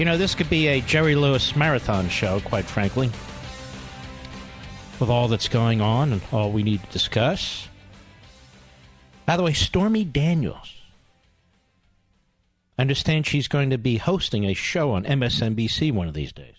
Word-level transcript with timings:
You 0.00 0.06
know, 0.06 0.16
this 0.16 0.34
could 0.34 0.48
be 0.48 0.66
a 0.68 0.80
Jerry 0.80 1.14
Lewis 1.14 1.54
marathon 1.54 2.08
show, 2.08 2.40
quite 2.40 2.64
frankly 2.64 3.10
with 4.98 5.10
all 5.10 5.28
that's 5.28 5.48
going 5.48 5.82
on 5.82 6.14
and 6.14 6.22
all 6.32 6.50
we 6.50 6.62
need 6.62 6.82
to 6.82 6.90
discuss. 6.90 7.68
By 9.26 9.36
the 9.36 9.42
way, 9.42 9.52
Stormy 9.52 10.04
Daniels. 10.04 10.74
I 12.78 12.80
understand 12.80 13.26
she's 13.26 13.46
going 13.46 13.68
to 13.68 13.76
be 13.76 13.98
hosting 13.98 14.44
a 14.44 14.54
show 14.54 14.92
on 14.92 15.04
MSNBC 15.04 15.92
one 15.92 16.08
of 16.08 16.14
these 16.14 16.32
days. 16.32 16.54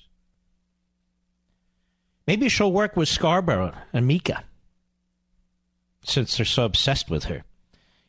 Maybe 2.28 2.48
she'll 2.48 2.72
work 2.72 2.96
with 2.96 3.10
Scarborough 3.10 3.74
and 3.92 4.06
Mika, 4.06 4.44
since 6.04 6.38
they're 6.38 6.46
so 6.46 6.66
obsessed 6.66 7.10
with 7.10 7.24
her. 7.24 7.44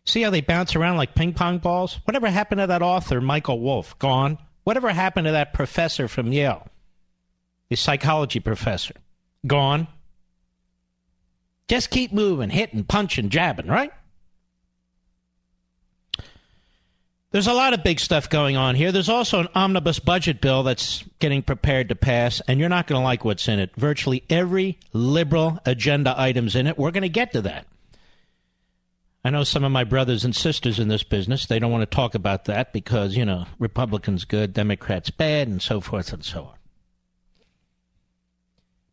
See 0.04 0.20
how 0.20 0.28
they 0.28 0.42
bounce 0.42 0.76
around 0.76 0.98
like 0.98 1.14
ping 1.14 1.32
pong 1.32 1.56
balls? 1.56 2.00
Whatever 2.04 2.28
happened 2.28 2.60
to 2.60 2.66
that 2.66 2.82
author, 2.82 3.22
Michael 3.22 3.60
Wolff? 3.60 3.98
Gone. 3.98 4.36
Whatever 4.64 4.90
happened 4.90 5.26
to 5.26 5.32
that 5.32 5.52
professor 5.52 6.08
from 6.08 6.32
Yale? 6.32 6.68
The 7.68 7.76
psychology 7.76 8.40
professor? 8.40 8.94
Gone. 9.46 9.88
Just 11.68 11.90
keep 11.90 12.12
moving, 12.12 12.50
hitting, 12.50 12.84
punching, 12.84 13.30
jabbing, 13.30 13.66
right? 13.66 13.92
There's 17.30 17.46
a 17.46 17.54
lot 17.54 17.72
of 17.72 17.82
big 17.82 17.98
stuff 17.98 18.28
going 18.28 18.58
on 18.58 18.74
here. 18.74 18.92
There's 18.92 19.08
also 19.08 19.40
an 19.40 19.48
omnibus 19.54 19.98
budget 19.98 20.42
bill 20.42 20.62
that's 20.62 21.02
getting 21.18 21.42
prepared 21.42 21.88
to 21.88 21.94
pass, 21.94 22.42
and 22.46 22.60
you're 22.60 22.68
not 22.68 22.86
going 22.86 23.00
to 23.00 23.02
like 23.02 23.24
what's 23.24 23.48
in 23.48 23.58
it. 23.58 23.70
Virtually 23.74 24.22
every 24.28 24.78
liberal 24.92 25.58
agenda 25.64 26.14
item's 26.14 26.54
in 26.54 26.66
it. 26.66 26.76
We're 26.76 26.90
going 26.90 27.02
to 27.02 27.08
get 27.08 27.32
to 27.32 27.40
that. 27.42 27.66
I 29.24 29.30
know 29.30 29.44
some 29.44 29.62
of 29.62 29.70
my 29.70 29.84
brothers 29.84 30.24
and 30.24 30.34
sisters 30.34 30.80
in 30.80 30.88
this 30.88 31.04
business, 31.04 31.46
they 31.46 31.60
don't 31.60 31.70
want 31.70 31.88
to 31.88 31.94
talk 31.94 32.14
about 32.14 32.46
that 32.46 32.72
because, 32.72 33.16
you 33.16 33.24
know, 33.24 33.46
Republicans 33.58 34.24
good, 34.24 34.52
Democrats 34.52 35.10
bad, 35.10 35.46
and 35.46 35.62
so 35.62 35.80
forth 35.80 36.12
and 36.12 36.24
so 36.24 36.44
on. 36.44 36.54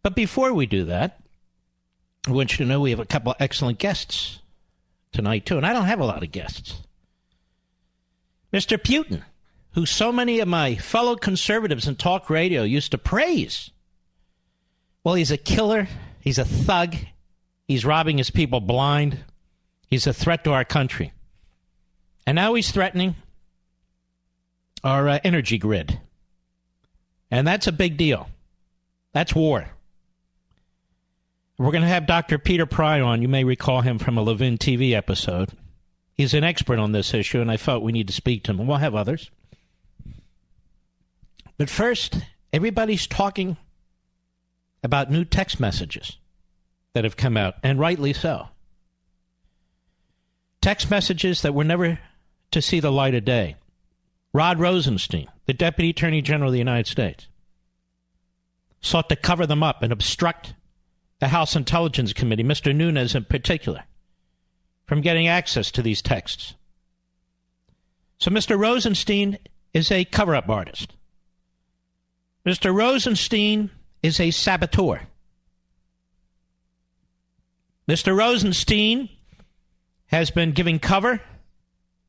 But 0.03 0.15
before 0.15 0.53
we 0.53 0.67
do 0.67 0.85
that, 0.85 1.19
I 2.27 2.31
want 2.31 2.51
you 2.51 2.57
to 2.57 2.65
know 2.65 2.79
we 2.79 2.91
have 2.91 2.99
a 2.99 3.05
couple 3.05 3.35
excellent 3.39 3.79
guests 3.79 4.39
tonight, 5.11 5.47
too. 5.47 5.57
And 5.57 5.65
I 5.65 5.73
don't 5.73 5.85
have 5.85 5.99
a 5.99 6.05
lot 6.05 6.21
of 6.21 6.31
guests. 6.31 6.81
Mr. 8.53 8.77
Putin, 8.77 9.23
who 9.71 9.85
so 9.85 10.11
many 10.11 10.39
of 10.39 10.47
my 10.47 10.75
fellow 10.75 11.15
conservatives 11.15 11.87
in 11.87 11.95
talk 11.95 12.29
radio 12.29 12.61
used 12.63 12.91
to 12.91 12.97
praise. 12.97 13.71
Well, 15.03 15.15
he's 15.15 15.31
a 15.31 15.37
killer. 15.37 15.87
He's 16.19 16.37
a 16.37 16.45
thug. 16.45 16.95
He's 17.67 17.85
robbing 17.85 18.17
his 18.17 18.29
people 18.29 18.59
blind. 18.59 19.23
He's 19.89 20.07
a 20.07 20.13
threat 20.13 20.43
to 20.43 20.51
our 20.51 20.65
country. 20.65 21.13
And 22.25 22.35
now 22.35 22.53
he's 22.53 22.71
threatening 22.71 23.15
our 24.83 25.09
uh, 25.09 25.19
energy 25.23 25.57
grid. 25.57 25.99
And 27.31 27.47
that's 27.47 27.67
a 27.67 27.71
big 27.71 27.97
deal. 27.97 28.29
That's 29.13 29.33
war. 29.33 29.69
We're 31.57 31.71
going 31.71 31.81
to 31.83 31.89
have 31.89 32.07
Dr. 32.07 32.37
Peter 32.37 32.65
Pry 32.65 33.01
on. 33.01 33.21
You 33.21 33.27
may 33.27 33.43
recall 33.43 33.81
him 33.81 33.99
from 33.99 34.17
a 34.17 34.21
Levin 34.21 34.57
TV 34.57 34.93
episode. 34.93 35.49
He's 36.15 36.33
an 36.33 36.43
expert 36.43 36.79
on 36.79 36.91
this 36.91 37.13
issue, 37.13 37.41
and 37.41 37.51
I 37.51 37.57
felt 37.57 37.83
we 37.83 37.91
need 37.91 38.07
to 38.07 38.13
speak 38.13 38.43
to 38.43 38.51
him. 38.51 38.59
And 38.59 38.67
we'll 38.67 38.77
have 38.77 38.95
others. 38.95 39.29
But 41.57 41.69
first, 41.69 42.17
everybody's 42.53 43.07
talking 43.07 43.57
about 44.83 45.11
new 45.11 45.25
text 45.25 45.59
messages 45.59 46.17
that 46.93 47.03
have 47.03 47.17
come 47.17 47.35
out, 47.35 47.55
and 47.63 47.79
rightly 47.79 48.13
so. 48.13 48.47
Text 50.61 50.89
messages 50.89 51.41
that 51.41 51.53
were 51.53 51.63
never 51.63 51.99
to 52.51 52.61
see 52.61 52.79
the 52.79 52.91
light 52.91 53.15
of 53.15 53.25
day. 53.25 53.55
Rod 54.33 54.59
Rosenstein, 54.59 55.27
the 55.45 55.53
Deputy 55.53 55.89
Attorney 55.89 56.21
General 56.21 56.49
of 56.49 56.53
the 56.53 56.59
United 56.59 56.87
States, 56.87 57.27
sought 58.81 59.09
to 59.09 59.15
cover 59.15 59.45
them 59.45 59.63
up 59.63 59.81
and 59.81 59.91
obstruct 59.91 60.53
the 61.19 61.29
House 61.29 61.55
Intelligence 61.55 62.13
Committee, 62.13 62.43
Mr. 62.43 62.75
Nunes 62.75 63.15
in 63.15 63.25
particular, 63.25 63.83
from 64.85 65.01
getting 65.01 65.27
access 65.27 65.71
to 65.71 65.81
these 65.81 66.01
texts. 66.01 66.55
So 68.19 68.29
Mr. 68.29 68.59
Rosenstein 68.59 69.37
is 69.73 69.91
a 69.91 70.05
cover 70.05 70.35
up 70.35 70.49
artist. 70.49 70.95
Mr. 72.45 72.73
Rosenstein 72.73 73.69
is 74.01 74.19
a 74.19 74.31
saboteur. 74.31 75.01
Mr. 77.87 78.15
Rosenstein 78.15 79.09
has 80.09 80.31
been 80.31 80.51
giving 80.51 80.79
cover 80.79 81.21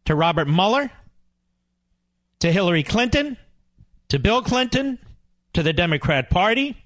to 0.07 0.15
Robert 0.15 0.49
Mueller, 0.49 0.91
to 2.41 2.51
Hillary 2.51 2.83
Clinton, 2.83 3.37
to 4.09 4.19
Bill 4.19 4.43
Clinton, 4.43 4.99
to 5.53 5.63
the 5.63 5.73
Democrat 5.73 6.31
Party, 6.31 6.77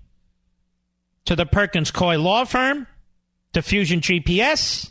to 1.24 1.36
the 1.36 1.46
Perkins 1.46 1.90
Coie 1.90 2.22
law 2.22 2.44
firm, 2.44 2.86
to 3.52 3.62
Fusion 3.62 4.00
GPS, 4.00 4.90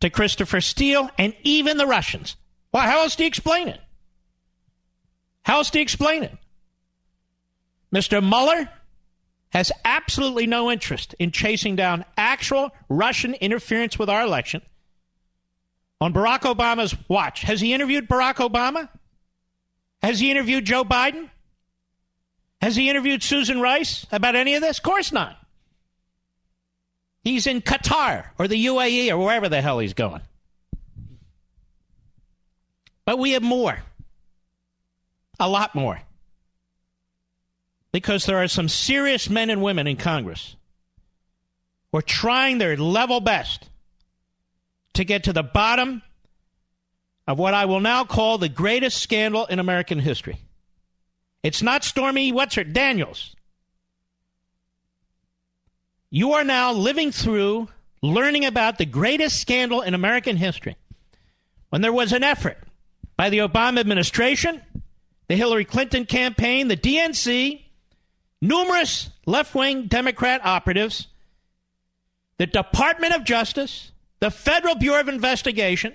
to 0.00 0.08
Christopher 0.08 0.62
Steele, 0.62 1.10
and 1.18 1.34
even 1.42 1.76
the 1.76 1.86
Russians. 1.86 2.36
Well, 2.72 2.82
how 2.82 3.02
else 3.02 3.16
do 3.16 3.24
you 3.24 3.28
explain 3.28 3.68
it? 3.68 3.80
How 5.42 5.58
else 5.58 5.70
do 5.70 5.78
you 5.78 5.82
explain 5.82 6.22
it? 6.22 6.36
Mr. 7.94 8.26
Mueller 8.26 8.70
has 9.50 9.70
absolutely 9.84 10.46
no 10.46 10.70
interest 10.70 11.14
in 11.18 11.32
chasing 11.32 11.76
down 11.76 12.04
actual 12.16 12.70
Russian 12.88 13.34
interference 13.34 13.98
with 13.98 14.08
our 14.08 14.22
election 14.22 14.62
on 16.00 16.14
Barack 16.14 16.40
Obama's 16.40 16.94
watch. 17.08 17.42
Has 17.42 17.60
he 17.60 17.74
interviewed 17.74 18.08
Barack 18.08 18.36
Obama? 18.36 18.88
Has 20.02 20.18
he 20.18 20.30
interviewed 20.30 20.64
Joe 20.64 20.84
Biden? 20.84 21.28
Has 22.60 22.76
he 22.76 22.88
interviewed 22.88 23.22
Susan 23.22 23.60
Rice 23.60 24.06
about 24.10 24.36
any 24.36 24.54
of 24.54 24.62
this? 24.62 24.78
Of 24.78 24.84
course 24.84 25.12
not. 25.12 25.36
He's 27.22 27.46
in 27.46 27.60
Qatar 27.60 28.26
or 28.38 28.48
the 28.48 28.66
UAE 28.66 29.10
or 29.10 29.18
wherever 29.18 29.48
the 29.48 29.60
hell 29.60 29.78
he's 29.78 29.94
going. 29.94 30.22
But 33.04 33.18
we 33.18 33.32
have 33.32 33.42
more. 33.42 33.78
A 35.38 35.48
lot 35.48 35.74
more. 35.74 36.00
Because 37.92 38.24
there 38.24 38.38
are 38.38 38.48
some 38.48 38.68
serious 38.68 39.28
men 39.28 39.50
and 39.50 39.62
women 39.62 39.86
in 39.86 39.96
Congress 39.96 40.56
who 41.90 41.98
are 41.98 42.02
trying 42.02 42.58
their 42.58 42.76
level 42.76 43.20
best 43.20 43.68
to 44.94 45.04
get 45.04 45.24
to 45.24 45.32
the 45.32 45.42
bottom 45.42 46.02
of 47.26 47.38
what 47.38 47.54
I 47.54 47.64
will 47.66 47.80
now 47.80 48.04
call 48.04 48.38
the 48.38 48.48
greatest 48.48 49.00
scandal 49.02 49.46
in 49.46 49.58
American 49.58 49.98
history. 49.98 50.40
It's 51.42 51.62
not 51.62 51.84
Stormy, 51.84 52.32
what's 52.32 52.56
her, 52.56 52.64
Daniels. 52.64 53.34
You 56.10 56.32
are 56.32 56.44
now 56.44 56.72
living 56.72 57.12
through 57.12 57.68
learning 58.02 58.44
about 58.44 58.78
the 58.78 58.86
greatest 58.86 59.40
scandal 59.40 59.80
in 59.80 59.94
American 59.94 60.36
history. 60.36 60.76
When 61.68 61.82
there 61.82 61.92
was 61.92 62.12
an 62.12 62.24
effort 62.24 62.58
by 63.16 63.30
the 63.30 63.38
Obama 63.38 63.78
administration, 63.78 64.60
the 65.28 65.36
Hillary 65.36 65.64
Clinton 65.64 66.06
campaign, 66.06 66.66
the 66.66 66.76
DNC, 66.76 67.62
numerous 68.42 69.10
left 69.26 69.54
wing 69.54 69.86
Democrat 69.86 70.40
operatives, 70.44 71.06
the 72.38 72.46
Department 72.46 73.14
of 73.14 73.24
Justice, 73.24 73.89
the 74.20 74.30
Federal 74.30 74.74
Bureau 74.74 75.00
of 75.00 75.08
Investigation, 75.08 75.94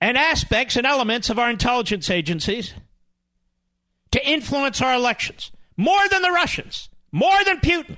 and 0.00 0.16
aspects 0.16 0.76
and 0.76 0.86
elements 0.86 1.30
of 1.30 1.38
our 1.38 1.50
intelligence 1.50 2.10
agencies 2.10 2.74
to 4.10 4.28
influence 4.28 4.80
our 4.80 4.94
elections 4.94 5.50
more 5.76 6.08
than 6.08 6.22
the 6.22 6.30
Russians, 6.30 6.88
more 7.12 7.44
than 7.44 7.60
Putin. 7.60 7.96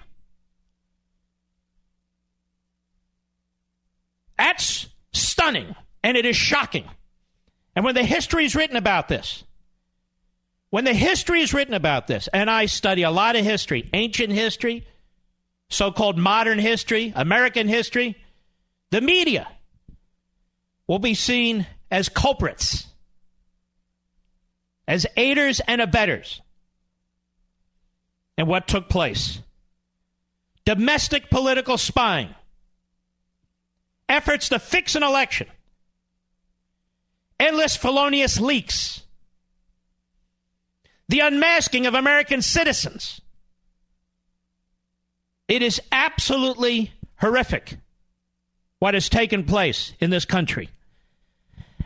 That's 4.37 4.89
stunning 5.13 5.75
and 6.05 6.17
it 6.17 6.25
is 6.25 6.37
shocking. 6.37 6.85
And 7.75 7.85
when 7.85 7.95
the 7.95 8.05
history 8.05 8.45
is 8.45 8.55
written 8.55 8.77
about 8.77 9.09
this, 9.09 9.45
when 10.71 10.85
the 10.85 10.95
history 10.95 11.41
is 11.41 11.55
written 11.55 11.75
about 11.75 12.07
this, 12.07 12.29
and 12.33 12.51
I 12.51 12.67
study 12.67 13.03
a 13.03 13.11
lot 13.11 13.37
of 13.37 13.45
history, 13.45 13.89
ancient 13.93 14.33
history, 14.33 14.87
so 15.71 15.91
called 15.91 16.19
modern 16.19 16.59
history, 16.59 17.13
American 17.17 17.69
history, 17.69 18.17
the 18.91 19.01
media 19.01 19.49
will 20.87 20.99
be 20.99 21.15
seen 21.15 21.67
as 21.91 22.09
culprits 22.09 22.87
as 24.87 25.07
aiders 25.17 25.61
and 25.61 25.81
abettors 25.81 26.41
and 28.39 28.49
what 28.49 28.67
took 28.67 28.89
place 28.89 29.41
domestic 30.69 31.31
political 31.31 31.79
spying, 31.79 32.29
efforts 34.07 34.51
to 34.51 34.59
fix 34.59 34.95
an 34.95 35.03
election, 35.03 35.47
endless 37.41 37.75
felonious 37.75 38.39
leaks, 38.39 39.03
the 41.09 41.21
unmasking 41.21 41.87
of 41.87 41.95
American 41.95 42.43
citizens. 42.43 43.23
It 45.49 45.63
is 45.63 45.81
absolutely 45.91 46.93
horrific 47.17 47.79
what 48.79 48.95
has 48.95 49.09
taken 49.09 49.45
place 49.45 49.93
in 50.01 50.11
this 50.11 50.25
country. 50.25 50.71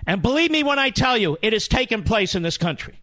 And 0.06 0.20
believe 0.20 0.50
me 0.50 0.62
when 0.62 0.78
I 0.78 0.90
tell 0.90 1.16
you, 1.16 1.38
it 1.42 1.52
has 1.52 1.68
taken 1.68 2.02
place 2.02 2.34
in 2.34 2.42
this 2.42 2.58
country. 2.58 3.00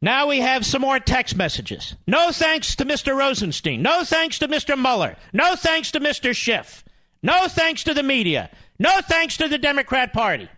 Now 0.00 0.28
we 0.28 0.40
have 0.40 0.64
some 0.64 0.82
more 0.82 1.00
text 1.00 1.36
messages. 1.36 1.96
No 2.06 2.30
thanks 2.30 2.76
to 2.76 2.84
Mr. 2.84 3.16
Rosenstein. 3.16 3.82
No 3.82 4.04
thanks 4.04 4.38
to 4.38 4.48
Mr. 4.48 4.80
Mueller. 4.80 5.16
No 5.32 5.56
thanks 5.56 5.90
to 5.92 6.00
Mr. 6.00 6.34
Schiff. 6.34 6.84
No 7.22 7.48
thanks 7.48 7.84
to 7.84 7.94
the 7.94 8.02
media. 8.02 8.50
No 8.78 9.00
thanks 9.00 9.38
to 9.38 9.48
the 9.48 9.58
Democrat 9.58 10.12
Party. 10.12 10.48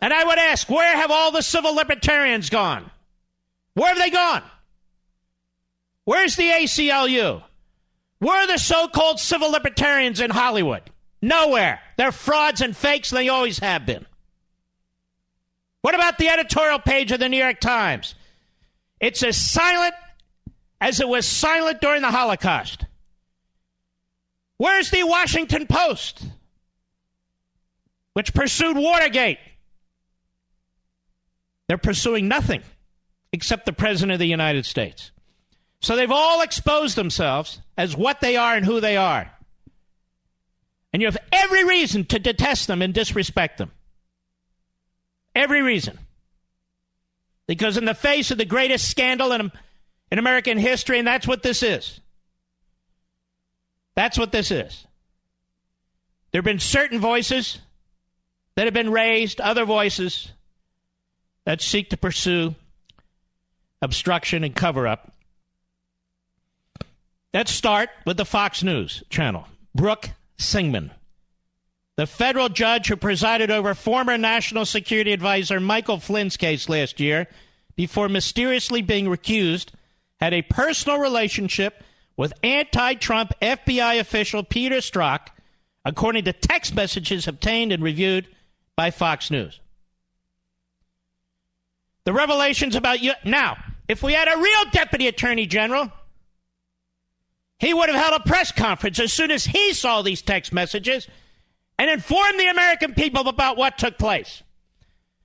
And 0.00 0.12
I 0.12 0.24
would 0.24 0.38
ask, 0.38 0.68
where 0.68 0.96
have 0.96 1.10
all 1.10 1.32
the 1.32 1.42
civil 1.42 1.74
libertarians 1.74 2.50
gone? 2.50 2.90
Where 3.74 3.88
have 3.88 3.98
they 3.98 4.10
gone? 4.10 4.42
Where's 6.04 6.36
the 6.36 6.50
ACLU? 6.50 7.42
Where 8.18 8.42
are 8.42 8.46
the 8.46 8.58
so 8.58 8.88
called 8.88 9.20
civil 9.20 9.50
libertarians 9.50 10.20
in 10.20 10.30
Hollywood? 10.30 10.82
Nowhere. 11.22 11.80
They're 11.96 12.12
frauds 12.12 12.60
and 12.60 12.76
fakes, 12.76 13.12
and 13.12 13.18
they 13.18 13.28
always 13.28 13.58
have 13.58 13.86
been. 13.86 14.06
What 15.82 15.94
about 15.94 16.18
the 16.18 16.28
editorial 16.28 16.80
page 16.80 17.12
of 17.12 17.20
the 17.20 17.28
New 17.28 17.38
York 17.38 17.60
Times? 17.60 18.14
It's 19.00 19.22
as 19.22 19.36
silent 19.36 19.94
as 20.80 21.00
it 21.00 21.08
was 21.08 21.26
silent 21.26 21.80
during 21.80 22.02
the 22.02 22.10
Holocaust. 22.10 22.84
Where's 24.56 24.90
the 24.90 25.04
Washington 25.04 25.66
Post, 25.66 26.24
which 28.14 28.34
pursued 28.34 28.76
Watergate? 28.76 29.38
They're 31.68 31.78
pursuing 31.78 32.26
nothing 32.26 32.62
except 33.32 33.66
the 33.66 33.72
President 33.72 34.12
of 34.12 34.18
the 34.18 34.26
United 34.26 34.66
States. 34.66 35.12
So 35.80 35.96
they've 35.96 36.10
all 36.10 36.42
exposed 36.42 36.96
themselves 36.96 37.60
as 37.76 37.96
what 37.96 38.20
they 38.20 38.36
are 38.36 38.54
and 38.54 38.66
who 38.66 38.80
they 38.80 38.96
are. 38.96 39.32
And 40.92 41.02
you 41.02 41.08
have 41.08 41.18
every 41.32 41.64
reason 41.64 42.04
to 42.06 42.18
detest 42.18 42.66
them 42.66 42.82
and 42.82 42.92
disrespect 42.92 43.58
them. 43.58 43.70
Every 45.34 45.62
reason. 45.62 45.98
Because 47.46 47.76
in 47.76 47.84
the 47.84 47.94
face 47.94 48.30
of 48.30 48.38
the 48.38 48.44
greatest 48.44 48.90
scandal 48.90 49.32
in, 49.32 49.52
in 50.10 50.18
American 50.18 50.58
history, 50.58 50.98
and 50.98 51.06
that's 51.06 51.26
what 51.26 51.42
this 51.42 51.62
is. 51.62 52.00
That's 53.94 54.18
what 54.18 54.32
this 54.32 54.50
is. 54.50 54.86
There 56.30 56.40
have 56.40 56.44
been 56.44 56.58
certain 56.58 57.00
voices 57.00 57.58
that 58.54 58.64
have 58.64 58.74
been 58.74 58.90
raised, 58.90 59.40
other 59.40 59.64
voices 59.64 60.32
that 61.44 61.60
seek 61.60 61.90
to 61.90 61.96
pursue 61.96 62.54
obstruction 63.80 64.44
and 64.44 64.54
cover 64.54 64.86
up. 64.86 65.12
Let's 67.34 67.52
start 67.52 67.90
with 68.06 68.16
the 68.16 68.24
Fox 68.24 68.62
News 68.62 69.02
channel. 69.10 69.46
Brooke 69.74 70.10
Singman. 70.38 70.92
The 71.96 72.06
federal 72.06 72.48
judge 72.48 72.88
who 72.88 72.96
presided 72.96 73.50
over 73.50 73.74
former 73.74 74.16
National 74.16 74.64
Security 74.64 75.12
Advisor 75.12 75.60
Michael 75.60 75.98
Flynn's 75.98 76.38
case 76.38 76.70
last 76.70 77.00
year 77.00 77.28
before 77.76 78.08
mysteriously 78.08 78.80
being 78.80 79.06
recused 79.06 79.72
had 80.20 80.32
a 80.32 80.40
personal 80.40 80.98
relationship 80.98 81.84
with 82.16 82.32
anti 82.42 82.94
Trump 82.94 83.34
FBI 83.42 84.00
official 84.00 84.42
Peter 84.42 84.76
Strzok, 84.76 85.28
according 85.84 86.24
to 86.24 86.32
text 86.32 86.74
messages 86.74 87.28
obtained 87.28 87.72
and 87.72 87.82
reviewed 87.82 88.26
by 88.74 88.90
Fox 88.90 89.30
News. 89.30 89.60
The 92.04 92.14
revelations 92.14 92.74
about 92.74 93.02
you. 93.02 93.12
Now, 93.22 93.58
if 93.86 94.02
we 94.02 94.14
had 94.14 94.28
a 94.28 94.40
real 94.40 94.64
deputy 94.72 95.08
attorney 95.08 95.46
general, 95.46 95.92
he 97.58 97.74
would 97.74 97.88
have 97.88 98.00
held 98.00 98.20
a 98.20 98.28
press 98.28 98.52
conference 98.52 99.00
as 99.00 99.12
soon 99.12 99.30
as 99.30 99.44
he 99.44 99.72
saw 99.72 100.02
these 100.02 100.22
text 100.22 100.52
messages 100.52 101.08
and 101.78 101.90
informed 101.90 102.38
the 102.38 102.48
American 102.48 102.94
people 102.94 103.28
about 103.28 103.56
what 103.56 103.78
took 103.78 103.98
place. 103.98 104.42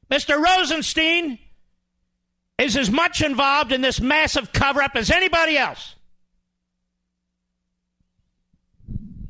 Mr. 0.09 0.41
Rosenstein 0.41 1.39
is 2.57 2.75
as 2.75 2.89
much 2.89 3.21
involved 3.21 3.71
in 3.71 3.81
this 3.81 3.99
massive 3.99 4.51
cover 4.51 4.81
up 4.81 4.95
as 4.95 5.11
anybody 5.11 5.57
else. 5.57 5.95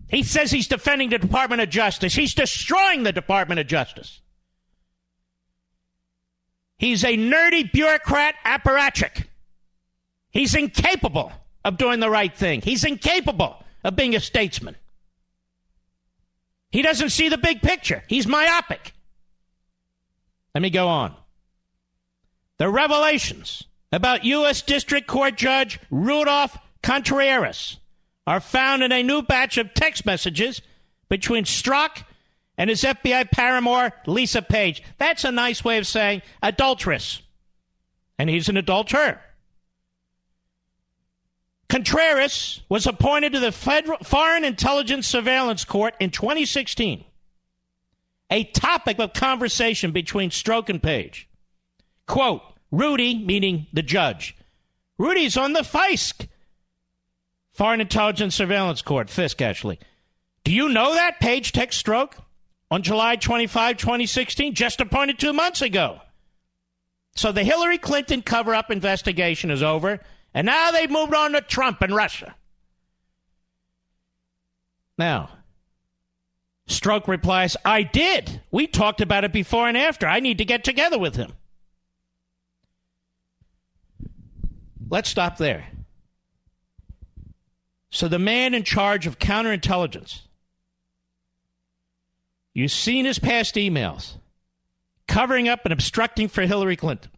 He 0.07 0.23
says 0.23 0.51
he's 0.51 0.67
defending 0.67 1.09
the 1.09 1.17
Department 1.17 1.61
of 1.61 1.69
Justice. 1.69 2.13
He's 2.13 2.35
destroying 2.35 3.03
the 3.03 3.11
Department 3.11 3.59
of 3.59 3.67
Justice. 3.67 4.21
He's 6.77 7.03
a 7.03 7.17
nerdy 7.17 7.71
bureaucrat 7.71 8.35
apparatchik. 8.45 9.25
He's 10.29 10.53
incapable 10.53 11.31
of 11.63 11.77
doing 11.77 11.99
the 11.99 12.09
right 12.09 12.33
thing. 12.33 12.61
He's 12.61 12.83
incapable 12.83 13.63
of 13.83 13.95
being 13.95 14.15
a 14.15 14.19
statesman. 14.19 14.75
He 16.71 16.81
doesn't 16.81 17.09
see 17.09 17.29
the 17.29 17.37
big 17.37 17.61
picture. 17.61 18.03
He's 18.07 18.27
myopic. 18.27 18.93
Let 20.55 20.61
me 20.61 20.69
go 20.69 20.87
on. 20.87 21.15
The 22.57 22.69
revelations 22.69 23.63
about 23.91 24.25
U.S. 24.25 24.61
District 24.61 25.07
Court 25.07 25.35
Judge 25.35 25.79
Rudolph 25.91 26.57
Contreras 26.81 27.77
are 28.25 28.39
found 28.39 28.83
in 28.83 28.91
a 28.91 29.03
new 29.03 29.21
batch 29.21 29.57
of 29.57 29.73
text 29.73 30.05
messages 30.05 30.61
between 31.09 31.43
Strzok 31.43 32.03
and 32.57 32.69
his 32.69 32.83
FBI 32.83 33.31
paramour, 33.31 33.91
Lisa 34.05 34.41
Page. 34.41 34.81
That's 34.97 35.23
a 35.23 35.31
nice 35.31 35.63
way 35.63 35.77
of 35.77 35.87
saying 35.87 36.21
adulteress. 36.41 37.21
And 38.17 38.29
he's 38.29 38.49
an 38.49 38.57
adulterer. 38.57 39.19
Contreras 41.73 42.61
was 42.69 42.85
appointed 42.85 43.33
to 43.33 43.39
the 43.39 43.51
Federal 43.51 43.97
Foreign 44.03 44.43
Intelligence 44.43 45.07
Surveillance 45.07 45.65
Court 45.65 45.95
in 45.99 46.11
2016. 46.11 47.03
A 48.29 48.43
topic 48.43 48.99
of 48.99 49.13
conversation 49.13 49.89
between 49.89 50.29
Strzok 50.29 50.69
and 50.69 50.83
Page. 50.83 51.27
Quote, 52.05 52.43
Rudy, 52.69 53.17
meaning 53.17 53.65
the 53.73 53.81
judge. 53.81 54.37
Rudy's 54.99 55.35
on 55.35 55.53
the 55.53 55.61
FISC, 55.61 56.27
Foreign 57.53 57.81
Intelligence 57.81 58.35
Surveillance 58.35 58.83
Court, 58.83 59.07
FISC 59.07 59.41
actually. 59.41 59.79
Do 60.43 60.51
you 60.51 60.69
know 60.69 60.93
that? 60.93 61.19
Page 61.19 61.53
text 61.53 61.83
Strzok 61.83 62.19
on 62.69 62.83
July 62.83 63.15
25, 63.15 63.77
2016, 63.77 64.53
just 64.53 64.79
appointed 64.79 65.17
two 65.17 65.33
months 65.33 65.63
ago. 65.63 66.01
So 67.15 67.31
the 67.31 67.43
Hillary 67.43 67.79
Clinton 67.79 68.21
cover 68.21 68.53
up 68.53 68.69
investigation 68.69 69.49
is 69.49 69.63
over. 69.63 70.01
And 70.33 70.45
now 70.45 70.71
they've 70.71 70.89
moved 70.89 71.13
on 71.13 71.33
to 71.33 71.41
Trump 71.41 71.81
and 71.81 71.95
Russia. 71.95 72.35
Now, 74.97 75.29
Strzok 76.67 77.07
replies, 77.07 77.57
I 77.65 77.83
did. 77.83 78.41
We 78.51 78.67
talked 78.67 79.01
about 79.01 79.23
it 79.23 79.33
before 79.33 79.67
and 79.67 79.77
after. 79.77 80.07
I 80.07 80.19
need 80.19 80.37
to 80.39 80.45
get 80.45 80.63
together 80.63 80.97
with 80.97 81.15
him. 81.15 81.33
Let's 84.89 85.09
stop 85.09 85.37
there. 85.37 85.65
So, 87.89 88.07
the 88.07 88.19
man 88.19 88.53
in 88.53 88.63
charge 88.63 89.05
of 89.05 89.19
counterintelligence, 89.19 90.21
you've 92.53 92.71
seen 92.71 93.05
his 93.05 93.19
past 93.19 93.55
emails 93.55 94.13
covering 95.07 95.47
up 95.47 95.61
and 95.65 95.73
obstructing 95.73 96.27
for 96.27 96.41
Hillary 96.41 96.75
Clinton 96.75 97.11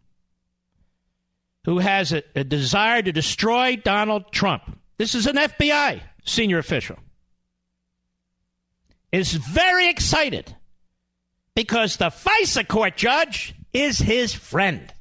who 1.66 1.78
has 1.80 2.12
a, 2.12 2.22
a 2.36 2.44
desire 2.44 3.02
to 3.02 3.12
destroy 3.12 3.74
Donald 3.76 4.32
Trump. 4.32 4.78
This 4.98 5.16
is 5.16 5.26
an 5.26 5.34
FBI 5.34 6.00
senior 6.24 6.58
official. 6.58 6.96
Is 9.10 9.32
very 9.32 9.88
excited 9.88 10.54
because 11.56 11.96
the 11.96 12.10
FISA 12.10 12.68
court 12.68 12.96
judge 12.96 13.54
is 13.72 13.98
his 13.98 14.32
friend, 14.32 14.94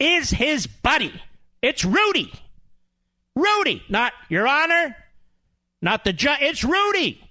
is 0.00 0.30
his 0.30 0.66
buddy. 0.66 1.14
It's 1.62 1.84
Rudy. 1.84 2.32
Rudy, 3.36 3.82
not 3.88 4.12
Your 4.28 4.48
Honor, 4.48 4.96
not 5.80 6.02
the 6.02 6.12
judge. 6.12 6.38
It's 6.40 6.64
Rudy. 6.64 7.22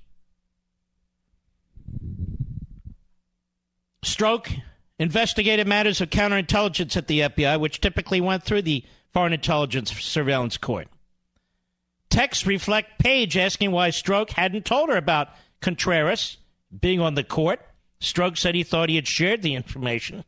Strzok 4.05 4.61
investigated 4.99 5.67
matters 5.67 6.01
of 6.01 6.09
counterintelligence 6.09 6.97
at 6.97 7.07
the 7.07 7.21
FBI, 7.21 7.59
which 7.59 7.81
typically 7.81 8.21
went 8.21 8.43
through 8.43 8.63
the 8.63 8.83
Foreign 9.13 9.33
Intelligence 9.33 9.91
Surveillance 9.91 10.57
Court. 10.57 10.87
Texts 12.09 12.45
reflect 12.45 12.99
Page 12.99 13.37
asking 13.37 13.71
why 13.71 13.89
Strzok 13.89 14.31
hadn't 14.31 14.65
told 14.65 14.89
her 14.89 14.97
about 14.97 15.29
Contreras 15.61 16.37
being 16.79 16.99
on 16.99 17.15
the 17.15 17.23
court. 17.23 17.61
Strzok 17.99 18.37
said 18.37 18.55
he 18.55 18.63
thought 18.63 18.89
he 18.89 18.95
had 18.95 19.07
shared 19.07 19.41
the 19.41 19.55
information. 19.55 20.23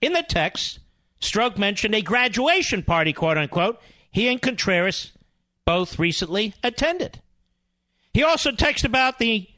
In 0.00 0.12
the 0.12 0.22
text, 0.22 0.78
Strzok 1.20 1.58
mentioned 1.58 1.94
a 1.94 2.02
graduation 2.02 2.82
party, 2.82 3.12
quote 3.12 3.36
unquote, 3.36 3.80
he 4.10 4.28
and 4.28 4.40
Contreras 4.40 5.12
both 5.64 5.98
recently 5.98 6.54
attended. 6.64 7.20
He 8.12 8.22
also 8.22 8.50
texted 8.50 8.86
about 8.86 9.18
the 9.18 9.48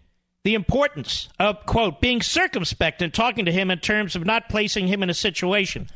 the 0.45 0.55
importance 0.55 1.29
of 1.39 1.65
quote 1.67 2.01
being 2.01 2.21
circumspect 2.21 3.01
and 3.03 3.15
talking 3.15 3.45
to 3.45 3.53
him 3.53 3.71
in 3.71 3.79
terms 3.79 4.17
of 4.17 4.25
not 4.25 4.49
placing 4.49 4.89
him 4.89 5.03
in 5.03 5.11
a 5.11 5.15
situation 5.15 5.89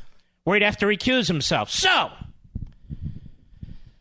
where 0.45 0.57
he'd 0.57 0.65
have 0.65 0.76
to 0.79 0.87
recuse 0.87 1.26
himself. 1.26 1.71
So, 1.71 2.11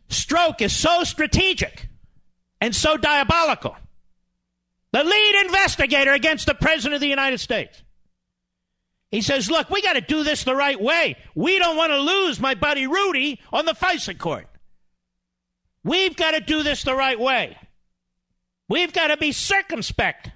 Strzok 0.10 0.62
is 0.62 0.74
so 0.74 1.04
strategic 1.04 1.88
and 2.62 2.76
so 2.76 2.98
diabolical. 2.98 3.76
The 4.92 5.04
lead 5.04 5.46
investigator 5.46 6.14
against 6.14 6.46
the 6.46 6.56
president 6.56 6.96
of 6.96 7.02
the 7.02 7.08
United 7.08 7.40
States. 7.40 7.82
He 9.12 9.22
says, 9.22 9.50
Look, 9.50 9.70
we 9.70 9.82
got 9.82 9.94
to 9.94 10.02
do 10.02 10.24
this 10.24 10.44
the 10.44 10.56
right 10.56 10.80
way. 10.80 11.18
We 11.34 11.58
don't 11.60 11.78
want 11.78 11.92
to 11.92 11.98
lose 11.98 12.40
my 12.40 12.56
buddy 12.56 12.88
Rudy 12.88 13.40
on 13.52 13.66
the 13.66 13.74
FISA 13.74 14.18
court. 14.18 14.48
We've 15.84 16.16
got 16.16 16.32
to 16.32 16.40
do 16.40 16.64
this 16.64 16.84
the 16.84 16.96
right 16.96 17.20
way. 17.20 17.58
We've 18.68 18.92
got 18.92 19.08
to 19.08 19.18
be 19.18 19.32
circumspect, 19.32 20.32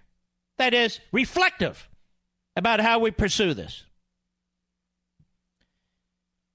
that 0.60 0.74
is, 0.74 1.00
reflective 1.12 1.89
about 2.56 2.80
how 2.80 3.00
we 3.00 3.12
pursue 3.12 3.54
this. 3.54 3.86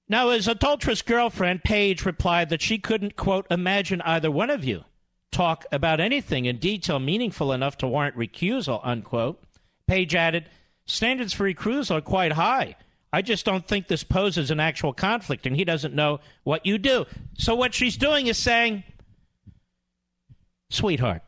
Now, 0.08 0.30
his 0.30 0.46
adulterous 0.46 1.02
girlfriend, 1.02 1.64
Page, 1.64 2.04
replied 2.04 2.50
that 2.50 2.62
she 2.62 2.78
couldn't, 2.78 3.16
quote, 3.16 3.46
imagine 3.50 4.02
either 4.02 4.30
one 4.30 4.50
of 4.50 4.62
you 4.62 4.84
talk 5.32 5.64
about 5.72 5.98
anything 5.98 6.44
in 6.44 6.58
detail 6.58 6.98
meaningful 6.98 7.52
enough 7.52 7.78
to 7.78 7.88
warrant 7.88 8.16
recusal, 8.16 8.80
unquote. 8.84 9.42
Page 9.88 10.14
added, 10.14 10.48
standards 10.86 11.32
for 11.32 11.44
recusal 11.44 11.96
are 11.96 12.00
quite 12.02 12.32
high. 12.32 12.76
I 13.12 13.22
just 13.22 13.46
don't 13.46 13.66
think 13.66 13.88
this 13.88 14.04
poses 14.04 14.50
an 14.50 14.60
actual 14.60 14.92
conflict, 14.92 15.46
and 15.46 15.56
he 15.56 15.64
doesn't 15.64 15.94
know 15.94 16.20
what 16.42 16.66
you 16.66 16.78
do. 16.78 17.06
So, 17.38 17.54
what 17.54 17.72
she's 17.72 17.96
doing 17.96 18.26
is 18.26 18.36
saying, 18.36 18.82
sweetheart, 20.68 21.22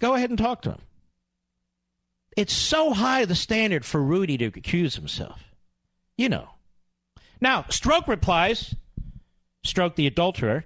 go 0.00 0.14
ahead 0.14 0.30
and 0.30 0.38
talk 0.38 0.62
to 0.62 0.72
him. 0.72 0.80
It's 2.38 2.54
so 2.54 2.92
high 2.92 3.24
the 3.24 3.34
standard 3.34 3.84
for 3.84 4.00
Rudy 4.00 4.38
to 4.38 4.44
accuse 4.44 4.94
himself. 4.94 5.42
You 6.16 6.28
know. 6.28 6.50
Now, 7.40 7.62
Strzok 7.62 8.06
replies, 8.06 8.76
Strzok 9.66 9.96
the 9.96 10.06
adulterer, 10.06 10.64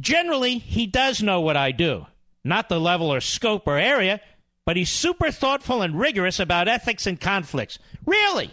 generally, 0.00 0.58
he 0.58 0.88
does 0.88 1.22
know 1.22 1.42
what 1.42 1.56
I 1.56 1.70
do. 1.70 2.06
Not 2.42 2.68
the 2.68 2.80
level 2.80 3.12
or 3.12 3.20
scope 3.20 3.68
or 3.68 3.78
area, 3.78 4.20
but 4.66 4.76
he's 4.76 4.90
super 4.90 5.30
thoughtful 5.30 5.80
and 5.80 5.96
rigorous 5.96 6.40
about 6.40 6.66
ethics 6.66 7.06
and 7.06 7.20
conflicts. 7.20 7.78
Really? 8.04 8.50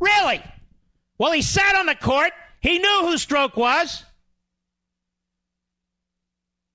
Really? 0.00 0.42
Well, 1.18 1.32
he 1.32 1.42
sat 1.42 1.76
on 1.76 1.84
the 1.84 1.94
court. 1.94 2.32
He 2.62 2.78
knew 2.78 3.00
who 3.02 3.16
Strzok 3.16 3.54
was. 3.54 4.02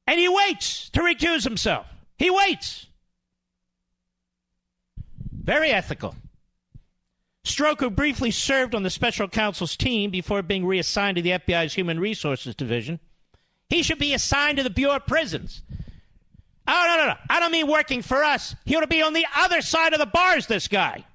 And 0.05 0.19
he 0.19 0.29
waits 0.29 0.91
to 0.91 0.99
recuse 0.99 1.43
himself. 1.43 1.87
He 2.19 2.29
waits. 2.29 2.85
Very 5.43 5.71
ethical. 5.71 6.15
Strzok, 7.43 7.79
who 7.79 7.89
briefly 7.89 8.31
served 8.31 8.75
on 8.75 8.83
the 8.83 8.89
special 8.89 9.27
counsel's 9.27 9.75
team 9.75 10.11
before 10.11 10.41
being 10.41 10.65
reassigned 10.65 11.15
to 11.15 11.21
the 11.21 11.31
FBI's 11.31 11.73
Human 11.73 11.99
Resources 11.99 12.53
Division, 12.55 12.99
he 13.69 13.81
should 13.81 13.99
be 13.99 14.13
assigned 14.13 14.57
to 14.57 14.63
the 14.63 14.69
Bureau 14.69 14.97
of 14.97 15.07
Prisons. 15.07 15.63
Oh, 16.67 16.85
no, 16.87 16.97
no, 16.97 17.07
no. 17.07 17.15
I 17.29 17.39
don't 17.39 17.51
mean 17.51 17.67
working 17.67 18.01
for 18.01 18.23
us. 18.23 18.55
He 18.65 18.75
ought 18.75 18.81
to 18.81 18.87
be 18.87 19.01
on 19.01 19.13
the 19.13 19.25
other 19.37 19.61
side 19.61 19.93
of 19.93 19.99
the 19.99 20.05
bars, 20.05 20.45
this 20.45 20.67
guy. 20.67 21.05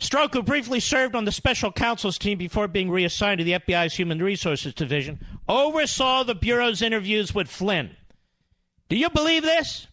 Strzok, 0.00 0.32
who 0.32 0.42
briefly 0.42 0.80
served 0.80 1.14
on 1.14 1.24
the 1.24 1.32
special 1.32 1.72
counsel's 1.72 2.18
team 2.18 2.38
before 2.38 2.68
being 2.68 2.90
reassigned 2.90 3.38
to 3.38 3.44
the 3.44 3.52
FBI's 3.52 3.94
Human 3.94 4.22
Resources 4.22 4.74
Division, 4.74 5.18
oversaw 5.48 6.22
the 6.22 6.34
Bureau's 6.34 6.82
interviews 6.82 7.34
with 7.34 7.48
Flynn. 7.48 7.96
Do 8.88 8.96
you 8.96 9.10
believe 9.10 9.42
this? 9.42 9.86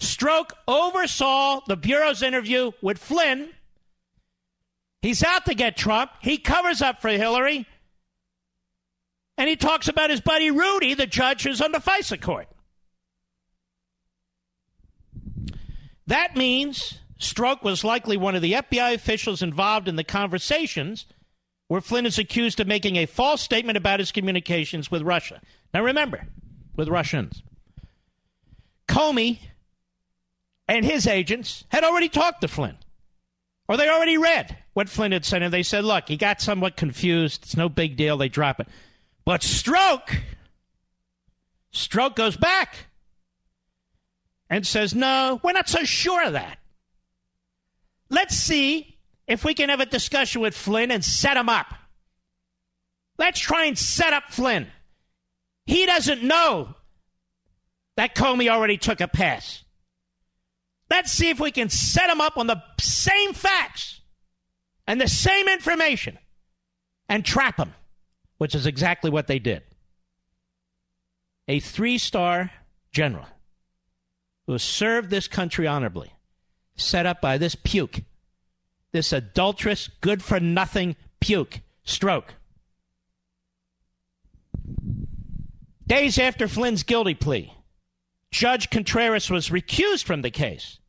Strzok 0.00 0.52
oversaw 0.66 1.60
the 1.66 1.76
Bureau's 1.76 2.22
interview 2.22 2.72
with 2.82 2.98
Flynn. 2.98 3.50
He's 5.02 5.22
out 5.22 5.44
to 5.44 5.54
get 5.54 5.76
Trump. 5.76 6.10
He 6.20 6.38
covers 6.38 6.82
up 6.82 7.00
for 7.00 7.08
Hillary. 7.10 7.66
And 9.38 9.48
he 9.48 9.56
talks 9.56 9.88
about 9.88 10.10
his 10.10 10.20
buddy 10.20 10.50
Rudy, 10.50 10.94
the 10.94 11.06
judge 11.06 11.44
who's 11.44 11.60
on 11.60 11.72
the 11.72 11.78
FISA 11.78 12.20
court. 12.20 12.48
That 16.06 16.36
means 16.36 16.98
Strzok 17.18 17.62
was 17.62 17.84
likely 17.84 18.16
one 18.16 18.34
of 18.34 18.42
the 18.42 18.54
FBI 18.54 18.94
officials 18.94 19.42
involved 19.42 19.86
in 19.86 19.96
the 19.96 20.04
conversations 20.04 21.06
where 21.68 21.80
Flynn 21.80 22.04
is 22.04 22.18
accused 22.18 22.58
of 22.58 22.66
making 22.66 22.96
a 22.96 23.06
false 23.06 23.42
statement 23.42 23.76
about 23.78 24.00
his 24.00 24.10
communications 24.10 24.90
with 24.90 25.02
Russia. 25.02 25.40
Now 25.72 25.84
remember, 25.84 26.26
with 26.74 26.88
Russians. 26.88 27.42
Comey 28.88 29.38
and 30.70 30.84
his 30.84 31.08
agents 31.08 31.64
had 31.68 31.82
already 31.82 32.08
talked 32.08 32.42
to 32.42 32.48
Flynn, 32.48 32.78
or 33.66 33.76
they 33.76 33.88
already 33.88 34.16
read 34.16 34.56
what 34.72 34.88
Flynn 34.88 35.10
had 35.10 35.24
said, 35.24 35.42
and 35.42 35.52
they 35.52 35.64
said, 35.64 35.84
look, 35.84 36.06
he 36.06 36.16
got 36.16 36.40
somewhat 36.40 36.76
confused. 36.76 37.42
It's 37.42 37.56
no 37.56 37.68
big 37.68 37.96
deal. 37.96 38.16
They 38.16 38.28
drop 38.28 38.60
it. 38.60 38.68
But 39.24 39.40
Strzok, 39.40 40.16
Strzok 41.74 42.14
goes 42.14 42.36
back 42.36 42.86
and 44.48 44.64
says, 44.64 44.94
no, 44.94 45.40
we're 45.42 45.52
not 45.52 45.68
so 45.68 45.82
sure 45.82 46.24
of 46.24 46.34
that. 46.34 46.58
Let's 48.08 48.36
see 48.36 48.96
if 49.26 49.44
we 49.44 49.54
can 49.54 49.70
have 49.70 49.80
a 49.80 49.86
discussion 49.86 50.40
with 50.40 50.56
Flynn 50.56 50.92
and 50.92 51.04
set 51.04 51.36
him 51.36 51.48
up. 51.48 51.66
Let's 53.18 53.40
try 53.40 53.64
and 53.64 53.76
set 53.76 54.12
up 54.12 54.30
Flynn. 54.30 54.68
He 55.66 55.84
doesn't 55.84 56.22
know 56.22 56.76
that 57.96 58.14
Comey 58.14 58.48
already 58.48 58.76
took 58.76 59.00
a 59.00 59.08
pass. 59.08 59.64
Let's 60.90 61.12
see 61.12 61.30
if 61.30 61.38
we 61.38 61.52
can 61.52 61.70
set 61.70 62.08
them 62.08 62.20
up 62.20 62.36
on 62.36 62.48
the 62.48 62.62
same 62.80 63.32
facts 63.32 64.00
and 64.86 65.00
the 65.00 65.08
same 65.08 65.48
information 65.48 66.18
and 67.08 67.24
trap 67.24 67.56
them, 67.56 67.74
which 68.38 68.56
is 68.56 68.66
exactly 68.66 69.08
what 69.08 69.28
they 69.28 69.38
did. 69.38 69.62
A 71.46 71.60
three 71.60 71.96
star 71.96 72.50
general 72.90 73.26
who 74.46 74.52
has 74.52 74.64
served 74.64 75.10
this 75.10 75.28
country 75.28 75.66
honorably 75.66 76.12
set 76.74 77.06
up 77.06 77.20
by 77.20 77.38
this 77.38 77.54
puke, 77.54 78.00
this 78.90 79.12
adulterous, 79.12 79.88
good 80.00 80.24
for 80.24 80.40
nothing 80.40 80.96
puke, 81.20 81.60
Strzok. 81.86 82.30
Days 85.86 86.18
after 86.18 86.48
Flynn's 86.48 86.82
guilty 86.82 87.14
plea, 87.14 87.52
Judge 88.32 88.70
Contreras 88.70 89.30
was 89.30 89.50
recused 89.50 90.04
from 90.04 90.22
the 90.22 90.30
case, 90.30 90.79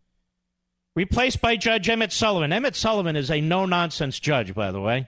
replaced 0.95 1.41
by 1.41 1.55
Judge 1.55 1.89
Emmett 1.89 2.11
Sullivan. 2.11 2.53
Emmett 2.53 2.75
Sullivan 2.75 3.15
is 3.15 3.31
a 3.31 3.41
no 3.41 3.65
nonsense 3.65 4.19
judge, 4.19 4.53
by 4.53 4.71
the 4.71 4.81
way. 4.81 5.07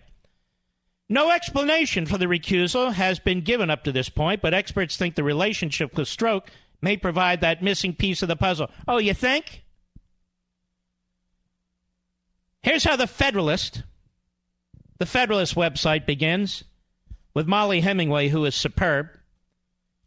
No 1.10 1.32
explanation 1.32 2.06
for 2.06 2.18
the 2.18 2.26
recusal 2.26 2.94
has 2.94 3.20
been 3.20 3.42
given 3.42 3.70
up 3.70 3.84
to 3.84 3.92
this 3.92 4.10
point, 4.10 4.42
but 4.42 4.54
experts 4.54 4.98
think 4.98 5.16
the 5.16 5.24
relationship 5.24 5.96
with 5.96 6.08
Strzok 6.08 6.48
may 6.82 6.98
provide 6.98 7.42
that 7.42 7.62
missing 7.62 7.94
piece 7.94 8.22
of 8.22 8.30
the 8.30 8.36
puzzle. 8.36 8.70
Oh, 8.88 8.98
you 8.98 9.14
think? 9.14 9.64
Here's 12.62 12.86
how 12.86 12.96
the 12.96 13.08
Federalist, 13.08 13.84
the 14.98 15.06
Federalist 15.06 15.56
website 15.56 16.06
begins 16.06 16.64
with 17.34 17.48
Mollie 17.48 17.82
Hemingway, 17.82 18.30
who 18.30 18.46
is 18.46 18.56
superb. 18.56 19.08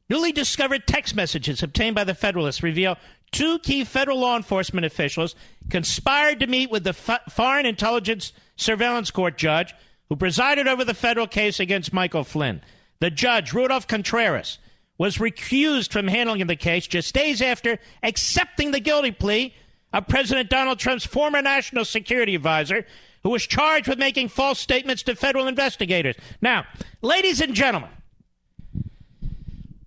Newly 0.09 0.33
discovered 0.33 0.87
text 0.87 1.15
messages 1.15 1.63
obtained 1.63 1.97
by 1.97 2.05
the 2.05 2.15
Federalist 2.15 2.63
reveal 2.63 2.97
two 3.33 3.59
key 3.59 3.85
federal 3.85 4.21
law 4.21 4.37
enforcement 4.37 4.87
officials 4.87 5.35
conspired 5.71 6.41
to 6.41 6.47
meet 6.47 6.71
with 6.71 6.85
the 6.85 6.91
F- 6.91 7.21
Foreign 7.31 7.67
Intelligence 7.67 8.33
Surveillance 8.57 9.11
Court 9.11 9.37
judge 9.37 9.75
who 10.09 10.17
presided 10.17 10.69
over 10.69 10.85
the 10.85 10.95
federal 10.95 11.27
case 11.27 11.61
against 11.61 11.93
Michael 11.93 12.25
Flynn. 12.25 12.63
The 13.01 13.11
judge, 13.11 13.53
Rudolph 13.53 13.87
Contreras, 13.87 14.59
was 14.99 15.19
recused 15.19 15.93
from 15.93 16.09
handling 16.09 16.47
the 16.47 16.57
case 16.57 16.87
just 16.87 17.15
days 17.15 17.43
after 17.43 17.79
accepting 18.03 18.71
the 18.71 18.81
guilty 18.81 19.11
plea 19.11 19.55
of 19.93 20.09
President 20.09 20.49
Donald 20.49 20.79
Trump's 20.79 21.05
former 21.05 21.43
national 21.43 21.85
security 21.85 22.35
advisor, 22.35 22.87
who 23.23 23.31
was 23.31 23.47
charged 23.47 23.89
with 23.89 23.99
making 23.99 24.29
false 24.29 24.59
statements 24.59 25.03
to 25.03 25.15
federal 25.15 25.49
investigators. 25.49 26.17
Now, 26.41 26.65
ladies 27.03 27.41
and 27.41 27.55
gentlemen, 27.55 27.91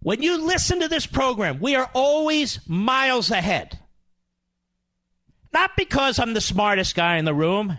when 0.09 0.23
you 0.23 0.45
listen 0.45 0.79
to 0.79 0.87
this 0.87 1.05
program, 1.05 1.59
we 1.59 1.75
are 1.75 1.89
always 1.93 2.59
miles 2.67 3.31
ahead. 3.31 3.77
Not 5.53 5.71
because 5.77 6.19
I'm 6.19 6.33
the 6.33 6.41
smartest 6.41 6.95
guy 6.95 7.17
in 7.17 7.25
the 7.25 7.33
room, 7.33 7.77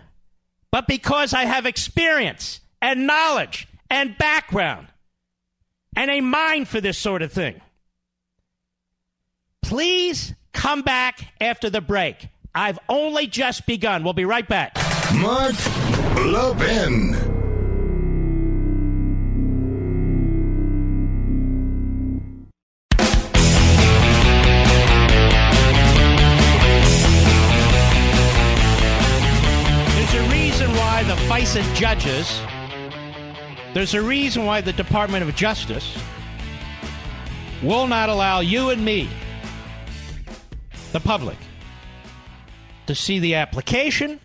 but 0.71 0.87
because 0.87 1.33
I 1.33 1.43
have 1.43 1.65
experience 1.65 2.61
and 2.81 3.05
knowledge 3.05 3.67
and 3.89 4.17
background 4.17 4.87
and 5.95 6.09
a 6.09 6.21
mind 6.21 6.67
for 6.67 6.79
this 6.81 6.97
sort 6.97 7.21
of 7.21 7.31
thing. 7.31 7.59
Please 9.61 10.33
Come 10.53 10.81
back 10.81 11.33
after 11.39 11.69
the 11.69 11.81
break. 11.81 12.27
I've 12.53 12.79
only 12.89 13.27
just 13.27 13.65
begun. 13.65 14.03
We'll 14.03 14.13
be 14.13 14.25
right 14.25 14.47
back. 14.47 14.75
Mark 15.15 15.55
Levin. 16.17 17.30
The 31.53 31.73
judges, 31.75 32.39
there's 33.73 33.93
a 33.93 34.01
reason 34.01 34.45
why 34.45 34.61
the 34.61 34.71
Department 34.71 35.27
of 35.27 35.35
Justice 35.35 35.97
will 37.61 37.87
not 37.87 38.07
allow 38.07 38.39
you 38.39 38.69
and 38.69 38.85
me, 38.85 39.09
the 40.93 41.01
public, 41.01 41.37
to 42.87 42.95
see 42.95 43.19
the 43.19 43.35
application 43.35 44.21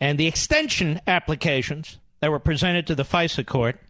and 0.00 0.16
the 0.16 0.28
extension 0.28 1.00
applications 1.08 1.98
that 2.20 2.30
were 2.30 2.38
presented 2.38 2.86
to 2.86 2.94
the 2.94 3.04
FISA 3.04 3.44
court 3.44 3.80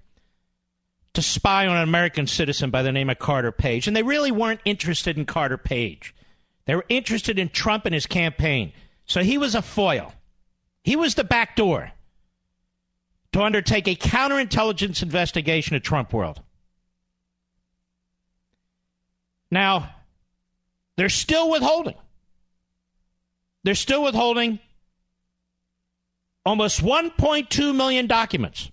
to 1.13 1.21
spy 1.21 1.67
on 1.67 1.77
an 1.77 1.83
American 1.83 2.27
citizen 2.27 2.71
by 2.71 2.83
the 2.83 2.93
name 2.93 3.11
of 3.11 3.19
Carter 3.19 3.53
Page. 3.53 3.87
And 3.87 3.95
they 3.95 4.03
really 4.03 4.33
weren't 4.33 4.61
interested 4.65 5.19
in 5.19 5.27
Carter 5.27 5.59
Page. 5.59 6.15
They 6.65 6.75
were 6.75 6.87
interested 6.89 7.39
in 7.39 7.51
Trump 7.51 7.85
and 7.85 7.93
his 7.93 8.07
campaign. 8.07 8.73
So 9.05 9.23
he 9.23 9.37
was 9.37 9.55
a 9.55 9.61
foil. 9.61 10.15
He 10.91 10.97
was 10.97 11.15
the 11.15 11.23
back 11.23 11.55
door 11.55 11.93
to 13.33 13.41
undertake 13.41 13.87
a 13.87 13.95
counterintelligence 13.95 15.05
investigation 15.05 15.77
of 15.77 15.85
Trump 15.85 16.13
world. 16.13 16.43
Now, 19.53 19.95
they're 20.97 21.09
still 21.09 21.49
withholding. 21.49 21.95
They're 23.63 23.77
still 23.77 24.03
withholding 24.03 24.59
almost 26.45 26.83
1.2 26.83 27.73
million 27.73 28.09
documents 28.09 28.69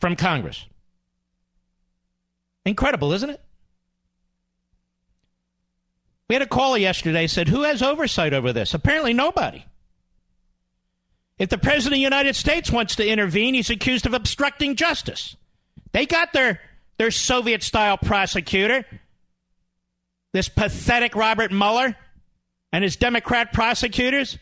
from 0.00 0.16
Congress. 0.16 0.64
Incredible, 2.64 3.12
isn't 3.12 3.28
it? 3.28 3.42
We 6.30 6.34
had 6.34 6.40
a 6.40 6.46
caller 6.46 6.78
yesterday 6.78 7.26
said, 7.26 7.48
Who 7.48 7.64
has 7.64 7.82
oversight 7.82 8.32
over 8.32 8.54
this? 8.54 8.72
Apparently 8.72 9.12
nobody. 9.12 9.66
If 11.38 11.48
the 11.48 11.58
President 11.58 11.94
of 11.94 11.96
the 11.96 12.02
United 12.02 12.36
States 12.36 12.70
wants 12.70 12.96
to 12.96 13.06
intervene, 13.06 13.54
he's 13.54 13.70
accused 13.70 14.06
of 14.06 14.14
obstructing 14.14 14.76
justice. 14.76 15.36
They 15.92 16.06
got 16.06 16.32
their, 16.32 16.60
their 16.96 17.10
Soviet 17.10 17.62
style 17.62 17.98
prosecutor, 17.98 18.84
this 20.32 20.48
pathetic 20.48 21.16
Robert 21.16 21.50
Mueller, 21.50 21.96
and 22.72 22.84
his 22.84 22.96
Democrat 22.96 23.52
prosecutors. 23.52 24.38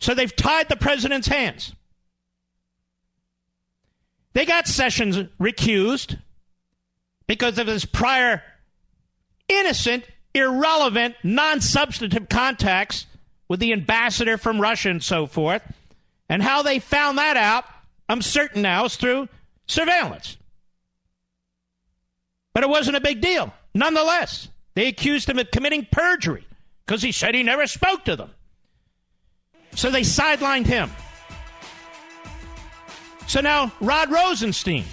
So 0.00 0.14
they've 0.14 0.34
tied 0.34 0.68
the 0.68 0.76
president's 0.76 1.28
hands. 1.28 1.74
They 4.32 4.46
got 4.46 4.66
Sessions 4.66 5.16
recused 5.40 6.18
because 7.26 7.58
of 7.58 7.66
his 7.66 7.84
prior 7.84 8.42
innocent, 9.48 10.04
irrelevant, 10.34 11.14
non 11.22 11.60
substantive 11.60 12.28
contacts 12.28 13.06
with 13.48 13.60
the 13.60 13.72
ambassador 13.72 14.38
from 14.38 14.60
Russia 14.60 14.90
and 14.90 15.02
so 15.02 15.26
forth. 15.26 15.62
And 16.32 16.42
how 16.42 16.62
they 16.62 16.78
found 16.78 17.18
that 17.18 17.36
out, 17.36 17.66
I'm 18.08 18.22
certain 18.22 18.62
now, 18.62 18.86
is 18.86 18.96
through 18.96 19.28
surveillance. 19.66 20.38
But 22.54 22.62
it 22.62 22.70
wasn't 22.70 22.96
a 22.96 23.02
big 23.02 23.20
deal. 23.20 23.52
Nonetheless, 23.74 24.48
they 24.74 24.88
accused 24.88 25.28
him 25.28 25.38
of 25.38 25.50
committing 25.50 25.86
perjury 25.92 26.46
because 26.86 27.02
he 27.02 27.12
said 27.12 27.34
he 27.34 27.42
never 27.42 27.66
spoke 27.66 28.06
to 28.06 28.16
them. 28.16 28.30
So 29.74 29.90
they 29.90 30.00
sidelined 30.00 30.64
him. 30.64 30.90
So 33.26 33.42
now 33.42 33.70
Rod 33.82 34.10
Rosenstein 34.10 34.86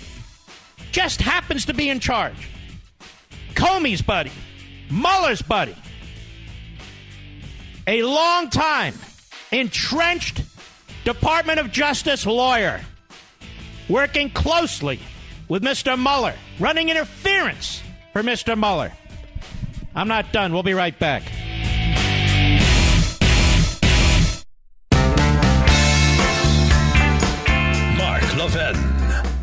just 0.92 1.22
happens 1.22 1.68
to 1.68 1.74
be 1.74 1.88
in 1.88 2.02
charge. 2.02 2.50
Comey's 3.54 4.02
buddy, 4.02 4.34
Mueller's 4.92 5.42
buddy, 5.42 5.78
a 7.88 8.04
long 8.04 8.50
time 8.50 8.96
entrenched 9.54 10.44
Department 11.04 11.60
of 11.60 11.72
Justice 11.72 12.26
lawyer 12.26 12.82
working 13.88 14.30
closely 14.30 15.00
with 15.48 15.64
Mr. 15.64 15.98
Mueller, 15.98 16.36
running 16.60 16.90
interference 16.90 17.82
for 18.14 18.22
Mr. 18.22 18.58
Mueller. 18.58 18.92
I'm 19.96 20.08
not 20.08 20.32
done. 20.32 20.54
We'll 20.54 20.64
be 20.64 20.74
right 20.74 20.98
back. 20.98 21.24
Mark 27.98 28.36
Levin, 28.38 28.76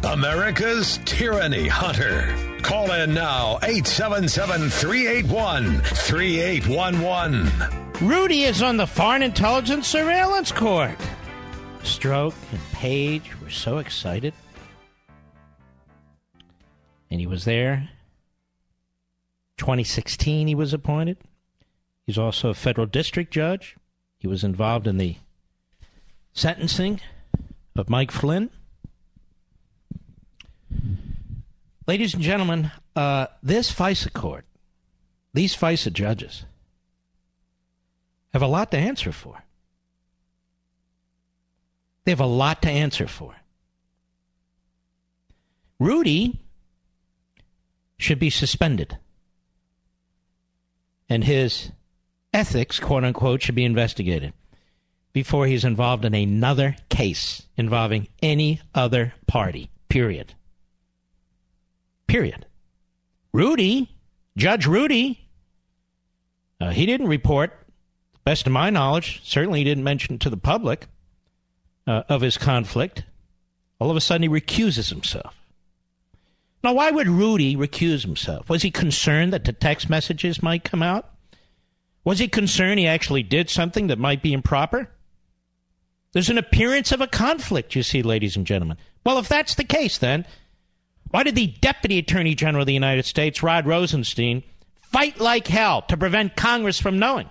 America's 0.04 0.98
Tyranny 1.04 1.68
Hunter. 1.68 2.34
Call 2.62 2.90
in 2.92 3.14
now 3.14 3.58
877 3.62 4.70
381 4.70 5.80
3811. 5.80 8.06
Rudy 8.06 8.42
is 8.42 8.62
on 8.62 8.76
the 8.76 8.86
Foreign 8.86 9.22
Intelligence 9.22 9.86
Surveillance 9.88 10.52
Court. 10.52 10.96
Strzok 11.86 12.34
and 12.50 12.60
Page 12.72 13.40
were 13.40 13.48
so 13.48 13.78
excited. 13.78 14.34
And 17.08 17.20
he 17.20 17.28
was 17.28 17.44
there. 17.44 17.88
2016, 19.58 20.48
he 20.48 20.54
was 20.56 20.74
appointed. 20.74 21.18
He's 22.04 22.18
also 22.18 22.50
a 22.50 22.54
federal 22.54 22.88
district 22.88 23.32
judge. 23.32 23.76
He 24.18 24.26
was 24.26 24.42
involved 24.42 24.88
in 24.88 24.96
the 24.96 25.16
sentencing 26.32 27.00
of 27.76 27.88
Mike 27.88 28.10
Flynn. 28.10 28.50
Ladies 31.86 32.14
and 32.14 32.22
gentlemen, 32.22 32.72
uh, 32.96 33.28
this 33.44 33.72
FISA 33.72 34.12
court, 34.12 34.44
these 35.32 35.56
FISA 35.56 35.92
judges, 35.92 36.46
have 38.32 38.42
a 38.42 38.48
lot 38.48 38.72
to 38.72 38.76
answer 38.76 39.12
for. 39.12 39.45
They 42.06 42.12
have 42.12 42.20
a 42.20 42.26
lot 42.26 42.62
to 42.62 42.70
answer 42.70 43.08
for. 43.08 43.34
Rudy 45.80 46.40
should 47.98 48.20
be 48.20 48.30
suspended. 48.30 48.96
And 51.08 51.24
his 51.24 51.72
ethics, 52.32 52.78
quote 52.78 53.02
unquote, 53.02 53.42
should 53.42 53.56
be 53.56 53.64
investigated 53.64 54.32
before 55.12 55.46
he's 55.46 55.64
involved 55.64 56.04
in 56.04 56.14
another 56.14 56.76
case 56.88 57.42
involving 57.56 58.06
any 58.22 58.60
other 58.72 59.12
party. 59.26 59.70
Period. 59.88 60.34
Period. 62.06 62.46
Rudy, 63.32 63.90
Judge 64.36 64.66
Rudy, 64.66 65.28
uh, 66.60 66.70
he 66.70 66.86
didn't 66.86 67.08
report, 67.08 67.66
best 68.24 68.46
of 68.46 68.52
my 68.52 68.70
knowledge, 68.70 69.20
certainly 69.24 69.58
he 69.58 69.64
didn't 69.64 69.84
mention 69.84 70.20
to 70.20 70.30
the 70.30 70.36
public 70.36 70.86
uh, 71.86 72.02
of 72.08 72.20
his 72.20 72.38
conflict. 72.38 73.04
All 73.78 73.90
of 73.90 73.96
a 73.96 74.00
sudden, 74.00 74.22
he 74.22 74.28
recuses 74.28 74.88
himself. 74.88 75.34
Now, 76.64 76.72
why 76.72 76.90
would 76.90 77.06
Rudy 77.06 77.56
recuse 77.56 78.02
himself? 78.02 78.48
Was 78.48 78.62
he 78.62 78.70
concerned 78.70 79.32
that 79.32 79.44
the 79.44 79.52
text 79.52 79.88
messages 79.88 80.42
might 80.42 80.64
come 80.64 80.82
out? 80.82 81.08
Was 82.04 82.18
he 82.18 82.28
concerned 82.28 82.78
he 82.78 82.86
actually 82.86 83.22
did 83.22 83.50
something 83.50 83.88
that 83.88 83.98
might 83.98 84.22
be 84.22 84.32
improper? 84.32 84.88
There's 86.12 86.30
an 86.30 86.38
appearance 86.38 86.92
of 86.92 87.00
a 87.00 87.06
conflict, 87.06 87.74
you 87.74 87.82
see, 87.82 88.02
ladies 88.02 88.36
and 88.36 88.46
gentlemen. 88.46 88.78
Well, 89.04 89.18
if 89.18 89.28
that's 89.28 89.54
the 89.54 89.64
case, 89.64 89.98
then 89.98 90.26
why 91.10 91.22
did 91.22 91.34
the 91.34 91.48
Deputy 91.48 91.98
Attorney 91.98 92.34
General 92.34 92.62
of 92.62 92.66
the 92.66 92.74
United 92.74 93.04
States, 93.04 93.42
Rod 93.42 93.66
Rosenstein, 93.66 94.42
fight 94.76 95.20
like 95.20 95.46
hell 95.46 95.82
to 95.82 95.96
prevent 95.96 96.36
Congress 96.36 96.80
from 96.80 96.98
knowing 96.98 97.28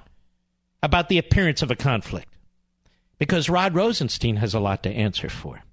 about 0.83 1.09
the 1.09 1.17
appearance 1.17 1.61
of 1.61 1.71
a 1.71 1.75
conflict? 1.75 2.34
Because 3.17 3.49
Rod 3.49 3.73
Rosenstein 3.73 4.37
has 4.37 4.53
a 4.53 4.59
lot 4.59 4.83
to 4.83 4.89
answer 4.89 5.29
for. 5.29 5.63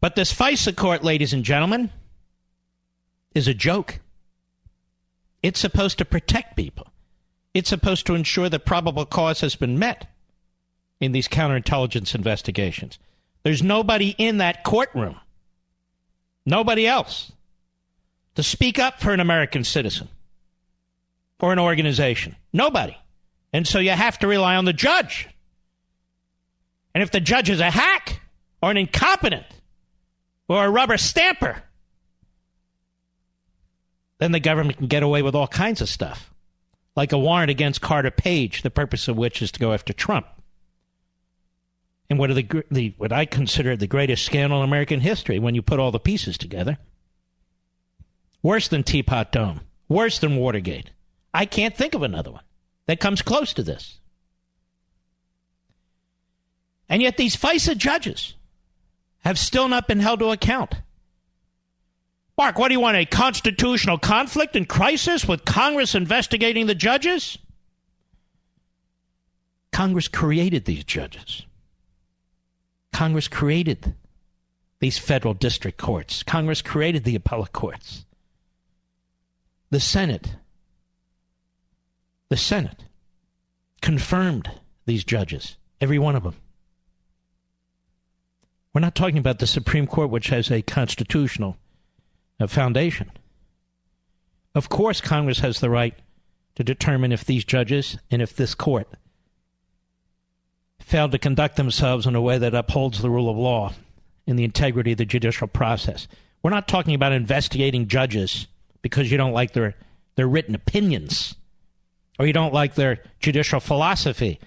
But 0.00 0.14
this 0.14 0.32
FISA 0.32 0.76
court, 0.76 1.02
ladies 1.02 1.32
and 1.32 1.44
gentlemen, 1.44 1.90
is 3.34 3.48
a 3.48 3.54
joke. 3.54 4.00
It's 5.42 5.60
supposed 5.60 5.98
to 5.98 6.04
protect 6.04 6.56
people. 6.56 6.88
It's 7.54 7.68
supposed 7.68 8.06
to 8.06 8.14
ensure 8.14 8.48
that 8.48 8.64
probable 8.64 9.06
cause 9.06 9.40
has 9.40 9.56
been 9.56 9.78
met 9.78 10.06
in 11.00 11.12
these 11.12 11.28
counterintelligence 11.28 12.14
investigations. 12.14 12.98
There's 13.42 13.62
nobody 13.62 14.14
in 14.18 14.38
that 14.38 14.64
courtroom, 14.64 15.16
nobody 16.44 16.86
else, 16.86 17.32
to 18.34 18.42
speak 18.42 18.78
up 18.78 19.00
for 19.00 19.12
an 19.12 19.20
American 19.20 19.64
citizen 19.64 20.08
or 21.40 21.52
an 21.52 21.58
organization. 21.58 22.36
Nobody. 22.52 22.96
And 23.52 23.66
so 23.66 23.78
you 23.78 23.90
have 23.90 24.18
to 24.18 24.26
rely 24.26 24.56
on 24.56 24.64
the 24.64 24.72
judge. 24.72 25.28
And 26.94 27.02
if 27.02 27.10
the 27.10 27.20
judge 27.20 27.48
is 27.50 27.60
a 27.60 27.70
hack 27.70 28.20
or 28.62 28.70
an 28.70 28.76
incompetent 28.76 29.46
or 30.48 30.64
a 30.64 30.70
rubber 30.70 30.98
stamper, 30.98 31.62
then 34.18 34.32
the 34.32 34.40
government 34.40 34.78
can 34.78 34.88
get 34.88 35.02
away 35.02 35.22
with 35.22 35.34
all 35.34 35.48
kinds 35.48 35.80
of 35.80 35.88
stuff 35.88 36.32
like 36.96 37.12
a 37.12 37.18
warrant 37.18 37.50
against 37.50 37.80
Carter 37.80 38.10
Page, 38.10 38.62
the 38.62 38.70
purpose 38.70 39.06
of 39.06 39.16
which 39.16 39.40
is 39.40 39.52
to 39.52 39.60
go 39.60 39.72
after 39.72 39.92
Trump. 39.92 40.26
And 42.10 42.18
what 42.18 42.34
the, 42.34 42.64
the 42.70 42.94
what 42.96 43.12
I 43.12 43.24
consider 43.24 43.76
the 43.76 43.86
greatest 43.86 44.24
scandal 44.24 44.58
in 44.58 44.68
American 44.68 45.00
history 45.00 45.38
when 45.38 45.54
you 45.54 45.62
put 45.62 45.78
all 45.78 45.92
the 45.92 46.00
pieces 46.00 46.36
together. 46.36 46.78
Worse 48.42 48.66
than 48.66 48.82
Teapot 48.82 49.30
Dome, 49.30 49.60
worse 49.88 50.18
than 50.18 50.36
Watergate. 50.36 50.90
I 51.32 51.44
can't 51.44 51.76
think 51.76 51.94
of 51.94 52.02
another 52.02 52.32
one 52.32 52.42
that 52.88 53.00
comes 53.00 53.20
close 53.20 53.52
to 53.52 53.62
this. 53.62 54.00
And 56.88 57.02
yet 57.02 57.18
these 57.18 57.36
FISA 57.36 57.76
judges 57.76 58.34
have 59.20 59.38
still 59.38 59.68
not 59.68 59.86
been 59.86 60.00
held 60.00 60.20
to 60.20 60.30
account. 60.30 60.74
Mark, 62.38 62.58
what 62.58 62.68
do 62.68 62.74
you 62.74 62.80
want? 62.80 62.96
A 62.96 63.04
constitutional 63.04 63.98
conflict 63.98 64.56
and 64.56 64.66
crisis 64.66 65.28
with 65.28 65.44
Congress 65.44 65.94
investigating 65.94 66.66
the 66.66 66.74
judges? 66.74 67.36
Congress 69.70 70.08
created 70.08 70.64
these 70.64 70.82
judges. 70.82 71.44
Congress 72.90 73.28
created 73.28 73.94
these 74.80 74.96
federal 74.96 75.34
district 75.34 75.76
courts. 75.76 76.22
Congress 76.22 76.62
created 76.62 77.04
the 77.04 77.16
appellate 77.16 77.52
courts. 77.52 78.06
The 79.68 79.80
Senate, 79.80 80.36
the 82.28 82.36
Senate 82.36 82.84
confirmed 83.80 84.50
these 84.86 85.04
judges, 85.04 85.56
every 85.80 85.98
one 85.98 86.16
of 86.16 86.22
them. 86.22 86.36
We're 88.74 88.80
not 88.80 88.94
talking 88.94 89.18
about 89.18 89.38
the 89.38 89.46
Supreme 89.46 89.86
Court, 89.86 90.10
which 90.10 90.28
has 90.28 90.50
a 90.50 90.62
constitutional 90.62 91.56
a 92.40 92.46
foundation. 92.46 93.10
Of 94.54 94.68
course, 94.68 95.00
Congress 95.00 95.40
has 95.40 95.60
the 95.60 95.70
right 95.70 95.94
to 96.54 96.64
determine 96.64 97.12
if 97.12 97.24
these 97.24 97.44
judges 97.44 97.98
and 98.10 98.22
if 98.22 98.34
this 98.34 98.54
court 98.54 98.88
failed 100.78 101.12
to 101.12 101.18
conduct 101.18 101.56
themselves 101.56 102.06
in 102.06 102.14
a 102.14 102.20
way 102.20 102.38
that 102.38 102.54
upholds 102.54 103.00
the 103.00 103.10
rule 103.10 103.28
of 103.28 103.36
law 103.36 103.72
and 104.26 104.38
the 104.38 104.44
integrity 104.44 104.92
of 104.92 104.98
the 104.98 105.04
judicial 105.04 105.48
process. 105.48 106.08
We're 106.42 106.50
not 106.50 106.68
talking 106.68 106.94
about 106.94 107.12
investigating 107.12 107.88
judges 107.88 108.46
because 108.82 109.10
you 109.10 109.18
don't 109.18 109.32
like 109.32 109.52
their, 109.52 109.74
their 110.14 110.28
written 110.28 110.54
opinions 110.54 111.34
or 112.18 112.26
you 112.26 112.32
don't 112.32 112.54
like 112.54 112.74
their 112.74 113.02
judicial 113.20 113.60
philosophy. 113.60 114.40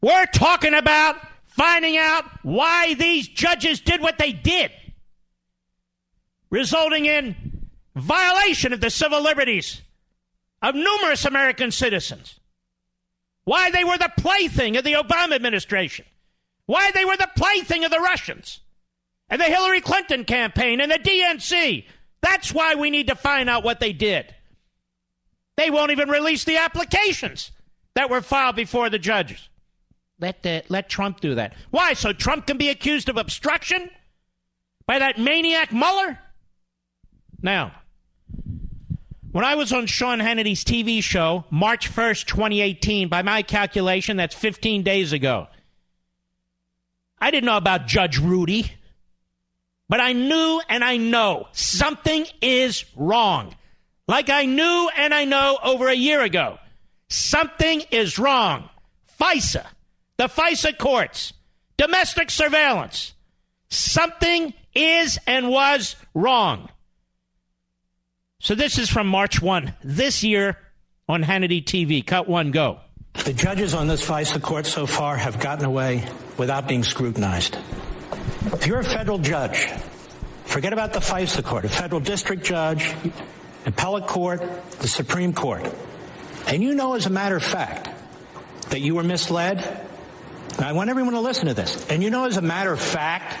We're 0.00 0.26
talking 0.26 0.74
about 0.74 1.16
finding 1.46 1.96
out 1.96 2.24
why 2.42 2.94
these 2.94 3.28
judges 3.28 3.80
did 3.80 4.00
what 4.00 4.18
they 4.18 4.32
did 4.32 4.70
resulting 6.54 7.06
in 7.06 7.34
violation 7.96 8.72
of 8.72 8.80
the 8.80 8.90
civil 8.90 9.20
liberties 9.20 9.82
of 10.62 10.74
numerous 10.76 11.24
American 11.24 11.72
citizens. 11.72 12.38
Why 13.44 13.70
they 13.70 13.82
were 13.82 13.98
the 13.98 14.12
plaything 14.16 14.76
of 14.76 14.84
the 14.84 14.92
Obama 14.92 15.34
administration. 15.34 16.06
Why 16.66 16.92
they 16.92 17.04
were 17.04 17.16
the 17.16 17.30
plaything 17.36 17.84
of 17.84 17.90
the 17.90 17.98
Russians 17.98 18.60
and 19.28 19.40
the 19.40 19.46
Hillary 19.46 19.80
Clinton 19.80 20.24
campaign 20.24 20.80
and 20.80 20.92
the 20.92 20.98
DNC. 20.98 21.86
That's 22.20 22.54
why 22.54 22.76
we 22.76 22.88
need 22.88 23.08
to 23.08 23.16
find 23.16 23.50
out 23.50 23.64
what 23.64 23.80
they 23.80 23.92
did. 23.92 24.32
They 25.56 25.70
won't 25.70 25.92
even 25.92 26.08
release 26.08 26.44
the 26.44 26.56
applications 26.56 27.52
that 27.94 28.10
were 28.10 28.20
filed 28.20 28.56
before 28.56 28.90
the 28.90 28.98
judges. 28.98 29.48
Let, 30.20 30.44
uh, 30.46 30.62
let 30.68 30.88
Trump 30.88 31.20
do 31.20 31.34
that. 31.36 31.54
Why? 31.70 31.94
So 31.94 32.12
Trump 32.12 32.46
can 32.46 32.56
be 32.56 32.68
accused 32.68 33.08
of 33.08 33.16
obstruction 33.16 33.90
by 34.86 34.98
that 34.98 35.18
maniac 35.18 35.72
Mueller? 35.72 36.18
Now, 37.42 37.72
when 39.32 39.44
I 39.44 39.56
was 39.56 39.72
on 39.72 39.86
Sean 39.86 40.20
Hannity's 40.20 40.64
TV 40.64 41.02
show, 41.02 41.44
March 41.50 41.92
1st, 41.92 42.26
2018, 42.26 43.08
by 43.08 43.22
my 43.22 43.42
calculation, 43.42 44.16
that's 44.16 44.34
15 44.34 44.82
days 44.82 45.12
ago, 45.12 45.48
I 47.18 47.30
didn't 47.30 47.46
know 47.46 47.56
about 47.56 47.86
Judge 47.86 48.18
Rudy, 48.18 48.72
but 49.88 50.00
I 50.00 50.12
knew 50.12 50.60
and 50.68 50.84
I 50.84 50.98
know 50.98 51.48
something 51.52 52.26
is 52.40 52.84
wrong. 52.94 53.54
Like 54.06 54.28
I 54.28 54.44
knew 54.44 54.90
and 54.96 55.14
I 55.14 55.24
know 55.24 55.58
over 55.62 55.88
a 55.88 55.94
year 55.94 56.22
ago. 56.22 56.58
Something 57.08 57.82
is 57.90 58.18
wrong. 58.18 58.68
FISA, 59.20 59.64
the 60.16 60.24
FISA 60.24 60.76
courts, 60.78 61.32
domestic 61.76 62.30
surveillance. 62.30 63.14
Something 63.70 64.52
is 64.74 65.18
and 65.26 65.48
was 65.48 65.96
wrong. 66.12 66.68
So 68.40 68.54
this 68.54 68.78
is 68.78 68.90
from 68.90 69.06
March 69.06 69.40
1 69.40 69.74
this 69.82 70.22
year 70.22 70.58
on 71.08 71.22
Hannity 71.22 71.64
TV. 71.64 72.04
Cut 72.04 72.28
one, 72.28 72.50
go. 72.50 72.80
The 73.24 73.32
judges 73.32 73.74
on 73.74 73.86
this 73.86 74.06
FISA 74.06 74.42
court 74.42 74.66
so 74.66 74.86
far 74.86 75.16
have 75.16 75.38
gotten 75.38 75.64
away 75.64 76.06
without 76.36 76.68
being 76.68 76.84
scrutinized. 76.84 77.56
If 78.46 78.66
you're 78.66 78.80
a 78.80 78.84
federal 78.84 79.18
judge, 79.18 79.68
forget 80.44 80.72
about 80.72 80.92
the 80.92 80.98
FISA 80.98 81.44
court, 81.44 81.64
a 81.64 81.68
federal 81.68 82.00
district 82.00 82.44
judge, 82.44 82.92
appellate 83.66 84.06
court, 84.06 84.40
the 84.80 84.88
Supreme 84.88 85.32
Court, 85.32 85.64
and 86.46 86.62
you 86.62 86.74
know 86.74 86.94
as 86.94 87.06
a 87.06 87.10
matter 87.10 87.36
of 87.36 87.42
fact 87.42 87.88
that 88.70 88.80
you 88.80 88.94
were 88.94 89.02
misled, 89.02 89.86
I 90.58 90.72
want 90.72 90.90
everyone 90.90 91.14
to 91.14 91.20
listen 91.20 91.46
to 91.46 91.54
this, 91.54 91.86
and 91.88 92.02
you 92.02 92.10
know 92.10 92.26
as 92.26 92.36
a 92.36 92.42
matter 92.42 92.72
of 92.72 92.80
fact 92.80 93.34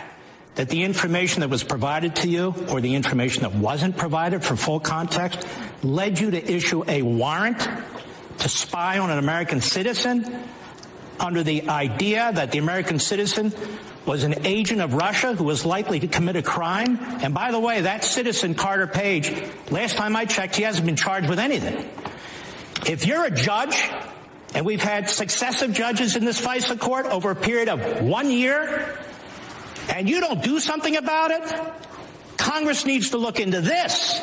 that 0.54 0.68
the 0.68 0.82
information 0.82 1.40
that 1.40 1.50
was 1.50 1.64
provided 1.64 2.16
to 2.16 2.28
you 2.28 2.54
or 2.70 2.80
the 2.80 2.94
information 2.94 3.42
that 3.42 3.54
wasn't 3.54 3.96
provided 3.96 4.44
for 4.44 4.56
full 4.56 4.80
context 4.80 5.46
led 5.82 6.18
you 6.18 6.30
to 6.30 6.52
issue 6.52 6.84
a 6.86 7.02
warrant 7.02 7.68
to 8.38 8.48
spy 8.48 8.98
on 8.98 9.10
an 9.10 9.18
American 9.18 9.60
citizen 9.60 10.44
under 11.18 11.42
the 11.42 11.68
idea 11.68 12.30
that 12.32 12.50
the 12.52 12.58
American 12.58 12.98
citizen 12.98 13.52
was 14.06 14.24
an 14.24 14.46
agent 14.46 14.80
of 14.80 14.94
Russia 14.94 15.34
who 15.34 15.44
was 15.44 15.64
likely 15.64 16.00
to 16.00 16.08
commit 16.08 16.36
a 16.36 16.42
crime. 16.42 16.98
And 17.22 17.32
by 17.32 17.50
the 17.50 17.60
way, 17.60 17.82
that 17.82 18.04
citizen, 18.04 18.54
Carter 18.54 18.86
Page, 18.86 19.32
last 19.70 19.96
time 19.96 20.14
I 20.14 20.24
checked, 20.24 20.56
he 20.56 20.62
hasn't 20.62 20.86
been 20.86 20.96
charged 20.96 21.28
with 21.28 21.38
anything. 21.38 21.88
If 22.86 23.06
you're 23.06 23.24
a 23.24 23.30
judge, 23.30 23.90
and 24.54 24.66
we've 24.66 24.82
had 24.82 25.08
successive 25.08 25.72
judges 25.72 26.16
in 26.16 26.24
this 26.24 26.40
FISA 26.40 26.78
court 26.78 27.06
over 27.06 27.30
a 27.30 27.36
period 27.36 27.68
of 27.68 28.02
one 28.02 28.30
year, 28.30 28.98
and 29.88 30.08
you 30.08 30.20
don't 30.20 30.42
do 30.42 30.60
something 30.60 30.96
about 30.96 31.30
it, 31.30 31.60
Congress 32.36 32.84
needs 32.84 33.10
to 33.10 33.16
look 33.16 33.40
into 33.40 33.60
this. 33.60 34.20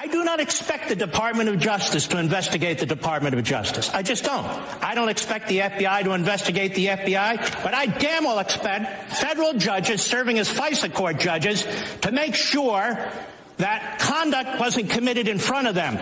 I 0.00 0.06
do 0.06 0.22
not 0.22 0.38
expect 0.38 0.88
the 0.88 0.94
Department 0.94 1.48
of 1.48 1.58
Justice 1.58 2.06
to 2.08 2.18
investigate 2.18 2.78
the 2.78 2.86
Department 2.86 3.34
of 3.34 3.42
Justice. 3.42 3.90
I 3.90 4.02
just 4.02 4.22
don't. 4.22 4.46
I 4.80 4.94
don't 4.94 5.08
expect 5.08 5.48
the 5.48 5.58
FBI 5.58 6.04
to 6.04 6.12
investigate 6.12 6.76
the 6.76 6.86
FBI, 6.86 7.64
but 7.64 7.74
I 7.74 7.86
damn 7.86 8.22
well 8.22 8.38
expect 8.38 9.12
federal 9.14 9.54
judges 9.54 10.00
serving 10.00 10.38
as 10.38 10.48
FISA 10.48 10.94
court 10.94 11.18
judges 11.18 11.66
to 12.02 12.12
make 12.12 12.36
sure 12.36 13.10
that 13.56 13.98
conduct 13.98 14.60
wasn't 14.60 14.88
committed 14.88 15.26
in 15.26 15.40
front 15.40 15.66
of 15.66 15.74
them. 15.74 16.00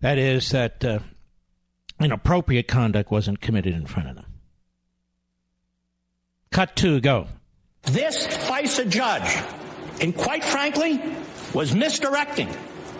That 0.00 0.16
is, 0.16 0.48
that 0.48 0.82
uh, 0.82 1.00
inappropriate 2.00 2.68
conduct 2.68 3.10
wasn't 3.10 3.42
committed 3.42 3.74
in 3.74 3.84
front 3.84 4.08
of 4.08 4.16
them. 4.16 4.24
Cut 6.50 6.74
two, 6.74 7.02
go. 7.02 7.26
This 7.82 8.26
FISA 8.26 8.88
judge, 8.88 9.44
and 10.00 10.16
quite 10.16 10.42
frankly, 10.42 11.02
was 11.54 11.74
misdirecting 11.74 12.48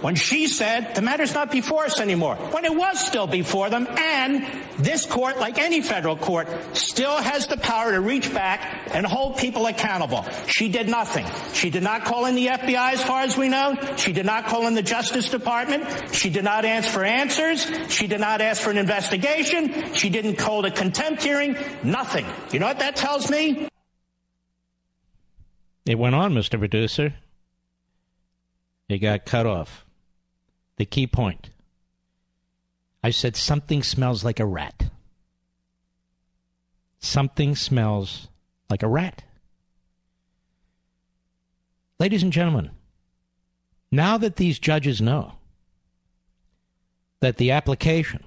when 0.00 0.14
she 0.14 0.46
said 0.46 0.94
the 0.94 1.02
matter's 1.02 1.34
not 1.34 1.50
before 1.50 1.84
us 1.84 2.00
anymore, 2.00 2.36
when 2.36 2.64
it 2.64 2.74
was 2.74 3.04
still 3.04 3.26
before 3.26 3.68
them, 3.68 3.86
and 3.86 4.46
this 4.78 5.04
court, 5.04 5.38
like 5.38 5.58
any 5.58 5.82
federal 5.82 6.16
court, 6.16 6.48
still 6.74 7.16
has 7.16 7.46
the 7.48 7.58
power 7.58 7.92
to 7.92 8.00
reach 8.00 8.32
back 8.32 8.88
and 8.94 9.04
hold 9.04 9.36
people 9.36 9.66
accountable. 9.66 10.24
She 10.46 10.70
did 10.70 10.88
nothing. 10.88 11.26
She 11.52 11.68
did 11.70 11.82
not 11.82 12.04
call 12.04 12.26
in 12.26 12.34
the 12.34 12.46
FBI 12.46 12.94
as 12.94 13.02
far 13.02 13.22
as 13.22 13.36
we 13.36 13.48
know. 13.48 13.76
She 13.96 14.12
did 14.12 14.24
not 14.24 14.46
call 14.46 14.66
in 14.66 14.74
the 14.74 14.82
Justice 14.82 15.28
Department. 15.28 16.14
She 16.14 16.30
did 16.30 16.44
not 16.44 16.64
ask 16.64 16.88
for 16.88 17.04
answers. 17.04 17.70
She 17.88 18.06
did 18.06 18.20
not 18.20 18.40
ask 18.40 18.62
for 18.62 18.70
an 18.70 18.78
investigation. 18.78 19.92
She 19.94 20.08
didn't 20.08 20.40
hold 20.40 20.64
a 20.64 20.70
contempt 20.70 21.22
hearing. 21.22 21.56
Nothing. 21.82 22.24
You 22.52 22.58
know 22.58 22.66
what 22.66 22.78
that 22.78 22.96
tells 22.96 23.30
me? 23.30 23.68
It 25.84 25.98
went 25.98 26.14
on, 26.14 26.32
Mr. 26.32 26.58
Producer. 26.58 27.14
It 28.90 28.98
got 28.98 29.24
cut 29.24 29.46
off 29.46 29.86
the 30.76 30.84
key 30.84 31.06
point. 31.06 31.50
I 33.04 33.10
said 33.10 33.36
something 33.36 33.84
smells 33.84 34.24
like 34.24 34.40
a 34.40 34.46
rat. 34.46 34.90
Something 36.98 37.54
smells 37.54 38.28
like 38.68 38.82
a 38.82 38.88
rat. 38.88 39.22
Ladies 42.00 42.24
and 42.24 42.32
gentlemen, 42.32 42.70
now 43.92 44.18
that 44.18 44.36
these 44.36 44.58
judges 44.58 45.00
know 45.00 45.34
that 47.20 47.36
the 47.36 47.52
application 47.52 48.24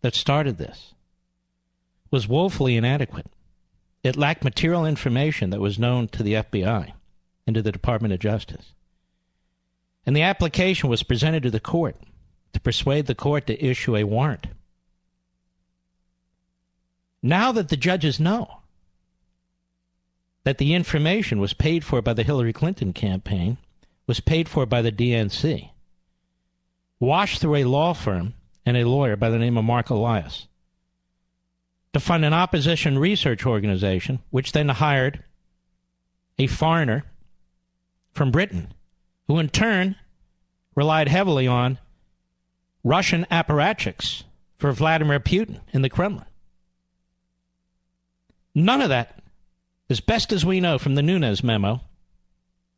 that 0.00 0.14
started 0.14 0.56
this 0.56 0.94
was 2.10 2.26
woefully 2.26 2.76
inadequate, 2.76 3.26
it 4.02 4.16
lacked 4.16 4.44
material 4.44 4.86
information 4.86 5.50
that 5.50 5.60
was 5.60 5.78
known 5.78 6.08
to 6.08 6.22
the 6.22 6.34
FBI 6.34 6.92
and 7.46 7.54
to 7.54 7.60
the 7.60 7.72
Department 7.72 8.14
of 8.14 8.20
Justice 8.20 8.74
and 10.06 10.14
the 10.14 10.22
application 10.22 10.88
was 10.88 11.02
presented 11.02 11.42
to 11.42 11.50
the 11.50 11.60
court 11.60 11.96
to 12.52 12.60
persuade 12.60 13.06
the 13.06 13.14
court 13.14 13.46
to 13.46 13.64
issue 13.64 13.96
a 13.96 14.04
warrant. 14.04 14.46
Now 17.22 17.52
that 17.52 17.68
the 17.70 17.76
judges 17.76 18.20
know 18.20 18.60
that 20.44 20.58
the 20.58 20.74
information 20.74 21.40
was 21.40 21.54
paid 21.54 21.84
for 21.84 22.02
by 22.02 22.12
the 22.12 22.22
Hillary 22.22 22.52
Clinton 22.52 22.92
campaign, 22.92 23.56
was 24.06 24.20
paid 24.20 24.48
for 24.48 24.66
by 24.66 24.82
the 24.82 24.92
DNC, 24.92 25.70
washed 27.00 27.40
through 27.40 27.56
a 27.56 27.64
law 27.64 27.94
firm 27.94 28.34
and 28.66 28.76
a 28.76 28.84
lawyer 28.84 29.16
by 29.16 29.30
the 29.30 29.38
name 29.38 29.56
of 29.56 29.64
Mark 29.64 29.88
Elias 29.88 30.46
to 31.94 32.00
fund 32.00 32.24
an 32.24 32.34
opposition 32.34 32.98
research 32.98 33.46
organization, 33.46 34.18
which 34.30 34.52
then 34.52 34.68
hired 34.68 35.24
a 36.38 36.46
foreigner 36.46 37.04
from 38.12 38.30
Britain, 38.30 38.73
who 39.26 39.38
in 39.38 39.48
turn 39.48 39.96
relied 40.74 41.08
heavily 41.08 41.46
on 41.46 41.78
Russian 42.82 43.26
apparatchiks 43.30 44.24
for 44.58 44.72
Vladimir 44.72 45.20
Putin 45.20 45.60
in 45.72 45.82
the 45.82 45.88
Kremlin. 45.88 46.26
None 48.54 48.82
of 48.82 48.88
that, 48.90 49.22
as 49.90 50.00
best 50.00 50.32
as 50.32 50.44
we 50.44 50.60
know 50.60 50.78
from 50.78 50.94
the 50.94 51.02
Nunes 51.02 51.42
memo, 51.42 51.80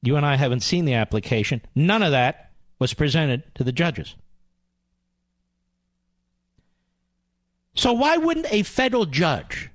you 0.03 0.17
and 0.17 0.25
I 0.25 0.37
haven't 0.37 0.61
seen 0.61 0.85
the 0.85 0.95
application, 0.95 1.61
none 1.75 2.03
of 2.03 2.13
that 2.13 2.51
was 2.79 2.95
presented 2.95 3.43
to 3.55 3.65
the 3.65 3.73
judges. 3.73 4.15
So, 7.75 7.93
why 7.93 8.17
wouldn't 8.17 8.51
a 8.51 8.63
federal 8.63 9.05
judge 9.05 9.71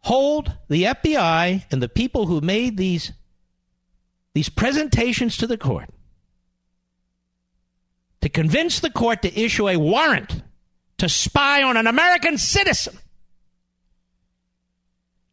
hold 0.00 0.52
the 0.68 0.84
FBI 0.84 1.64
and 1.70 1.82
the 1.82 1.88
people 1.88 2.26
who 2.26 2.40
made 2.40 2.76
these, 2.76 3.12
these 4.34 4.48
presentations 4.48 5.36
to 5.38 5.46
the 5.46 5.56
court 5.56 5.88
to 8.20 8.28
convince 8.28 8.80
the 8.80 8.90
court 8.90 9.22
to 9.22 9.40
issue 9.40 9.68
a 9.68 9.76
warrant 9.76 10.42
to 10.98 11.08
spy 11.08 11.62
on 11.62 11.76
an 11.76 11.86
American 11.86 12.36
citizen, 12.38 12.98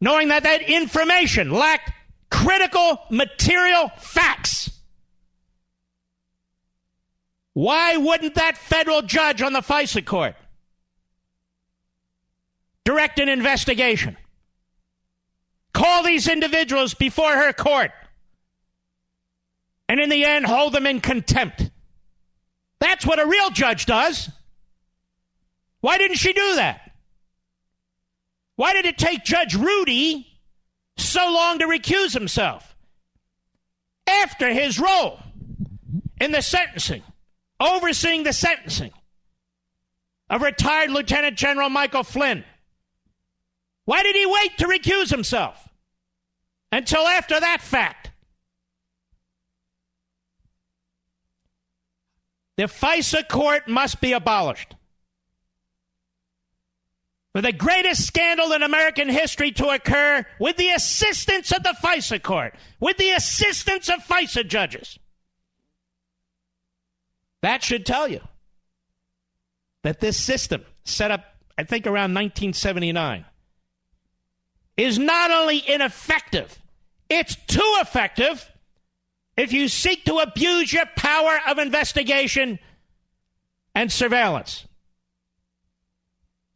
knowing 0.00 0.28
that 0.28 0.42
that 0.44 0.62
information 0.62 1.50
lacked 1.50 1.90
critical 2.30 3.00
material 3.10 3.90
facts? 3.98 4.70
Why 7.54 7.96
wouldn't 7.96 8.36
that 8.36 8.56
federal 8.56 9.02
judge 9.02 9.42
on 9.42 9.52
the 9.52 9.60
FISA 9.60 10.04
court 10.04 10.34
direct 12.84 13.18
an 13.18 13.28
investigation? 13.28 14.16
Call 15.74 16.02
these 16.02 16.28
individuals 16.28 16.94
before 16.94 17.32
her 17.32 17.52
court 17.52 17.90
and 19.92 20.00
in 20.00 20.08
the 20.08 20.24
end 20.24 20.46
hold 20.46 20.72
them 20.72 20.86
in 20.86 21.02
contempt. 21.02 21.70
That's 22.80 23.04
what 23.04 23.20
a 23.20 23.26
real 23.26 23.50
judge 23.50 23.84
does. 23.84 24.30
Why 25.82 25.98
didn't 25.98 26.16
she 26.16 26.32
do 26.32 26.54
that? 26.54 26.92
Why 28.56 28.72
did 28.72 28.86
it 28.86 28.96
take 28.96 29.22
Judge 29.22 29.54
Rudy 29.54 30.26
so 30.96 31.20
long 31.30 31.58
to 31.58 31.66
recuse 31.66 32.14
himself? 32.14 32.74
After 34.08 34.48
his 34.48 34.80
role 34.80 35.20
in 36.18 36.32
the 36.32 36.40
sentencing 36.40 37.02
overseeing 37.60 38.22
the 38.22 38.32
sentencing 38.32 38.92
of 40.30 40.40
retired 40.40 40.90
Lieutenant 40.90 41.36
General 41.36 41.68
Michael 41.68 42.02
Flynn. 42.02 42.44
Why 43.84 44.02
did 44.02 44.16
he 44.16 44.24
wait 44.24 44.56
to 44.56 44.66
recuse 44.66 45.10
himself 45.10 45.68
until 46.72 47.06
after 47.06 47.38
that 47.38 47.60
fact? 47.60 48.01
The 52.56 52.64
FISA 52.64 53.28
court 53.28 53.68
must 53.68 54.00
be 54.00 54.12
abolished. 54.12 54.74
For 57.32 57.40
the 57.40 57.52
greatest 57.52 58.06
scandal 58.06 58.52
in 58.52 58.62
American 58.62 59.08
history 59.08 59.52
to 59.52 59.68
occur 59.68 60.26
with 60.38 60.58
the 60.58 60.68
assistance 60.68 61.50
of 61.50 61.62
the 61.62 61.74
FISA 61.82 62.22
court, 62.22 62.54
with 62.78 62.98
the 62.98 63.10
assistance 63.10 63.88
of 63.88 64.04
FISA 64.04 64.46
judges. 64.46 64.98
That 67.40 67.62
should 67.62 67.86
tell 67.86 68.06
you 68.06 68.20
that 69.82 70.00
this 70.00 70.18
system, 70.18 70.64
set 70.84 71.10
up, 71.10 71.24
I 71.56 71.64
think, 71.64 71.86
around 71.86 72.14
1979, 72.14 73.24
is 74.76 74.98
not 74.98 75.30
only 75.30 75.62
ineffective, 75.66 76.60
it's 77.08 77.34
too 77.46 77.76
effective 77.80 78.51
if 79.36 79.52
you 79.52 79.68
seek 79.68 80.04
to 80.04 80.18
abuse 80.18 80.72
your 80.72 80.86
power 80.96 81.38
of 81.48 81.58
investigation 81.58 82.58
and 83.74 83.90
surveillance. 83.90 84.66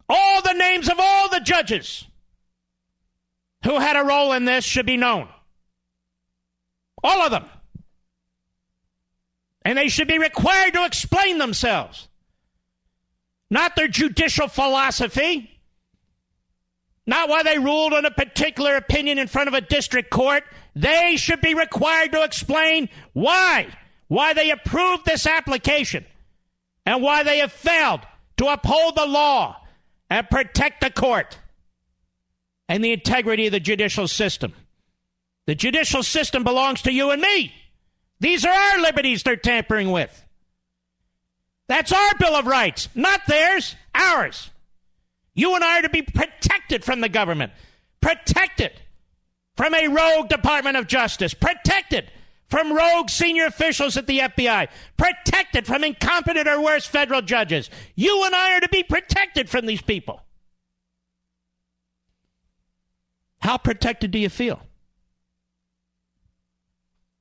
All 0.08 0.42
the 0.42 0.52
names 0.52 0.88
of 0.88 0.96
all 0.98 1.28
the 1.28 1.40
judges 1.40 2.06
who 3.64 3.78
had 3.78 3.96
a 3.96 4.04
role 4.04 4.32
in 4.32 4.44
this 4.44 4.64
should 4.64 4.86
be 4.86 4.96
known. 4.96 5.28
All 7.02 7.22
of 7.22 7.30
them. 7.30 7.46
And 9.64 9.76
they 9.76 9.88
should 9.88 10.06
be 10.06 10.18
required 10.18 10.74
to 10.74 10.84
explain 10.84 11.38
themselves, 11.38 12.08
not 13.50 13.74
their 13.74 13.88
judicial 13.88 14.46
philosophy, 14.46 15.50
not 17.04 17.28
why 17.28 17.42
they 17.42 17.58
ruled 17.58 17.92
on 17.92 18.04
a 18.04 18.10
particular 18.10 18.76
opinion 18.76 19.18
in 19.18 19.26
front 19.26 19.48
of 19.48 19.54
a 19.54 19.60
district 19.60 20.10
court. 20.10 20.44
They 20.76 21.16
should 21.16 21.40
be 21.40 21.54
required 21.54 22.12
to 22.12 22.22
explain 22.22 22.90
why, 23.14 23.68
why 24.08 24.34
they 24.34 24.50
approved 24.50 25.06
this 25.06 25.26
application, 25.26 26.04
and 26.84 27.02
why 27.02 27.22
they 27.22 27.38
have 27.38 27.50
failed 27.50 28.02
to 28.36 28.48
uphold 28.48 28.94
the 28.94 29.06
law 29.06 29.56
and 30.10 30.28
protect 30.28 30.82
the 30.82 30.90
court 30.90 31.38
and 32.68 32.84
the 32.84 32.92
integrity 32.92 33.46
of 33.46 33.52
the 33.52 33.60
judicial 33.60 34.06
system. 34.06 34.52
The 35.46 35.54
judicial 35.54 36.02
system 36.02 36.44
belongs 36.44 36.82
to 36.82 36.92
you 36.92 37.10
and 37.10 37.22
me. 37.22 37.54
These 38.20 38.44
are 38.44 38.52
our 38.52 38.78
liberties 38.78 39.22
they're 39.22 39.36
tampering 39.36 39.90
with. 39.90 40.26
That's 41.68 41.90
our 41.90 42.14
Bill 42.18 42.36
of 42.36 42.46
Rights, 42.46 42.90
not 42.94 43.22
theirs, 43.26 43.76
ours. 43.94 44.50
You 45.34 45.54
and 45.54 45.64
I 45.64 45.78
are 45.78 45.82
to 45.82 45.88
be 45.88 46.02
protected 46.02 46.84
from 46.84 47.00
the 47.00 47.08
government, 47.08 47.52
protected 48.02 48.72
from 49.56 49.74
a 49.74 49.88
rogue 49.88 50.28
Department 50.28 50.76
of 50.76 50.86
Justice, 50.86 51.34
protected 51.34 52.10
from 52.48 52.72
rogue 52.72 53.10
senior 53.10 53.46
officials 53.46 53.96
at 53.96 54.06
the 54.06 54.20
FBI, 54.20 54.68
protected 54.96 55.66
from 55.66 55.82
incompetent 55.82 56.46
or 56.46 56.60
worse 56.60 56.86
federal 56.86 57.22
judges. 57.22 57.70
You 57.94 58.24
and 58.24 58.34
I 58.34 58.56
are 58.56 58.60
to 58.60 58.68
be 58.68 58.82
protected 58.82 59.48
from 59.48 59.66
these 59.66 59.82
people. 59.82 60.20
How 63.40 63.58
protected 63.58 64.10
do 64.10 64.18
you 64.18 64.28
feel? 64.28 64.60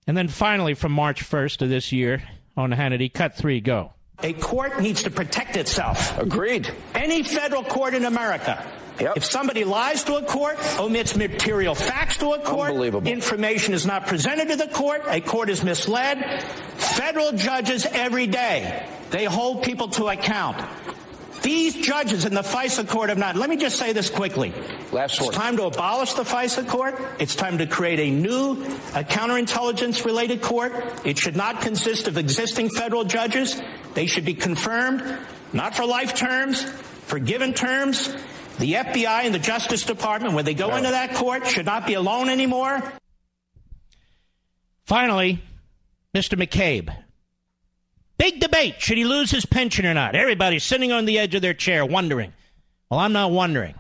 And 0.08 0.16
then 0.16 0.28
finally, 0.28 0.76
from 0.76 0.92
March 0.92 1.24
1st 1.28 1.64
of 1.64 1.70
this 1.70 1.92
year 1.92 2.24
on 2.56 2.72
Hannity, 2.72 3.12
cut 3.12 3.36
three, 3.36 3.60
go. 3.60 3.94
A 4.24 4.34
court 4.34 4.80
needs 4.80 5.04
to 5.04 5.10
protect 5.10 5.58
itself. 5.58 6.18
Agreed. 6.20 6.72
Any 6.94 7.24
federal 7.24 7.64
court 7.64 7.94
in 7.94 8.06
America. 8.06 8.66
Yep. 9.00 9.18
If 9.18 9.26
somebody 9.26 9.64
lies 9.66 10.04
to 10.06 10.16
a 10.16 10.24
court, 10.24 10.58
omits 10.80 11.16
material 11.16 11.76
facts 11.76 12.18
to 12.18 12.32
a 12.32 12.40
court, 12.40 12.74
information 13.06 13.74
is 13.74 13.86
not 13.86 14.08
presented 14.08 14.48
to 14.50 14.56
the 14.56 14.68
court, 14.68 15.04
a 15.08 15.20
court 15.22 15.50
is 15.50 15.64
misled. 15.64 16.42
Federal 16.78 17.34
judges 17.34 17.86
every 17.86 18.28
day, 18.28 18.88
they 19.12 19.26
hold 19.26 19.64
people 19.64 19.90
to 19.90 20.08
account. 20.08 20.58
These 21.42 21.76
judges 21.76 22.26
in 22.26 22.34
the 22.34 22.42
FISA 22.42 22.90
court 22.90 23.10
have 23.10 23.20
not. 23.20 23.36
Let 23.36 23.52
me 23.52 23.58
just 23.58 23.78
say 23.78 23.94
this 23.94 24.10
quickly. 24.10 24.52
Last 24.92 25.22
It's 25.22 25.30
time 25.30 25.58
to 25.58 25.66
abolish 25.66 26.14
the 26.14 26.24
FISA 26.24 26.68
court. 26.68 27.00
It's 27.20 27.36
time 27.36 27.60
to 27.60 27.68
create 27.68 28.00
a 28.00 28.10
new 28.10 28.64
a 28.96 29.04
counterintelligence 29.04 30.06
related 30.06 30.42
court. 30.42 30.74
It 31.06 31.20
should 31.20 31.36
not 31.36 31.62
consist 31.62 32.08
of 32.08 32.18
existing 32.18 32.70
federal 32.70 33.04
judges. 33.04 33.62
They 33.94 34.08
should 34.08 34.26
be 34.26 34.34
confirmed, 34.34 35.04
not 35.54 35.76
for 35.76 35.86
life 35.86 36.16
terms, 36.16 36.64
for 36.64 37.20
given 37.20 37.54
terms. 37.54 38.16
The 38.58 38.74
FBI 38.74 39.26
and 39.26 39.34
the 39.34 39.40
Justice 39.40 39.84
Department, 39.84 40.34
when 40.34 40.46
they 40.46 40.54
go 40.54 40.70
no. 40.70 40.76
into 40.78 40.92
that 40.92 41.14
court, 41.16 41.46
should 41.48 41.66
not 41.66 41.86
be 41.86 41.94
alone 41.94 42.30
anymore. 42.30 42.82
Finally, 44.86 45.42
Mr. 46.14 46.42
McCabe. 46.42 46.96
Big 48.18 48.40
debate. 48.40 48.76
Should 48.80 48.98
he 48.98 49.06
lose 49.06 49.30
his 49.32 49.46
pension 49.46 49.86
or 49.86 49.94
not? 49.94 50.16
Everybody's 50.16 50.64
sitting 50.64 50.92
on 50.92 51.06
the 51.06 51.20
edge 51.20 51.36
of 51.36 51.42
their 51.42 51.54
chair 51.54 51.86
wondering. 51.86 52.34
Well, 52.90 53.00
I'm 53.00 53.14
not 53.14 53.32
wondering. 53.32 53.76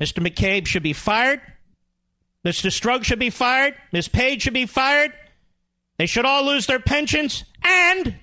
Mr. 0.00 0.26
McCabe 0.26 0.66
should 0.66 0.82
be 0.82 0.92
fired. 0.92 1.40
Mr. 2.44 2.70
Strzok 2.70 3.04
should 3.04 3.18
be 3.18 3.30
fired. 3.30 3.74
Ms. 3.92 4.08
Page 4.08 4.42
should 4.42 4.54
be 4.54 4.66
fired. 4.66 5.12
They 5.98 6.06
should 6.06 6.24
all 6.24 6.46
lose 6.46 6.66
their 6.66 6.80
pensions. 6.80 7.44
And 7.62 8.14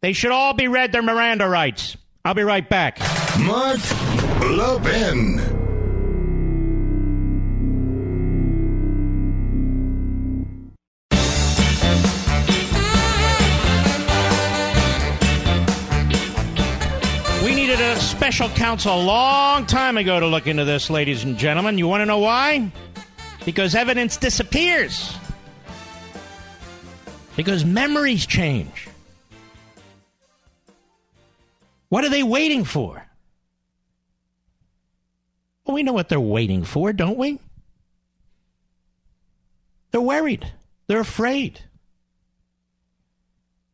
they 0.00 0.12
should 0.12 0.32
all 0.32 0.54
be 0.54 0.68
read 0.68 0.92
their 0.92 1.02
Miranda 1.02 1.48
rights. 1.48 1.96
I'll 2.24 2.34
be 2.34 2.42
right 2.42 2.68
back. 2.68 2.98
Mark 3.46 3.80
Levin. 4.42 5.36
We 17.42 17.54
needed 17.54 17.80
a 17.80 17.96
special 17.98 18.48
counsel 18.50 18.94
a 18.94 19.02
long 19.02 19.66
time 19.66 19.96
ago 19.96 20.20
to 20.20 20.26
look 20.26 20.46
into 20.46 20.64
this, 20.64 20.90
ladies 20.90 21.24
and 21.24 21.38
gentlemen. 21.38 21.78
You 21.78 21.88
want 21.88 22.02
to 22.02 22.06
know 22.06 22.18
why? 22.18 22.70
Because 23.44 23.74
evidence 23.74 24.18
disappears. 24.18 25.16
Because 27.36 27.64
memories 27.64 28.26
change. 28.26 28.88
What 31.88 32.04
are 32.04 32.10
they 32.10 32.22
waiting 32.22 32.64
for? 32.64 33.06
We 35.70 35.82
know 35.82 35.92
what 35.92 36.08
they're 36.08 36.20
waiting 36.20 36.64
for, 36.64 36.92
don't 36.92 37.18
we? 37.18 37.38
They're 39.90 40.00
worried. 40.00 40.52
They're 40.86 41.00
afraid. 41.00 41.60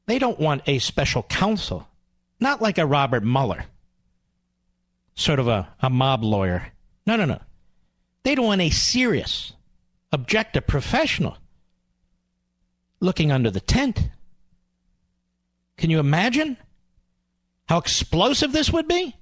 They 0.07 0.19
don't 0.19 0.39
want 0.39 0.63
a 0.67 0.79
special 0.79 1.23
counsel, 1.25 1.89
not 2.39 2.63
like 2.63 2.79
a 2.79 2.87
Robert 2.87 3.25
Mueller, 3.25 3.65
sort 5.15 5.39
of 5.39 5.49
a, 5.49 5.69
a 5.81 5.91
mob 5.91 6.23
lawyer. 6.23 6.73
No, 7.07 7.17
no, 7.17 7.25
no. 7.25 7.41
They 8.23 8.35
don't 8.35 8.47
want 8.47 8.61
a 8.61 8.71
serious, 8.71 9.53
objective 10.13 10.67
professional 10.67 11.37
looking 13.01 13.31
under 13.31 13.51
the 13.51 13.61
tent. 13.61 14.09
Can 15.77 15.91
you 15.91 15.99
imagine 15.99 16.57
how 17.69 17.79
explosive 17.79 18.53
this 18.53 18.73
would 18.73 18.89
be? 18.89 19.15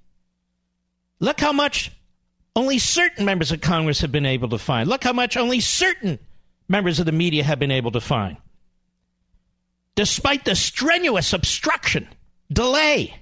Look 1.19 1.41
how 1.41 1.53
much 1.53 1.93
only 2.57 2.79
certain 2.79 3.25
members 3.25 3.53
of 3.53 3.61
Congress 3.61 4.01
have 4.01 4.13
been 4.13 4.27
able 4.27 4.49
to 4.51 4.59
find. 4.59 4.89
Look 4.89 5.05
how 5.05 5.13
much 5.13 5.37
only 5.37 5.61
certain 5.61 6.19
members 6.69 7.01
of 7.01 7.07
the 7.07 7.13
media 7.13 7.45
have 7.45 7.59
been 7.59 7.71
able 7.71 7.91
to 7.93 8.01
find. 8.01 8.37
Despite 9.97 10.45
the 10.45 10.57
strenuous 10.57 11.33
obstruction, 11.33 12.09
delay, 12.53 13.15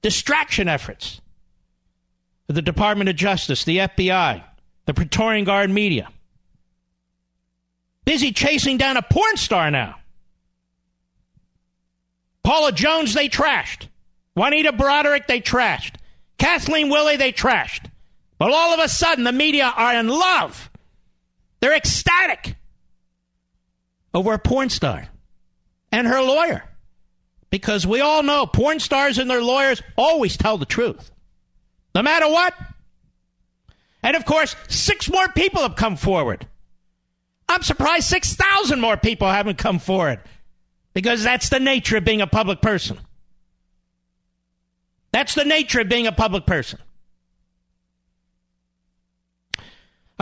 distraction 0.00 0.68
efforts 0.68 1.20
of 2.48 2.54
the 2.54 2.62
Department 2.62 3.08
of 3.08 3.16
Justice, 3.16 3.64
the 3.64 3.78
FBI, 3.78 4.42
the 4.86 4.94
Praetorian 4.94 5.44
Guard 5.44 5.70
media, 5.70 6.08
busy 8.04 8.32
chasing 8.32 8.78
down 8.78 8.96
a 8.96 9.02
porn 9.02 9.36
star 9.36 9.70
now. 9.70 9.96
Paula 12.42 12.72
Jones, 12.72 13.14
they 13.14 13.28
trashed. 13.28 13.88
Juanita 14.34 14.72
Broaddrick, 14.72 15.26
they 15.26 15.40
trashed. 15.40 15.94
Kathleen 16.38 16.88
Willey, 16.88 17.16
they 17.16 17.32
trashed. 17.32 17.91
But 18.42 18.50
all 18.50 18.74
of 18.74 18.80
a 18.80 18.88
sudden, 18.88 19.22
the 19.22 19.30
media 19.30 19.72
are 19.76 19.94
in 19.94 20.08
love. 20.08 20.68
They're 21.60 21.76
ecstatic 21.76 22.56
over 24.12 24.32
a 24.32 24.38
porn 24.40 24.68
star 24.68 25.06
and 25.92 26.08
her 26.08 26.20
lawyer. 26.20 26.64
Because 27.50 27.86
we 27.86 28.00
all 28.00 28.24
know 28.24 28.44
porn 28.46 28.80
stars 28.80 29.18
and 29.18 29.30
their 29.30 29.44
lawyers 29.44 29.80
always 29.96 30.36
tell 30.36 30.58
the 30.58 30.66
truth, 30.66 31.12
no 31.94 32.02
matter 32.02 32.26
what. 32.26 32.52
And 34.02 34.16
of 34.16 34.24
course, 34.24 34.56
six 34.66 35.08
more 35.08 35.28
people 35.28 35.62
have 35.62 35.76
come 35.76 35.94
forward. 35.94 36.44
I'm 37.48 37.62
surprised 37.62 38.08
6,000 38.08 38.80
more 38.80 38.96
people 38.96 39.28
haven't 39.28 39.58
come 39.58 39.78
forward 39.78 40.18
because 40.94 41.22
that's 41.22 41.48
the 41.48 41.60
nature 41.60 41.98
of 41.98 42.04
being 42.04 42.20
a 42.20 42.26
public 42.26 42.60
person. 42.60 42.98
That's 45.12 45.36
the 45.36 45.44
nature 45.44 45.82
of 45.82 45.88
being 45.88 46.08
a 46.08 46.12
public 46.12 46.44
person. 46.44 46.80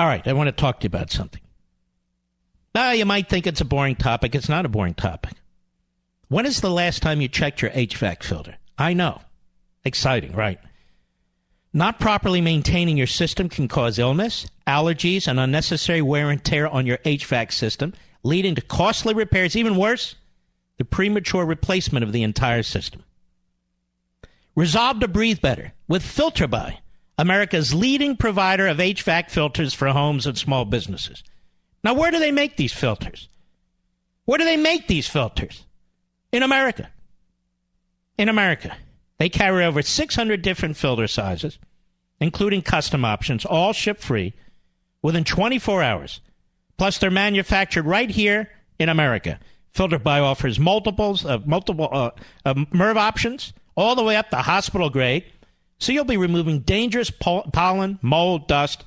All 0.00 0.06
right, 0.06 0.26
I 0.26 0.32
want 0.32 0.46
to 0.46 0.52
talk 0.52 0.80
to 0.80 0.84
you 0.84 0.86
about 0.86 1.10
something. 1.10 1.42
Now, 2.74 2.92
you 2.92 3.04
might 3.04 3.28
think 3.28 3.46
it's 3.46 3.60
a 3.60 3.66
boring 3.66 3.96
topic. 3.96 4.34
It's 4.34 4.48
not 4.48 4.64
a 4.64 4.70
boring 4.70 4.94
topic. 4.94 5.34
When 6.28 6.46
is 6.46 6.62
the 6.62 6.70
last 6.70 7.02
time 7.02 7.20
you 7.20 7.28
checked 7.28 7.60
your 7.60 7.70
HVAC 7.72 8.22
filter? 8.22 8.56
I 8.78 8.94
know. 8.94 9.20
Exciting, 9.84 10.32
right? 10.32 10.58
Not 11.74 12.00
properly 12.00 12.40
maintaining 12.40 12.96
your 12.96 13.06
system 13.06 13.50
can 13.50 13.68
cause 13.68 13.98
illness, 13.98 14.46
allergies, 14.66 15.28
and 15.28 15.38
unnecessary 15.38 16.00
wear 16.00 16.30
and 16.30 16.42
tear 16.42 16.66
on 16.66 16.86
your 16.86 16.96
HVAC 17.04 17.52
system, 17.52 17.92
leading 18.22 18.54
to 18.54 18.62
costly 18.62 19.12
repairs. 19.12 19.54
Even 19.54 19.76
worse, 19.76 20.14
the 20.78 20.86
premature 20.86 21.44
replacement 21.44 22.04
of 22.04 22.12
the 22.12 22.22
entire 22.22 22.62
system. 22.62 23.04
Resolve 24.54 25.00
to 25.00 25.08
breathe 25.08 25.42
better 25.42 25.74
with 25.88 26.02
FilterBuy 26.02 26.78
America's 27.20 27.74
leading 27.74 28.16
provider 28.16 28.66
of 28.66 28.78
HVAC 28.78 29.30
filters 29.30 29.74
for 29.74 29.88
homes 29.88 30.26
and 30.26 30.38
small 30.38 30.64
businesses. 30.64 31.22
Now, 31.84 31.92
where 31.92 32.10
do 32.10 32.18
they 32.18 32.32
make 32.32 32.56
these 32.56 32.72
filters? 32.72 33.28
Where 34.24 34.38
do 34.38 34.46
they 34.46 34.56
make 34.56 34.86
these 34.86 35.06
filters? 35.06 35.66
In 36.32 36.42
America. 36.42 36.88
In 38.16 38.30
America. 38.30 38.74
They 39.18 39.28
carry 39.28 39.66
over 39.66 39.82
600 39.82 40.40
different 40.40 40.78
filter 40.78 41.06
sizes, 41.06 41.58
including 42.22 42.62
custom 42.62 43.04
options, 43.04 43.44
all 43.44 43.74
ship 43.74 43.98
free 43.98 44.32
within 45.02 45.24
24 45.24 45.82
hours. 45.82 46.22
Plus, 46.78 46.96
they're 46.96 47.10
manufactured 47.10 47.84
right 47.84 48.08
here 48.08 48.48
in 48.78 48.88
America. 48.88 49.38
Filter 49.72 49.98
FilterBuy 49.98 50.22
offers 50.22 50.58
multiples 50.58 51.26
of 51.26 51.46
multiple 51.46 51.90
uh, 51.92 52.12
uh, 52.46 52.54
MERV 52.54 52.96
options, 52.96 53.52
all 53.76 53.94
the 53.94 54.02
way 54.02 54.16
up 54.16 54.30
to 54.30 54.36
hospital 54.36 54.88
grade 54.88 55.26
so 55.80 55.92
you'll 55.92 56.04
be 56.04 56.18
removing 56.18 56.60
dangerous 56.60 57.10
pollen, 57.10 57.98
mold, 58.02 58.46
dust, 58.46 58.84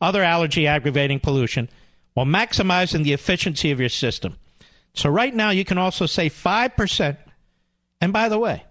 other 0.00 0.22
allergy 0.22 0.66
aggravating 0.66 1.18
pollution 1.18 1.68
while 2.12 2.26
maximizing 2.26 3.02
the 3.02 3.14
efficiency 3.14 3.70
of 3.70 3.80
your 3.80 3.88
system. 3.88 4.36
So 4.92 5.08
right 5.08 5.34
now 5.34 5.50
you 5.50 5.64
can 5.64 5.78
also 5.78 6.06
save 6.06 6.32
5%. 6.32 7.16
And 8.00 8.12
by 8.12 8.28
the 8.28 8.38
way, 8.38 8.64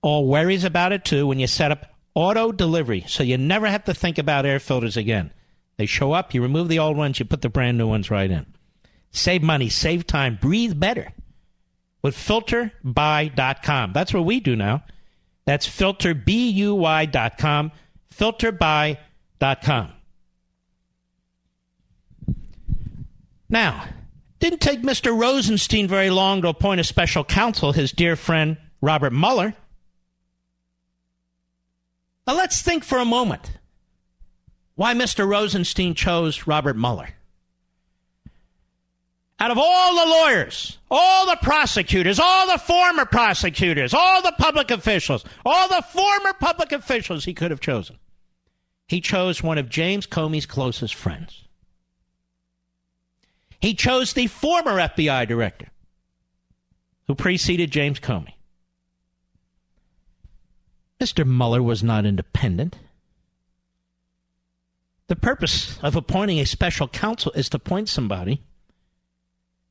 all 0.00 0.26
worries 0.26 0.64
about 0.64 0.92
it 0.92 1.04
too 1.04 1.26
when 1.26 1.40
you 1.40 1.48
set 1.48 1.72
up 1.72 1.86
auto 2.14 2.52
delivery 2.52 3.04
so 3.06 3.22
you 3.22 3.36
never 3.36 3.66
have 3.66 3.84
to 3.84 3.94
think 3.94 4.16
about 4.16 4.46
air 4.46 4.60
filters 4.60 4.96
again. 4.96 5.32
They 5.76 5.86
show 5.86 6.12
up, 6.12 6.32
you 6.32 6.42
remove 6.42 6.68
the 6.68 6.78
old 6.78 6.96
ones, 6.96 7.18
you 7.18 7.24
put 7.24 7.42
the 7.42 7.48
brand 7.48 7.76
new 7.76 7.88
ones 7.88 8.10
right 8.10 8.30
in. 8.30 8.46
Save 9.10 9.42
money, 9.42 9.68
save 9.68 10.06
time, 10.06 10.38
breathe 10.40 10.78
better 10.78 11.12
with 12.02 12.14
filterbuy.com. 12.14 13.92
That's 13.92 14.14
what 14.14 14.24
we 14.24 14.40
do 14.40 14.54
now. 14.54 14.84
That's 15.44 15.68
filterbuy.com, 15.68 17.72
filterbuy.com. 18.14 19.92
Now, 23.48 23.84
didn't 24.38 24.60
take 24.60 24.82
Mr. 24.82 25.18
Rosenstein 25.18 25.88
very 25.88 26.10
long 26.10 26.42
to 26.42 26.48
appoint 26.48 26.80
a 26.80 26.84
special 26.84 27.24
counsel, 27.24 27.72
his 27.72 27.92
dear 27.92 28.16
friend 28.16 28.58
Robert 28.80 29.12
Mueller. 29.12 29.54
Now 32.26 32.36
let's 32.36 32.62
think 32.62 32.84
for 32.84 32.98
a 32.98 33.04
moment 33.04 33.58
why 34.76 34.94
Mr. 34.94 35.28
Rosenstein 35.28 35.94
chose 35.94 36.46
Robert 36.46 36.76
Mueller 36.76 37.10
out 39.40 39.50
of 39.50 39.58
all 39.58 39.94
the 39.94 40.10
lawyers, 40.10 40.78
all 40.90 41.26
the 41.26 41.38
prosecutors, 41.40 42.20
all 42.20 42.46
the 42.46 42.58
former 42.58 43.06
prosecutors, 43.06 43.94
all 43.94 44.20
the 44.20 44.34
public 44.38 44.70
officials, 44.70 45.24
all 45.46 45.66
the 45.68 45.82
former 45.82 46.34
public 46.34 46.72
officials 46.72 47.24
he 47.24 47.32
could 47.32 47.50
have 47.50 47.60
chosen, 47.60 47.96
he 48.86 49.00
chose 49.00 49.42
one 49.42 49.56
of 49.56 49.70
James 49.70 50.06
Comey's 50.06 50.44
closest 50.44 50.94
friends. 50.94 51.44
He 53.60 53.74
chose 53.74 54.12
the 54.12 54.26
former 54.26 54.72
FBI 54.72 55.26
director 55.26 55.68
who 57.06 57.14
preceded 57.14 57.70
James 57.70 57.98
Comey. 57.98 58.34
Mr. 61.00 61.26
Mueller 61.26 61.62
was 61.62 61.82
not 61.82 62.04
independent. 62.04 62.78
The 65.08 65.16
purpose 65.16 65.78
of 65.82 65.96
appointing 65.96 66.38
a 66.38 66.44
special 66.44 66.88
counsel 66.88 67.32
is 67.32 67.48
to 67.50 67.56
appoint 67.56 67.88
somebody 67.88 68.42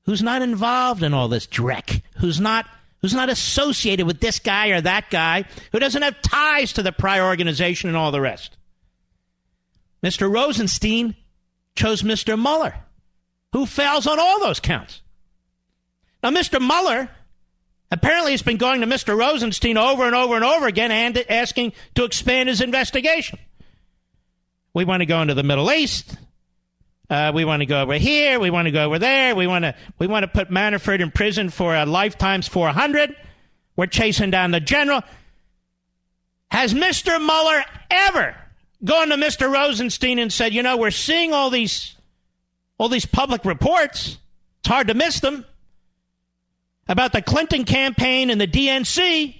who's 0.06 0.24
not 0.24 0.41
involved 0.41 1.04
in 1.04 1.14
all 1.14 1.28
this 1.28 1.47
dreck, 1.47 2.02
who's 2.18 2.39
not 2.39 2.66
who's 3.02 3.14
not 3.14 3.30
associated 3.30 4.06
with 4.06 4.20
this 4.20 4.39
guy 4.39 4.68
or 4.68 4.82
that 4.82 5.10
guy, 5.10 5.45
who 5.72 5.80
doesn't 5.80 6.02
have 6.02 6.22
ties 6.22 6.74
to 6.74 6.84
the 6.84 6.91
prior 6.91 7.24
organization 7.24 7.88
and 7.88 7.97
all 7.97 8.12
the 8.12 8.20
rest. 8.20 8.58
Mr. 10.04 10.32
Rosenstein 10.32 11.16
chose 11.76 12.02
Mr. 12.02 12.39
Mueller, 12.39 12.76
who 13.54 13.66
fails 13.66 14.06
on 14.06 14.20
all 14.20 14.39
those 14.39 14.60
counts. 14.60 15.02
Now, 16.22 16.32
Mr. 16.32 16.60
Mueller 16.60 17.10
apparently 17.91 18.32
has 18.32 18.41
been 18.41 18.58
going 18.58 18.82
to 18.82 18.88
Mr. 18.88 19.18
Rosenstein 19.18 19.78
over 19.78 20.06
and 20.06 20.16
over 20.16 20.36
and 20.36 20.43
over 20.43 20.68
again 20.68 20.91
and 20.91 21.18
asking 21.30 21.74
to 21.95 22.04
expand 22.04 22.50
his 22.50 22.62
investigation. 22.62 23.39
We 24.74 24.86
want 24.86 25.02
to 25.02 25.06
go 25.06 25.22
into 25.22 25.34
the 25.34 25.43
Middle 25.43 25.72
East. 25.72 26.18
Uh, 27.10 27.32
we 27.34 27.43
want 27.43 27.62
to 27.62 27.66
go 27.66 27.82
over 27.82 27.95
here. 27.95 28.39
We 28.39 28.51
want 28.51 28.68
to 28.68 28.72
go 28.72 28.86
over 28.86 28.99
there. 28.99 29.36
We 29.36 29.47
want 29.47 29.64
to 29.64 29.76
we 29.97 30.05
want 30.07 30.24
to 30.24 30.28
put 30.28 30.49
Manafort 30.51 30.99
in 30.99 31.10
prison 31.12 31.49
for 31.49 31.76
a 31.76 31.86
lifetime's 31.86 32.47
400. 32.47 33.16
We're 33.76 33.88
chasing 33.88 34.30
down 34.30 34.51
the 34.51 34.60
general. 34.60 35.01
Has 36.51 36.74
Mr. 36.74 37.20
Mueller 37.20 37.64
ever 37.89 38.36
gone 38.84 39.10
to 39.10 39.16
Mr. 39.16 39.51
Rosenstein 39.51 40.20
and 40.20 40.32
said, 40.32 40.53
you 40.53 40.62
know, 40.64 40.78
we're 40.78 40.91
seeing 40.91 41.34
all 41.34 41.49
these 41.49 41.95
all 42.78 42.89
these 42.89 43.05
public 43.05 43.43
reports. 43.43 44.18
It's 44.60 44.68
hard 44.68 44.88
to 44.88 44.93
miss 44.93 45.20
them 45.20 45.45
about 46.88 47.12
the 47.12 47.22
Clinton 47.22 47.66
campaign 47.66 48.30
and 48.30 48.39
the 48.39 48.47
DNC. 48.47 49.36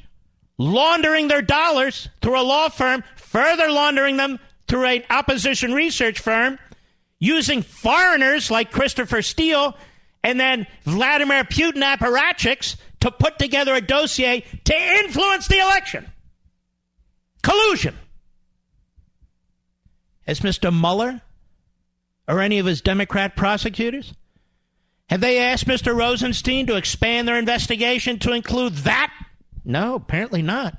laundering 0.58 1.28
their 1.30 1.42
dollars 1.42 2.10
through 2.22 2.40
a 2.40 2.44
law 2.44 2.70
firm, 2.70 3.04
further 3.16 3.72
laundering 3.72 4.18
them 4.18 4.40
through 4.68 4.86
an 4.86 5.04
opposition 5.10 5.74
research 5.74 6.20
firm, 6.20 6.60
using 7.20 7.62
foreigners 7.62 8.50
like 8.50 8.72
Christopher 8.72 9.22
Steele 9.22 9.76
and 10.24 10.40
then 10.40 10.68
Vladimir 10.84 11.44
Putin 11.44 11.84
apparatchiks 11.84 12.78
to 13.02 13.12
put 13.12 13.40
together 13.40 13.74
a 13.76 13.82
dossier 13.82 14.46
to 14.66 14.76
influence 14.76 15.48
the 15.48 15.60
election. 15.60 16.10
Collusion. 17.42 17.96
Has 20.28 20.42
Mr. 20.42 20.72
Mueller 20.72 21.22
or 22.28 22.40
any 22.40 22.60
of 22.60 22.66
his 22.66 22.82
Democrat 22.82 23.36
prosecutors? 23.36 24.14
Have 25.10 25.22
they 25.22 25.40
asked 25.40 25.66
Mr. 25.66 25.96
Rosenstein 25.96 26.68
to 26.68 26.76
expand 26.76 27.28
their 27.28 27.40
investigation 27.40 28.20
to 28.20 28.34
include 28.34 28.74
that? 28.78 29.12
No, 29.66 29.96
apparently 29.96 30.42
not. 30.42 30.78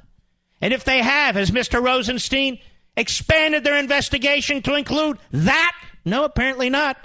And 0.61 0.73
if 0.73 0.85
they 0.85 0.99
have, 0.99 1.35
has 1.35 1.51
Mr. 1.51 1.83
Rosenstein 1.83 2.61
expanded 2.97 3.65
their 3.65 3.77
investigation 3.77 4.63
to 4.63 4.75
include 4.77 5.19
that? 5.33 5.77
No, 6.11 6.25
apparently 6.25 6.69
not. 6.69 6.99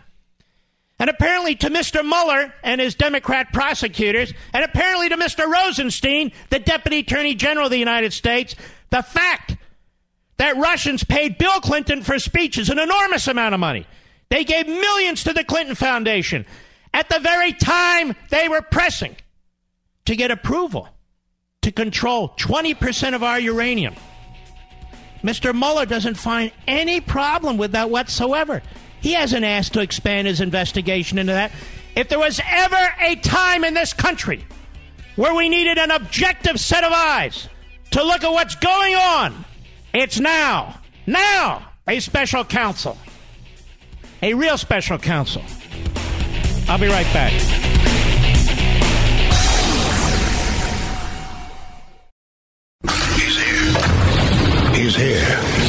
And 0.97 1.10
apparently 1.10 1.56
to 1.56 1.70
Mr. 1.70 2.03
Mueller 2.03 2.53
and 2.64 2.82
his 2.82 2.95
Democrat 2.95 3.53
prosecutors, 3.53 4.34
and 4.51 4.64
apparently 4.66 5.10
to 5.10 5.18
Mr. 5.18 5.45
Rosenstein, 5.45 6.32
the 6.49 6.58
Deputy 6.58 6.99
Attorney 6.99 7.36
General 7.36 7.68
of 7.68 7.72
the 7.72 7.78
United 7.78 8.14
States, 8.14 8.56
the 8.89 9.03
fact 9.03 9.58
that 10.38 10.58
Russians 10.58 11.03
paid 11.03 11.38
Bill 11.38 11.60
Clinton 11.60 12.01
for 12.01 12.18
speeches 12.18 12.70
an 12.70 12.80
enormous 12.80 13.28
amount 13.28 13.53
of 13.53 13.60
money. 13.60 13.86
They 14.30 14.43
gave 14.43 14.68
millions 14.68 15.24
to 15.26 15.34
the 15.34 15.43
Clinton 15.43 15.76
Foundation 15.76 16.45
at 16.93 17.08
the 17.10 17.20
very 17.20 17.53
time 17.53 18.16
they 18.32 18.49
were 18.49 18.62
pressing 18.62 19.16
to 20.06 20.16
get 20.16 20.32
approval 20.32 20.89
to 21.62 21.72
control 21.72 22.30
20% 22.39 23.14
of 23.14 23.22
our 23.22 23.39
uranium. 23.39 23.95
Mr. 25.24 25.53
Mueller 25.53 25.86
doesn't 25.86 26.16
find 26.16 26.51
any 26.68 27.01
problem 27.01 27.58
with 27.58 27.74
that 27.74 27.89
whatsoever. 27.89 28.62
He 29.06 29.14
hasn't 29.14 29.45
asked 29.45 29.74
to 29.74 29.82
expand 29.82 30.26
his 30.26 30.41
investigation 30.41 31.20
into 31.20 31.34
that. 31.34 31.51
If 31.95 32.10
there 32.10 32.18
was 32.18 32.41
ever 32.43 32.93
a 33.01 33.16
time 33.18 33.64
in 33.64 33.76
this 33.76 33.93
country 33.93 34.43
where 35.16 35.36
we 35.36 35.47
needed 35.47 35.78
an 35.78 35.91
objective 35.91 36.60
set 36.60 36.84
of 36.84 36.91
eyes 36.91 37.47
to 37.91 38.03
look 38.03 38.24
at 38.24 38.32
what's 38.32 38.56
going 38.56 38.95
on, 38.95 39.45
it's 39.93 40.20
now. 40.20 40.80
Now, 41.06 41.68
a 41.88 41.99
special 41.99 42.43
counsel. 42.43 42.97
A 44.24 44.34
real 44.34 44.58
special 44.58 44.97
counsel. 44.97 45.43
I'll 46.68 46.80
be 46.80 46.88
right 46.88 47.06
back. 47.14 47.32
He's 53.14 53.38
here. 53.38 54.74
He's 54.74 54.95
here 54.95 55.64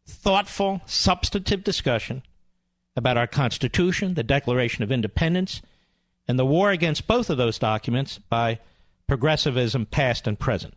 thoughtful, 0.05 0.81
substantive 0.87 1.63
discussion 1.63 2.23
about 2.99 3.17
our 3.17 3.27
Constitution, 3.27 4.15
the 4.15 4.23
Declaration 4.23 4.85
of 4.85 4.93
Independence, 4.93 5.63
and 6.27 6.39
the 6.39 6.45
war 6.45 6.71
against 6.71 7.07
both 7.07 7.31
of 7.31 7.39
those 7.39 7.59
documents 7.59 8.19
by 8.19 8.59
progressivism 9.07 9.87
past 9.87 10.27
and 10.27 10.39
present. 10.39 10.75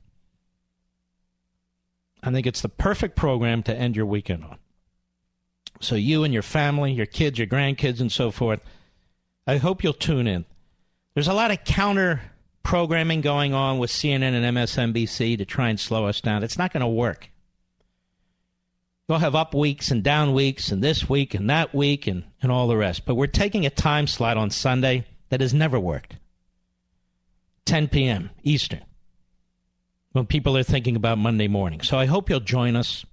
I 2.24 2.32
think 2.32 2.48
it's 2.48 2.62
the 2.62 2.70
perfect 2.70 3.16
program 3.16 3.64
to 3.64 3.76
end 3.76 3.96
your 3.96 4.06
weekend 4.06 4.46
on. 4.46 4.58
So, 5.80 5.96
you 5.96 6.24
and 6.24 6.32
your 6.32 6.44
family, 6.44 6.94
your 6.94 7.08
kids, 7.08 7.40
your 7.40 7.48
grandkids, 7.48 8.00
and 8.00 8.12
so 8.12 8.30
forth, 8.30 8.62
I 9.48 9.58
hope 9.58 9.84
you'll 9.84 9.94
tune 9.94 10.28
in. 10.28 10.46
There's 11.16 11.28
a 11.28 11.34
lot 11.34 11.50
of 11.50 11.64
counter 11.64 12.22
programming 12.62 13.22
going 13.22 13.56
on 13.56 13.80
with 13.80 13.90
CNN 13.90 14.34
and 14.34 14.56
MSNBC 14.56 15.40
to 15.40 15.46
try 15.46 15.70
and 15.70 15.80
slow 15.80 16.06
us 16.06 16.22
down. 16.22 16.44
It's 16.44 16.60
not 16.60 16.72
going 16.72 16.82
to 16.82 16.88
work. 16.88 17.31
We'll 19.08 19.20
have 19.20 19.36
up 19.36 19.54
weeks 19.54 19.92
and 19.92 20.04
down 20.04 20.34
weeks 20.34 20.72
and 20.72 20.82
this 20.82 21.10
week 21.10 21.34
and 21.34 21.50
that 21.50 21.74
week 21.74 22.08
and, 22.08 22.24
and 22.42 22.52
all 22.52 22.68
the 22.68 22.78
rest. 22.78 23.06
But 23.06 23.16
we're 23.16 23.28
taking 23.28 23.66
a 23.66 23.70
time 23.70 24.08
slot 24.08 24.38
on 24.38 24.50
Sunday 24.50 25.06
that 25.30 25.42
has 25.42 25.54
never 25.54 25.80
worked 25.80 26.16
10 27.66 27.88
p.m. 27.90 28.30
Eastern 28.44 28.84
when 30.12 30.26
people 30.26 30.58
are 30.58 30.64
thinking 30.64 30.96
about 30.96 31.18
Monday 31.18 31.48
morning. 31.48 31.82
So 31.82 31.98
I 31.98 32.06
hope 32.06 32.30
you'll 32.30 32.40
join 32.40 32.76
us. 32.76 33.06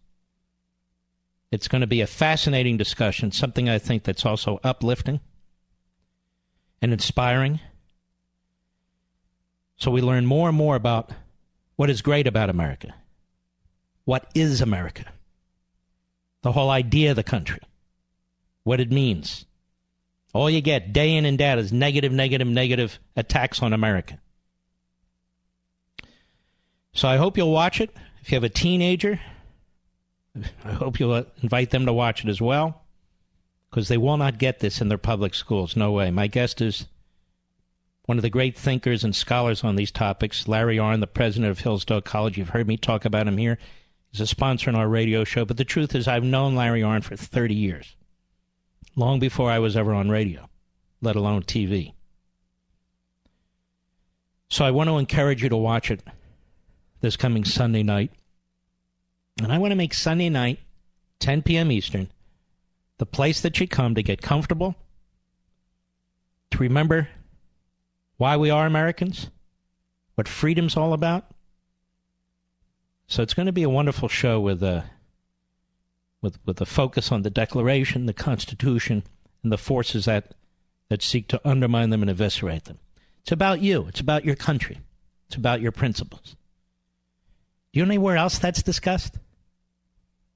It's 1.51 1.69
going 1.69 1.81
to 1.81 1.87
be 1.87 2.01
a 2.01 2.07
fascinating 2.07 2.77
discussion, 2.77 3.33
something 3.33 3.69
I 3.69 3.79
think 3.79 4.05
that's 4.05 4.27
also 4.27 4.61
uplifting 4.63 5.21
and 6.83 6.93
inspiring. 6.93 7.61
So 9.77 9.91
we 9.91 10.03
learn 10.03 10.27
more 10.27 10.49
and 10.49 10.57
more 10.57 10.77
about 10.77 11.11
what 11.77 11.89
is 11.89 12.03
great 12.03 12.27
about 12.27 12.51
America. 12.51 12.95
What 14.05 14.29
is 14.35 14.61
America? 14.61 15.05
The 16.43 16.53
whole 16.53 16.71
idea 16.71 17.11
of 17.11 17.17
the 17.17 17.23
country, 17.23 17.61
what 18.65 18.81
it 18.81 18.91
means. 18.91 19.45
All 20.35 20.51
you 20.51 20.61
get 20.61 20.93
day 20.93 21.17
in 21.17 21.25
and 21.25 21.39
day 21.39 21.49
out 21.49 21.59
is 21.59 21.73
negative, 21.73 22.13
negative, 22.13 22.47
negative 22.47 22.99
attacks 23.17 23.63
on 23.63 23.73
America. 23.73 24.19
So 26.93 27.09
I 27.09 27.17
hope 27.17 27.37
you'll 27.37 27.53
watch 27.53 27.81
it. 27.81 27.91
If 28.21 28.31
you 28.31 28.37
have 28.37 28.45
a 28.45 28.49
teenager, 28.49 29.21
I 30.65 30.73
hope 30.73 31.01
you'll 31.01 31.25
invite 31.43 31.71
them 31.71 31.87
to 31.87 31.93
watch 31.93 32.25
it 32.25 32.29
as 32.29 32.41
well, 32.41 32.83
because 33.71 33.89
they 33.89 33.97
will 33.97 34.17
not 34.17 34.39
get 34.39 34.61
this 34.61 34.81
in 34.81 34.89
their 34.89 34.99
public 34.99 35.35
schools. 35.35 35.77
No 35.77 35.93
way. 35.93 36.11
My 36.11 36.27
guest 36.27 36.61
is 36.61 36.87
one 38.05 38.19
of 38.19 38.23
the 38.23 38.31
great 38.31 38.57
thinkers 38.57 39.05
and 39.05 39.15
scholars 39.15 39.65
on 39.65 39.77
these 39.77 39.91
topics, 39.91 40.49
Larry 40.49 40.77
Arnn, 40.77 41.01
the 41.01 41.07
president 41.07 41.51
of 41.51 41.61
Hillsdale 41.61 42.01
College. 42.01 42.39
You've 42.39 42.51
heard 42.51 42.69
me 42.69 42.77
talk 42.77 43.05
about 43.05 43.27
him 43.27 43.39
here. 43.39 43.59
He's 44.19 44.25
a 44.25 44.27
sponsor 44.27 44.69
in 44.69 44.75
our 44.75 44.89
radio 44.89 45.23
show, 45.23 45.45
but 45.45 45.59
the 45.59 45.65
truth 45.65 45.95
is, 45.95 46.09
I've 46.09 46.25
known 46.25 46.57
Larry 46.57 46.81
Arnn 46.81 47.05
for 47.05 47.15
30 47.15 47.55
years, 47.55 47.95
long 48.97 49.21
before 49.21 49.49
I 49.49 49.61
was 49.61 49.77
ever 49.77 49.95
on 49.95 50.09
radio, 50.09 50.49
let 51.01 51.15
alone 51.15 51.45
TV. 51.45 51.93
So 54.49 54.65
I 54.65 54.73
want 54.73 54.89
to 54.89 54.99
encourage 54.99 55.45
you 55.45 55.49
to 55.51 55.57
watch 55.57 55.93
it 55.93 56.03
this 57.01 57.17
coming 57.17 57.45
Sunday 57.45 57.85
night. 57.85 58.11
And 59.41 59.53
I 59.53 59.59
want 59.59 59.71
to 59.71 59.77
make 59.77 59.95
Sunday 59.95 60.31
night, 60.31 60.59
10 61.21 61.43
p.m. 61.43 61.71
Eastern, 61.71 62.11
the 62.97 63.07
place 63.07 63.41
that 63.43 63.61
you 63.61 63.69
come 63.69 63.95
to 63.95 64.03
get 64.03 64.21
comfortable, 64.21 64.75
to 66.51 66.59
remember 66.59 67.09
why 68.17 68.37
we 68.37 68.51
are 68.51 68.67
Americans, 68.67 69.31
what 70.17 70.27
freedom's 70.27 70.77
all 70.77 70.93
about, 70.93 71.31
so 73.09 73.23
it's 73.23 73.35
going 73.35 73.47
to 73.47 73.53
be 73.53 73.63
a 73.63 73.71
wonderful 73.71 74.09
show 74.09 74.39
with 74.39 74.63
a 74.63 74.69
uh, 74.69 74.83
with 76.21 76.39
with 76.45 76.61
a 76.61 76.67
focus 76.67 77.11
on 77.11 77.23
the 77.23 77.31
Declaration, 77.31 78.07
the 78.07 78.13
Constitution, 78.13 79.03
and 79.43 79.51
the 79.51 79.59
forces 79.59 80.05
that 80.05 80.35
that 80.91 81.03
seek 81.03 81.27
to 81.29 81.41
undermine 81.49 81.91
them 81.91 82.03
and 82.03 82.11
eviscerate 82.11 82.65
them. 82.65 82.79
It's 83.23 83.33
about 83.33 83.61
you. 83.61 83.87
It's 83.89 84.01
about 84.01 84.25
your 84.25 84.37
country. 84.37 84.81
It's 85.27 85.37
about 85.37 85.61
your 85.61 85.73
principles. 85.73 86.37
Do 87.73 87.81
you 87.81 87.85
know 87.85 87.91
anywhere 87.91 88.17
else 88.17 88.39
that's 88.39 88.63
discussed 88.63 89.19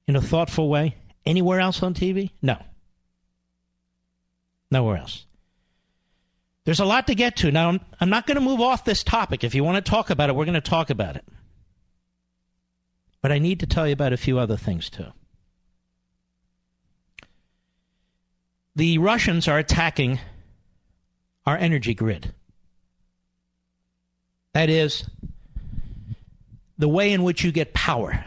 in 0.07 0.15
a 0.15 0.21
thoughtful 0.21 0.69
way? 0.69 0.95
Anywhere 1.25 1.59
else 1.59 1.81
on 1.83 1.93
TV? 1.93 2.31
No. 2.41 2.57
Nowhere 4.69 4.97
else. 4.97 5.25
There's 6.65 6.79
a 6.79 6.85
lot 6.85 7.07
to 7.07 7.15
get 7.15 7.37
to. 7.37 7.51
Now, 7.51 7.69
I'm, 7.69 7.81
I'm 7.99 8.09
not 8.09 8.25
going 8.27 8.35
to 8.35 8.41
move 8.41 8.61
off 8.61 8.85
this 8.85 9.03
topic. 9.03 9.43
If 9.43 9.55
you 9.55 9.63
want 9.63 9.83
to 9.83 9.89
talk 9.89 10.09
about 10.09 10.29
it, 10.29 10.35
we're 10.35 10.45
going 10.45 10.53
to 10.53 10.61
talk 10.61 10.89
about 10.89 11.15
it. 11.15 11.25
But 13.23 13.31
I 13.31 13.39
need 13.39 13.59
to 13.61 13.65
tell 13.65 13.87
you 13.87 13.93
about 13.93 14.13
a 14.13 14.17
few 14.17 14.37
other 14.37 14.57
things, 14.57 14.91
too. 14.91 15.13
the 18.75 18.97
Russians 18.97 19.47
are 19.47 19.59
attacking 19.59 20.19
our 21.45 21.57
energy 21.57 21.93
grid. 21.93 22.33
That 24.53 24.69
is, 24.69 25.05
the 26.77 26.89
way 26.89 27.11
in 27.11 27.23
which 27.23 27.43
you 27.43 27.51
get 27.51 27.73
power 27.73 28.25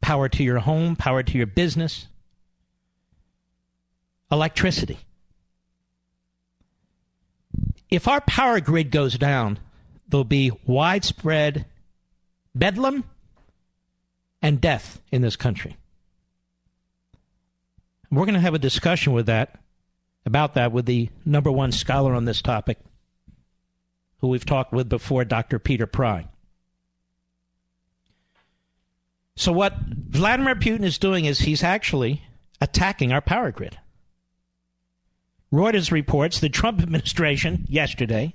power 0.00 0.28
to 0.28 0.42
your 0.42 0.58
home, 0.58 0.96
power 0.96 1.22
to 1.22 1.38
your 1.38 1.46
business, 1.46 2.08
electricity. 4.32 4.98
If 7.88 8.08
our 8.08 8.20
power 8.20 8.58
grid 8.58 8.90
goes 8.90 9.16
down, 9.16 9.60
there'll 10.08 10.24
be 10.24 10.50
widespread 10.66 11.66
bedlam 12.52 13.04
and 14.42 14.60
death 14.60 15.00
in 15.10 15.22
this 15.22 15.36
country. 15.36 15.76
We're 18.10 18.26
going 18.26 18.34
to 18.34 18.40
have 18.40 18.54
a 18.54 18.58
discussion 18.58 19.14
with 19.14 19.26
that 19.26 19.58
about 20.26 20.54
that 20.54 20.72
with 20.72 20.86
the 20.86 21.08
number 21.24 21.50
one 21.50 21.72
scholar 21.72 22.14
on 22.14 22.24
this 22.24 22.42
topic, 22.42 22.78
who 24.18 24.28
we've 24.28 24.44
talked 24.44 24.72
with 24.72 24.88
before, 24.88 25.24
Dr. 25.24 25.58
Peter 25.58 25.86
Pry. 25.86 26.28
So, 29.34 29.50
what 29.50 29.74
Vladimir 29.78 30.54
Putin 30.54 30.84
is 30.84 30.98
doing 30.98 31.24
is 31.24 31.40
he's 31.40 31.64
actually 31.64 32.22
attacking 32.60 33.12
our 33.12 33.22
power 33.22 33.50
grid. 33.50 33.78
Reuters 35.52 35.90
reports 35.90 36.38
the 36.38 36.48
Trump 36.48 36.80
administration 36.80 37.64
yesterday 37.68 38.34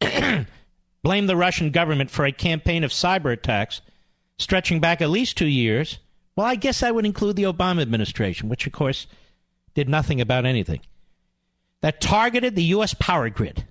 blamed 1.02 1.28
the 1.28 1.36
Russian 1.36 1.70
government 1.70 2.10
for 2.10 2.24
a 2.24 2.32
campaign 2.32 2.84
of 2.84 2.90
cyber 2.90 3.32
attacks 3.32 3.80
stretching 4.38 4.80
back 4.80 5.00
at 5.00 5.10
least 5.10 5.36
two 5.36 5.46
years. 5.46 5.98
Well, 6.34 6.46
I 6.46 6.54
guess 6.54 6.80
that 6.80 6.94
would 6.94 7.06
include 7.06 7.36
the 7.36 7.44
Obama 7.44 7.82
administration, 7.82 8.48
which, 8.48 8.66
of 8.66 8.72
course, 8.72 9.06
did 9.74 9.88
nothing 9.88 10.20
about 10.20 10.44
anything. 10.44 10.80
That 11.80 12.00
targeted 12.00 12.56
the 12.56 12.64
U.S. 12.64 12.94
power 12.94 13.30
grid, 13.30 13.64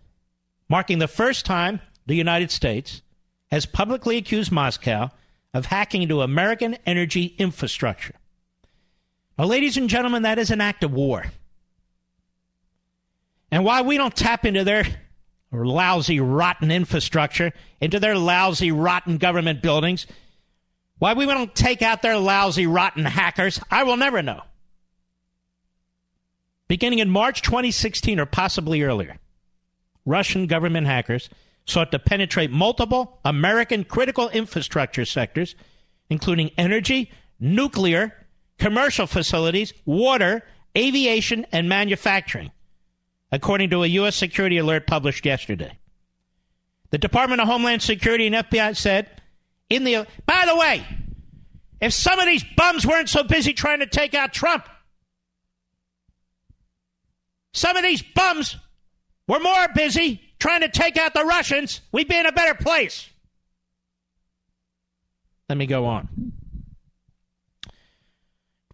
marking 0.69 0.99
the 0.99 1.07
first 1.07 1.45
time 1.45 1.81
the 2.05 2.15
United 2.15 2.51
States 2.51 3.01
has 3.51 3.65
publicly 3.65 4.17
accused 4.17 4.51
Moscow 4.51 5.09
of 5.53 5.67
hacking 5.67 6.01
into 6.01 6.21
American 6.21 6.77
energy 6.85 7.35
infrastructure. 7.37 8.15
Now, 9.37 9.45
ladies 9.45 9.77
and 9.77 9.89
gentlemen, 9.89 10.23
that 10.23 10.39
is 10.39 10.51
an 10.51 10.61
act 10.61 10.83
of 10.83 10.93
war. 10.93 11.25
And 13.51 13.63
while 13.63 13.83
we 13.85 13.97
don't 13.97 14.15
tap 14.15 14.45
into 14.45 14.63
their 14.63 14.85
lousy, 15.51 16.19
rotten 16.19 16.71
infrastructure, 16.71 17.53
into 17.79 17.99
their 17.99 18.17
lousy, 18.17 18.71
rotten 18.71 19.17
government 19.17 19.61
buildings, 19.61 20.07
why 20.99 21.13
we 21.13 21.25
don't 21.25 21.53
take 21.53 21.81
out 21.81 22.01
their 22.01 22.17
lousy, 22.17 22.67
rotten 22.67 23.05
hackers, 23.05 23.59
I 23.69 23.83
will 23.83 23.97
never 23.97 24.21
know. 24.21 24.41
Beginning 26.67 26.99
in 26.99 27.09
March 27.09 27.41
2016 27.41 28.19
or 28.19 28.25
possibly 28.25 28.81
earlier, 28.81 29.17
Russian 30.05 30.47
government 30.47 30.87
hackers 30.87 31.29
sought 31.65 31.91
to 31.91 31.99
penetrate 31.99 32.51
multiple 32.51 33.19
American 33.25 33.83
critical 33.83 34.29
infrastructure 34.29 35.05
sectors, 35.05 35.55
including 36.09 36.51
energy, 36.57 37.11
nuclear, 37.39 38.13
commercial 38.57 39.07
facilities, 39.07 39.73
water, 39.85 40.43
aviation, 40.77 41.45
and 41.51 41.67
manufacturing, 41.67 42.51
according 43.31 43.69
to 43.69 43.83
a 43.83 43.87
U.S. 43.87 44.15
security 44.15 44.57
alert 44.57 44.87
published 44.87 45.25
yesterday. 45.25 45.77
The 46.91 46.97
Department 46.97 47.41
of 47.41 47.47
Homeland 47.47 47.81
Security 47.81 48.27
and 48.27 48.35
FBI 48.35 48.77
said 48.77 49.21
in 49.69 49.83
the. 49.83 50.07
By 50.25 50.45
the 50.47 50.55
way, 50.55 50.85
if 51.81 51.93
some 51.93 52.19
of 52.19 52.25
these 52.25 52.43
bums 52.55 52.85
weren't 52.85 53.09
so 53.09 53.23
busy 53.23 53.53
trying 53.53 53.79
to 53.79 53.87
take 53.87 54.13
out 54.13 54.33
Trump, 54.33 54.67
some 57.53 57.77
of 57.77 57.83
these 57.83 58.01
bums 58.01 58.57
were 59.27 59.39
more 59.39 59.67
busy 59.73 60.21
trying 60.39 60.61
to 60.61 60.69
take 60.69 60.97
out 60.97 61.13
the 61.13 61.23
Russians, 61.23 61.81
we'd 61.91 62.07
be 62.07 62.17
in 62.17 62.25
a 62.25 62.31
better 62.31 62.53
place. 62.53 63.09
Let 65.49 65.57
me 65.57 65.65
go 65.65 65.85
on. 65.85 66.33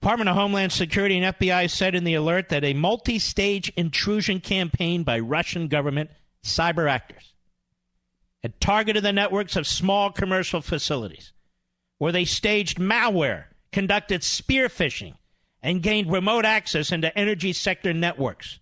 Department 0.02 0.30
of 0.30 0.36
Homeland 0.36 0.72
Security 0.72 1.18
and 1.18 1.36
FBI 1.38 1.70
said 1.70 1.94
in 1.94 2.06
the 2.06 2.16
alert 2.16 2.50
that 2.50 2.64
a 2.64 2.74
multi 2.74 3.20
stage 3.20 3.72
intrusion 3.78 4.40
campaign 4.40 5.04
by 5.04 5.20
Russian 5.20 5.68
government 5.68 6.10
cyber 6.44 6.90
actors 6.90 7.31
had 8.44 8.60
targeted 8.60 9.04
the 9.04 9.14
networks 9.14 9.56
of 9.56 9.68
small 9.68 10.12
commercial 10.12 10.62
facilities 10.62 11.34
where 11.98 12.12
they 12.12 12.26
staged 12.26 12.80
malware, 12.80 13.46
conducted 13.72 14.24
spear 14.24 14.68
phishing, 14.68 15.14
and 15.62 15.84
gained 15.84 16.12
remote 16.12 16.46
access 16.46 16.92
into 16.92 17.16
energy 17.16 17.54
sector 17.54 17.94
networks. 17.94 18.60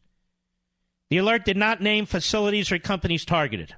The 1.10 1.18
alert 1.18 1.46
did 1.46 1.56
not 1.56 1.82
name 1.82 2.06
facilities 2.06 2.72
or 2.72 2.80
companies 2.80 3.24
targeted. 3.24 3.76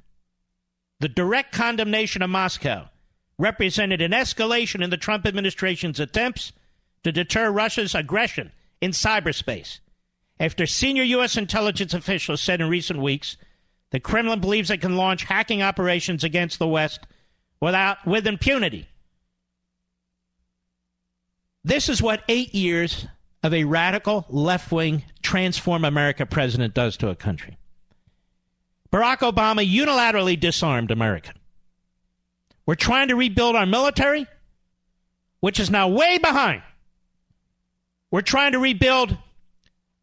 The 0.99 1.08
direct 1.08 1.54
condemnation 1.54 2.22
of 2.22 2.30
Moscow 2.30 2.89
represented 3.38 4.02
an 4.02 4.12
escalation 4.12 4.84
in 4.84 4.89
the 4.89 4.97
Trump 4.97 5.26
administration's 5.26 5.99
attempts 5.99 6.54
to 7.04 7.12
deter 7.12 7.52
Russia's 7.52 7.95
aggression 7.95 8.52
in 8.82 8.91
cyberspace. 8.91 9.80
After 10.39 10.66
senior 10.66 11.04
U.S. 11.04 11.38
intelligence 11.38 11.93
officials 11.93 12.41
said 12.41 12.62
in 12.62 12.70
recent 12.70 12.99
weeks 12.99 13.38
the 13.92 14.00
Kremlin 14.00 14.39
believes 14.39 14.72
it 14.72 14.82
can 14.82 14.96
launch 14.96 15.24
hacking 15.24 15.62
operations 15.62 16.24
against 16.24 16.60
the 16.60 16.68
West 16.68 17.02
without 17.60 18.06
with 18.06 18.26
impunity. 18.26 18.88
This 21.64 21.89
is 21.89 22.02
what 22.02 22.24
eight 22.28 22.56
years 22.56 23.06
of 23.44 23.54
a 23.54 23.66
radical 23.66 24.26
left 24.30 24.72
wing 24.72 25.04
transform 25.22 25.86
America 25.86 26.26
president 26.26 26.74
does 26.74 26.98
to 26.98 27.10
a 27.10 27.16
country. 27.16 27.58
Barack 28.92 29.20
Obama 29.20 29.66
unilaterally 29.66 30.39
disarmed 30.39 30.92
America. 30.92 31.34
We're 32.66 32.76
trying 32.76 33.08
to 33.10 33.16
rebuild 33.16 33.56
our 33.56 33.66
military, 33.66 34.28
which 35.39 35.60
is 35.60 35.70
now 35.70 35.88
way 35.88 36.18
behind. 36.18 36.62
We're 38.12 38.22
trying 38.22 38.52
to 38.52 38.60
rebuild 38.60 39.18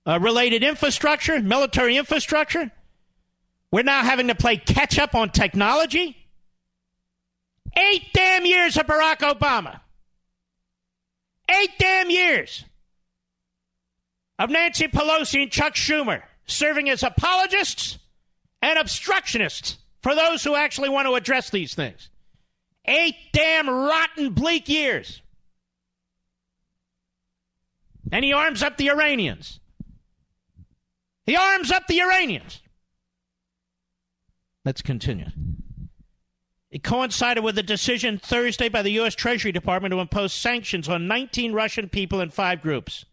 uh, 0.06 0.18
related 0.20 0.62
infrastructure, 0.62 1.40
military 1.40 1.96
infrastructure. 1.96 2.70
We're 3.70 3.82
now 3.82 4.02
having 4.02 4.28
to 4.28 4.34
play 4.34 4.56
catch 4.56 4.98
up 4.98 5.14
on 5.14 5.30
technology. 5.30 6.16
Eight 7.76 8.04
damn 8.14 8.46
years 8.46 8.76
of 8.76 8.86
Barack 8.86 9.18
Obama. 9.18 9.80
Eight 11.50 11.70
damn 11.78 12.10
years 12.10 12.64
of 14.38 14.50
Nancy 14.50 14.88
Pelosi 14.88 15.42
and 15.42 15.50
Chuck 15.50 15.74
Schumer 15.74 16.22
serving 16.46 16.88
as 16.88 17.02
apologists 17.02 17.98
and 18.62 18.78
obstructionists 18.78 19.76
for 20.02 20.14
those 20.14 20.44
who 20.44 20.54
actually 20.54 20.88
want 20.88 21.06
to 21.06 21.14
address 21.14 21.50
these 21.50 21.74
things. 21.74 22.10
Eight 22.84 23.16
damn 23.32 23.68
rotten, 23.68 24.30
bleak 24.30 24.68
years. 24.68 25.20
And 28.10 28.24
he 28.24 28.32
arms 28.32 28.62
up 28.62 28.76
the 28.78 28.90
Iranians. 28.90 29.60
He 31.26 31.36
arms 31.36 31.70
up 31.70 31.86
the 31.86 32.00
Iranians. 32.00 32.62
Let's 34.64 34.82
continue. 34.82 35.26
It 36.70 36.82
coincided 36.82 37.42
with 37.42 37.56
a 37.58 37.62
decision 37.62 38.18
Thursday 38.18 38.68
by 38.68 38.82
the 38.82 38.90
U.S. 38.92 39.14
Treasury 39.14 39.52
Department 39.52 39.92
to 39.92 40.00
impose 40.00 40.32
sanctions 40.32 40.88
on 40.88 41.08
19 41.08 41.52
Russian 41.52 41.88
people 41.88 42.20
in 42.20 42.28
five 42.30 42.60
groups 42.60 43.06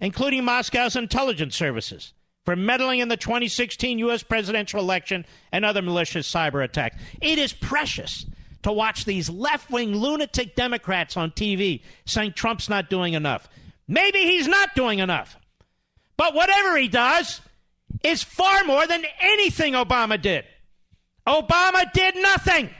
including 0.00 0.44
Moscow's 0.44 0.96
intelligence 0.96 1.56
services, 1.56 2.12
for 2.44 2.54
meddling 2.54 3.00
in 3.00 3.08
the 3.08 3.16
2016 3.16 3.98
U.S. 4.00 4.22
presidential 4.22 4.80
election 4.80 5.24
and 5.52 5.64
other 5.64 5.82
malicious 5.82 6.30
cyber 6.30 6.62
attacks. 6.62 6.96
It 7.20 7.38
is 7.38 7.52
precious 7.52 8.26
to 8.62 8.72
watch 8.72 9.04
these 9.04 9.28
left 9.28 9.70
wing 9.70 9.96
lunatic 9.96 10.54
Democrats 10.54 11.16
on 11.16 11.30
TV 11.32 11.82
saying 12.04 12.32
Trump's 12.32 12.68
not 12.68 12.90
doing 12.90 13.14
enough. 13.14 13.48
Maybe 13.88 14.18
he's 14.20 14.48
not 14.48 14.74
doing 14.74 14.98
enough. 14.98 15.36
But 16.16 16.34
whatever 16.34 16.76
he 16.76 16.88
does 16.88 17.40
is 18.02 18.22
far 18.22 18.64
more 18.64 18.86
than 18.86 19.04
anything 19.20 19.74
Obama 19.74 20.20
did. 20.20 20.44
Obama 21.26 21.90
did 21.92 22.16
nothing. 22.16 22.70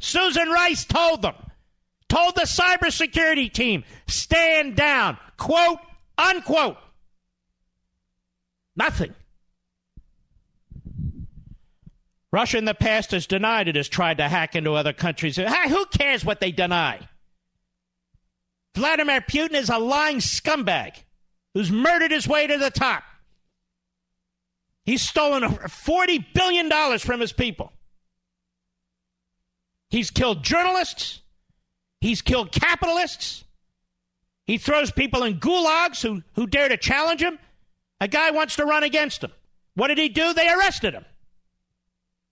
Susan 0.00 0.48
Rice 0.48 0.84
told 0.84 1.22
them, 1.22 1.34
told 2.08 2.34
the 2.34 2.42
cybersecurity 2.42 3.52
team, 3.52 3.84
stand 4.06 4.76
down. 4.76 5.18
Quote, 5.36 5.78
Unquote. 6.20 6.76
Nothing. 8.76 9.14
Russia 12.32 12.58
in 12.58 12.64
the 12.64 12.74
past 12.74 13.10
has 13.10 13.26
denied 13.26 13.68
it 13.68 13.76
has 13.76 13.88
tried 13.88 14.18
to 14.18 14.28
hack 14.28 14.54
into 14.54 14.74
other 14.74 14.92
countries. 14.92 15.36
Who 15.36 15.86
cares 15.86 16.24
what 16.24 16.40
they 16.40 16.52
deny? 16.52 17.08
Vladimir 18.74 19.20
Putin 19.20 19.54
is 19.54 19.68
a 19.68 19.78
lying 19.78 20.18
scumbag 20.18 20.92
who's 21.54 21.72
murdered 21.72 22.12
his 22.12 22.28
way 22.28 22.46
to 22.46 22.58
the 22.58 22.70
top. 22.70 23.02
He's 24.84 25.02
stolen 25.02 25.42
over 25.42 25.62
$40 25.62 26.24
billion 26.32 26.98
from 26.98 27.20
his 27.20 27.32
people. 27.32 27.72
He's 29.90 30.10
killed 30.10 30.42
journalists. 30.42 31.20
He's 32.00 32.22
killed 32.22 32.52
capitalists. 32.52 33.44
He 34.46 34.58
throws 34.58 34.90
people 34.90 35.22
in 35.24 35.38
gulags 35.38 36.02
who, 36.02 36.22
who 36.34 36.46
dare 36.46 36.68
to 36.68 36.76
challenge 36.76 37.22
him. 37.22 37.38
A 38.00 38.08
guy 38.08 38.30
wants 38.30 38.56
to 38.56 38.64
run 38.64 38.82
against 38.82 39.22
him. 39.22 39.32
What 39.74 39.88
did 39.88 39.98
he 39.98 40.08
do? 40.08 40.32
They 40.32 40.48
arrested 40.48 40.94
him. 40.94 41.04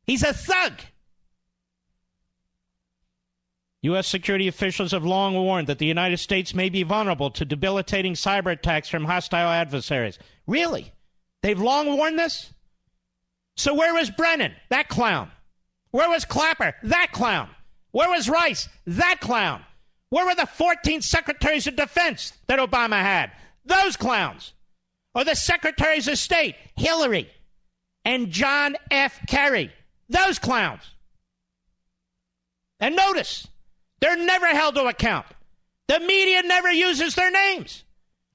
He's 0.06 0.22
a 0.22 0.32
thug. 0.32 0.72
U.S. 3.82 4.08
security 4.08 4.48
officials 4.48 4.90
have 4.90 5.04
long 5.04 5.34
warned 5.34 5.68
that 5.68 5.78
the 5.78 5.86
United 5.86 6.16
States 6.16 6.54
may 6.54 6.68
be 6.68 6.82
vulnerable 6.82 7.30
to 7.30 7.44
debilitating 7.44 8.14
cyber 8.14 8.52
attacks 8.52 8.88
from 8.88 9.04
hostile 9.04 9.48
adversaries. 9.48 10.18
Really? 10.46 10.92
They've 11.42 11.60
long 11.60 11.96
warned 11.96 12.18
this? 12.18 12.52
So 13.56 13.74
where 13.74 13.94
was 13.94 14.10
Brennan? 14.10 14.54
That 14.70 14.88
clown. 14.88 15.30
Where 15.90 16.08
was 16.08 16.24
Clapper? 16.24 16.74
That 16.82 17.12
clown. 17.12 17.48
Where 17.92 18.10
was 18.10 18.28
Rice? 18.28 18.68
That 18.86 19.16
clown. 19.20 19.62
Where 20.10 20.26
were 20.26 20.34
the 20.34 20.46
14 20.46 21.02
secretaries 21.02 21.66
of 21.66 21.76
defense 21.76 22.32
that 22.46 22.58
Obama 22.58 23.00
had? 23.00 23.30
Those 23.64 23.96
clowns. 23.96 24.52
Or 25.14 25.24
the 25.24 25.34
secretaries 25.34 26.08
of 26.08 26.18
state, 26.18 26.54
Hillary 26.76 27.28
and 28.04 28.30
John 28.30 28.76
F. 28.90 29.20
Kerry. 29.26 29.72
Those 30.08 30.38
clowns. 30.38 30.82
And 32.80 32.96
notice, 32.96 33.48
they're 34.00 34.16
never 34.16 34.46
held 34.46 34.76
to 34.76 34.86
account. 34.86 35.26
The 35.88 36.00
media 36.00 36.42
never 36.42 36.70
uses 36.70 37.14
their 37.14 37.30
names. 37.30 37.84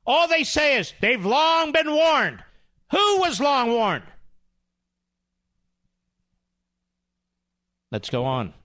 All 0.06 0.28
they 0.28 0.44
say 0.44 0.78
is 0.78 0.94
they've 1.02 1.26
long 1.26 1.72
been 1.72 1.92
warned. 1.92 2.44
Who 2.92 3.20
was 3.20 3.40
long 3.40 3.72
warned? 3.72 4.04
Let's 7.94 8.10
go 8.10 8.26
on. 8.26 8.56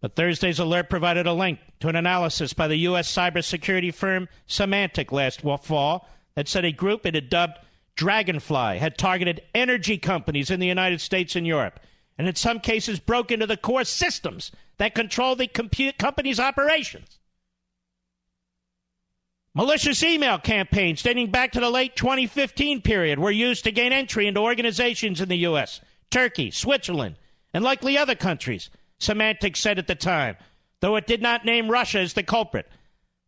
But 0.00 0.16
Thursday's 0.16 0.58
alert 0.58 0.90
provided 0.90 1.28
a 1.28 1.32
link 1.32 1.60
to 1.78 1.88
an 1.88 1.94
analysis 1.94 2.52
by 2.52 2.66
the 2.66 2.76
U.S. 2.78 3.10
cybersecurity 3.10 3.94
firm 3.94 4.28
Symantec 4.48 5.12
last 5.12 5.42
fall 5.64 6.08
that 6.34 6.48
said 6.48 6.64
a 6.64 6.72
group 6.72 7.06
it 7.06 7.14
had 7.14 7.30
dubbed 7.30 7.58
Dragonfly 7.94 8.78
had 8.78 8.98
targeted 8.98 9.42
energy 9.54 9.96
companies 9.96 10.50
in 10.50 10.58
the 10.58 10.66
United 10.66 11.00
States 11.00 11.36
and 11.36 11.46
Europe, 11.46 11.78
and 12.18 12.26
in 12.26 12.34
some 12.34 12.58
cases 12.58 12.98
broke 12.98 13.30
into 13.30 13.46
the 13.46 13.56
core 13.56 13.84
systems 13.84 14.50
that 14.78 14.94
control 14.94 15.36
the 15.36 15.46
compute 15.46 15.96
company's 15.96 16.40
operations. 16.40 17.20
Malicious 19.54 20.02
email 20.02 20.38
campaigns 20.38 21.00
dating 21.00 21.30
back 21.30 21.52
to 21.52 21.60
the 21.60 21.70
late 21.70 21.94
2015 21.94 22.82
period 22.82 23.20
were 23.20 23.30
used 23.30 23.64
to 23.64 23.72
gain 23.72 23.92
entry 23.92 24.26
into 24.26 24.40
organizations 24.40 25.20
in 25.20 25.28
the 25.28 25.38
U.S., 25.38 25.80
Turkey, 26.10 26.50
Switzerland, 26.50 27.16
and 27.56 27.64
likely 27.64 27.96
other 27.96 28.14
countries, 28.14 28.68
Symantec 29.00 29.56
said 29.56 29.78
at 29.78 29.86
the 29.86 29.94
time, 29.94 30.36
though 30.80 30.94
it 30.96 31.06
did 31.06 31.22
not 31.22 31.46
name 31.46 31.70
Russia 31.70 32.00
as 32.00 32.12
the 32.12 32.22
culprit. 32.22 32.68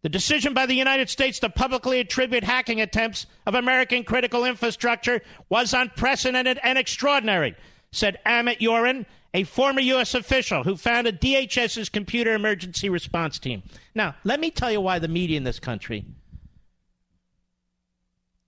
The 0.03 0.11
decision 0.11 0.53
by 0.53 0.67
the 0.67 0.75
United 0.75 1.09
States 1.09 1.39
to 1.39 1.49
publicly 1.49 1.99
attribute 1.99 2.45
hacking 2.45 2.79
attempts 2.79 3.25
of 3.47 3.55
American 3.55 4.05
critical 4.05 4.45
infrastructure 4.45 5.23
was 5.49 5.73
unprecedented 5.73 6.61
and 6.63 6.77
extraordinary, 6.77 7.57
said 7.91 8.19
Amit 8.27 8.59
Yoran, 8.59 9.07
a 9.33 9.45
former 9.45 9.81
U.S. 9.81 10.13
official 10.13 10.63
who 10.63 10.77
founded 10.77 11.23
DHS's 11.23 11.89
Computer 11.89 12.35
Emergency 12.35 12.91
Response 12.91 13.39
Team. 13.39 13.63
Now, 13.95 14.15
let 14.25 14.41
me 14.41 14.51
tell 14.51 14.71
you 14.71 14.83
why 14.83 14.99
the 14.99 15.09
media 15.09 15.39
in 15.39 15.45
this 15.45 15.59
country 15.59 16.05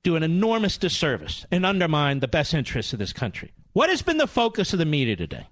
do 0.02 0.14
an 0.14 0.22
enormous 0.22 0.76
disservice 0.76 1.46
and 1.50 1.64
undermine 1.64 2.20
the 2.20 2.28
best 2.28 2.52
interests 2.52 2.92
of 2.92 2.98
this 2.98 3.14
country. 3.14 3.50
What 3.72 3.88
has 3.88 4.02
been 4.02 4.18
the 4.18 4.26
focus 4.26 4.74
of 4.74 4.78
the 4.78 4.84
media 4.84 5.16
today? 5.16 5.46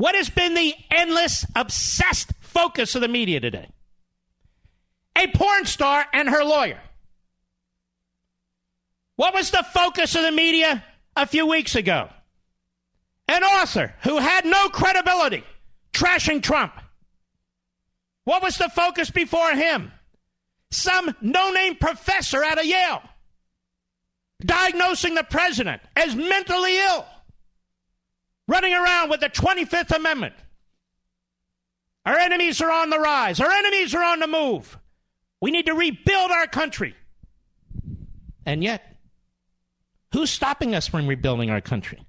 What 0.00 0.14
has 0.14 0.30
been 0.30 0.54
the 0.54 0.74
endless, 0.90 1.44
obsessed 1.54 2.32
focus 2.40 2.94
of 2.94 3.02
the 3.02 3.08
media 3.08 3.38
today? 3.38 3.68
A 5.14 5.26
porn 5.26 5.66
star 5.66 6.06
and 6.14 6.26
her 6.26 6.42
lawyer. 6.42 6.80
What 9.16 9.34
was 9.34 9.50
the 9.50 9.62
focus 9.74 10.14
of 10.14 10.22
the 10.22 10.32
media 10.32 10.82
a 11.14 11.26
few 11.26 11.46
weeks 11.46 11.74
ago? 11.74 12.08
An 13.28 13.44
author 13.44 13.94
who 14.04 14.16
had 14.16 14.46
no 14.46 14.70
credibility 14.70 15.44
trashing 15.92 16.42
Trump. 16.42 16.72
What 18.24 18.42
was 18.42 18.56
the 18.56 18.70
focus 18.70 19.10
before 19.10 19.52
him? 19.52 19.92
some 20.70 21.14
no 21.20 21.50
name 21.50 21.76
professor 21.76 22.42
out 22.44 22.58
of 22.58 22.64
Yale 22.64 23.02
diagnosing 24.40 25.14
the 25.14 25.24
president 25.24 25.82
as 25.96 26.14
mentally 26.14 26.78
ill, 26.78 27.04
running 28.50 28.74
around 28.74 29.10
with 29.10 29.20
the 29.20 29.30
25th 29.30 29.94
Amendment. 29.94 30.34
Our 32.04 32.18
enemies 32.18 32.60
are 32.60 32.70
on 32.70 32.90
the 32.90 32.98
rise, 32.98 33.40
our 33.40 33.50
enemies 33.50 33.94
are 33.94 34.02
on 34.02 34.18
the 34.18 34.26
move. 34.26 34.76
We 35.40 35.52
need 35.52 35.66
to 35.66 35.74
rebuild 35.74 36.32
our 36.32 36.46
country. 36.46 36.94
And 38.44 38.64
yet, 38.64 38.96
who's 40.12 40.30
stopping 40.30 40.74
us 40.74 40.88
from 40.88 41.06
rebuilding 41.06 41.50
our 41.50 41.60
country? 41.60 42.04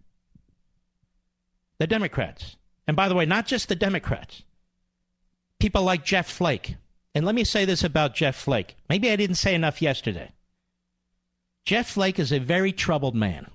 The 1.77 1.87
Democrats. 1.87 2.57
And 2.87 2.97
by 2.97 3.07
the 3.07 3.15
way, 3.15 3.25
not 3.25 3.45
just 3.45 3.69
the 3.69 3.75
Democrats. 3.75 4.43
People 5.59 5.83
like 5.83 6.03
Jeff 6.03 6.29
Flake, 6.29 6.75
and 7.13 7.25
let 7.25 7.35
me 7.35 7.43
say 7.43 7.65
this 7.65 7.83
about 7.83 8.15
Jeff 8.15 8.35
Flake. 8.35 8.75
Maybe 8.89 9.11
I 9.11 9.15
didn't 9.15 9.35
say 9.35 9.53
enough 9.53 9.81
yesterday. 9.81 10.31
Jeff 11.65 11.91
Flake 11.91 12.17
is 12.17 12.31
a 12.31 12.39
very 12.39 12.73
troubled 12.73 13.15
man. 13.15 13.47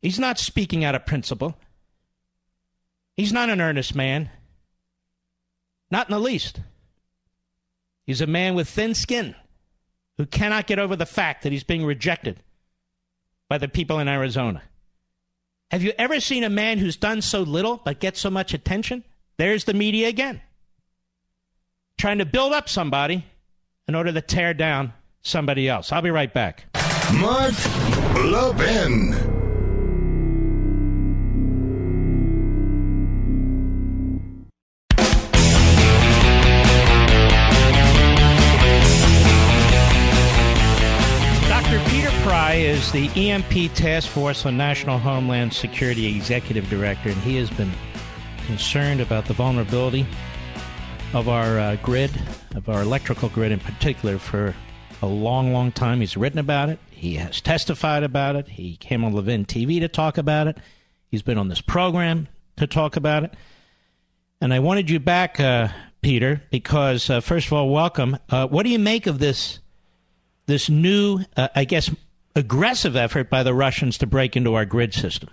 He's 0.00 0.18
not 0.18 0.38
speaking 0.38 0.84
out 0.84 0.94
of 0.94 1.06
principle. 1.06 1.56
He's 3.16 3.32
not 3.32 3.50
an 3.50 3.60
earnest 3.60 3.94
man. 3.94 4.30
Not 5.90 6.08
in 6.08 6.12
the 6.12 6.20
least. 6.20 6.60
He's 8.06 8.20
a 8.20 8.26
man 8.26 8.54
with 8.54 8.68
thin 8.68 8.94
skin 8.94 9.34
who 10.16 10.26
cannot 10.26 10.66
get 10.66 10.78
over 10.78 10.96
the 10.96 11.06
fact 11.06 11.42
that 11.42 11.52
he's 11.52 11.64
being 11.64 11.84
rejected 11.84 12.42
by 13.48 13.58
the 13.58 13.68
people 13.68 13.98
in 13.98 14.08
Arizona. 14.08 14.62
Have 15.70 15.82
you 15.82 15.92
ever 15.98 16.20
seen 16.20 16.44
a 16.44 16.50
man 16.50 16.78
who's 16.78 16.96
done 16.96 17.22
so 17.22 17.42
little 17.42 17.80
but 17.84 18.00
gets 18.00 18.20
so 18.20 18.30
much 18.30 18.54
attention? 18.54 19.04
There's 19.36 19.64
the 19.64 19.74
media 19.74 20.08
again 20.08 20.40
trying 21.98 22.18
to 22.18 22.24
build 22.24 22.52
up 22.52 22.68
somebody 22.68 23.24
in 23.86 23.94
order 23.94 24.12
to 24.12 24.20
tear 24.20 24.54
down 24.54 24.92
somebody 25.22 25.68
else. 25.68 25.92
I'll 25.92 26.02
be 26.02 26.10
right 26.10 26.32
back. 26.32 26.64
Mark 27.12 27.54
Levin. 28.14 29.37
The 42.92 43.10
EMP 43.14 43.74
Task 43.74 44.08
Force 44.08 44.46
on 44.46 44.56
National 44.56 44.98
Homeland 44.98 45.52
Security 45.52 46.06
Executive 46.16 46.70
Director, 46.70 47.10
and 47.10 47.18
he 47.18 47.36
has 47.36 47.50
been 47.50 47.70
concerned 48.46 49.02
about 49.02 49.26
the 49.26 49.34
vulnerability 49.34 50.06
of 51.12 51.28
our 51.28 51.58
uh, 51.58 51.76
grid, 51.82 52.10
of 52.56 52.70
our 52.70 52.80
electrical 52.80 53.28
grid 53.28 53.52
in 53.52 53.60
particular, 53.60 54.18
for 54.18 54.54
a 55.02 55.06
long, 55.06 55.52
long 55.52 55.70
time. 55.70 56.00
He's 56.00 56.16
written 56.16 56.38
about 56.38 56.70
it. 56.70 56.78
He 56.90 57.16
has 57.16 57.42
testified 57.42 58.04
about 58.04 58.36
it. 58.36 58.48
He 58.48 58.76
came 58.78 59.04
on 59.04 59.12
Levin 59.12 59.44
TV 59.44 59.80
to 59.80 59.88
talk 59.88 60.16
about 60.16 60.46
it. 60.46 60.56
He's 61.10 61.22
been 61.22 61.36
on 61.36 61.48
this 61.48 61.60
program 61.60 62.26
to 62.56 62.66
talk 62.66 62.96
about 62.96 63.22
it. 63.22 63.34
And 64.40 64.54
I 64.54 64.60
wanted 64.60 64.88
you 64.88 64.98
back, 64.98 65.38
uh, 65.38 65.68
Peter, 66.00 66.42
because 66.50 67.10
uh, 67.10 67.20
first 67.20 67.48
of 67.48 67.52
all, 67.52 67.68
welcome. 67.68 68.16
Uh, 68.30 68.46
what 68.46 68.62
do 68.62 68.70
you 68.70 68.78
make 68.78 69.06
of 69.06 69.18
this 69.18 69.58
this 70.46 70.70
new, 70.70 71.20
uh, 71.36 71.48
I 71.54 71.64
guess, 71.66 71.90
aggressive 72.38 72.96
effort 72.96 73.28
by 73.28 73.42
the 73.42 73.52
Russians 73.52 73.98
to 73.98 74.06
break 74.06 74.36
into 74.36 74.54
our 74.54 74.64
grid 74.64 74.94
system? 74.94 75.28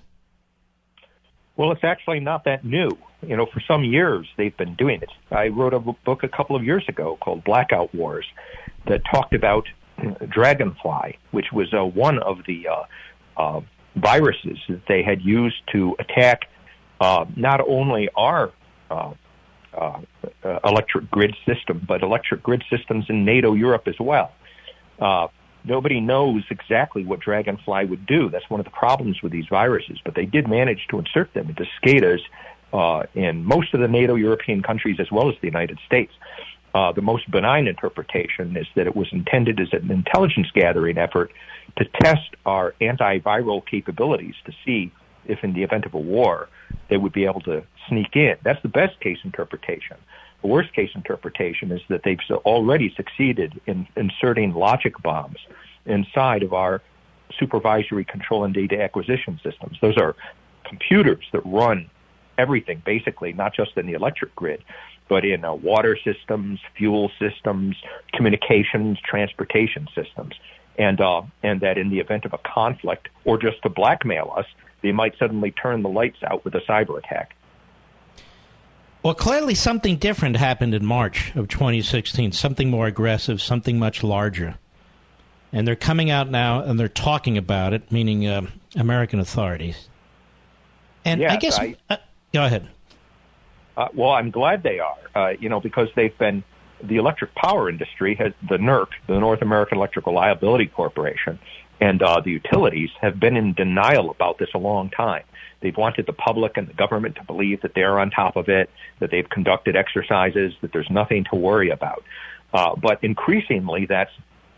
Well, 1.56 1.72
it's 1.72 1.84
actually 1.84 2.20
not 2.20 2.44
that 2.46 2.66
new. 2.66 2.90
You 3.22 3.38
know, 3.38 3.46
for 3.46 3.62
some 3.68 3.84
years 3.84 4.28
they've 4.38 4.56
been 4.58 4.76
doing 4.76 5.02
it. 5.02 5.10
I 5.32 5.48
wrote 5.48 5.74
a 5.74 5.80
book 5.80 6.24
a 6.24 6.28
couple 6.28 6.56
of 6.56 6.64
years 6.64 6.84
ago 6.90 7.18
called 7.22 7.44
Blackout 7.44 7.96
Wars 7.96 8.26
that 8.88 9.02
talked 9.10 9.34
about 9.34 9.66
Dragonfly, 10.30 11.18
which 11.32 11.52
was 11.54 11.74
uh, 11.74 11.86
one 11.86 12.20
of 12.20 12.40
the 12.46 12.68
uh, 12.68 12.84
uh, 13.38 13.62
viruses 13.96 14.58
that 14.68 14.82
they 14.88 15.02
had 15.02 15.22
used 15.22 15.56
to 15.72 15.96
attack 16.00 16.42
uh, 17.00 17.26
not 17.36 17.62
only 17.62 18.10
our 18.16 18.52
uh, 18.92 19.14
uh, 19.74 20.00
electric 20.64 21.10
grid 21.10 21.36
system, 21.46 21.84
but 21.88 22.02
electric 22.04 22.44
grid 22.44 22.64
systems 22.70 23.06
in 23.10 23.26
NATO 23.26 23.54
Europe 23.54 23.88
as 23.88 23.96
well. 24.00 24.32
Nobody 25.68 26.00
knows 26.00 26.44
exactly 26.50 27.06
what 27.06 27.20
Dragonfly 27.20 27.86
would 27.86 28.06
do. 28.06 28.30
That's 28.30 28.50
one 28.50 28.60
of 28.60 28.66
the 28.66 28.72
problems 28.72 29.22
with 29.22 29.32
these 29.32 29.46
viruses, 29.50 30.00
but 30.04 30.16
they 30.16 30.26
did 30.26 30.48
manage 30.48 30.88
to 30.90 31.00
insert 31.00 31.34
them 31.34 31.50
into 31.50 31.66
SCADAs 31.82 32.20
uh, 32.74 33.04
in 33.14 33.46
most 33.46 33.74
of 33.74 33.80
the 33.80 33.88
NATO 33.88 34.16
European 34.16 34.62
countries 34.62 34.98
as 35.00 35.12
well 35.12 35.30
as 35.30 35.36
the 35.42 35.48
United 35.48 35.80
States. 35.86 36.12
Uh, 36.74 36.92
the 36.92 37.02
most 37.02 37.30
benign 37.32 37.68
interpretation 37.68 38.58
is 38.58 38.68
that 38.76 38.86
it 38.86 38.96
was 38.96 39.08
intended 39.14 39.60
as 39.62 39.70
an 39.72 39.90
intelligence 39.90 40.48
gathering 40.54 40.98
effort 40.98 41.32
to 41.78 41.86
test 42.02 42.36
our 42.46 42.76
antiviral 42.82 43.66
capabilities 43.66 44.36
to 44.46 44.52
see 44.66 44.92
if, 45.26 45.44
in 45.44 45.54
the 45.54 45.64
event 45.64 45.86
of 45.86 45.94
a 45.94 46.00
war, 46.00 46.50
they 46.90 46.98
would 46.98 47.14
be 47.14 47.26
able 47.26 47.42
to 47.42 47.64
sneak 47.88 48.16
in. 48.16 48.36
That's 48.44 48.62
the 48.62 48.70
best 48.70 49.00
case 49.00 49.18
interpretation. 49.24 49.98
The 50.46 50.52
worst 50.52 50.74
case 50.74 50.92
interpretation 50.94 51.72
is 51.72 51.82
that 51.90 52.04
they've 52.04 52.20
already 52.46 52.94
succeeded 52.96 53.60
in 53.66 53.88
inserting 53.96 54.54
logic 54.54 54.94
bombs 55.02 55.40
inside 55.88 56.44
of 56.44 56.54
our 56.54 56.84
supervisory 57.40 58.06
control 58.06 58.44
and 58.44 58.54
data 58.54 58.80
acquisition 58.80 59.40
systems. 59.42 59.80
Those 59.82 59.98
are 59.98 60.16
computers 60.64 61.26
that 61.32 61.42
run 61.46 61.90
everything, 62.38 62.84
basically, 62.86 63.34
not 63.34 63.56
just 63.56 63.76
in 63.76 63.88
the 63.88 63.94
electric 63.94 64.36
grid, 64.36 64.64
but 65.10 65.26
in 65.26 65.44
uh, 65.44 65.52
water 65.56 65.98
systems, 66.04 66.60
fuel 66.78 67.10
systems, 67.18 67.76
communications, 68.14 69.00
transportation 69.04 69.88
systems. 69.96 70.36
And, 70.78 71.02
uh, 71.02 71.24
and 71.42 71.60
that 71.62 71.80
in 71.80 71.90
the 71.90 72.00
event 72.00 72.26
of 72.26 72.34
a 72.34 72.38
conflict 72.38 73.10
or 73.24 73.40
just 73.40 73.64
to 73.64 73.70
blackmail 73.70 74.32
us, 74.38 74.46
they 74.84 74.92
might 74.92 75.18
suddenly 75.18 75.50
turn 75.50 75.82
the 75.82 75.90
lights 75.90 76.22
out 76.22 76.46
with 76.46 76.54
a 76.54 76.62
cyber 76.70 77.00
attack. 77.00 77.36
Well, 79.06 79.14
clearly 79.14 79.54
something 79.54 79.98
different 79.98 80.36
happened 80.36 80.74
in 80.74 80.84
March 80.84 81.32
of 81.36 81.48
2016, 81.48 82.32
something 82.32 82.72
more 82.72 82.88
aggressive, 82.88 83.40
something 83.40 83.78
much 83.78 84.04
larger. 84.04 84.56
And 85.54 85.68
they're 85.68 85.76
coming 85.76 86.10
out 86.10 86.32
now 86.32 86.62
and 86.64 86.80
they're 86.80 86.88
talking 86.88 87.38
about 87.38 87.74
it, 87.74 87.92
meaning 87.92 88.26
uh, 88.26 88.48
American 88.76 89.20
authorities. 89.20 89.90
And 91.06 91.22
yes, 91.22 91.32
I 91.32 91.36
guess, 91.36 91.60
I, 91.60 91.76
uh, 91.88 91.98
go 92.34 92.46
ahead. 92.46 92.68
Uh, 93.78 93.90
well, 93.94 94.10
I'm 94.10 94.32
glad 94.32 94.64
they 94.64 94.80
are, 94.80 94.98
uh, 95.14 95.34
you 95.40 95.50
know, 95.50 95.60
because 95.60 95.90
they've 95.96 96.18
been, 96.18 96.44
the 96.84 96.96
electric 96.96 97.36
power 97.36 97.70
industry 97.70 98.16
has, 98.16 98.34
the 98.50 98.58
NERC, 98.58 98.88
the 99.06 99.20
North 99.20 99.44
American 99.44 99.78
Electric 99.78 100.08
Reliability 100.08 100.66
Corporation, 100.66 101.38
and 101.80 102.02
uh, 102.02 102.22
the 102.22 102.32
utilities 102.32 102.90
have 103.02 103.20
been 103.20 103.38
in 103.38 103.54
denial 103.54 104.10
about 104.10 104.40
this 104.40 104.50
a 104.56 104.58
long 104.58 104.90
time. 104.90 105.26
They've 105.62 105.76
wanted 105.76 106.06
the 106.06 106.14
public 106.14 106.58
and 106.58 106.68
the 106.68 106.74
government 106.74 107.16
to 107.16 107.24
believe 107.24 107.62
that 107.62 107.74
they're 107.74 108.00
on 108.00 108.12
top 108.12 108.36
of 108.36 108.50
it, 108.50 108.70
that 109.00 109.12
they've 109.12 109.28
conducted 109.30 109.76
exercises, 109.76 110.54
that 110.62 110.72
there's 110.72 110.90
nothing 110.90 111.26
to 111.32 111.36
worry 111.36 111.70
about. 111.70 112.04
Uh, 112.54 112.76
but 112.76 113.04
increasingly, 113.04 113.86
that's 113.86 114.12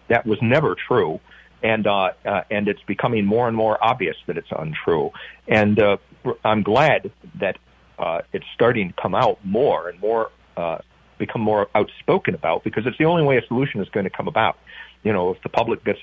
that 0.09 0.25
was 0.25 0.37
never 0.41 0.75
true, 0.75 1.19
and 1.63 1.87
uh, 1.87 2.11
uh, 2.25 2.41
and 2.51 2.67
it's 2.67 2.81
becoming 2.83 3.25
more 3.25 3.47
and 3.47 3.57
more 3.57 3.77
obvious 3.83 4.15
that 4.27 4.37
it's 4.37 4.51
untrue. 4.51 5.11
And 5.47 5.79
uh, 5.79 5.97
I'm 6.43 6.63
glad 6.63 7.11
that 7.39 7.57
uh, 7.97 8.21
it's 8.33 8.45
starting 8.53 8.89
to 8.89 9.01
come 9.01 9.15
out 9.15 9.43
more 9.43 9.89
and 9.89 9.99
more, 9.99 10.31
uh, 10.55 10.79
become 11.17 11.41
more 11.41 11.67
outspoken 11.73 12.35
about 12.35 12.63
because 12.63 12.85
it's 12.85 12.97
the 12.97 13.05
only 13.05 13.23
way 13.23 13.37
a 13.37 13.45
solution 13.47 13.81
is 13.81 13.89
going 13.89 14.03
to 14.03 14.09
come 14.09 14.27
about. 14.27 14.57
You 15.03 15.13
know, 15.13 15.31
if 15.31 15.41
the 15.41 15.49
public 15.49 15.83
gets 15.83 15.99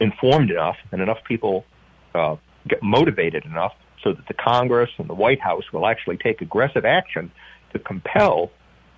informed 0.00 0.50
enough 0.50 0.76
and 0.92 1.00
enough 1.00 1.18
people 1.24 1.64
uh, 2.14 2.36
get 2.66 2.82
motivated 2.82 3.44
enough 3.44 3.74
so 4.02 4.12
that 4.12 4.26
the 4.26 4.34
Congress 4.34 4.90
and 4.98 5.08
the 5.08 5.14
White 5.14 5.40
House 5.40 5.64
will 5.72 5.86
actually 5.86 6.16
take 6.16 6.40
aggressive 6.40 6.84
action 6.84 7.30
to 7.72 7.78
compel 7.78 8.50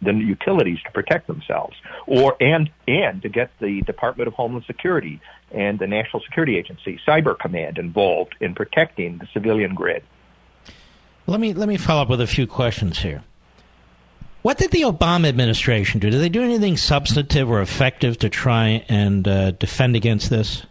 the 0.02 0.12
utilities 0.14 0.78
to 0.84 0.90
protect 0.92 1.26
themselves, 1.26 1.76
or 2.06 2.36
and 2.40 2.70
and 2.88 3.20
to 3.22 3.28
get 3.28 3.50
the 3.60 3.82
Department 3.82 4.28
of 4.28 4.34
Homeland 4.34 4.64
Security 4.66 5.20
and 5.50 5.78
the 5.78 5.86
National 5.86 6.22
Security 6.22 6.56
Agency, 6.56 6.98
Cyber 7.06 7.38
Command, 7.38 7.78
involved 7.78 8.34
in 8.40 8.54
protecting 8.54 9.18
the 9.18 9.28
civilian 9.32 9.74
grid. 9.74 10.02
Let 11.26 11.40
me 11.40 11.52
let 11.52 11.68
me 11.68 11.76
follow 11.76 12.02
up 12.02 12.08
with 12.08 12.20
a 12.20 12.26
few 12.26 12.46
questions 12.46 13.00
here. 13.00 13.22
What 14.42 14.56
did 14.56 14.70
the 14.70 14.82
Obama 14.82 15.28
administration 15.28 16.00
do? 16.00 16.08
Did 16.08 16.20
they 16.20 16.30
do 16.30 16.42
anything 16.42 16.78
substantive 16.78 17.50
or 17.50 17.60
effective 17.60 18.18
to 18.20 18.30
try 18.30 18.84
and 18.88 19.28
uh, 19.28 19.50
defend 19.50 19.96
against 19.96 20.30
this? 20.30 20.64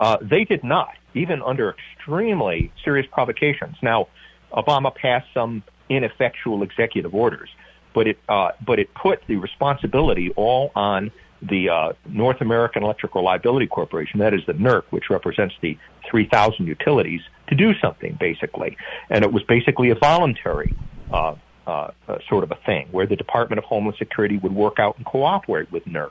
Uh, 0.00 0.16
they 0.20 0.44
did 0.44 0.64
not, 0.64 0.94
even 1.14 1.42
under 1.42 1.70
extremely 1.70 2.72
serious 2.84 3.06
provocations. 3.10 3.76
Now, 3.82 4.08
Obama 4.52 4.94
passed 4.94 5.28
some 5.32 5.62
ineffectual 5.88 6.62
executive 6.62 7.14
orders 7.14 7.50
but 7.94 8.08
it 8.08 8.18
uh, 8.28 8.50
but 8.66 8.78
it 8.78 8.92
put 8.92 9.22
the 9.26 9.36
responsibility 9.36 10.30
all 10.36 10.70
on 10.74 11.10
the 11.40 11.68
uh, 11.68 11.92
North 12.06 12.40
American 12.40 12.82
Electric 12.82 13.14
Reliability 13.14 13.66
Corporation, 13.66 14.20
that 14.20 14.34
is 14.34 14.40
the 14.46 14.54
NERC, 14.54 14.84
which 14.90 15.10
represents 15.10 15.54
the 15.60 15.76
3,000 16.10 16.66
utilities, 16.66 17.20
to 17.48 17.54
do 17.54 17.74
something 17.74 18.16
basically, 18.18 18.76
and 19.10 19.24
it 19.24 19.32
was 19.32 19.42
basically 19.44 19.90
a 19.90 19.94
voluntary. 19.94 20.74
Uh, 21.12 21.36
uh, 21.66 21.90
uh, 22.08 22.18
sort 22.28 22.44
of 22.44 22.50
a 22.50 22.58
thing 22.66 22.86
where 22.90 23.06
the 23.06 23.16
Department 23.16 23.58
of 23.58 23.64
Homeland 23.64 23.96
Security 23.96 24.36
would 24.36 24.54
work 24.54 24.78
out 24.78 24.98
and 24.98 25.06
cooperate 25.06 25.72
with 25.72 25.82
NERC 25.86 26.10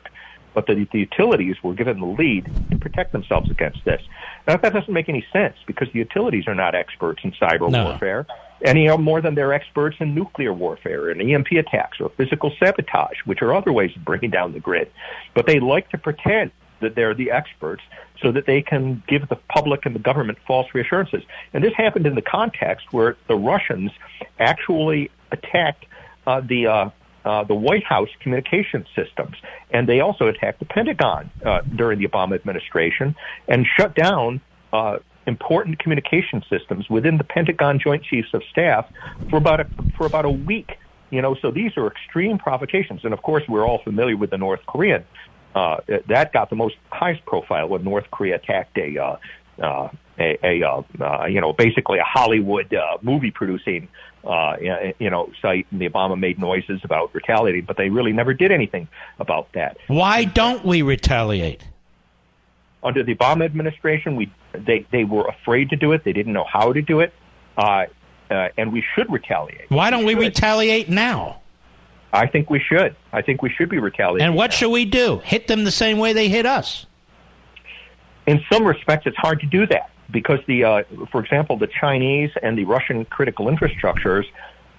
but 0.53 0.67
the, 0.67 0.87
the 0.91 0.99
utilities 0.99 1.55
were 1.63 1.73
given 1.73 1.99
the 1.99 2.05
lead 2.05 2.49
to 2.71 2.77
protect 2.77 3.11
themselves 3.11 3.49
against 3.49 3.83
this. 3.85 4.01
Now, 4.47 4.57
that 4.57 4.73
doesn't 4.73 4.93
make 4.93 5.09
any 5.09 5.25
sense 5.31 5.55
because 5.65 5.87
the 5.93 5.99
utilities 5.99 6.47
are 6.47 6.55
not 6.55 6.75
experts 6.75 7.21
in 7.23 7.31
cyber 7.33 7.69
no. 7.71 7.85
warfare 7.85 8.25
any 8.63 8.95
more 8.97 9.21
than 9.21 9.35
they're 9.35 9.53
experts 9.53 9.97
in 9.99 10.15
nuclear 10.15 10.53
warfare 10.53 11.09
and 11.09 11.21
EMP 11.21 11.51
attacks 11.51 11.99
or 11.99 12.09
physical 12.09 12.51
sabotage, 12.59 13.17
which 13.25 13.41
are 13.41 13.53
other 13.53 13.73
ways 13.73 13.91
of 13.95 14.05
bringing 14.05 14.29
down 14.29 14.53
the 14.53 14.59
grid. 14.59 14.89
But 15.33 15.45
they 15.47 15.59
like 15.59 15.89
to 15.89 15.97
pretend 15.97 16.51
that 16.79 16.95
they're 16.95 17.13
the 17.13 17.31
experts 17.31 17.81
so 18.21 18.31
that 18.31 18.45
they 18.45 18.61
can 18.61 19.03
give 19.07 19.27
the 19.27 19.35
public 19.35 19.85
and 19.85 19.93
the 19.93 19.99
government 19.99 20.37
false 20.47 20.67
reassurances. 20.73 21.23
And 21.53 21.63
this 21.63 21.73
happened 21.75 22.05
in 22.05 22.15
the 22.15 22.21
context 22.21 22.87
where 22.91 23.17
the 23.27 23.35
Russians 23.35 23.91
actually 24.39 25.11
attacked 25.31 25.85
uh, 26.25 26.41
the 26.41 26.67
uh, 26.67 26.89
uh, 27.25 27.43
the 27.43 27.55
White 27.55 27.83
House 27.83 28.09
communication 28.19 28.85
systems, 28.95 29.35
and 29.71 29.87
they 29.87 29.99
also 29.99 30.27
attacked 30.27 30.59
the 30.59 30.65
Pentagon 30.65 31.29
uh, 31.45 31.61
during 31.75 31.99
the 31.99 32.07
Obama 32.07 32.35
administration 32.35 33.15
and 33.47 33.65
shut 33.77 33.95
down 33.95 34.41
uh, 34.73 34.97
important 35.25 35.79
communication 35.79 36.43
systems 36.49 36.89
within 36.89 37.17
the 37.17 37.23
Pentagon 37.23 37.79
Joint 37.79 38.03
Chiefs 38.03 38.33
of 38.33 38.41
Staff 38.51 38.87
for 39.29 39.37
about 39.37 39.61
a, 39.61 39.67
for 39.97 40.05
about 40.05 40.25
a 40.25 40.29
week. 40.29 40.77
You 41.11 41.21
know, 41.21 41.35
so 41.41 41.51
these 41.51 41.77
are 41.77 41.87
extreme 41.87 42.39
provocations, 42.39 43.01
and 43.03 43.13
of 43.13 43.21
course, 43.21 43.43
we're 43.47 43.65
all 43.65 43.81
familiar 43.83 44.17
with 44.17 44.31
the 44.31 44.37
North 44.37 44.65
Korean. 44.65 45.05
Uh, 45.53 45.77
that 46.07 46.33
got 46.33 46.49
the 46.49 46.55
most 46.55 46.75
highest 46.91 47.23
profile 47.25 47.69
when 47.69 47.83
North 47.83 48.09
Korea 48.09 48.35
attacked 48.35 48.75
a 48.79 48.97
uh, 49.61 49.89
a, 50.19 50.37
a 50.43 51.29
you 51.29 51.41
know 51.41 51.53
basically 51.53 51.99
a 51.99 52.03
Hollywood 52.03 52.73
uh, 52.73 52.97
movie 53.01 53.31
producing 53.31 53.87
uh, 54.23 54.55
you 54.99 55.09
know 55.09 55.29
site, 55.41 55.67
and 55.71 55.81
the 55.81 55.89
Obama 55.89 56.17
made 56.17 56.39
noises 56.39 56.81
about 56.83 57.13
retaliating, 57.13 57.65
but 57.65 57.77
they 57.77 57.89
really 57.89 58.13
never 58.13 58.33
did 58.33 58.51
anything 58.51 58.87
about 59.19 59.51
that. 59.53 59.77
Why 59.87 60.25
don't 60.25 60.65
we 60.65 60.81
retaliate? 60.81 61.63
Under 62.83 63.03
the 63.03 63.15
Obama 63.15 63.45
administration, 63.45 64.15
we 64.15 64.31
they 64.53 64.85
they 64.91 65.03
were 65.03 65.27
afraid 65.27 65.69
to 65.69 65.75
do 65.75 65.91
it. 65.91 66.03
They 66.03 66.13
didn't 66.13 66.33
know 66.33 66.45
how 66.45 66.73
to 66.73 66.81
do 66.81 66.99
it, 67.01 67.13
uh, 67.57 67.85
uh, 68.29 68.49
and 68.57 68.71
we 68.71 68.83
should 68.95 69.11
retaliate. 69.11 69.69
Why 69.69 69.89
don't 69.89 70.05
we, 70.05 70.15
we 70.15 70.25
retaliate 70.25 70.89
now? 70.89 71.41
I 72.13 72.27
think 72.27 72.49
we 72.49 72.59
should. 72.59 72.95
I 73.11 73.21
think 73.23 73.41
we 73.41 73.49
should 73.49 73.69
be 73.69 73.79
retaliating. 73.79 74.27
And 74.27 74.35
what 74.35 74.51
now. 74.51 74.57
should 74.57 74.69
we 74.69 74.85
do? 74.85 75.19
Hit 75.23 75.47
them 75.47 75.63
the 75.63 75.71
same 75.71 75.97
way 75.97 76.13
they 76.13 76.29
hit 76.29 76.45
us? 76.45 76.85
In 78.27 78.39
some 78.51 78.63
respects, 78.65 79.05
it's 79.07 79.17
hard 79.17 79.39
to 79.41 79.47
do 79.47 79.65
that 79.67 79.89
because 80.13 80.39
the, 80.47 80.63
uh, 80.63 80.83
for 81.11 81.21
example, 81.21 81.57
the 81.57 81.67
Chinese 81.67 82.31
and 82.41 82.57
the 82.57 82.63
Russian 82.63 83.03
critical 83.03 83.47
infrastructures 83.47 84.25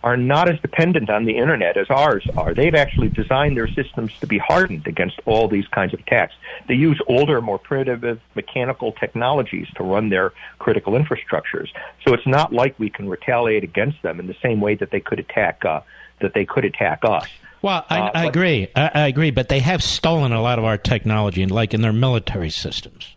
are 0.04 0.16
not 0.18 0.50
as 0.50 0.60
dependent 0.60 1.08
on 1.08 1.24
the 1.24 1.36
internet 1.36 1.78
as 1.78 1.88
ours 1.88 2.26
are. 2.36 2.52
They've 2.52 2.74
actually 2.74 3.08
designed 3.08 3.56
their 3.56 3.68
systems 3.68 4.12
to 4.20 4.26
be 4.26 4.36
hardened 4.36 4.86
against 4.86 5.18
all 5.24 5.48
these 5.48 5.66
kinds 5.68 5.94
of 5.94 6.00
attacks. 6.00 6.34
They 6.68 6.74
use 6.74 7.00
older, 7.08 7.40
more 7.40 7.58
primitive 7.58 8.20
mechanical 8.34 8.92
technologies 8.92 9.66
to 9.76 9.82
run 9.82 10.10
their 10.10 10.34
critical 10.58 10.92
infrastructures. 10.92 11.68
So 12.06 12.12
it's 12.12 12.26
not 12.26 12.52
like 12.52 12.78
we 12.78 12.90
can 12.90 13.08
retaliate 13.08 13.64
against 13.64 14.02
them 14.02 14.20
in 14.20 14.26
the 14.26 14.36
same 14.42 14.60
way 14.60 14.74
that 14.74 14.90
they 14.90 15.00
could 15.00 15.18
attack 15.18 15.64
uh, 15.64 15.80
that 16.20 16.34
they 16.34 16.44
could 16.44 16.66
attack 16.66 17.00
us. 17.02 17.26
Well, 17.62 17.84
I, 17.88 18.00
uh, 18.00 18.10
I 18.14 18.26
agree. 18.26 18.68
I, 18.76 18.90
I, 18.94 19.06
agree, 19.06 19.30
but 19.30 19.48
they 19.48 19.60
have 19.60 19.82
stolen 19.82 20.32
a 20.32 20.42
lot 20.42 20.58
of 20.58 20.66
our 20.66 20.76
technology, 20.76 21.46
like 21.46 21.72
in 21.72 21.80
their 21.80 21.94
military 21.94 22.50
systems. 22.50 23.16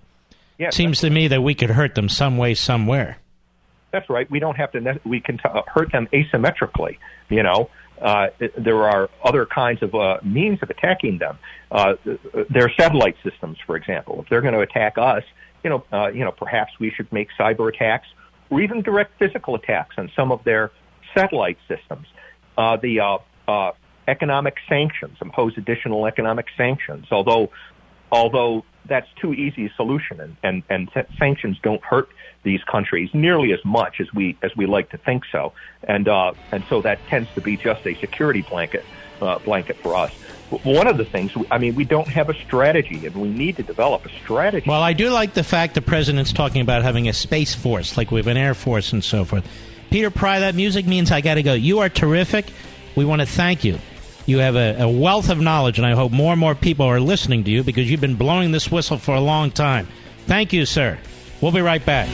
Yes, 0.57 0.75
Seems 0.75 1.01
to 1.01 1.09
me 1.09 1.27
that 1.27 1.41
we 1.41 1.53
could 1.53 1.69
hurt 1.69 1.95
them 1.95 2.09
some 2.09 2.37
way, 2.37 2.53
somewhere. 2.55 3.19
That's 3.91 4.09
right. 4.09 4.29
We 4.29 4.39
don't 4.39 4.57
have 4.57 4.71
to. 4.71 4.99
We 5.05 5.19
can 5.21 5.37
t- 5.37 5.43
uh, 5.45 5.61
hurt 5.67 5.91
them 5.91 6.07
asymmetrically. 6.11 6.97
You 7.29 7.43
know, 7.43 7.69
uh, 8.01 8.27
there 8.57 8.83
are 8.83 9.09
other 9.23 9.45
kinds 9.45 9.83
of 9.83 9.93
uh, 9.95 10.17
means 10.23 10.59
of 10.61 10.69
attacking 10.69 11.19
them. 11.19 11.37
Uh, 11.71 11.93
their 12.49 12.71
satellite 12.79 13.15
systems, 13.23 13.57
for 13.65 13.75
example. 13.75 14.21
If 14.21 14.29
they're 14.29 14.41
going 14.41 14.53
to 14.53 14.61
attack 14.61 14.97
us, 14.97 15.23
you 15.63 15.69
know, 15.69 15.83
uh, 15.91 16.07
you 16.07 16.23
know, 16.23 16.31
perhaps 16.31 16.73
we 16.79 16.91
should 16.91 17.11
make 17.11 17.29
cyber 17.39 17.73
attacks 17.73 18.07
or 18.49 18.61
even 18.61 18.81
direct 18.81 19.17
physical 19.19 19.55
attacks 19.55 19.95
on 19.97 20.11
some 20.15 20.31
of 20.31 20.43
their 20.43 20.71
satellite 21.13 21.57
systems. 21.67 22.07
Uh, 22.57 22.77
the 22.77 22.99
uh, 22.99 23.17
uh, 23.47 23.71
economic 24.07 24.55
sanctions 24.67 25.17
impose 25.21 25.57
additional 25.57 26.05
economic 26.05 26.47
sanctions, 26.55 27.05
although 27.11 27.51
although 28.11 28.63
that's 28.87 29.07
too 29.19 29.33
easy 29.33 29.65
a 29.65 29.73
solution, 29.75 30.19
and, 30.19 30.35
and, 30.43 30.63
and 30.69 31.07
sanctions 31.17 31.57
don't 31.61 31.83
hurt 31.83 32.09
these 32.43 32.63
countries 32.63 33.09
nearly 33.13 33.51
as 33.51 33.63
much 33.65 33.99
as 33.99 34.13
we 34.13 34.37
as 34.41 34.55
we 34.55 34.65
like 34.65 34.89
to 34.91 34.97
think 34.97 35.23
so, 35.31 35.53
and 35.83 36.07
uh, 36.07 36.33
and 36.51 36.63
so 36.69 36.81
that 36.81 36.99
tends 37.07 37.29
to 37.35 37.41
be 37.41 37.57
just 37.57 37.85
a 37.85 37.93
security 37.95 38.41
blanket 38.41 38.85
uh, 39.21 39.39
blanket 39.39 39.77
for 39.77 39.95
us. 39.95 40.11
One 40.63 40.87
of 40.87 40.97
the 40.97 41.03
things, 41.03 41.33
I 41.51 41.57
mean, 41.57 41.75
we 41.75 41.83
don't 41.83 42.07
have 42.07 42.29
a 42.29 42.33
strategy, 42.33 43.05
and 43.05 43.13
we 43.15 43.27
need 43.27 43.57
to 43.57 43.63
develop 43.63 44.05
a 44.05 44.09
strategy. 44.23 44.69
Well, 44.69 44.81
I 44.81 44.93
do 44.93 45.09
like 45.09 45.33
the 45.33 45.43
fact 45.43 45.75
the 45.75 45.81
president's 45.81 46.31
talking 46.31 46.61
about 46.61 46.83
having 46.83 47.09
a 47.09 47.13
space 47.13 47.53
force, 47.53 47.97
like 47.97 48.11
we 48.11 48.19
have 48.19 48.27
an 48.27 48.37
air 48.37 48.53
force 48.53 48.93
and 48.93 49.03
so 49.03 49.25
forth. 49.25 49.45
Peter 49.89 50.09
Pry, 50.09 50.39
that 50.39 50.55
music 50.55 50.85
means 50.85 51.11
I 51.11 51.21
got 51.21 51.35
to 51.35 51.43
go. 51.43 51.53
You 51.53 51.79
are 51.79 51.89
terrific. 51.89 52.45
We 52.95 53.03
want 53.03 53.21
to 53.21 53.27
thank 53.27 53.63
you. 53.63 53.79
You 54.27 54.39
have 54.39 54.57
a, 54.57 54.83
a 54.83 54.89
wealth 54.89 55.29
of 55.29 55.39
knowledge, 55.39 55.79
and 55.79 55.87
I 55.87 55.93
hope 55.93 56.11
more 56.11 56.33
and 56.33 56.39
more 56.39 56.53
people 56.53 56.85
are 56.85 56.99
listening 56.99 57.45
to 57.45 57.49
you 57.49 57.63
because 57.63 57.89
you've 57.89 58.01
been 58.01 58.15
blowing 58.15 58.51
this 58.51 58.69
whistle 58.69 58.97
for 58.97 59.15
a 59.15 59.21
long 59.21 59.51
time. 59.51 59.87
Thank 60.25 60.51
you, 60.51 60.65
sir. 60.65 60.99
We'll 61.39 61.53
be 61.53 61.61
right 61.61 61.83
back. 61.83 62.09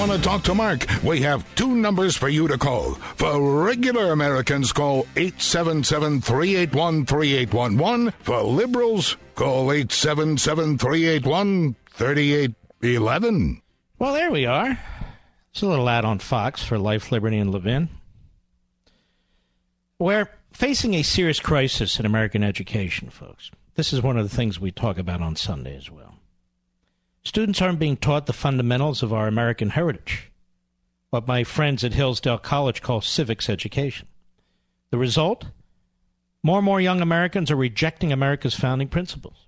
Want 0.00 0.12
to 0.12 0.18
talk 0.22 0.42
to 0.42 0.54
Mark, 0.54 0.86
we 1.04 1.20
have 1.20 1.44
two 1.56 1.76
numbers 1.76 2.16
for 2.16 2.30
you 2.30 2.48
to 2.48 2.56
call. 2.56 2.94
For 3.16 3.62
regular 3.64 4.12
Americans, 4.12 4.72
call 4.72 5.00
877 5.14 6.22
381 6.22 7.04
3811. 7.04 8.14
For 8.20 8.40
liberals, 8.40 9.18
call 9.34 9.70
877 9.70 10.78
381 10.78 11.76
3811. 11.90 13.62
Well, 13.98 14.14
there 14.14 14.30
we 14.30 14.46
are. 14.46 14.78
It's 15.50 15.60
a 15.60 15.66
little 15.66 15.88
ad 15.90 16.06
on 16.06 16.18
Fox 16.18 16.62
for 16.62 16.78
Life, 16.78 17.12
Liberty, 17.12 17.36
and 17.36 17.52
Levin. 17.52 17.90
We're 19.98 20.30
facing 20.50 20.94
a 20.94 21.02
serious 21.02 21.40
crisis 21.40 22.00
in 22.00 22.06
American 22.06 22.42
education, 22.42 23.10
folks. 23.10 23.50
This 23.74 23.92
is 23.92 24.00
one 24.00 24.16
of 24.16 24.26
the 24.28 24.34
things 24.34 24.58
we 24.58 24.70
talk 24.70 24.96
about 24.96 25.20
on 25.20 25.36
Sunday 25.36 25.76
as 25.76 25.90
well. 25.90 26.09
Students 27.22 27.60
aren't 27.60 27.78
being 27.78 27.96
taught 27.96 28.26
the 28.26 28.32
fundamentals 28.32 29.02
of 29.02 29.12
our 29.12 29.28
American 29.28 29.70
heritage, 29.70 30.30
what 31.10 31.28
my 31.28 31.44
friends 31.44 31.84
at 31.84 31.92
Hillsdale 31.92 32.38
College 32.38 32.80
call 32.80 33.00
civics 33.00 33.50
education. 33.50 34.08
The 34.90 34.98
result? 34.98 35.46
More 36.42 36.58
and 36.58 36.64
more 36.64 36.80
young 36.80 37.02
Americans 37.02 37.50
are 37.50 37.56
rejecting 37.56 38.12
America's 38.12 38.54
founding 38.54 38.88
principles. 38.88 39.46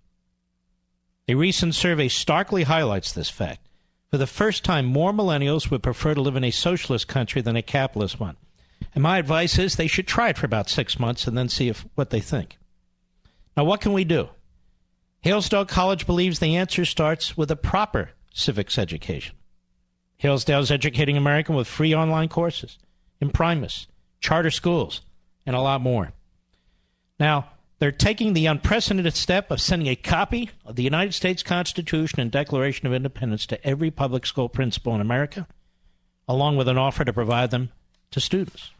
A 1.29 1.35
recent 1.35 1.75
survey 1.75 2.09
starkly 2.09 2.65
highlights 2.65 3.13
this 3.13 3.31
fact. 3.31 3.67
For 4.11 4.19
the 4.19 4.27
first 4.27 4.65
time, 4.65 4.85
more 4.85 5.13
millennials 5.13 5.71
would 5.71 5.83
prefer 5.83 6.15
to 6.15 6.21
live 6.21 6.37
in 6.37 6.45
a 6.45 6.51
socialist 6.51 7.09
country 7.09 7.41
than 7.41 7.57
a 7.57 7.63
capitalist 7.63 8.21
one. 8.21 8.37
And 8.95 9.03
my 9.03 9.17
advice 9.17 9.59
is 9.59 9.77
they 9.77 9.87
should 9.87 10.07
try 10.07 10.29
it 10.29 10.37
for 10.37 10.45
about 10.45 10.69
six 10.69 10.99
months 10.99 11.27
and 11.27 11.39
then 11.39 11.49
see 11.49 11.69
if, 11.69 11.87
what 11.95 12.11
they 12.11 12.21
think. 12.21 12.59
Now, 13.57 13.65
what 13.65 13.81
can 13.81 13.95
we 13.95 14.05
do? 14.05 14.29
Hillsdale 15.23 15.67
College 15.67 16.05
believes 16.05 16.41
the 16.41 16.57
answer 16.57 16.85
starts 16.85 17.37
with 17.37 17.51
a 17.51 17.57
proper 17.57 18.11
civics 18.35 18.77
education. 18.77 19.37
Hillsdale 20.17 20.61
is 20.61 20.71
educating 20.71 21.17
Americans 21.17 21.57
with 21.57 21.69
free 21.69 21.95
online 21.95 22.29
courses, 22.29 22.79
Imprimis, 23.21 23.87
charter 24.21 24.51
schools, 24.51 25.01
and 25.47 25.55
a 25.55 25.61
lot 25.61 25.81
more. 25.81 26.13
Now, 27.21 27.51
they're 27.79 27.93
taking 27.93 28.33
the 28.33 28.47
unprecedented 28.47 29.15
step 29.15 29.51
of 29.51 29.61
sending 29.61 29.89
a 29.89 29.97
copy 29.97 30.51
of 30.65 30.75
the 30.75 30.83
United 30.83 31.15
States 31.15 31.43
Constitution 31.43 32.21
and 32.21 32.31
Declaration 32.31 32.87
of 32.87 32.93
Independence 32.93 33.47
to 33.47 33.65
every 33.67 33.91
public 33.91 34.27
school 34.27 34.49
principal 34.49 34.95
in 34.95 35.01
America, 35.01 35.47
along 36.27 36.57
with 36.57 36.69
an 36.69 36.79
offer 36.79 37.05
to 37.05 37.13
provide 37.13 37.51
them 37.53 37.71
to 38.11 38.21
students. 38.21 38.71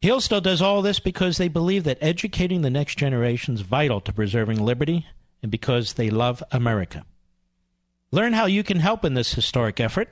Hillsdale 0.00 0.40
does 0.40 0.62
all 0.62 0.82
this 0.82 1.00
because 1.00 1.38
they 1.38 1.48
believe 1.48 1.84
that 1.84 1.98
educating 2.00 2.62
the 2.62 2.70
next 2.70 2.96
generation 2.98 3.54
is 3.54 3.62
vital 3.62 4.00
to 4.02 4.12
preserving 4.12 4.62
liberty 4.62 5.06
and 5.42 5.50
because 5.50 5.94
they 5.94 6.10
love 6.10 6.42
America. 6.52 7.04
Learn 8.10 8.34
how 8.34 8.46
you 8.46 8.62
can 8.62 8.80
help 8.80 9.04
in 9.04 9.14
this 9.14 9.34
historic 9.34 9.80
effort 9.80 10.08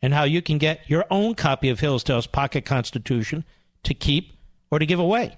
and 0.00 0.14
how 0.14 0.24
you 0.24 0.40
can 0.40 0.58
get 0.58 0.88
your 0.88 1.04
own 1.10 1.34
copy 1.34 1.68
of 1.68 1.80
Hillsdale's 1.80 2.26
Pocket 2.26 2.64
Constitution 2.64 3.44
to 3.82 3.94
keep 3.94 4.32
or 4.70 4.78
to 4.78 4.86
give 4.86 4.98
away 5.00 5.36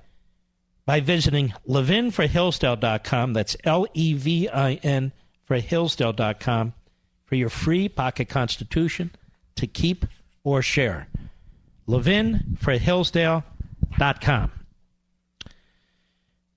by 0.85 1.01
visiting 1.01 1.53
levinforhillsdale.com. 1.69 3.33
That's 3.33 3.57
L 3.65 3.87
E 3.95 4.15
V 4.15 4.49
I 4.49 4.75
N 4.75 5.13
for 5.45 5.57
Hillsdale.com 5.57 6.75
for 7.25 7.35
your 7.35 7.49
free 7.49 7.89
Pocket 7.89 8.29
Constitution 8.29 9.11
to 9.57 9.67
keep 9.67 10.05
or 10.45 10.63
share. 10.63 11.09
Levin 11.87 12.57
for 12.59 12.79
Hillsdale.com. 12.79 13.56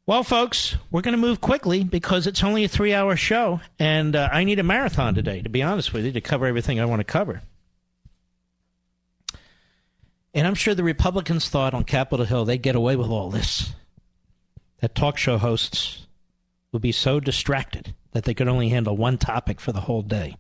Well, 0.05 0.23
folks, 0.23 0.75
we're 0.89 1.01
going 1.01 1.13
to 1.13 1.19
move 1.19 1.39
quickly 1.39 1.83
because 1.83 2.25
it's 2.25 2.43
only 2.43 2.63
a 2.63 2.67
three 2.67 2.95
hour 2.95 3.15
show, 3.15 3.61
and 3.77 4.15
uh, 4.15 4.27
I 4.31 4.43
need 4.43 4.57
a 4.57 4.63
marathon 4.63 5.13
today, 5.13 5.43
to 5.43 5.49
be 5.49 5.61
honest 5.61 5.93
with 5.93 6.03
you, 6.03 6.11
to 6.13 6.21
cover 6.21 6.47
everything 6.47 6.79
I 6.79 6.85
want 6.85 6.99
to 6.99 7.03
cover. 7.03 7.43
And 10.33 10.47
I'm 10.47 10.55
sure 10.55 10.73
the 10.73 10.83
Republicans 10.83 11.47
thought 11.47 11.73
on 11.73 11.83
Capitol 11.83 12.25
Hill 12.25 12.45
they'd 12.45 12.61
get 12.61 12.75
away 12.75 12.95
with 12.95 13.09
all 13.09 13.29
this. 13.29 13.73
That 14.79 14.95
talk 14.95 15.17
show 15.17 15.37
hosts 15.37 16.07
would 16.71 16.81
be 16.81 16.91
so 16.91 17.19
distracted 17.19 17.93
that 18.11 18.23
they 18.23 18.33
could 18.33 18.47
only 18.47 18.69
handle 18.69 18.97
one 18.97 19.17
topic 19.17 19.59
for 19.59 19.71
the 19.71 19.81
whole 19.81 20.01
day. 20.01 20.37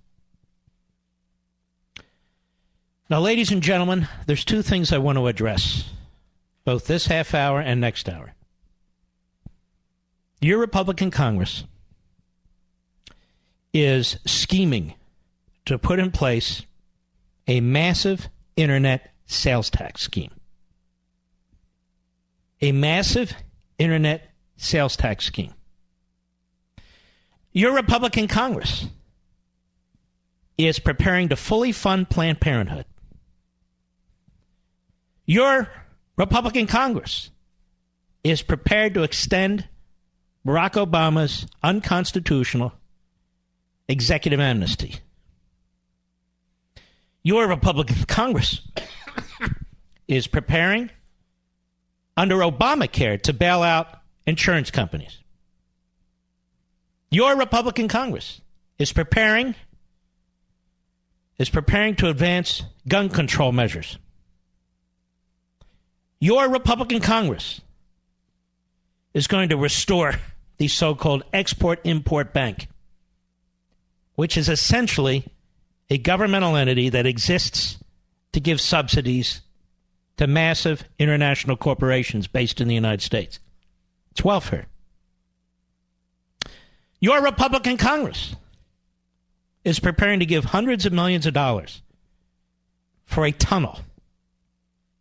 Now, 3.09 3.19
ladies 3.19 3.51
and 3.51 3.61
gentlemen, 3.61 4.07
there's 4.27 4.45
two 4.45 4.61
things 4.61 4.93
I 4.93 4.99
want 4.99 5.17
to 5.17 5.27
address, 5.27 5.89
both 6.69 6.85
this 6.85 7.07
half 7.07 7.33
hour 7.33 7.59
and 7.59 7.81
next 7.81 8.07
hour. 8.07 8.35
Your 10.39 10.59
Republican 10.59 11.09
Congress 11.09 11.63
is 13.73 14.19
scheming 14.27 14.93
to 15.65 15.79
put 15.79 15.97
in 15.97 16.11
place 16.11 16.61
a 17.47 17.59
massive 17.59 18.29
internet 18.55 19.09
sales 19.25 19.71
tax 19.71 20.03
scheme. 20.03 20.29
A 22.61 22.71
massive 22.71 23.33
internet 23.79 24.29
sales 24.57 24.95
tax 24.95 25.25
scheme. 25.25 25.55
Your 27.51 27.73
Republican 27.73 28.27
Congress 28.27 28.85
is 30.55 30.77
preparing 30.77 31.29
to 31.29 31.35
fully 31.35 31.71
fund 31.71 32.11
Planned 32.11 32.39
Parenthood. 32.39 32.85
Your 35.25 35.67
Republican 36.19 36.67
Congress 36.67 37.31
is 38.25 38.41
prepared 38.41 38.93
to 38.93 39.03
extend 39.03 39.69
Barack 40.45 40.73
Obama's 40.73 41.47
unconstitutional 41.63 42.73
executive 43.87 44.41
amnesty. 44.41 44.95
Your 47.23 47.47
Republican 47.47 48.03
Congress 48.03 48.59
is 50.09 50.27
preparing 50.27 50.89
under 52.17 52.35
Obamacare 52.39 53.21
to 53.21 53.31
bail 53.31 53.63
out 53.63 53.87
insurance 54.27 54.71
companies. 54.71 55.19
Your 57.11 57.37
Republican 57.37 57.87
Congress 57.87 58.41
is 58.77 58.91
preparing 58.91 59.55
is 61.37 61.49
preparing 61.49 61.95
to 61.95 62.09
advance 62.09 62.63
gun 62.89 63.07
control 63.07 63.53
measures. 63.53 63.97
Your 66.19 66.49
Republican 66.49 66.99
Congress 66.99 67.61
is 69.13 69.27
going 69.27 69.49
to 69.49 69.57
restore 69.57 70.15
the 70.57 70.67
so 70.67 70.93
called 70.93 71.23
Export 71.31 71.79
Import 71.85 72.33
Bank, 72.33 72.67
which 74.15 74.35
is 74.37 74.49
essentially 74.49 75.25
a 75.89 75.97
governmental 75.97 76.55
entity 76.55 76.89
that 76.89 77.05
exists 77.05 77.77
to 78.33 78.39
give 78.39 78.59
subsidies 78.59 79.41
to 80.17 80.27
massive 80.27 80.83
international 80.99 81.55
corporations 81.55 82.27
based 82.27 82.59
in 82.59 82.67
the 82.67 82.75
United 82.75 83.01
States. 83.01 83.39
It's 84.11 84.23
welfare. 84.23 84.65
Your 86.99 87.23
Republican 87.23 87.77
Congress 87.77 88.35
is 89.63 89.79
preparing 89.79 90.19
to 90.19 90.25
give 90.25 90.45
hundreds 90.45 90.85
of 90.85 90.91
millions 90.91 91.25
of 91.25 91.33
dollars 91.33 91.81
for 93.05 93.25
a 93.25 93.31
tunnel 93.31 93.79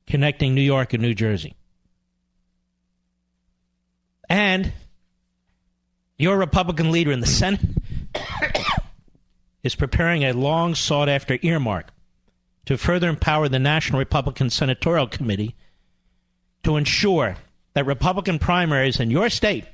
connecting 0.09 0.55
New 0.55 0.63
York 0.63 0.93
and 0.93 1.03
New 1.03 1.15
Jersey. 1.15 1.55
And 4.29 4.73
your 6.19 6.37
Republican 6.37 6.91
leader 6.91 7.13
in 7.13 7.21
the 7.21 7.27
Senate 7.27 7.61
is 9.63 9.75
preparing 9.75 10.25
a 10.25 10.33
long 10.33 10.75
sought 10.75 11.09
after 11.09 11.39
earmark 11.43 11.89
to 12.67 12.77
further 12.77 13.09
empower 13.09 13.49
the 13.49 13.59
National 13.59 13.99
Republican 13.99 14.51
Senatorial 14.51 15.07
Committee 15.07 15.55
to 16.65 16.77
ensure 16.77 17.37
that 17.75 17.87
Republican 17.87 18.39
primaries 18.39 19.01
in 19.01 19.11
your 19.11 19.31
state 19.31 19.65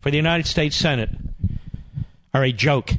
for 0.00 0.10
the 0.10 0.16
United 0.16 0.46
States 0.46 0.76
Senate 0.76 1.10
are 2.34 2.42
a 2.42 2.52
joke 2.52 2.92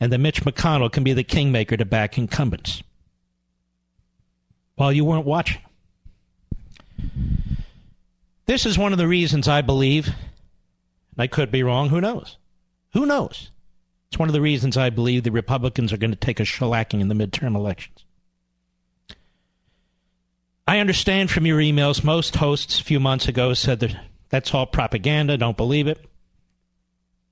and 0.00 0.12
that 0.12 0.18
Mitch 0.18 0.42
McConnell 0.42 0.90
can 0.90 1.04
be 1.04 1.12
the 1.12 1.24
kingmaker 1.24 1.76
to 1.76 1.84
back 1.84 2.18
incumbents. 2.18 2.82
While 4.78 4.92
you 4.92 5.04
weren't 5.04 5.26
watching. 5.26 5.60
This 8.46 8.64
is 8.64 8.78
one 8.78 8.92
of 8.92 8.98
the 8.98 9.08
reasons 9.08 9.48
I 9.48 9.60
believe, 9.60 10.06
and 10.06 10.14
I 11.18 11.26
could 11.26 11.50
be 11.50 11.64
wrong, 11.64 11.88
who 11.88 12.00
knows? 12.00 12.36
Who 12.92 13.04
knows? 13.04 13.50
It's 14.08 14.20
one 14.20 14.28
of 14.28 14.32
the 14.34 14.40
reasons 14.40 14.76
I 14.76 14.90
believe 14.90 15.24
the 15.24 15.32
Republicans 15.32 15.92
are 15.92 15.96
going 15.96 16.12
to 16.12 16.16
take 16.16 16.38
a 16.38 16.44
shellacking 16.44 17.00
in 17.00 17.08
the 17.08 17.16
midterm 17.16 17.56
elections. 17.56 18.04
I 20.68 20.78
understand 20.78 21.32
from 21.32 21.44
your 21.44 21.58
emails, 21.58 22.04
most 22.04 22.36
hosts 22.36 22.78
a 22.78 22.84
few 22.84 23.00
months 23.00 23.26
ago 23.26 23.54
said 23.54 23.80
that 23.80 23.96
that's 24.28 24.54
all 24.54 24.64
propaganda, 24.64 25.36
don't 25.36 25.56
believe 25.56 25.88
it. 25.88 25.98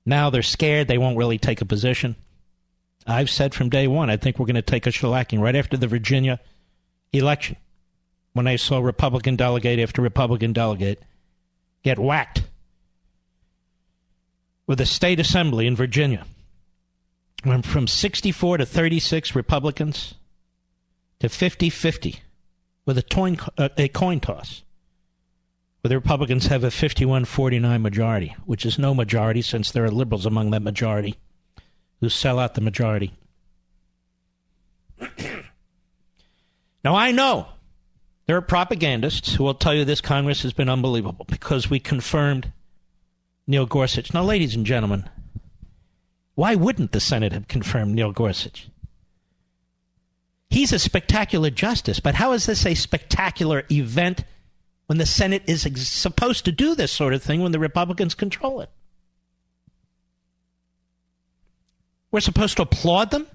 Now 0.05 0.29
they're 0.29 0.43
scared. 0.43 0.89
They 0.89 0.97
won't 0.97 1.17
really 1.17 1.37
take 1.37 1.61
a 1.61 1.65
position. 1.65 2.17
I've 3.07 3.29
said 3.29 3.55
from 3.55 3.69
day 3.69 3.87
one, 3.87 4.09
I 4.09 4.17
think 4.17 4.37
we're 4.37 4.47
going 4.47 4.55
to 4.55 4.61
take 4.61 4.85
a 4.85 4.89
shellacking 4.89 5.39
right 5.39 5.55
after 5.55 5.77
the 5.77 5.87
Virginia 5.87 6.41
election 7.11 7.55
when 8.33 8.47
I 8.47 8.55
saw 8.55 8.79
Republican 8.79 9.35
delegate 9.35 9.79
after 9.79 10.01
Republican 10.01 10.53
delegate 10.53 11.01
get 11.83 11.97
whacked 11.97 12.43
with 14.67 14.81
a 14.81 14.85
state 14.85 15.19
assembly 15.19 15.65
in 15.65 15.75
Virginia. 15.75 16.25
Went 17.45 17.65
from 17.65 17.87
64 17.87 18.57
to 18.57 18.65
36 18.65 19.35
Republicans 19.35 20.15
to 21.19 21.29
50 21.29 21.69
50 21.69 22.19
with 22.85 22.97
a, 22.97 23.01
toin, 23.01 23.37
uh, 23.57 23.69
a 23.77 23.87
coin 23.87 24.19
toss 24.19 24.63
where 25.81 25.89
the 25.89 25.95
Republicans 25.95 26.47
have 26.47 26.63
a 26.63 26.71
51 26.71 27.25
49 27.25 27.81
majority, 27.81 28.35
which 28.45 28.65
is 28.65 28.77
no 28.77 28.93
majority 28.93 29.41
since 29.41 29.71
there 29.71 29.85
are 29.85 29.91
liberals 29.91 30.25
among 30.25 30.51
that 30.51 30.61
majority 30.61 31.15
who 32.01 32.09
sell 32.09 32.39
out 32.39 32.55
the 32.55 32.61
majority. 32.61 33.13
Now, 36.83 36.95
I 36.95 37.11
know 37.11 37.47
there 38.25 38.37
are 38.37 38.41
propagandists 38.41 39.33
who 39.33 39.43
will 39.43 39.53
tell 39.53 39.73
you 39.73 39.85
this 39.85 40.01
Congress 40.01 40.43
has 40.43 40.53
been 40.53 40.69
unbelievable 40.69 41.25
because 41.27 41.69
we 41.69 41.79
confirmed 41.79 42.51
Neil 43.47 43.65
Gorsuch. 43.65 44.13
Now, 44.13 44.23
ladies 44.23 44.55
and 44.55 44.65
gentlemen, 44.65 45.09
why 46.35 46.55
wouldn't 46.55 46.91
the 46.91 46.99
Senate 46.99 47.31
have 47.31 47.47
confirmed 47.47 47.95
Neil 47.95 48.11
Gorsuch? 48.11 48.69
He's 50.49 50.71
a 50.71 50.79
spectacular 50.79 51.49
justice, 51.49 51.99
but 51.99 52.15
how 52.15 52.33
is 52.33 52.45
this 52.45 52.65
a 52.65 52.75
spectacular 52.75 53.63
event 53.71 54.23
when 54.85 54.97
the 54.97 55.05
Senate 55.05 55.43
is 55.45 55.65
ex- 55.65 55.87
supposed 55.87 56.45
to 56.45 56.51
do 56.51 56.75
this 56.75 56.91
sort 56.91 57.13
of 57.13 57.23
thing 57.23 57.41
when 57.41 57.51
the 57.51 57.59
Republicans 57.59 58.15
control 58.15 58.61
it? 58.61 58.69
We're 62.11 62.21
supposed 62.21 62.57
to 62.57 62.63
applaud 62.63 63.11
them? 63.11 63.27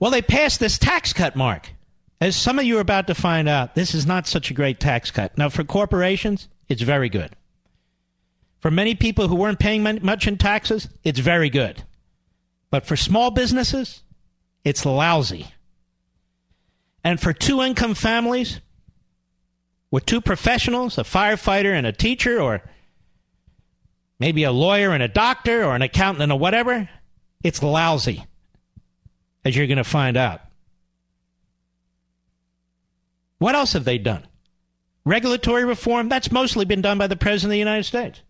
Well, 0.00 0.10
they 0.10 0.22
passed 0.22 0.58
this 0.58 0.78
tax 0.78 1.12
cut, 1.12 1.36
Mark. 1.36 1.70
As 2.20 2.34
some 2.34 2.58
of 2.58 2.64
you 2.64 2.78
are 2.78 2.82
about 2.82 3.06
to 3.06 3.14
find 3.14 3.48
out, 3.48 3.74
this 3.74 3.94
is 3.94 4.06
not 4.06 4.26
such 4.26 4.50
a 4.50 4.54
great 4.54 4.80
tax 4.80 5.10
cut. 5.10 5.36
Now, 5.38 5.50
for 5.50 5.62
corporations, 5.62 6.48
it's 6.68 6.82
very 6.82 7.08
good. 7.08 7.36
For 8.60 8.70
many 8.70 8.94
people 8.94 9.28
who 9.28 9.36
weren't 9.36 9.58
paying 9.58 9.82
much 10.02 10.26
in 10.26 10.36
taxes, 10.36 10.88
it's 11.04 11.18
very 11.18 11.48
good. 11.48 11.84
But 12.70 12.86
for 12.86 12.96
small 12.96 13.30
businesses, 13.30 14.02
it's 14.64 14.84
lousy. 14.84 15.52
And 17.02 17.20
for 17.20 17.32
two 17.32 17.62
income 17.62 17.94
families 17.94 18.60
with 19.90 20.06
two 20.06 20.20
professionals, 20.20 20.98
a 20.98 21.02
firefighter 21.02 21.72
and 21.72 21.86
a 21.86 21.92
teacher, 21.92 22.40
or 22.40 22.62
maybe 24.18 24.44
a 24.44 24.52
lawyer 24.52 24.92
and 24.92 25.02
a 25.02 25.08
doctor, 25.08 25.64
or 25.64 25.74
an 25.74 25.82
accountant 25.82 26.22
and 26.22 26.32
a 26.32 26.36
whatever, 26.36 26.88
it's 27.42 27.62
lousy, 27.62 28.24
as 29.44 29.56
you're 29.56 29.66
going 29.66 29.78
to 29.78 29.84
find 29.84 30.16
out. 30.16 30.40
What 33.38 33.54
else 33.54 33.72
have 33.72 33.84
they 33.84 33.98
done? 33.98 34.26
Regulatory 35.04 35.64
reform, 35.64 36.08
that's 36.08 36.30
mostly 36.30 36.64
been 36.64 36.82
done 36.82 36.98
by 36.98 37.06
the 37.06 37.16
President 37.16 37.48
of 37.48 37.52
the 37.52 37.58
United 37.58 37.84
States. 37.84 38.20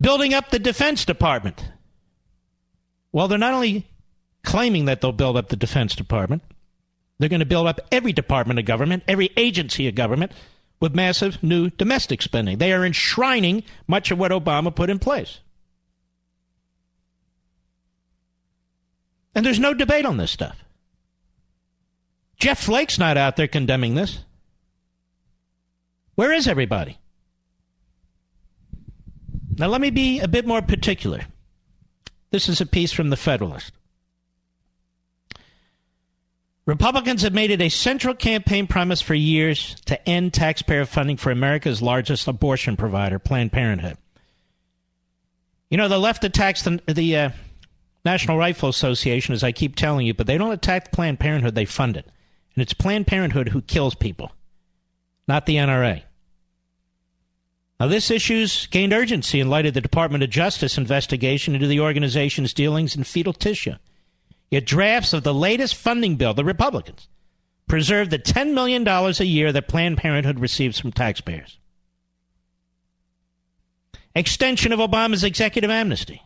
Building 0.00 0.32
up 0.32 0.50
the 0.50 0.58
Defense 0.58 1.04
Department. 1.04 1.68
Well, 3.12 3.28
they're 3.28 3.36
not 3.36 3.52
only 3.52 3.86
claiming 4.42 4.86
that 4.86 5.00
they'll 5.00 5.12
build 5.12 5.36
up 5.36 5.48
the 5.48 5.56
Defense 5.56 5.94
Department, 5.94 6.42
they're 7.18 7.28
going 7.28 7.40
to 7.40 7.46
build 7.46 7.66
up 7.66 7.80
every 7.90 8.12
department 8.12 8.58
of 8.58 8.64
government, 8.64 9.02
every 9.08 9.30
agency 9.36 9.88
of 9.88 9.94
government 9.94 10.32
with 10.80 10.94
massive 10.94 11.42
new 11.42 11.68
domestic 11.70 12.22
spending. 12.22 12.58
They 12.58 12.72
are 12.72 12.86
enshrining 12.86 13.64
much 13.86 14.10
of 14.10 14.18
what 14.18 14.30
Obama 14.30 14.74
put 14.74 14.88
in 14.88 14.98
place. 14.98 15.40
And 19.34 19.44
there's 19.44 19.60
no 19.60 19.74
debate 19.74 20.04
on 20.04 20.16
this 20.16 20.30
stuff. 20.30 20.64
Jeff 22.38 22.60
Flake's 22.60 22.98
not 22.98 23.16
out 23.16 23.36
there 23.36 23.48
condemning 23.48 23.94
this. 23.94 24.20
Where 26.14 26.32
is 26.32 26.48
everybody? 26.48 26.98
Now, 29.56 29.66
let 29.66 29.80
me 29.80 29.90
be 29.90 30.20
a 30.20 30.28
bit 30.28 30.46
more 30.46 30.62
particular. 30.62 31.22
This 32.30 32.48
is 32.48 32.60
a 32.60 32.66
piece 32.66 32.92
from 32.92 33.10
The 33.10 33.16
Federalist. 33.16 33.72
Republicans 36.64 37.22
have 37.22 37.32
made 37.32 37.50
it 37.50 37.62
a 37.62 37.70
central 37.70 38.14
campaign 38.14 38.66
promise 38.66 39.00
for 39.00 39.14
years 39.14 39.74
to 39.86 40.08
end 40.08 40.34
taxpayer 40.34 40.84
funding 40.84 41.16
for 41.16 41.30
America's 41.30 41.80
largest 41.80 42.28
abortion 42.28 42.76
provider, 42.76 43.18
Planned 43.18 43.52
Parenthood. 43.52 43.96
You 45.70 45.78
know, 45.78 45.88
the 45.88 45.98
left 45.98 46.24
attacks 46.24 46.62
the, 46.62 46.80
the 46.86 47.16
uh, 47.16 47.30
National 48.04 48.38
Rifle 48.38 48.68
Association, 48.68 49.34
as 49.34 49.44
I 49.44 49.52
keep 49.52 49.76
telling 49.76 50.06
you, 50.06 50.14
but 50.14 50.26
they 50.26 50.38
don't 50.38 50.52
attack 50.52 50.92
Planned 50.92 51.20
Parenthood, 51.20 51.54
they 51.54 51.64
fund 51.64 51.96
it. 51.96 52.06
And 52.54 52.62
it's 52.62 52.72
Planned 52.72 53.06
Parenthood 53.06 53.50
who 53.50 53.62
kills 53.62 53.94
people, 53.94 54.32
not 55.26 55.46
the 55.46 55.56
NRA. 55.56 56.02
Now, 57.80 57.86
this 57.86 58.10
issue's 58.10 58.66
gained 58.66 58.92
urgency 58.92 59.38
in 59.38 59.48
light 59.48 59.66
of 59.66 59.74
the 59.74 59.80
Department 59.80 60.24
of 60.24 60.30
Justice 60.30 60.76
investigation 60.76 61.54
into 61.54 61.68
the 61.68 61.80
organization's 61.80 62.52
dealings 62.52 62.96
in 62.96 63.04
fetal 63.04 63.32
tissue. 63.32 63.74
Yet 64.50 64.64
drafts 64.64 65.12
of 65.12 65.22
the 65.22 65.34
latest 65.34 65.76
funding 65.76 66.16
bill, 66.16 66.34
the 66.34 66.44
Republicans, 66.44 67.08
preserve 67.68 68.10
the 68.10 68.18
$10 68.18 68.54
million 68.54 68.86
a 68.88 69.10
year 69.24 69.52
that 69.52 69.68
Planned 69.68 69.98
Parenthood 69.98 70.40
receives 70.40 70.78
from 70.78 70.90
taxpayers. 70.90 71.58
Extension 74.14 74.72
of 74.72 74.80
Obama's 74.80 75.22
executive 75.22 75.70
amnesty. 75.70 76.22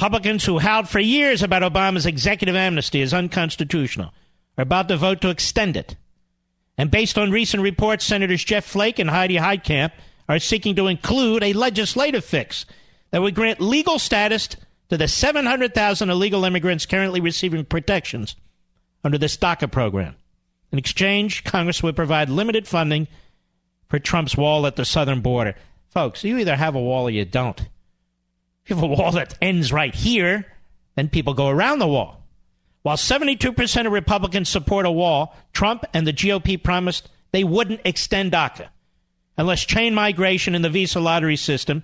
Republicans 0.00 0.46
who 0.46 0.58
howled 0.58 0.88
for 0.88 0.98
years 0.98 1.42
about 1.42 1.60
Obama's 1.60 2.06
executive 2.06 2.56
amnesty 2.56 3.02
as 3.02 3.12
unconstitutional 3.12 4.14
are 4.56 4.62
about 4.62 4.88
to 4.88 4.96
vote 4.96 5.20
to 5.20 5.28
extend 5.28 5.76
it. 5.76 5.94
And 6.78 6.90
based 6.90 7.18
on 7.18 7.30
recent 7.30 7.62
reports, 7.62 8.06
Senators 8.06 8.42
Jeff 8.42 8.64
Flake 8.64 8.98
and 8.98 9.10
Heidi 9.10 9.36
Heitkamp 9.36 9.92
are 10.26 10.38
seeking 10.38 10.74
to 10.76 10.86
include 10.86 11.42
a 11.42 11.52
legislative 11.52 12.24
fix 12.24 12.64
that 13.10 13.20
would 13.20 13.34
grant 13.34 13.60
legal 13.60 13.98
status 13.98 14.48
to 14.88 14.96
the 14.96 15.06
700,000 15.06 16.08
illegal 16.08 16.46
immigrants 16.46 16.86
currently 16.86 17.20
receiving 17.20 17.66
protections 17.66 18.36
under 19.04 19.18
the 19.18 19.26
DACA 19.26 19.70
program. 19.70 20.16
In 20.72 20.78
exchange, 20.78 21.44
Congress 21.44 21.82
would 21.82 21.94
provide 21.94 22.30
limited 22.30 22.66
funding 22.66 23.06
for 23.90 23.98
Trump's 23.98 24.34
wall 24.34 24.66
at 24.66 24.76
the 24.76 24.86
southern 24.86 25.20
border. 25.20 25.56
Folks, 25.90 26.24
you 26.24 26.38
either 26.38 26.56
have 26.56 26.74
a 26.74 26.80
wall 26.80 27.08
or 27.08 27.10
you 27.10 27.26
don't. 27.26 27.60
If 28.66 28.80
a 28.80 28.86
wall 28.86 29.12
that 29.12 29.36
ends 29.40 29.72
right 29.72 29.94
here, 29.94 30.46
then 30.94 31.08
people 31.08 31.34
go 31.34 31.48
around 31.48 31.78
the 31.78 31.86
wall. 31.86 32.22
While 32.82 32.96
72% 32.96 33.86
of 33.86 33.92
Republicans 33.92 34.48
support 34.48 34.86
a 34.86 34.90
wall, 34.90 35.36
Trump 35.52 35.84
and 35.92 36.06
the 36.06 36.12
GOP 36.12 36.62
promised 36.62 37.08
they 37.32 37.44
wouldn't 37.44 37.80
extend 37.84 38.32
DACA 38.32 38.68
unless 39.36 39.64
chain 39.64 39.94
migration 39.94 40.54
in 40.54 40.62
the 40.62 40.70
visa 40.70 41.00
lottery 41.00 41.36
system 41.36 41.82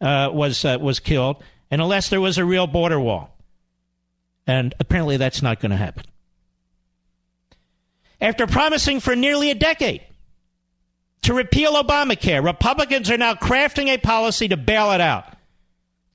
uh, 0.00 0.30
was, 0.32 0.64
uh, 0.64 0.78
was 0.80 1.00
killed 1.00 1.42
and 1.70 1.80
unless 1.80 2.08
there 2.08 2.20
was 2.20 2.38
a 2.38 2.44
real 2.44 2.66
border 2.66 2.98
wall. 2.98 3.36
And 4.46 4.74
apparently 4.80 5.16
that's 5.16 5.42
not 5.42 5.60
going 5.60 5.70
to 5.70 5.76
happen. 5.76 6.04
After 8.20 8.46
promising 8.46 9.00
for 9.00 9.16
nearly 9.16 9.50
a 9.50 9.54
decade 9.54 10.02
to 11.22 11.34
repeal 11.34 11.74
Obamacare, 11.74 12.44
Republicans 12.44 13.10
are 13.10 13.16
now 13.16 13.34
crafting 13.34 13.88
a 13.88 13.98
policy 13.98 14.48
to 14.48 14.56
bail 14.56 14.92
it 14.92 15.00
out 15.00 15.36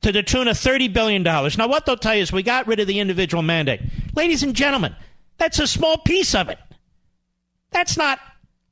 to 0.05 0.11
the 0.11 0.21
tune 0.21 0.47
of 0.47 0.55
$30 0.55 0.93
billion. 0.93 1.23
Now, 1.23 1.67
what 1.67 1.87
they'll 1.87 1.97
tell 1.97 2.13
you 2.13 2.21
is 2.21 2.31
we 2.31 2.43
got 2.43 2.67
rid 2.67 2.79
of 2.79 2.85
the 2.85 2.99
individual 2.99 3.41
mandate. 3.41 3.81
Ladies 4.15 4.43
and 4.43 4.55
gentlemen, 4.55 4.95
that's 5.39 5.57
a 5.57 5.65
small 5.65 5.97
piece 5.97 6.35
of 6.35 6.47
it. 6.47 6.59
That's 7.71 7.97
not 7.97 8.19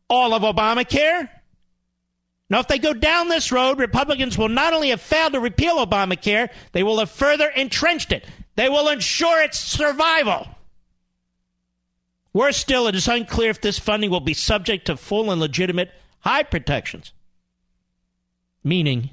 all 0.07 0.35
of 0.35 0.43
Obamacare. 0.43 1.27
Now, 2.51 2.59
if 2.59 2.67
they 2.67 2.77
go 2.77 2.93
down 2.93 3.29
this 3.29 3.51
road, 3.51 3.79
Republicans 3.79 4.37
will 4.37 4.47
not 4.47 4.73
only 4.73 4.89
have 4.89 5.01
failed 5.01 5.33
to 5.33 5.39
repeal 5.39 5.83
Obamacare, 5.83 6.49
they 6.71 6.83
will 6.83 6.99
have 6.99 7.09
further 7.09 7.47
entrenched 7.47 8.11
it. 8.11 8.25
They 8.55 8.69
will 8.69 8.87
ensure 8.89 9.41
its 9.41 9.57
survival. 9.57 10.47
Worse 12.31 12.57
still, 12.57 12.85
it 12.85 12.93
is 12.93 13.07
unclear 13.07 13.49
if 13.49 13.59
this 13.59 13.79
funding 13.79 14.11
will 14.11 14.19
be 14.19 14.35
subject 14.35 14.85
to 14.85 14.97
full 14.97 15.31
and 15.31 15.41
legitimate 15.41 15.89
Hyde 16.19 16.51
protections, 16.51 17.11
meaning 18.63 19.09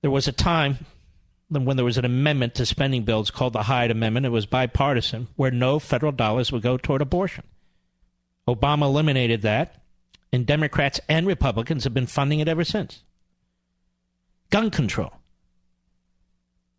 there 0.00 0.10
was 0.10 0.28
a 0.28 0.32
time 0.32 0.78
when 1.48 1.76
there 1.76 1.84
was 1.84 1.98
an 1.98 2.04
amendment 2.04 2.54
to 2.56 2.66
spending 2.66 3.04
bills 3.04 3.30
called 3.30 3.52
the 3.52 3.64
Hyde 3.64 3.90
Amendment. 3.90 4.26
It 4.26 4.30
was 4.30 4.46
bipartisan, 4.46 5.28
where 5.36 5.50
no 5.50 5.78
federal 5.78 6.12
dollars 6.12 6.52
would 6.52 6.62
go 6.62 6.76
toward 6.76 7.00
abortion. 7.00 7.44
Obama 8.46 8.82
eliminated 8.82 9.42
that, 9.42 9.82
and 10.32 10.46
Democrats 10.46 11.00
and 11.08 11.26
Republicans 11.26 11.84
have 11.84 11.94
been 11.94 12.06
funding 12.06 12.40
it 12.40 12.48
ever 12.48 12.64
since. 12.64 13.02
Gun 14.50 14.70
control. 14.70 15.12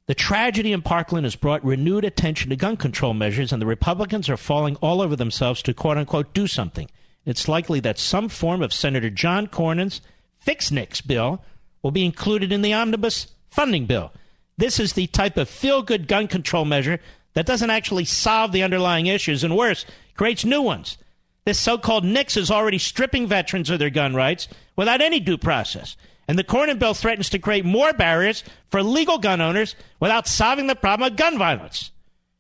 The 0.06 0.16
tragedy 0.16 0.74
in 0.74 0.82
Parkland 0.82 1.26
has 1.26 1.36
brought 1.36 1.64
renewed 1.64 2.04
attention 2.04 2.50
to 2.50 2.56
gun 2.56 2.78
control 2.78 3.14
measures, 3.14 3.54
and 3.54 3.62
the 3.62 3.68
Republicans 3.68 4.28
are 4.30 4.38
falling 4.38 4.76
all 4.78 5.02
over 5.02 5.16
themselves 5.16 5.62
to 5.64 5.74
quote 5.74 5.98
unquote 5.98 6.34
do 6.34 6.48
something. 6.48 6.90
It's 7.26 7.48
likely 7.48 7.80
that 7.82 8.00
some 8.00 8.30
form 8.30 8.64
of 8.64 8.74
Senator 8.74 9.12
John 9.12 9.46
Cornyn's 9.46 10.02
Fix 10.40 10.72
NICS 10.72 11.02
bill 11.02 11.44
will 11.82 11.92
be 11.92 12.06
included 12.06 12.52
in 12.52 12.62
the 12.62 12.74
omnibus 12.74 13.28
funding 13.50 13.86
bill. 13.86 14.12
This 14.58 14.80
is 14.80 14.94
the 14.94 15.08
type 15.08 15.38
of 15.38 15.50
feel 15.50 15.82
good 15.82 16.08
gun 16.08 16.28
control 16.28 16.66
measure 16.66 17.00
that 17.34 17.46
doesn't 17.46 17.70
actually 17.70 18.06
solve 18.06 18.52
the 18.52 18.64
underlying 18.64 19.08
issues 19.08 19.44
and 19.44 19.56
worse, 19.56 19.86
creates 20.16 20.44
new 20.44 20.62
ones. 20.62 20.98
This 21.46 21.60
so 21.60 21.78
called 21.78 22.04
NICS 22.04 22.38
is 22.38 22.52
already 22.52 22.78
stripping 22.78 23.28
veterans 23.28 23.70
of 23.70 23.80
their 23.80 23.90
gun 23.90 24.14
rights 24.14 24.48
without 24.76 25.02
any 25.02 25.20
due 25.20 25.38
process. 25.38 25.96
And 26.28 26.38
the 26.38 26.44
Cornyn 26.44 26.78
bill 26.78 26.94
threatens 26.94 27.30
to 27.30 27.40
create 27.40 27.66
more 27.66 27.94
barriers 27.94 28.44
for 28.70 28.84
legal 28.84 29.18
gun 29.18 29.42
owners 29.42 29.76
without 30.00 30.28
solving 30.28 30.68
the 30.68 30.76
problem 30.76 31.12
of 31.12 31.18
gun 31.18 31.38
violence. 31.38 31.92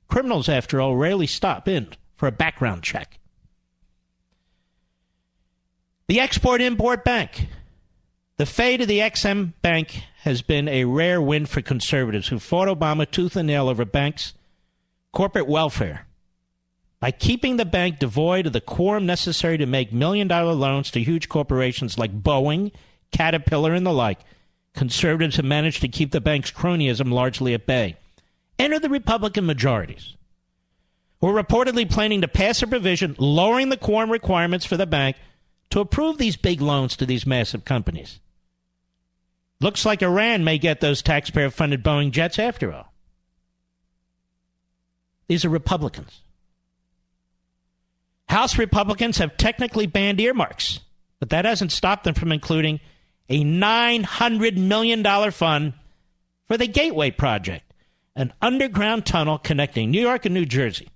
Criminals, 0.10 0.50
after 0.50 0.82
all, 0.82 0.96
rarely 0.96 1.28
stop 1.28 1.68
in 1.68 1.88
for 2.16 2.28
a 2.28 2.32
background 2.32 2.84
check. 2.84 3.20
The 6.08 6.20
Export 6.20 6.62
Import 6.62 7.06
Bank. 7.06 7.48
The 8.40 8.46
fate 8.46 8.80
of 8.80 8.88
the 8.88 9.02
Ex-Im 9.02 9.54
Bank 9.62 10.02
has 10.22 10.42
been 10.42 10.70
a 10.70 10.86
rare 10.86 11.22
win 11.22 11.46
for 11.46 11.62
conservatives 11.62 12.30
who 12.30 12.40
fought 12.40 12.70
Obama 12.70 13.06
tooth 13.12 13.36
and 13.36 13.48
nail 13.48 13.68
over 13.68 13.84
banks' 13.84 14.34
corporate 15.12 15.46
welfare. 15.46 16.08
By 17.02 17.12
keeping 17.12 17.58
the 17.58 17.66
bank 17.66 18.00
devoid 18.00 18.48
of 18.48 18.54
the 18.54 18.62
quorum 18.62 19.06
necessary 19.06 19.58
to 19.58 19.66
make 19.66 19.92
million 19.92 20.30
dollar 20.30 20.54
loans 20.54 20.90
to 20.92 21.04
huge 21.04 21.28
corporations 21.28 21.98
like 21.98 22.24
Boeing, 22.24 22.72
Caterpillar, 23.12 23.74
and 23.74 23.86
the 23.86 23.92
like, 23.92 24.20
conservatives 24.74 25.36
have 25.36 25.44
managed 25.44 25.82
to 25.82 25.90
keep 25.90 26.12
the 26.12 26.22
bank's 26.22 26.50
cronyism 26.50 27.12
largely 27.12 27.54
at 27.54 27.66
bay. 27.66 27.98
Enter 28.58 28.80
the 28.80 28.88
Republican 28.88 29.48
majorities, 29.48 30.16
who 31.20 31.28
are 31.28 31.44
reportedly 31.44 31.92
planning 31.92 32.22
to 32.22 32.30
pass 32.30 32.62
a 32.62 32.68
provision 32.68 33.18
lowering 33.20 33.68
the 33.68 33.76
quorum 33.76 34.10
requirements 34.10 34.66
for 34.66 34.78
the 34.78 34.88
bank 34.88 35.18
to 35.72 35.82
approve 35.82 36.18
these 36.18 36.38
big 36.38 36.62
loans 36.62 36.96
to 36.96 37.06
these 37.06 37.28
massive 37.28 37.66
companies. 37.66 38.22
Looks 39.62 39.86
like 39.86 40.02
Iran 40.02 40.44
may 40.44 40.58
get 40.58 40.80
those 40.80 41.02
taxpayer 41.02 41.50
funded 41.50 41.84
Boeing 41.84 42.12
jets 42.12 42.40
after 42.40 42.72
all. 42.72 42.94
These 45.28 45.46
are 45.46 45.50
Republicans. 45.50 46.22
House 48.28 48.58
Republicans 48.58 49.18
have 49.18 49.38
technically 49.38 49.86
banned 49.86 50.20
earmarks, 50.22 50.80
but 51.20 51.30
that 51.32 51.46
hasn't 51.46 51.72
stopped 51.72 52.04
them 52.04 52.14
from 52.14 52.32
including 52.32 52.80
a 53.28 53.44
$900 53.44 54.58
million 54.58 55.32
fund 55.32 55.74
for 56.48 56.58
the 56.58 56.68
Gateway 56.68 57.12
Project, 57.12 57.74
an 58.16 58.34
underground 58.42 59.06
tunnel 59.06 59.38
connecting 59.38 59.92
New 59.92 60.02
York 60.02 60.26
and 60.26 60.34
New 60.34 60.46
Jersey. 60.46 60.90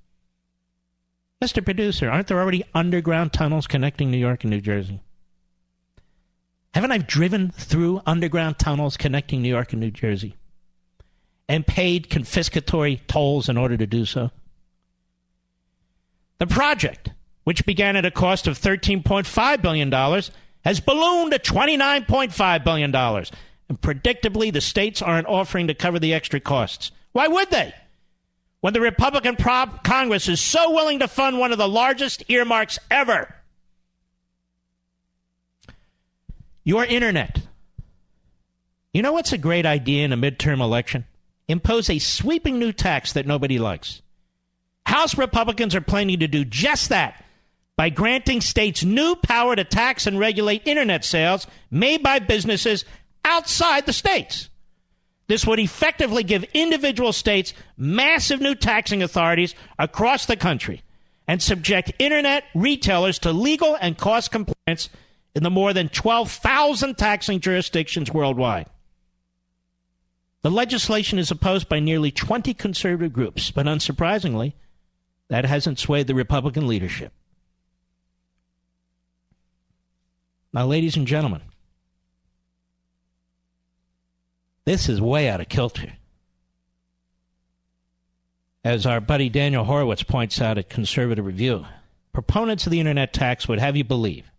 Mr. 1.43 1.63
Producer, 1.63 2.09
aren't 2.09 2.27
there 2.27 2.39
already 2.39 2.63
underground 2.73 3.33
tunnels 3.33 3.67
connecting 3.67 4.09
New 4.09 4.17
York 4.17 4.43
and 4.43 4.51
New 4.51 4.61
Jersey? 4.61 5.01
Haven't 6.73 6.91
I 6.91 6.97
driven 6.97 7.51
through 7.51 8.01
underground 8.05 8.57
tunnels 8.57 8.97
connecting 8.97 9.41
New 9.41 9.49
York 9.49 9.73
and 9.73 9.79
New 9.79 9.91
Jersey 9.91 10.35
and 11.47 11.67
paid 11.67 12.09
confiscatory 12.09 12.99
tolls 13.07 13.47
in 13.47 13.57
order 13.57 13.77
to 13.77 13.85
do 13.85 14.05
so? 14.05 14.31
The 16.39 16.47
project, 16.47 17.11
which 17.43 17.65
began 17.65 17.95
at 17.95 18.05
a 18.05 18.11
cost 18.11 18.47
of 18.47 18.57
$13.5 18.59 19.61
billion, 19.61 19.91
has 20.65 20.79
ballooned 20.79 21.31
to 21.31 21.39
$29.5 21.39 22.63
billion. 22.63 22.95
And 22.95 23.81
predictably, 23.81 24.51
the 24.51 24.61
states 24.61 25.01
aren't 25.01 25.27
offering 25.27 25.67
to 25.67 25.75
cover 25.75 25.99
the 25.99 26.13
extra 26.13 26.39
costs. 26.39 26.91
Why 27.11 27.27
would 27.27 27.51
they? 27.51 27.73
When 28.61 28.73
the 28.73 28.81
Republican 28.81 29.35
Congress 29.35 30.27
is 30.27 30.41
so 30.41 30.71
willing 30.71 30.99
to 30.99 31.07
fund 31.07 31.37
one 31.37 31.51
of 31.51 31.57
the 31.59 31.67
largest 31.67 32.23
earmarks 32.29 32.79
ever. 32.89 33.35
Your 36.63 36.85
internet. 36.85 37.41
You 38.93 39.01
know 39.01 39.13
what's 39.13 39.33
a 39.33 39.37
great 39.37 39.65
idea 39.65 40.05
in 40.05 40.13
a 40.13 40.17
midterm 40.17 40.61
election? 40.61 41.05
Impose 41.47 41.89
a 41.89 41.99
sweeping 41.99 42.59
new 42.59 42.71
tax 42.71 43.13
that 43.13 43.27
nobody 43.27 43.59
likes. 43.59 44.01
House 44.85 45.17
Republicans 45.17 45.75
are 45.75 45.81
planning 45.81 46.19
to 46.19 46.27
do 46.27 46.45
just 46.45 46.89
that 46.89 47.23
by 47.75 47.89
granting 47.89 48.39
states 48.39 48.83
new 48.83 49.15
power 49.15 49.55
to 49.55 49.63
tax 49.63 50.05
and 50.05 50.19
regulate 50.19 50.67
internet 50.67 51.03
sales 51.03 51.47
made 51.71 52.03
by 52.03 52.19
businesses 52.19 52.85
outside 53.25 53.85
the 53.85 53.93
states. 53.93 54.49
This 55.27 55.47
would 55.47 55.59
effectively 55.59 56.23
give 56.23 56.43
individual 56.53 57.13
states 57.13 57.53
massive 57.77 58.41
new 58.41 58.55
taxing 58.55 59.01
authorities 59.01 59.55
across 59.79 60.25
the 60.25 60.35
country 60.35 60.83
and 61.27 61.41
subject 61.41 61.93
internet 61.97 62.43
retailers 62.53 63.19
to 63.19 63.31
legal 63.31 63.75
and 63.79 63.97
cost 63.97 64.31
compliance 64.31 64.89
in 65.35 65.43
the 65.43 65.49
more 65.49 65.73
than 65.73 65.89
12,000 65.89 66.97
taxing 66.97 67.39
jurisdictions 67.39 68.11
worldwide. 68.11 68.67
The 70.43 70.51
legislation 70.51 71.17
is 71.19 71.31
opposed 71.31 71.69
by 71.69 71.79
nearly 71.79 72.11
20 72.11 72.53
conservative 72.53 73.13
groups, 73.13 73.49
but 73.49 73.65
unsurprisingly, 73.65 74.53
that 75.29 75.45
hasn't 75.45 75.79
swayed 75.79 76.07
the 76.07 76.15
Republican 76.15 76.67
leadership. 76.67 77.13
Now, 80.51 80.65
ladies 80.67 80.97
and 80.97 81.07
gentlemen, 81.07 81.41
this 84.65 84.87
is 84.87 85.01
way 85.01 85.29
out 85.29 85.41
of 85.41 85.49
kilter. 85.49 85.93
As 88.63 88.85
our 88.85 89.01
buddy 89.01 89.29
Daniel 89.29 89.63
Horowitz 89.63 90.03
points 90.03 90.39
out 90.41 90.57
at 90.57 90.69
Conservative 90.69 91.25
Review, 91.25 91.65
proponents 92.13 92.65
of 92.65 92.71
the 92.71 92.79
internet 92.79 93.13
tax 93.13 93.47
would 93.47 93.59
have 93.59 93.75
you 93.75 93.83
believe 93.83 94.29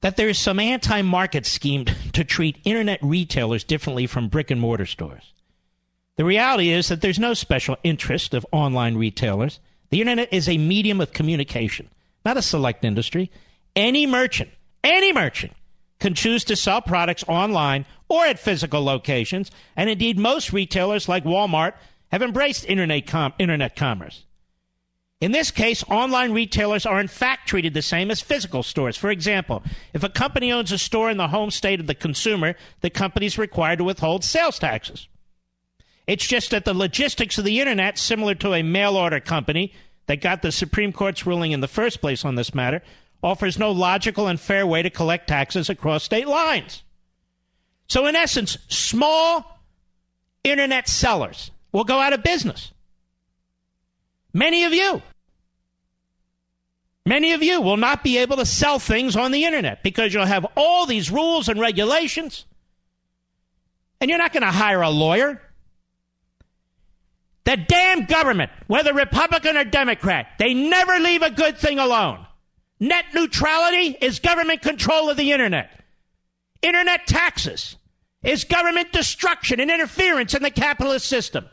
that 0.00 0.16
there 0.16 0.28
is 0.28 0.38
some 0.38 0.60
anti 0.60 1.02
market 1.02 1.46
scheme 1.46 1.84
to 2.12 2.24
treat 2.24 2.60
internet 2.64 3.00
retailers 3.02 3.64
differently 3.64 4.06
from 4.06 4.28
brick 4.28 4.50
and 4.50 4.60
mortar 4.60 4.86
stores. 4.86 5.32
The 6.16 6.24
reality 6.24 6.70
is 6.70 6.88
that 6.88 7.02
there's 7.02 7.18
no 7.18 7.34
special 7.34 7.76
interest 7.82 8.34
of 8.34 8.46
online 8.50 8.96
retailers. 8.96 9.60
The 9.90 10.00
internet 10.00 10.32
is 10.32 10.48
a 10.48 10.58
medium 10.58 11.00
of 11.00 11.12
communication, 11.12 11.90
not 12.24 12.36
a 12.36 12.42
select 12.42 12.84
industry. 12.84 13.30
Any 13.74 14.06
merchant, 14.06 14.50
any 14.82 15.12
merchant 15.12 15.52
can 15.98 16.14
choose 16.14 16.44
to 16.44 16.56
sell 16.56 16.80
products 16.80 17.24
online 17.28 17.86
or 18.08 18.24
at 18.24 18.38
physical 18.38 18.84
locations, 18.84 19.50
and 19.76 19.90
indeed 19.90 20.18
most 20.18 20.52
retailers 20.52 21.08
like 21.08 21.24
Walmart 21.24 21.74
have 22.12 22.22
embraced 22.22 22.64
internet, 22.66 23.06
com- 23.06 23.34
internet 23.38 23.76
commerce. 23.76 24.25
In 25.20 25.32
this 25.32 25.50
case, 25.50 25.82
online 25.88 26.32
retailers 26.32 26.84
are 26.84 27.00
in 27.00 27.08
fact 27.08 27.48
treated 27.48 27.72
the 27.72 27.80
same 27.80 28.10
as 28.10 28.20
physical 28.20 28.62
stores. 28.62 28.98
For 28.98 29.10
example, 29.10 29.62
if 29.94 30.02
a 30.02 30.10
company 30.10 30.52
owns 30.52 30.72
a 30.72 30.78
store 30.78 31.10
in 31.10 31.16
the 31.16 31.28
home 31.28 31.50
state 31.50 31.80
of 31.80 31.86
the 31.86 31.94
consumer, 31.94 32.54
the 32.82 32.90
company 32.90 33.24
is 33.24 33.38
required 33.38 33.78
to 33.78 33.84
withhold 33.84 34.24
sales 34.24 34.58
taxes. 34.58 35.08
It's 36.06 36.26
just 36.26 36.50
that 36.50 36.66
the 36.66 36.74
logistics 36.74 37.38
of 37.38 37.44
the 37.44 37.60
internet, 37.60 37.98
similar 37.98 38.34
to 38.36 38.52
a 38.52 38.62
mail 38.62 38.96
order 38.96 39.18
company 39.18 39.72
that 40.06 40.20
got 40.20 40.42
the 40.42 40.52
Supreme 40.52 40.92
Court's 40.92 41.26
ruling 41.26 41.52
in 41.52 41.60
the 41.60 41.68
first 41.68 42.00
place 42.02 42.24
on 42.24 42.34
this 42.34 42.54
matter, 42.54 42.82
offers 43.22 43.58
no 43.58 43.72
logical 43.72 44.28
and 44.28 44.38
fair 44.38 44.66
way 44.66 44.82
to 44.82 44.90
collect 44.90 45.28
taxes 45.28 45.70
across 45.70 46.04
state 46.04 46.28
lines. 46.28 46.82
So, 47.88 48.06
in 48.06 48.14
essence, 48.14 48.58
small 48.68 49.60
internet 50.44 50.88
sellers 50.88 51.50
will 51.72 51.84
go 51.84 51.98
out 51.98 52.12
of 52.12 52.22
business. 52.22 52.72
Many 54.36 54.64
of 54.64 54.74
you, 54.74 55.00
many 57.06 57.32
of 57.32 57.42
you 57.42 57.62
will 57.62 57.78
not 57.78 58.04
be 58.04 58.18
able 58.18 58.36
to 58.36 58.44
sell 58.44 58.78
things 58.78 59.16
on 59.16 59.32
the 59.32 59.46
internet 59.46 59.82
because 59.82 60.12
you'll 60.12 60.26
have 60.26 60.44
all 60.58 60.84
these 60.84 61.10
rules 61.10 61.48
and 61.48 61.58
regulations. 61.58 62.44
And 63.98 64.10
you're 64.10 64.18
not 64.18 64.34
going 64.34 64.42
to 64.42 64.50
hire 64.50 64.82
a 64.82 64.90
lawyer. 64.90 65.40
The 67.44 67.56
damn 67.56 68.04
government, 68.04 68.50
whether 68.66 68.92
Republican 68.92 69.56
or 69.56 69.64
Democrat, 69.64 70.26
they 70.38 70.52
never 70.52 70.98
leave 70.98 71.22
a 71.22 71.30
good 71.30 71.56
thing 71.56 71.78
alone. 71.78 72.26
Net 72.78 73.06
neutrality 73.14 73.96
is 74.02 74.18
government 74.18 74.60
control 74.60 75.08
of 75.08 75.16
the 75.16 75.32
internet. 75.32 75.82
Internet 76.60 77.06
taxes 77.06 77.76
is 78.22 78.44
government 78.44 78.92
destruction 78.92 79.60
and 79.60 79.70
interference 79.70 80.34
in 80.34 80.42
the 80.42 80.50
capitalist 80.50 81.06
system. 81.06 81.46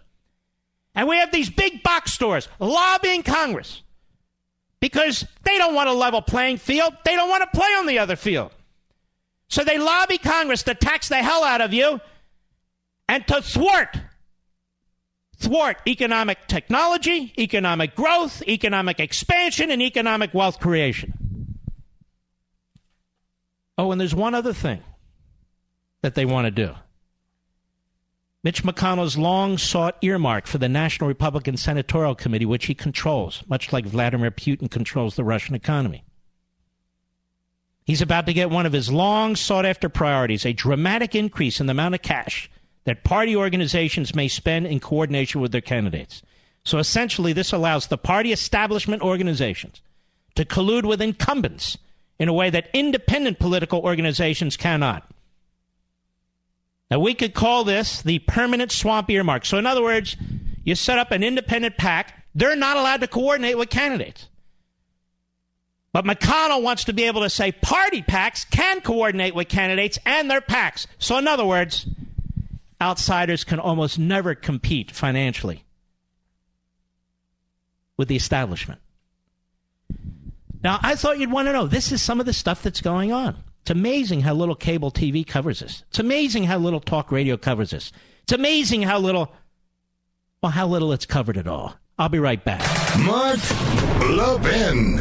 And 0.95 1.07
we 1.07 1.17
have 1.17 1.31
these 1.31 1.49
big 1.49 1.83
box 1.83 2.13
stores 2.13 2.47
lobbying 2.59 3.23
Congress 3.23 3.81
because 4.79 5.25
they 5.43 5.57
don't 5.57 5.73
want 5.73 5.89
a 5.89 5.93
level 5.93 6.21
playing 6.21 6.57
field. 6.57 6.93
They 7.03 7.15
don't 7.15 7.29
want 7.29 7.43
to 7.43 7.57
play 7.57 7.69
on 7.77 7.87
the 7.87 7.99
other 7.99 8.15
field. 8.15 8.51
So 9.49 9.63
they 9.63 9.77
lobby 9.77 10.17
Congress 10.17 10.63
to 10.63 10.75
tax 10.75 11.09
the 11.09 11.17
hell 11.17 11.43
out 11.43 11.61
of 11.61 11.73
you 11.73 11.99
and 13.07 13.25
to 13.27 13.41
thwart 13.41 13.97
thwart 15.37 15.77
economic 15.85 16.47
technology, 16.47 17.33
economic 17.37 17.95
growth, 17.95 18.41
economic 18.47 18.99
expansion, 18.99 19.71
and 19.71 19.81
economic 19.81 20.33
wealth 20.33 20.59
creation. 20.59 21.59
Oh, 23.77 23.91
and 23.91 23.99
there's 23.99 24.15
one 24.15 24.33
other 24.35 24.53
thing 24.53 24.81
that 26.01 26.15
they 26.15 26.25
want 26.25 26.45
to 26.45 26.51
do. 26.51 26.73
Mitch 28.43 28.63
McConnell's 28.63 29.17
long 29.17 29.57
sought 29.57 29.97
earmark 30.01 30.47
for 30.47 30.57
the 30.57 30.67
National 30.67 31.07
Republican 31.07 31.55
Senatorial 31.55 32.13
Committee, 32.13 32.45
which 32.45 32.65
he 32.65 32.75
controls, 32.75 33.41
much 33.47 33.71
like 33.71 33.85
Vladimir 33.85 34.31
Putin 34.31 34.69
controls 34.69 35.15
the 35.15 35.23
Russian 35.23 35.55
economy. 35.55 36.03
He's 37.85 38.01
about 38.01 38.25
to 38.25 38.33
get 38.33 38.49
one 38.49 38.65
of 38.65 38.73
his 38.73 38.91
long 38.91 39.37
sought 39.37 39.65
after 39.65 39.87
priorities 39.87 40.45
a 40.45 40.53
dramatic 40.53 41.15
increase 41.15 41.61
in 41.61 41.67
the 41.67 41.71
amount 41.71 41.95
of 41.95 42.01
cash 42.01 42.49
that 42.83 43.05
party 43.05 43.33
organizations 43.33 44.13
may 44.13 44.27
spend 44.27 44.67
in 44.67 44.81
coordination 44.81 45.39
with 45.39 45.53
their 45.53 45.61
candidates. 45.61 46.21
So 46.65 46.79
essentially, 46.79 47.31
this 47.31 47.53
allows 47.53 47.87
the 47.87 47.97
party 47.97 48.33
establishment 48.33 49.01
organizations 49.01 49.81
to 50.35 50.43
collude 50.43 50.85
with 50.85 51.01
incumbents 51.01 51.77
in 52.19 52.27
a 52.27 52.33
way 52.33 52.49
that 52.49 52.69
independent 52.73 53.39
political 53.39 53.79
organizations 53.81 54.57
cannot. 54.57 55.09
Now, 56.91 56.99
we 56.99 57.13
could 57.13 57.33
call 57.33 57.63
this 57.63 58.01
the 58.01 58.19
permanent 58.19 58.71
swamp 58.71 59.09
earmark. 59.09 59.45
So, 59.45 59.57
in 59.57 59.65
other 59.65 59.81
words, 59.81 60.15
you 60.63 60.75
set 60.75 60.99
up 60.99 61.11
an 61.11 61.23
independent 61.23 61.77
PAC, 61.77 62.23
they're 62.35 62.55
not 62.55 62.77
allowed 62.77 63.01
to 63.01 63.07
coordinate 63.07 63.57
with 63.57 63.69
candidates. 63.69 64.27
But 65.91 66.05
McConnell 66.05 66.63
wants 66.63 66.83
to 66.85 66.93
be 66.93 67.03
able 67.03 67.21
to 67.21 67.29
say 67.29 67.51
party 67.51 68.01
PACs 68.01 68.49
can 68.49 68.81
coordinate 68.81 69.35
with 69.35 69.47
candidates 69.47 69.99
and 70.05 70.29
their 70.29 70.41
PACs. 70.41 70.87
So, 70.97 71.17
in 71.17 71.27
other 71.27 71.45
words, 71.45 71.87
outsiders 72.81 73.43
can 73.43 73.59
almost 73.59 73.99
never 73.99 74.35
compete 74.35 74.91
financially 74.91 75.63
with 77.95 78.07
the 78.07 78.15
establishment. 78.15 78.81
Now, 80.63 80.79
I 80.81 80.95
thought 80.95 81.19
you'd 81.19 81.31
want 81.31 81.47
to 81.47 81.53
know 81.53 81.67
this 81.67 81.91
is 81.91 82.01
some 82.01 82.19
of 82.19 82.25
the 82.25 82.33
stuff 82.33 82.63
that's 82.63 82.81
going 82.81 83.11
on. 83.11 83.43
It's 83.63 83.71
amazing 83.71 84.19
how 84.19 84.33
little 84.33 84.55
cable 84.55 84.91
TV 84.91 85.25
covers 85.25 85.61
this. 85.61 85.85
It's 85.87 85.99
amazing 85.99 86.43
how 86.43 86.57
little 86.57 86.81
talk 86.81 87.13
radio 87.13 87.37
covers 87.37 87.71
this. 87.71 87.93
It's 88.23 88.33
amazing 88.33 88.81
how 88.81 88.99
little, 88.99 89.31
well, 90.41 90.51
how 90.51 90.67
little 90.67 90.91
it's 90.91 91.05
covered 91.05 91.37
at 91.37 91.47
all. 91.47 91.73
I'll 91.97 92.09
be 92.09 92.19
right 92.19 92.43
back. 92.43 92.59
Mark 92.99 93.39
Levin. 94.09 94.99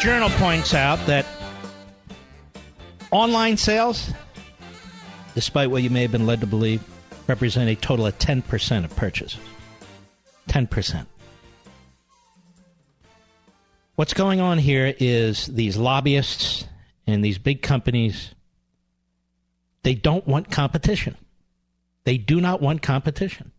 Journal 0.00 0.30
points 0.38 0.74
out 0.74 1.04
that 1.06 1.26
online 3.10 3.56
sales, 3.56 4.12
despite 5.34 5.70
what 5.70 5.82
you 5.82 5.90
may 5.90 6.02
have 6.02 6.12
been 6.12 6.26
led 6.26 6.40
to 6.40 6.46
believe, 6.46 6.82
represent 7.26 7.68
a 7.68 7.76
total 7.76 8.06
of 8.06 8.18
10% 8.18 8.84
of 8.84 8.96
purchases. 8.96 9.38
10%. 10.48 11.06
What's 13.96 14.14
going 14.14 14.40
on 14.40 14.58
here 14.58 14.94
is 14.98 15.46
these 15.46 15.76
lobbyists 15.76 16.64
and 17.06 17.24
these 17.24 17.38
big 17.38 17.62
companies, 17.62 18.34
they 19.82 19.94
don't 19.94 20.26
want 20.26 20.50
competition. 20.50 21.16
They 22.04 22.16
do 22.16 22.40
not 22.40 22.62
want 22.62 22.80
competition. 22.80 23.50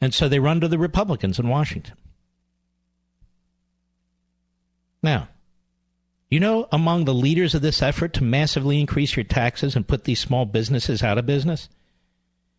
And 0.00 0.12
so 0.12 0.28
they 0.28 0.40
run 0.40 0.60
to 0.60 0.68
the 0.68 0.78
Republicans 0.78 1.38
in 1.38 1.48
Washington. 1.48 1.96
Now, 5.02 5.28
you 6.30 6.40
know, 6.40 6.66
among 6.72 7.04
the 7.04 7.14
leaders 7.14 7.54
of 7.54 7.62
this 7.62 7.82
effort 7.82 8.12
to 8.14 8.24
massively 8.24 8.80
increase 8.80 9.16
your 9.16 9.24
taxes 9.24 9.76
and 9.76 9.86
put 9.86 10.04
these 10.04 10.18
small 10.18 10.44
businesses 10.44 11.02
out 11.02 11.18
of 11.18 11.26
business 11.26 11.68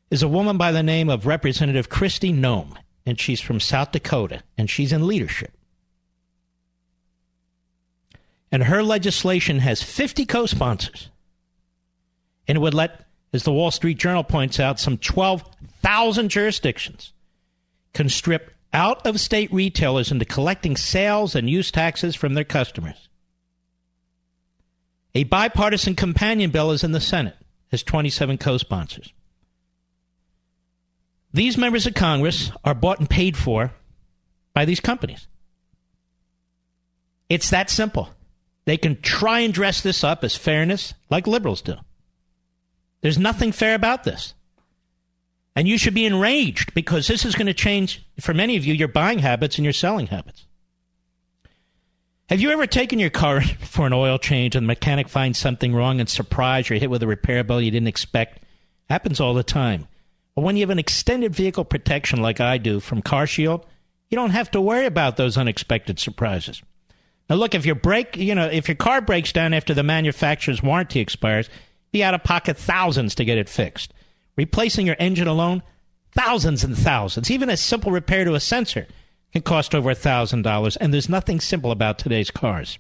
is 0.10 0.24
a 0.24 0.28
woman 0.28 0.58
by 0.58 0.72
the 0.72 0.84
name 0.84 1.10
of 1.10 1.26
Representative 1.26 1.90
Kristi 1.90 2.34
Noem, 2.34 2.78
and 3.06 3.20
she's 3.20 3.42
from 3.42 3.60
South 3.60 3.92
Dakota, 3.92 4.42
and 4.58 4.70
she's 4.70 4.94
in 4.94 5.06
leadership. 5.06 5.52
And 8.52 8.64
her 8.64 8.82
legislation 8.82 9.60
has 9.60 9.84
50 9.84 10.26
co 10.26 10.46
sponsors. 10.46 11.10
And 12.48 12.58
it 12.58 12.62
would 12.62 12.74
let, 12.74 13.06
as 13.34 13.44
the 13.44 13.52
Wall 13.52 13.72
Street 13.72 13.98
Journal 13.98 14.24
points 14.24 14.58
out, 14.62 14.80
some 14.80 14.98
12,000 14.98 16.30
jurisdictions 16.30 17.12
can 17.94 18.08
strip 18.08 18.54
out 18.72 19.06
of 19.06 19.20
state 19.20 19.52
retailers 19.52 20.12
into 20.12 20.24
collecting 20.24 20.78
sales 20.78 21.36
and 21.36 21.50
use 21.50 21.72
taxes 21.72 22.16
from 22.16 22.36
their 22.36 22.46
customers. 22.46 23.07
A 25.18 25.24
bipartisan 25.24 25.96
companion 25.96 26.52
bill 26.52 26.70
is 26.70 26.84
in 26.84 26.92
the 26.92 27.02
Senate, 27.02 27.36
has 27.72 27.82
27 27.82 28.38
co 28.38 28.60
sponsors. 28.60 29.12
These 31.34 31.58
members 31.58 31.88
of 31.88 31.96
Congress 31.96 32.52
are 32.64 32.76
bought 32.76 33.00
and 33.00 33.10
paid 33.10 33.36
for 33.36 33.74
by 34.54 34.66
these 34.66 34.80
companies. 34.80 35.28
It's 37.30 37.50
that 37.50 37.72
simple. 37.72 38.10
They 38.66 38.78
can 38.78 39.02
try 39.02 39.40
and 39.40 39.52
dress 39.52 39.82
this 39.82 40.04
up 40.04 40.24
as 40.24 40.36
fairness 40.36 40.94
like 41.10 41.26
liberals 41.26 41.64
do. 41.64 41.78
There's 43.02 43.18
nothing 43.18 43.54
fair 43.54 43.74
about 43.74 44.04
this. 44.04 44.36
And 45.56 45.68
you 45.68 45.80
should 45.80 45.96
be 45.96 46.06
enraged 46.06 46.76
because 46.76 47.08
this 47.08 47.26
is 47.26 47.34
going 47.34 47.48
to 47.48 47.56
change, 47.56 48.06
for 48.20 48.36
many 48.36 48.56
of 48.56 48.66
you, 48.66 48.76
your 48.76 48.88
buying 48.88 49.18
habits 49.18 49.58
and 49.58 49.66
your 49.66 49.74
selling 49.74 50.06
habits. 50.06 50.47
Have 52.30 52.42
you 52.42 52.52
ever 52.52 52.68
taken 52.68 53.00
your 53.00 53.10
car 53.10 53.42
for 53.62 53.88
an 53.88 53.94
oil 53.94 54.18
change 54.18 54.56
and 54.56 54.66
the 54.66 54.68
mechanic 54.68 55.08
finds 55.08 55.40
something 55.40 55.74
wrong 55.74 56.02
and 56.02 56.10
surprised 56.10 56.70
you're 56.70 56.80
hit 56.80 56.90
with 56.90 57.02
a 57.02 57.08
repair 57.08 57.42
bill 57.44 57.62
you 57.62 57.72
didn't 57.72 57.88
expect? 57.88 58.44
Happens 58.90 59.22
all 59.22 59.34
the 59.34 59.44
time. 59.44 59.88
But 60.36 60.42
when 60.42 60.58
you 60.58 60.64
have 60.64 60.70
an 60.70 60.80
extended 60.80 61.34
vehicle 61.34 61.64
protection 61.64 62.22
like 62.22 62.42
I 62.42 62.58
do 62.58 62.82
from 62.82 63.02
CarShield, 63.02 63.64
you 64.10 64.18
don't 64.18 64.32
have 64.32 64.52
to 64.52 64.62
worry 64.62 64.86
about 64.86 65.16
those 65.16 65.38
unexpected 65.38 66.00
surprises. 66.00 66.62
Now 67.30 67.38
look, 67.38 67.56
if 67.56 67.66
your 67.66 67.76
brake, 67.76 68.18
you 68.18 68.36
know, 68.36 68.48
if 68.48 68.68
your 68.68 68.76
car 68.76 69.00
breaks 69.00 69.32
down 69.32 69.54
after 69.54 69.74
the 69.74 69.84
manufacturer's 69.84 70.62
warranty 70.62 71.00
expires, 71.00 71.50
be 71.94 72.04
out 72.04 72.14
of 72.14 72.26
pocket 72.26 72.58
thousands 72.58 73.16
to 73.16 73.26
get 73.26 73.38
it 73.38 73.48
fixed. 73.48 73.94
Replacing 74.36 74.86
your 74.86 74.98
engine 75.00 75.28
alone, 75.28 75.64
thousands 76.12 76.66
and 76.66 76.78
thousands. 76.78 77.32
Even 77.32 77.50
a 77.50 77.56
simple 77.56 77.92
repair 77.92 78.26
to 78.26 78.36
a 78.36 78.40
sensor 78.42 78.86
can 79.34 79.42
cost 79.42 79.76
over 79.76 79.94
$1,000, 79.94 80.78
and 80.80 80.94
there's 80.94 81.10
nothing 81.10 81.40
simple 81.40 81.72
about 81.72 82.00
today's 82.00 82.32
cars. 82.32 82.78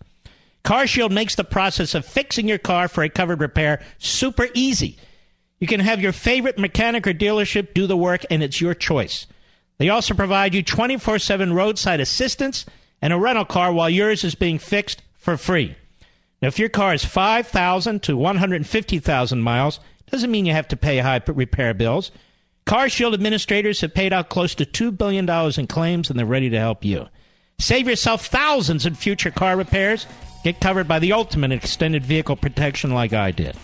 CarShield 0.63 1.11
makes 1.11 1.35
the 1.35 1.43
process 1.43 1.95
of 1.95 2.05
fixing 2.05 2.47
your 2.47 2.57
car 2.57 2.87
for 2.87 3.03
a 3.03 3.09
covered 3.09 3.39
repair 3.39 3.81
super 3.99 4.47
easy. 4.53 4.97
You 5.59 5.67
can 5.67 5.79
have 5.79 6.01
your 6.01 6.11
favorite 6.11 6.59
mechanic 6.59 7.07
or 7.07 7.13
dealership 7.13 7.73
do 7.73 7.87
the 7.87 7.97
work, 7.97 8.25
and 8.29 8.43
it's 8.43 8.61
your 8.61 8.73
choice. 8.73 9.27
They 9.77 9.89
also 9.89 10.13
provide 10.13 10.53
you 10.53 10.63
24 10.63 11.19
7 11.19 11.53
roadside 11.53 11.99
assistance 11.99 12.65
and 13.01 13.13
a 13.13 13.17
rental 13.17 13.45
car 13.45 13.71
while 13.71 13.89
yours 13.89 14.23
is 14.23 14.35
being 14.35 14.59
fixed 14.59 15.01
for 15.13 15.37
free. 15.37 15.75
Now, 16.41 16.49
if 16.49 16.59
your 16.59 16.69
car 16.69 16.93
is 16.93 17.05
5,000 17.05 18.03
to 18.03 18.17
150,000 18.17 19.41
miles, 19.41 19.79
doesn't 20.11 20.31
mean 20.31 20.45
you 20.45 20.53
have 20.53 20.67
to 20.69 20.77
pay 20.77 20.99
high 20.99 21.21
repair 21.27 21.73
bills. 21.73 22.11
CarShield 22.67 23.13
administrators 23.13 23.79
have 23.79 23.93
paid 23.93 24.11
out 24.11 24.27
close 24.27 24.53
to 24.55 24.65
$2 24.65 24.95
billion 24.97 25.27
in 25.57 25.67
claims, 25.67 26.09
and 26.09 26.19
they're 26.19 26.25
ready 26.25 26.49
to 26.49 26.59
help 26.59 26.83
you. 26.83 27.07
Save 27.59 27.87
yourself 27.87 28.25
thousands 28.25 28.85
in 28.85 28.93
future 28.93 29.31
car 29.31 29.55
repairs. 29.55 30.05
Get 30.43 30.59
covered 30.59 30.85
by 30.85 30.99
the 30.99 31.13
ultimate 31.13 31.53
extended 31.53 32.05
vehicle 32.05 32.35
protection 32.35 32.93
like 32.93 33.13
I 33.13 33.31
did. 33.31 33.55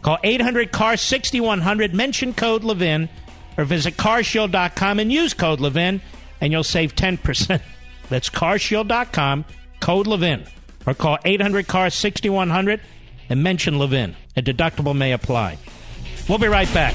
Call 0.00 0.18
800 0.24 0.72
CAR 0.72 0.96
6100, 0.96 1.92
mention 1.94 2.32
code 2.32 2.64
Levin, 2.64 3.10
or 3.58 3.64
visit 3.64 3.98
carshield.com 3.98 5.00
and 5.00 5.12
use 5.12 5.34
code 5.34 5.60
Levin, 5.60 6.00
and 6.40 6.50
you'll 6.50 6.64
save 6.64 6.96
10%. 6.96 7.60
That's 8.08 8.30
carshield.com, 8.30 9.44
code 9.80 10.06
Levin, 10.06 10.44
or 10.86 10.94
call 10.94 11.18
800 11.26 11.66
CAR 11.66 11.90
6100 11.90 12.80
and 13.28 13.42
mention 13.42 13.78
Levin. 13.78 14.16
A 14.34 14.40
deductible 14.40 14.96
may 14.96 15.12
apply. 15.12 15.58
We'll 16.26 16.38
be 16.38 16.48
right 16.48 16.72
back. 16.72 16.94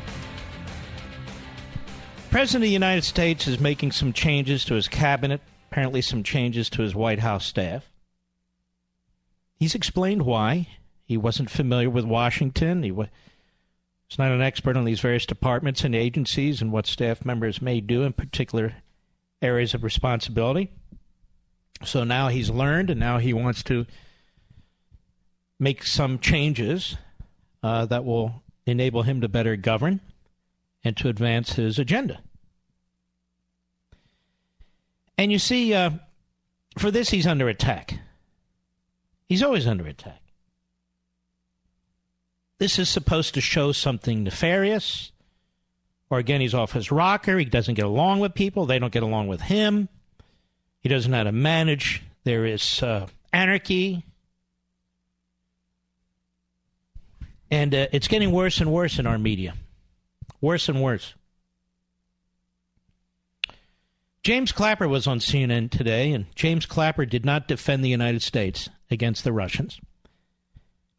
President 2.31 2.63
of 2.63 2.67
the 2.67 2.73
United 2.73 3.03
States 3.03 3.45
is 3.45 3.59
making 3.59 3.91
some 3.91 4.13
changes 4.13 4.63
to 4.63 4.75
his 4.75 4.87
cabinet, 4.87 5.41
apparently 5.69 6.01
some 6.01 6.23
changes 6.23 6.69
to 6.69 6.81
his 6.81 6.95
White 6.95 7.19
House 7.19 7.45
staff. 7.45 7.91
He's 9.59 9.75
explained 9.75 10.21
why. 10.21 10.69
He 11.03 11.17
wasn't 11.17 11.49
familiar 11.49 11.89
with 11.89 12.05
Washington. 12.05 12.83
He 12.83 12.91
was 12.91 13.09
not 14.17 14.31
an 14.31 14.41
expert 14.41 14.77
on 14.77 14.85
these 14.85 15.01
various 15.01 15.25
departments 15.25 15.83
and 15.83 15.93
agencies 15.93 16.61
and 16.61 16.71
what 16.71 16.87
staff 16.87 17.25
members 17.25 17.61
may 17.61 17.81
do 17.81 18.03
in 18.03 18.13
particular 18.13 18.75
areas 19.41 19.73
of 19.73 19.83
responsibility. 19.83 20.71
So 21.83 22.05
now 22.05 22.29
he's 22.29 22.49
learned, 22.49 22.89
and 22.89 22.99
now 22.99 23.17
he 23.17 23.33
wants 23.33 23.61
to 23.63 23.85
make 25.59 25.83
some 25.83 26.17
changes 26.17 26.95
uh, 27.61 27.87
that 27.87 28.05
will 28.05 28.41
enable 28.65 29.01
him 29.01 29.19
to 29.19 29.27
better 29.27 29.57
govern 29.57 29.99
and 30.83 30.97
to 30.97 31.09
advance 31.09 31.53
his 31.53 31.79
agenda. 31.79 32.21
And 35.17 35.31
you 35.31 35.39
see, 35.39 35.73
uh, 35.73 35.91
for 36.77 36.89
this, 36.89 37.09
he's 37.09 37.27
under 37.27 37.47
attack. 37.47 37.99
He's 39.27 39.43
always 39.43 39.67
under 39.67 39.85
attack. 39.87 40.19
This 42.57 42.79
is 42.79 42.89
supposed 42.89 43.33
to 43.35 43.41
show 43.41 43.71
something 43.71 44.23
nefarious. 44.23 45.11
Or 46.09 46.19
again, 46.19 46.41
he's 46.41 46.53
off 46.53 46.73
his 46.73 46.91
rocker. 46.91 47.37
He 47.37 47.45
doesn't 47.45 47.75
get 47.75 47.85
along 47.85 48.19
with 48.19 48.33
people. 48.33 48.65
They 48.65 48.79
don't 48.79 48.91
get 48.91 49.03
along 49.03 49.27
with 49.27 49.41
him. 49.41 49.89
He 50.81 50.89
doesn't 50.89 51.11
know 51.11 51.17
how 51.17 51.23
to 51.23 51.31
manage. 51.31 52.03
There 52.23 52.45
is 52.45 52.83
uh, 52.83 53.07
anarchy. 53.31 54.03
And 57.49 57.73
uh, 57.73 57.87
it's 57.91 58.07
getting 58.07 58.31
worse 58.31 58.59
and 58.59 58.71
worse 58.71 58.99
in 58.99 59.07
our 59.07 59.17
media. 59.17 59.53
Worse 60.41 60.67
and 60.67 60.81
worse. 60.81 61.13
James 64.23 64.51
Clapper 64.51 64.87
was 64.87 65.07
on 65.07 65.19
CNN 65.19 65.71
today, 65.71 66.11
and 66.11 66.25
James 66.35 66.65
Clapper 66.65 67.05
did 67.05 67.25
not 67.25 67.47
defend 67.47 67.83
the 67.83 67.89
United 67.89 68.21
States 68.21 68.69
against 68.89 69.23
the 69.23 69.33
Russians. 69.33 69.79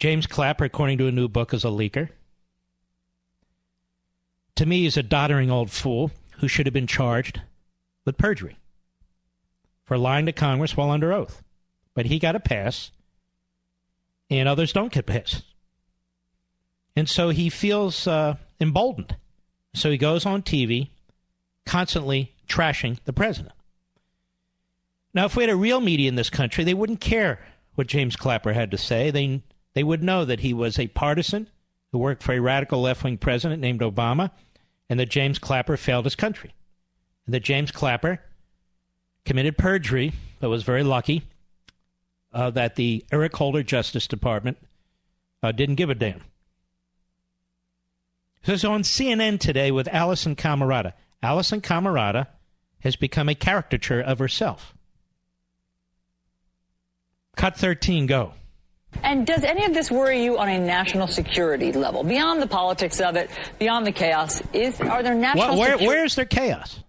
James 0.01 0.27
Clapper, 0.27 0.65
according 0.65 0.99
to 0.99 1.07
a 1.07 1.13
new 1.13 1.29
book, 1.29 1.55
is 1.55 1.65
a 1.65 1.69
leaker. 1.69 2.09
To 4.57 4.67
me, 4.67 4.83
he's 4.83 4.97
a 4.97 5.03
doddering 5.03 5.51
old 5.51 5.71
fool 5.71 6.11
who 6.39 6.49
should 6.49 6.67
have 6.67 6.73
been 6.73 6.89
charged 6.89 7.41
with 8.05 8.19
perjury 8.19 8.57
for 9.85 9.97
lying 9.97 10.27
to 10.27 10.33
Congress 10.33 10.77
while 10.77 10.91
under 10.91 11.13
oath. 11.13 11.43
But 11.95 12.07
he 12.07 12.19
got 12.19 12.35
a 12.35 12.41
pass, 12.41 12.91
and 14.31 14.49
others 14.49 14.73
don't 14.73 14.93
get 14.93 15.07
pass. 15.07 15.43
And 16.97 17.09
so 17.09 17.29
he 17.29 17.49
feels 17.51 18.07
uh, 18.07 18.37
emboldened. 18.61 19.17
So 19.75 19.91
he 19.91 19.99
goes 19.99 20.27
on 20.27 20.43
TV, 20.43 20.91
constantly 21.65 22.33
trashing 22.49 22.99
the 23.05 23.13
president. 23.13 23.55
Now, 25.15 25.27
if 25.27 25.37
we 25.37 25.43
had 25.43 25.51
a 25.51 25.57
real 25.57 25.81
media 25.81 26.09
in 26.09 26.15
this 26.17 26.31
country, 26.31 26.65
they 26.65 26.75
wouldn't 26.75 27.01
care 27.01 27.41
what 27.75 27.87
James 27.87 28.17
Clapper 28.17 28.53
had 28.53 28.71
to 28.71 28.79
say. 28.79 29.11
They 29.11 29.43
they 29.75 29.83
would 29.83 30.03
know 30.03 30.25
that 30.25 30.41
he 30.41 30.53
was 30.53 30.79
a 30.79 30.89
partisan 30.89 31.49
who 31.91 31.99
worked 31.99 32.23
for 32.23 32.33
a 32.33 32.41
radical 32.41 32.83
left 32.83 33.05
wing 33.05 33.19
president 33.19 33.61
named 33.61 33.81
Obama, 33.81 34.31
and 34.89 35.01
that 35.01 35.09
James 35.09 35.39
Clapper 35.39 35.77
failed 35.77 36.05
his 36.05 36.15
country. 36.15 36.55
And 37.27 37.35
that 37.35 37.41
James 37.41 37.71
Clapper 37.71 38.21
committed 39.25 39.57
perjury, 39.57 40.13
but 40.41 40.51
was 40.51 40.63
very 40.63 40.83
lucky 40.83 41.23
uh, 42.33 42.51
that 42.51 42.77
the 42.77 43.05
Eric 43.13 43.37
Holder 43.37 43.63
Justice 43.63 44.07
Department 44.07 44.59
uh, 45.43 45.53
didn't 45.53 45.77
give 45.77 45.91
a 45.91 45.95
damn. 45.95 46.23
This 48.45 48.57
is 48.57 48.65
on 48.65 48.83
CNN 48.83 49.39
today 49.39 49.71
with 49.71 49.87
Alisyn 49.87 50.35
Camerota. 50.35 50.95
Alisyn 51.23 51.61
Camerota 51.61 52.27
has 52.81 52.97
become 52.97 53.29
a 53.29 53.37
caricature 53.37 54.01
of 54.01 54.19
herself. 54.19 54.75
Cut 57.37 57.57
13, 57.57 58.07
go. 58.07 58.35
And 59.03 59.27
does 59.27 59.45
any 59.45 59.65
of 59.65 59.73
this 59.73 59.91
worry 59.91 60.25
you 60.25 60.39
on 60.39 60.49
a 60.49 60.59
national 60.59 61.07
security 61.07 61.73
level, 61.73 62.03
beyond 62.03 62.43
the 62.43 62.47
politics 62.49 63.01
of 63.01 63.17
it, 63.17 63.31
beyond 63.59 63.87
the 63.87 63.93
chaos? 63.93 64.43
Is 64.53 64.81
are 64.81 65.03
there 65.03 65.15
national? 65.15 65.57
What, 65.57 65.79
where, 65.79 65.89
where 65.89 66.05
is 66.05 66.17
there 66.17 66.25
chaos? 66.25 66.83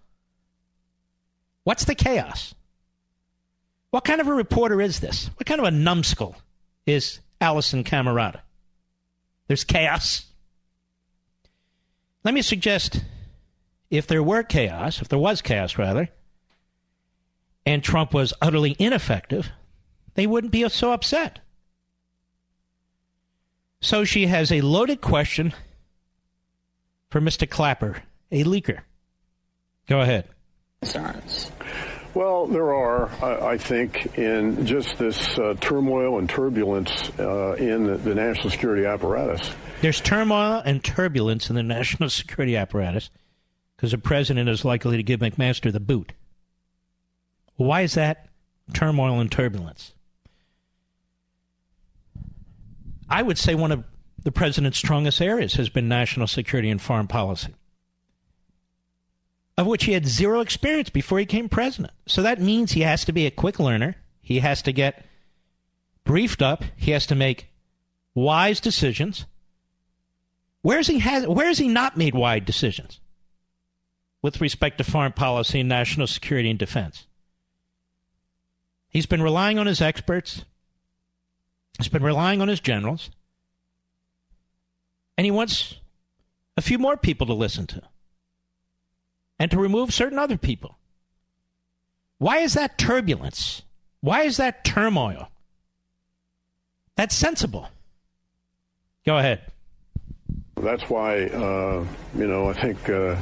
What's 1.62 1.84
the 1.84 1.94
chaos? 1.94 2.54
What 3.90 4.04
kind 4.04 4.20
of 4.20 4.26
a 4.26 4.34
reporter 4.34 4.82
is 4.82 5.00
this? 5.00 5.30
What 5.36 5.46
kind 5.46 5.60
of 5.60 5.66
a 5.66 5.70
numbskull 5.70 6.36
is 6.84 7.20
Alisyn 7.40 7.84
Camerota? 7.84 8.40
There's 9.46 9.64
chaos. 9.64 10.26
Let 12.24 12.34
me 12.34 12.42
suggest 12.42 13.04
if 13.90 14.06
there 14.06 14.22
were 14.22 14.42
chaos, 14.42 15.00
if 15.02 15.08
there 15.08 15.18
was 15.18 15.42
chaos 15.42 15.76
rather, 15.76 16.08
and 17.66 17.82
Trump 17.82 18.14
was 18.14 18.32
utterly 18.40 18.74
ineffective, 18.78 19.50
they 20.14 20.26
wouldn't 20.26 20.52
be 20.52 20.68
so 20.70 20.92
upset. 20.92 21.40
So 23.80 24.04
she 24.04 24.26
has 24.26 24.50
a 24.50 24.62
loaded 24.62 25.02
question 25.02 25.52
for 27.10 27.20
Mr. 27.20 27.48
Clapper, 27.48 28.02
a 28.32 28.44
leaker. 28.44 28.80
Go 29.86 30.00
ahead. 30.00 30.28
Concerns. 30.80 31.50
Well, 32.14 32.46
there 32.46 32.72
are, 32.72 33.10
I, 33.22 33.52
I 33.52 33.58
think, 33.58 34.16
in 34.16 34.66
just 34.66 34.96
this 34.98 35.36
uh, 35.36 35.54
turmoil 35.60 36.18
and 36.18 36.30
turbulence 36.30 36.90
uh, 37.18 37.54
in 37.54 37.86
the, 37.86 37.96
the 37.96 38.14
national 38.14 38.50
security 38.50 38.86
apparatus. 38.86 39.50
There's 39.80 40.00
turmoil 40.00 40.62
and 40.64 40.82
turbulence 40.82 41.50
in 41.50 41.56
the 41.56 41.62
national 41.64 42.10
security 42.10 42.56
apparatus 42.56 43.10
because 43.76 43.90
the 43.90 43.98
president 43.98 44.48
is 44.48 44.64
likely 44.64 44.96
to 44.96 45.02
give 45.02 45.20
McMaster 45.20 45.72
the 45.72 45.80
boot. 45.80 46.12
Why 47.56 47.82
is 47.82 47.94
that 47.94 48.28
turmoil 48.72 49.20
and 49.20 49.30
turbulence? 49.30 49.92
I 53.08 53.22
would 53.22 53.38
say 53.38 53.54
one 53.54 53.72
of 53.72 53.84
the 54.22 54.32
president's 54.32 54.78
strongest 54.78 55.20
areas 55.20 55.54
has 55.54 55.68
been 55.68 55.88
national 55.88 56.26
security 56.26 56.70
and 56.70 56.80
foreign 56.80 57.06
policy, 57.06 57.54
of 59.56 59.66
which 59.66 59.84
he 59.84 59.92
had 59.92 60.06
zero 60.06 60.40
experience 60.40 60.90
before 60.90 61.18
he 61.18 61.26
came 61.26 61.48
president. 61.48 61.92
So 62.06 62.22
that 62.22 62.40
means 62.40 62.72
he 62.72 62.80
has 62.80 63.04
to 63.04 63.12
be 63.12 63.26
a 63.26 63.30
quick 63.30 63.58
learner. 63.60 63.96
He 64.20 64.40
has 64.40 64.62
to 64.62 64.72
get 64.72 65.04
briefed 66.04 66.42
up. 66.42 66.64
He 66.76 66.90
has 66.90 67.06
to 67.06 67.14
make 67.14 67.48
wise 68.14 68.60
decisions. 68.60 69.26
Where's 70.62 70.86
he 70.86 70.98
has 71.00 71.26
where 71.26 71.46
has 71.46 71.58
he 71.58 71.68
not 71.68 71.96
made 71.96 72.14
wise 72.14 72.42
decisions 72.44 73.00
with 74.22 74.40
respect 74.40 74.78
to 74.78 74.84
foreign 74.84 75.12
policy 75.12 75.60
and 75.60 75.68
national 75.68 76.06
security 76.06 76.50
and 76.50 76.58
defense? 76.58 77.06
He's 78.88 79.06
been 79.06 79.22
relying 79.22 79.58
on 79.58 79.66
his 79.66 79.80
experts. 79.80 80.44
He's 81.78 81.88
been 81.88 82.02
relying 82.02 82.40
on 82.40 82.48
his 82.48 82.60
generals. 82.60 83.10
And 85.18 85.24
he 85.24 85.30
wants 85.30 85.74
a 86.56 86.62
few 86.62 86.78
more 86.78 86.96
people 86.96 87.26
to 87.26 87.34
listen 87.34 87.66
to 87.68 87.82
and 89.38 89.50
to 89.50 89.58
remove 89.58 89.92
certain 89.92 90.18
other 90.18 90.36
people. 90.36 90.78
Why 92.18 92.38
is 92.38 92.54
that 92.54 92.78
turbulence? 92.78 93.62
Why 94.00 94.22
is 94.22 94.36
that 94.36 94.64
turmoil? 94.64 95.28
That's 96.96 97.14
sensible. 97.14 97.68
Go 99.04 99.18
ahead. 99.18 99.42
That's 100.56 100.88
why, 100.88 101.24
uh, 101.24 101.84
you 102.16 102.26
know, 102.26 102.48
I 102.48 102.52
think 102.54 102.88
uh, 102.88 103.16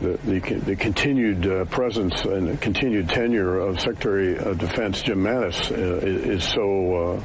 the, 0.00 0.18
the, 0.24 0.40
the, 0.64 0.76
continued 0.76 1.46
uh, 1.46 1.64
presence 1.66 2.24
and 2.24 2.60
continued 2.60 3.08
tenure 3.08 3.58
of 3.58 3.80
Secretary 3.80 4.38
of 4.38 4.58
Defense 4.58 5.02
Jim 5.02 5.22
Mattis 5.22 5.70
uh, 5.70 6.06
is, 6.06 6.42
is, 6.42 6.44
so 6.44 6.94
uh, 6.94 7.22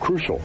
crucial. 0.00 0.42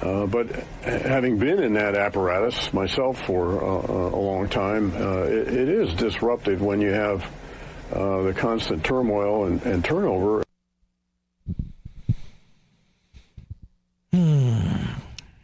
Uh, 0.00 0.26
but 0.26 0.48
having 0.82 1.38
been 1.38 1.60
in 1.62 1.74
that 1.74 1.96
apparatus 1.96 2.72
myself 2.72 3.24
for 3.26 3.62
uh, 3.62 4.14
a 4.14 4.20
long 4.20 4.48
time, 4.48 4.92
uh, 4.94 5.22
it, 5.22 5.48
it 5.48 5.68
is 5.68 5.92
disruptive 5.94 6.62
when 6.62 6.80
you 6.80 6.90
have 6.90 7.24
uh, 7.92 8.22
the 8.22 8.34
constant 8.34 8.84
turmoil 8.84 9.46
and, 9.46 9.60
and 9.62 9.84
turnover. 9.84 10.44
Hmm. 14.12 14.84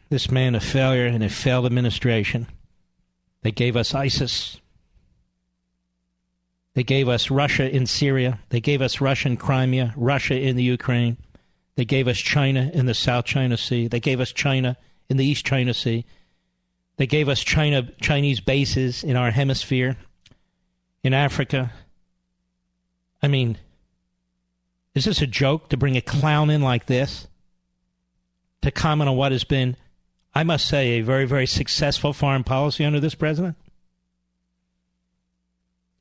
This 0.09 0.31
man 0.31 0.55
a 0.55 0.61
failure 0.61 1.07
and 1.07 1.25
a 1.25 1.29
failed 1.29 1.67
administration. 1.67 2.47
They 3.43 3.51
gave 3.51 3.77
us 3.77 3.93
ISIS. 3.93 4.61
They 6.75 6.85
gave 6.85 7.09
us 7.09 7.31
Russia 7.31 7.69
in 7.69 7.87
Syria. 7.87 8.39
They 8.51 8.61
gave 8.61 8.83
us 8.83 9.01
Russian 9.01 9.37
Crimea, 9.37 9.95
Russia 9.97 10.39
in 10.39 10.57
the 10.57 10.63
Ukraine. 10.63 11.17
They 11.77 11.85
gave 11.85 12.07
us 12.07 12.19
China 12.19 12.71
in 12.73 12.87
the 12.87 12.95
South 12.95 13.25
China 13.25 13.57
Sea. 13.57 13.89
They 13.89 14.01
gave 14.01 14.21
us 14.21 14.33
China 14.33 14.77
in 15.09 15.17
the 15.17 15.27
East 15.27 15.45
China 15.45 15.75
Sea. 15.75 16.05
They 16.97 17.07
gave 17.07 17.29
us 17.29 17.41
China 17.41 17.91
Chinese 18.01 18.41
bases 18.41 19.03
in 19.03 19.17
our 19.17 19.31
hemisphere, 19.31 19.97
in 21.03 21.13
Africa. 21.13 21.73
I 23.23 23.29
mean, 23.29 23.59
is 24.95 25.05
this 25.07 25.21
a 25.21 25.27
joke 25.27 25.71
to 25.71 25.77
bring 25.77 25.97
a 25.97 26.01
clown 26.01 26.51
in 26.51 26.63
like 26.63 26.87
this 26.87 27.27
to 28.63 28.71
comment 28.71 29.11
on 29.11 29.17
what 29.17 29.33
has 29.33 29.45
been, 29.45 29.77
I 30.35 30.45
must 30.45 30.69
say, 30.69 30.91
a 30.93 31.01
very, 31.01 31.25
very 31.25 31.47
successful 31.47 32.13
foreign 32.13 32.45
policy 32.45 32.85
under 32.85 33.01
this 33.01 33.17
president? 33.17 33.57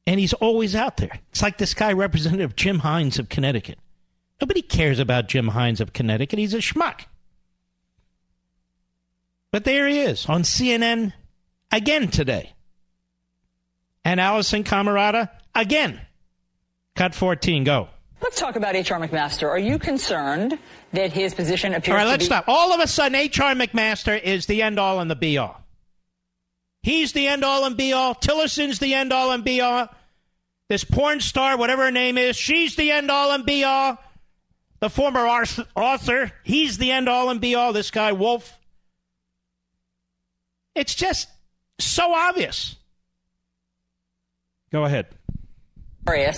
And 0.05 0.19
he's 0.19 0.33
always 0.33 0.75
out 0.75 0.97
there. 0.97 1.19
It's 1.31 1.41
like 1.41 1.57
this 1.57 1.73
guy, 1.73 1.93
Representative 1.93 2.55
Jim 2.55 2.81
Himes 2.81 3.17
of 3.17 3.29
Connecticut. 3.29 3.79
Nobody 4.43 4.61
cares 4.61 4.99
about 4.99 5.29
Jim 5.29 5.51
Himes 5.51 5.79
of 5.79 5.93
Connecticut. 5.93 6.37
He's 6.37 6.53
a 6.53 6.57
schmuck. 6.57 7.05
But 9.51 9.63
there 9.63 9.87
he 9.87 10.01
is 10.01 10.25
on 10.25 10.41
CNN 10.41 11.13
again 11.71 12.09
today. 12.09 12.51
And 14.03 14.19
Alisyn 14.19 14.65
Camerota 14.65 15.29
again. 15.55 16.01
Cut 16.93 17.15
14, 17.15 17.63
go. 17.63 17.87
Let's 18.21 18.37
talk 18.37 18.57
about 18.57 18.75
H.R. 18.75 18.99
McMaster. 18.99 19.47
Are 19.47 19.57
you 19.57 19.79
concerned 19.79 20.59
that 20.91 21.13
his 21.13 21.33
position 21.33 21.73
appears 21.73 21.93
All 21.93 21.95
right, 21.95 22.07
let's 22.07 22.23
be- 22.23 22.25
stop. 22.25 22.43
All 22.49 22.73
of 22.73 22.81
a 22.81 22.87
sudden, 22.87 23.15
H.R. 23.15 23.53
McMaster 23.53 24.21
is 24.21 24.45
the 24.47 24.61
end 24.61 24.77
all 24.77 24.99
and 24.99 25.09
the 25.09 25.15
be 25.15 25.37
all. 25.37 25.63
He's 26.81 27.13
the 27.13 27.27
end 27.29 27.45
all 27.45 27.63
and 27.63 27.77
be 27.77 27.93
all. 27.93 28.13
Tillerson's 28.13 28.79
the 28.79 28.93
end 28.93 29.13
all 29.13 29.31
and 29.31 29.45
be 29.45 29.61
all. 29.61 29.87
This 30.67 30.83
porn 30.83 31.21
star, 31.21 31.55
whatever 31.57 31.85
her 31.85 31.91
name 31.91 32.17
is, 32.17 32.35
she's 32.35 32.75
the 32.75 32.91
end 32.91 33.09
all 33.09 33.31
and 33.31 33.45
be 33.45 33.63
all. 33.63 33.99
The 34.83 34.89
former 34.89 35.21
author, 35.77 36.33
he's 36.43 36.77
the 36.77 36.91
end 36.91 37.07
all 37.07 37.29
and 37.29 37.39
be 37.39 37.55
all. 37.55 37.71
This 37.71 37.89
guy, 37.89 38.11
Wolf. 38.11 38.59
It's 40.75 40.93
just 40.93 41.29
so 41.79 42.13
obvious. 42.13 42.75
Go 44.73 44.83
ahead. 44.83 45.05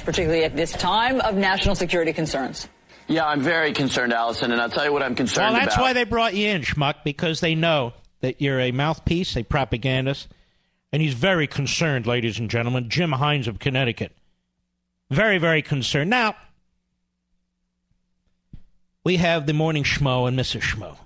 particularly 0.05 0.43
at 0.43 0.55
this 0.55 0.73
time 0.73 1.21
of 1.21 1.33
national 1.33 1.73
security 1.73 2.13
concerns. 2.13 2.69
Yeah, 3.07 3.25
I'm 3.25 3.41
very 3.41 3.73
concerned, 3.73 4.13
Alisyn, 4.13 4.51
and 4.51 4.61
I'll 4.61 4.69
tell 4.69 4.85
you 4.85 4.93
what 4.93 5.01
I'm 5.01 5.15
concerned 5.15 5.53
Well, 5.53 5.61
that's 5.61 5.73
about. 5.73 5.83
why 5.83 5.93
they 5.93 6.03
brought 6.03 6.35
you 6.35 6.49
in, 6.49 6.61
Schmuck, 6.61 7.03
because 7.03 7.39
they 7.39 7.55
know 7.55 7.93
that 8.21 8.43
you're 8.43 8.59
a 8.59 8.71
mouthpiece, 8.71 9.35
a 9.37 9.41
propagandist, 9.41 10.27
and 10.91 11.01
he's 11.01 11.15
very 11.15 11.47
concerned, 11.47 12.05
ladies 12.05 12.37
and 12.37 12.51
gentlemen. 12.51 12.89
Jim 12.91 13.09
Himes 13.09 13.47
of 13.47 13.57
Connecticut. 13.57 14.15
Very, 15.09 15.39
very 15.39 15.63
concerned. 15.63 16.11
Now, 16.11 16.35
we 19.05 19.17
have 19.17 19.45
the 19.45 19.53
morning 19.53 19.83
schmo 19.83 20.27
and 20.27 20.37
Mrs. 20.37 20.61
Schmo. 20.61 20.97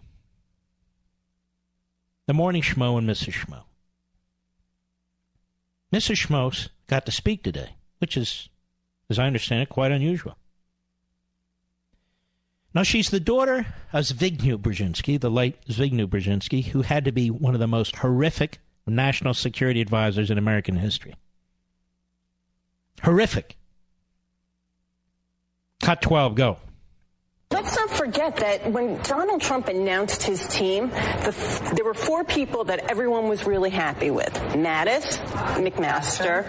The 2.25 2.33
morning 2.33 2.61
schmo 2.61 2.97
and 2.97 3.07
Mrs. 3.07 3.33
Schmo. 3.33 3.63
Mrs. 5.93 6.27
Schmoes 6.27 6.69
got 6.87 7.05
to 7.05 7.11
speak 7.11 7.43
today, 7.43 7.71
which 7.99 8.15
is, 8.15 8.49
as 9.09 9.19
I 9.19 9.27
understand 9.27 9.63
it, 9.63 9.69
quite 9.69 9.91
unusual. 9.91 10.37
Now, 12.73 12.83
she's 12.83 13.09
the 13.09 13.19
daughter 13.19 13.65
of 13.91 14.05
Zbigniew 14.05 14.57
Brzezinski, 14.57 15.19
the 15.19 15.31
late 15.31 15.57
Zbigniew 15.67 16.05
Brzezinski, 16.05 16.67
who 16.67 16.83
had 16.83 17.03
to 17.05 17.11
be 17.11 17.31
one 17.31 17.55
of 17.55 17.59
the 17.59 17.67
most 17.67 17.97
horrific 17.97 18.59
national 18.85 19.33
security 19.33 19.81
advisors 19.81 20.31
in 20.31 20.37
American 20.37 20.75
history. 20.75 21.15
Horrific. 23.01 23.57
Cut 25.81 26.01
12, 26.01 26.35
go. 26.35 26.57
Let's 27.51 27.78
not 27.89 27.97
forget 27.97 28.35
that 28.37 28.71
when 28.71 29.01
Donald 29.03 29.41
Trump 29.41 29.67
announced 29.67 30.23
his 30.23 30.45
team, 30.47 30.89
the, 30.89 31.71
there 31.75 31.85
were 31.85 31.93
four 31.93 32.23
people 32.23 32.63
that 32.65 32.79
everyone 32.89 33.27
was 33.27 33.45
really 33.45 33.69
happy 33.69 34.11
with 34.11 34.33
Mattis, 34.53 35.17
McMaster, 35.55 36.45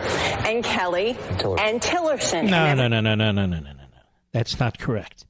and 0.47 0.65
Kelly, 0.65 1.11
and 1.11 1.81
Tillerson. 1.81 2.49
No, 2.49 2.65
And 2.65 2.79
no, 2.79 2.89
no, 2.89 3.01
no, 3.01 3.15
no, 3.15 3.31
no, 3.33 3.47
no, 3.47 3.47
no, 3.47 3.61
no, 3.61 3.73
no. 3.73 4.03
That's 4.33 4.59
not 4.59 4.79
correct. 4.79 5.27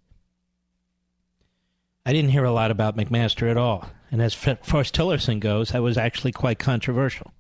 I 2.05 2.12
didn't 2.12 2.31
hear 2.31 2.45
a 2.45 2.53
lot 2.53 2.70
about 2.70 2.97
McMaster 2.97 3.51
at 3.51 3.57
all. 3.57 3.89
And 4.11 4.20
as 4.20 4.35
far 4.35 4.57
as 4.81 4.91
Tillerson 4.91 5.39
goes, 5.39 5.70
that 5.70 5.82
was 5.82 5.97
actually 5.97 6.32
quite 6.32 6.59
controversial. 6.59 7.32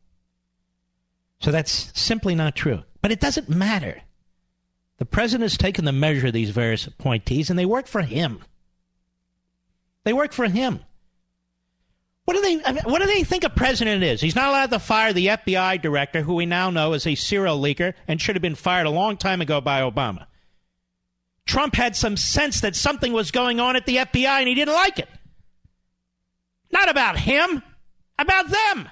So 1.40 1.50
that's 1.50 1.90
simply 1.98 2.34
not 2.34 2.54
true. 2.54 2.82
But 3.02 3.10
it 3.10 3.20
doesn't 3.20 3.48
matter. 3.48 4.02
The 4.98 5.06
president 5.06 5.50
has 5.50 5.56
taken 5.56 5.86
the 5.86 5.92
measure 5.92 6.26
of 6.26 6.34
these 6.34 6.50
various 6.50 6.86
appointees, 6.86 7.48
and 7.48 7.58
they 7.58 7.64
work 7.64 7.86
for 7.86 8.02
him. 8.02 8.42
They 10.04 10.12
work 10.12 10.32
for 10.32 10.46
him. 10.46 10.80
What 12.24 12.34
do 12.34 12.42
they? 12.42 12.56
What 12.82 13.00
do 13.00 13.06
they 13.06 13.24
think 13.24 13.44
a 13.44 13.50
president 13.50 14.04
is? 14.04 14.20
He's 14.20 14.36
not 14.36 14.48
allowed 14.48 14.70
to 14.70 14.78
fire 14.78 15.12
the 15.12 15.26
FBI 15.28 15.82
director, 15.82 16.22
who 16.22 16.34
we 16.34 16.46
now 16.46 16.70
know 16.70 16.92
is 16.92 17.06
a 17.06 17.14
serial 17.14 17.60
leaker 17.60 17.94
and 18.06 18.20
should 18.20 18.36
have 18.36 18.42
been 18.42 18.54
fired 18.54 18.86
a 18.86 18.90
long 18.90 19.16
time 19.16 19.40
ago 19.40 19.60
by 19.60 19.80
Obama. 19.80 20.26
Trump 21.46 21.74
had 21.74 21.96
some 21.96 22.16
sense 22.16 22.60
that 22.60 22.76
something 22.76 23.12
was 23.12 23.30
going 23.32 23.58
on 23.58 23.74
at 23.74 23.84
the 23.86 23.96
FBI, 23.96 24.38
and 24.38 24.48
he 24.48 24.54
didn't 24.54 24.74
like 24.74 25.00
it. 25.00 25.08
Not 26.70 26.88
about 26.88 27.18
him, 27.18 27.62
about 28.18 28.48
them. 28.48 28.88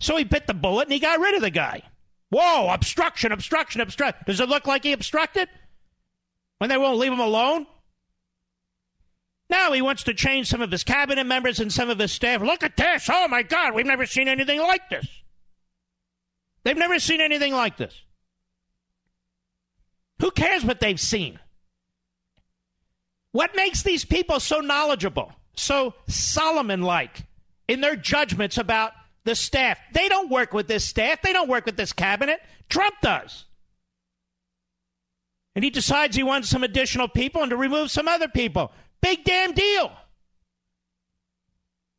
So 0.00 0.16
he 0.16 0.24
bit 0.24 0.46
the 0.46 0.52
bullet 0.52 0.82
and 0.82 0.92
he 0.92 0.98
got 0.98 1.20
rid 1.20 1.34
of 1.34 1.40
the 1.40 1.50
guy. 1.50 1.82
Whoa, 2.30 2.68
obstruction, 2.68 3.32
obstruction, 3.32 3.80
obstruction. 3.80 4.22
Does 4.26 4.40
it 4.40 4.50
look 4.50 4.66
like 4.66 4.82
he 4.82 4.92
obstructed? 4.92 5.48
When 6.58 6.68
they 6.68 6.76
won't 6.76 6.98
leave 6.98 7.12
him 7.12 7.20
alone? 7.20 7.66
Now 9.50 9.72
he 9.72 9.82
wants 9.82 10.04
to 10.04 10.14
change 10.14 10.48
some 10.48 10.62
of 10.62 10.70
his 10.70 10.84
cabinet 10.84 11.24
members 11.26 11.60
and 11.60 11.72
some 11.72 11.90
of 11.90 11.98
his 11.98 12.12
staff. 12.12 12.40
Look 12.40 12.62
at 12.62 12.76
this. 12.76 13.08
Oh 13.12 13.28
my 13.28 13.42
God, 13.42 13.74
we've 13.74 13.86
never 13.86 14.06
seen 14.06 14.28
anything 14.28 14.60
like 14.60 14.88
this. 14.88 15.06
They've 16.62 16.76
never 16.76 16.98
seen 16.98 17.20
anything 17.20 17.52
like 17.52 17.76
this. 17.76 17.94
Who 20.20 20.30
cares 20.30 20.64
what 20.64 20.80
they've 20.80 21.00
seen? 21.00 21.38
What 23.32 23.54
makes 23.54 23.82
these 23.82 24.04
people 24.04 24.40
so 24.40 24.60
knowledgeable, 24.60 25.32
so 25.56 25.94
Solomon 26.06 26.82
like 26.82 27.24
in 27.68 27.80
their 27.80 27.96
judgments 27.96 28.56
about 28.56 28.92
the 29.24 29.34
staff? 29.34 29.78
They 29.92 30.08
don't 30.08 30.30
work 30.30 30.54
with 30.54 30.68
this 30.68 30.84
staff, 30.84 31.20
they 31.20 31.32
don't 31.32 31.48
work 31.48 31.66
with 31.66 31.76
this 31.76 31.92
cabinet. 31.92 32.40
Trump 32.68 32.94
does. 33.02 33.44
And 35.54 35.64
he 35.64 35.70
decides 35.70 36.16
he 36.16 36.22
wants 36.22 36.48
some 36.48 36.64
additional 36.64 37.08
people 37.08 37.42
and 37.42 37.50
to 37.50 37.56
remove 37.56 37.90
some 37.90 38.08
other 38.08 38.28
people. 38.28 38.72
Big 39.04 39.22
damn 39.22 39.52
deal. 39.52 39.92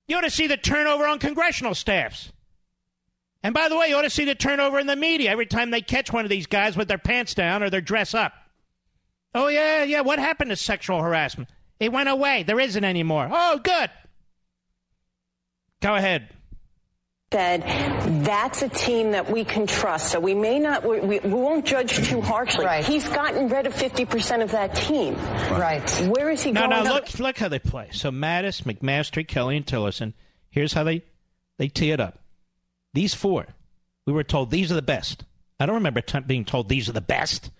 You 0.07 0.18
ought 0.18 0.22
to 0.22 0.32
see 0.32 0.48
the 0.48 0.57
turnover 0.57 1.06
on 1.06 1.19
congressional 1.19 1.76
staffs. 1.76 2.32
And 3.44 3.53
by 3.53 3.69
the 3.69 3.77
way, 3.77 3.90
you 3.90 3.95
ought 3.95 4.02
to 4.02 4.10
see 4.10 4.26
the 4.26 4.34
turnover 4.34 4.80
in 4.80 4.88
the 4.88 4.95
media 4.95 5.30
every 5.30 5.45
time 5.45 5.69
they 5.69 5.82
catch 5.82 6.11
one 6.11 6.26
of 6.26 6.32
these 6.32 6.48
guys 6.48 6.76
with 6.76 6.88
their 6.88 6.98
pants 6.98 7.36
down 7.36 7.61
or 7.61 7.69
their 7.69 7.80
dress 7.80 8.15
up. 8.15 8.34
Oh, 9.36 9.49
yeah, 9.49 9.84
yeah. 9.84 10.02
What 10.02 10.18
happened 10.18 10.49
to 10.49 10.56
sexual 10.56 10.99
harassment? 10.99 11.48
It 11.80 11.91
went 11.91 12.10
away. 12.10 12.41
There 12.41 12.60
isn't 12.60 12.84
anymore. 12.84 13.30
Oh, 13.32 13.60
good. 13.64 13.91
Go 15.82 15.94
ahead. 15.94 16.30
Said 17.36 17.64
that's 18.24 18.62
a 18.62 18.70
team 18.70 19.12
that 19.12 19.30
we 19.30 19.44
can 19.44 19.68
trust. 19.68 20.10
So 20.10 20.22
we 20.22 20.34
may 20.34 20.57
not, 20.57 20.86
we, 20.88 21.02
we, 21.02 21.20
we 21.20 21.34
won't 21.34 21.66
judge 21.66 22.07
too 22.07 22.22
harshly. 22.22 22.64
Right. 22.64 22.86
He's 22.86 23.10
gotten 23.10 23.49
rid 23.49 23.68
of 23.68 23.74
50% 23.74 24.41
of 24.41 24.52
that 24.52 24.74
team. 24.74 25.16
Right. 25.52 25.84
Where 26.07 26.32
is 26.32 26.41
he 26.41 26.53
No, 26.53 26.70
going? 26.70 26.86
no, 26.86 26.94
look, 26.94 27.20
look 27.20 27.38
how 27.38 27.49
they 27.49 27.60
play. 27.60 27.90
So 27.91 28.10
Mattis, 28.10 28.64
McMaster, 28.64 29.28
Kelly, 29.28 29.57
and 29.57 29.66
Tillerson. 29.66 30.14
Here's 30.49 30.72
how 30.72 30.86
they 30.86 31.03
they 31.57 31.68
tee 31.68 31.91
it 31.91 31.99
up. 31.99 32.20
These 32.94 33.14
four, 33.14 33.48
we 34.06 34.14
were 34.14 34.24
told 34.24 34.49
these 34.49 34.72
are 34.72 34.76
the 34.76 34.82
best. 34.82 35.26
I 35.60 35.66
don't 35.66 35.76
remember 35.76 35.99
t- 35.99 36.18
being 36.22 36.45
told 36.45 36.70
these 36.70 36.88
are 36.88 36.94
the 36.94 37.02
best. 37.02 37.52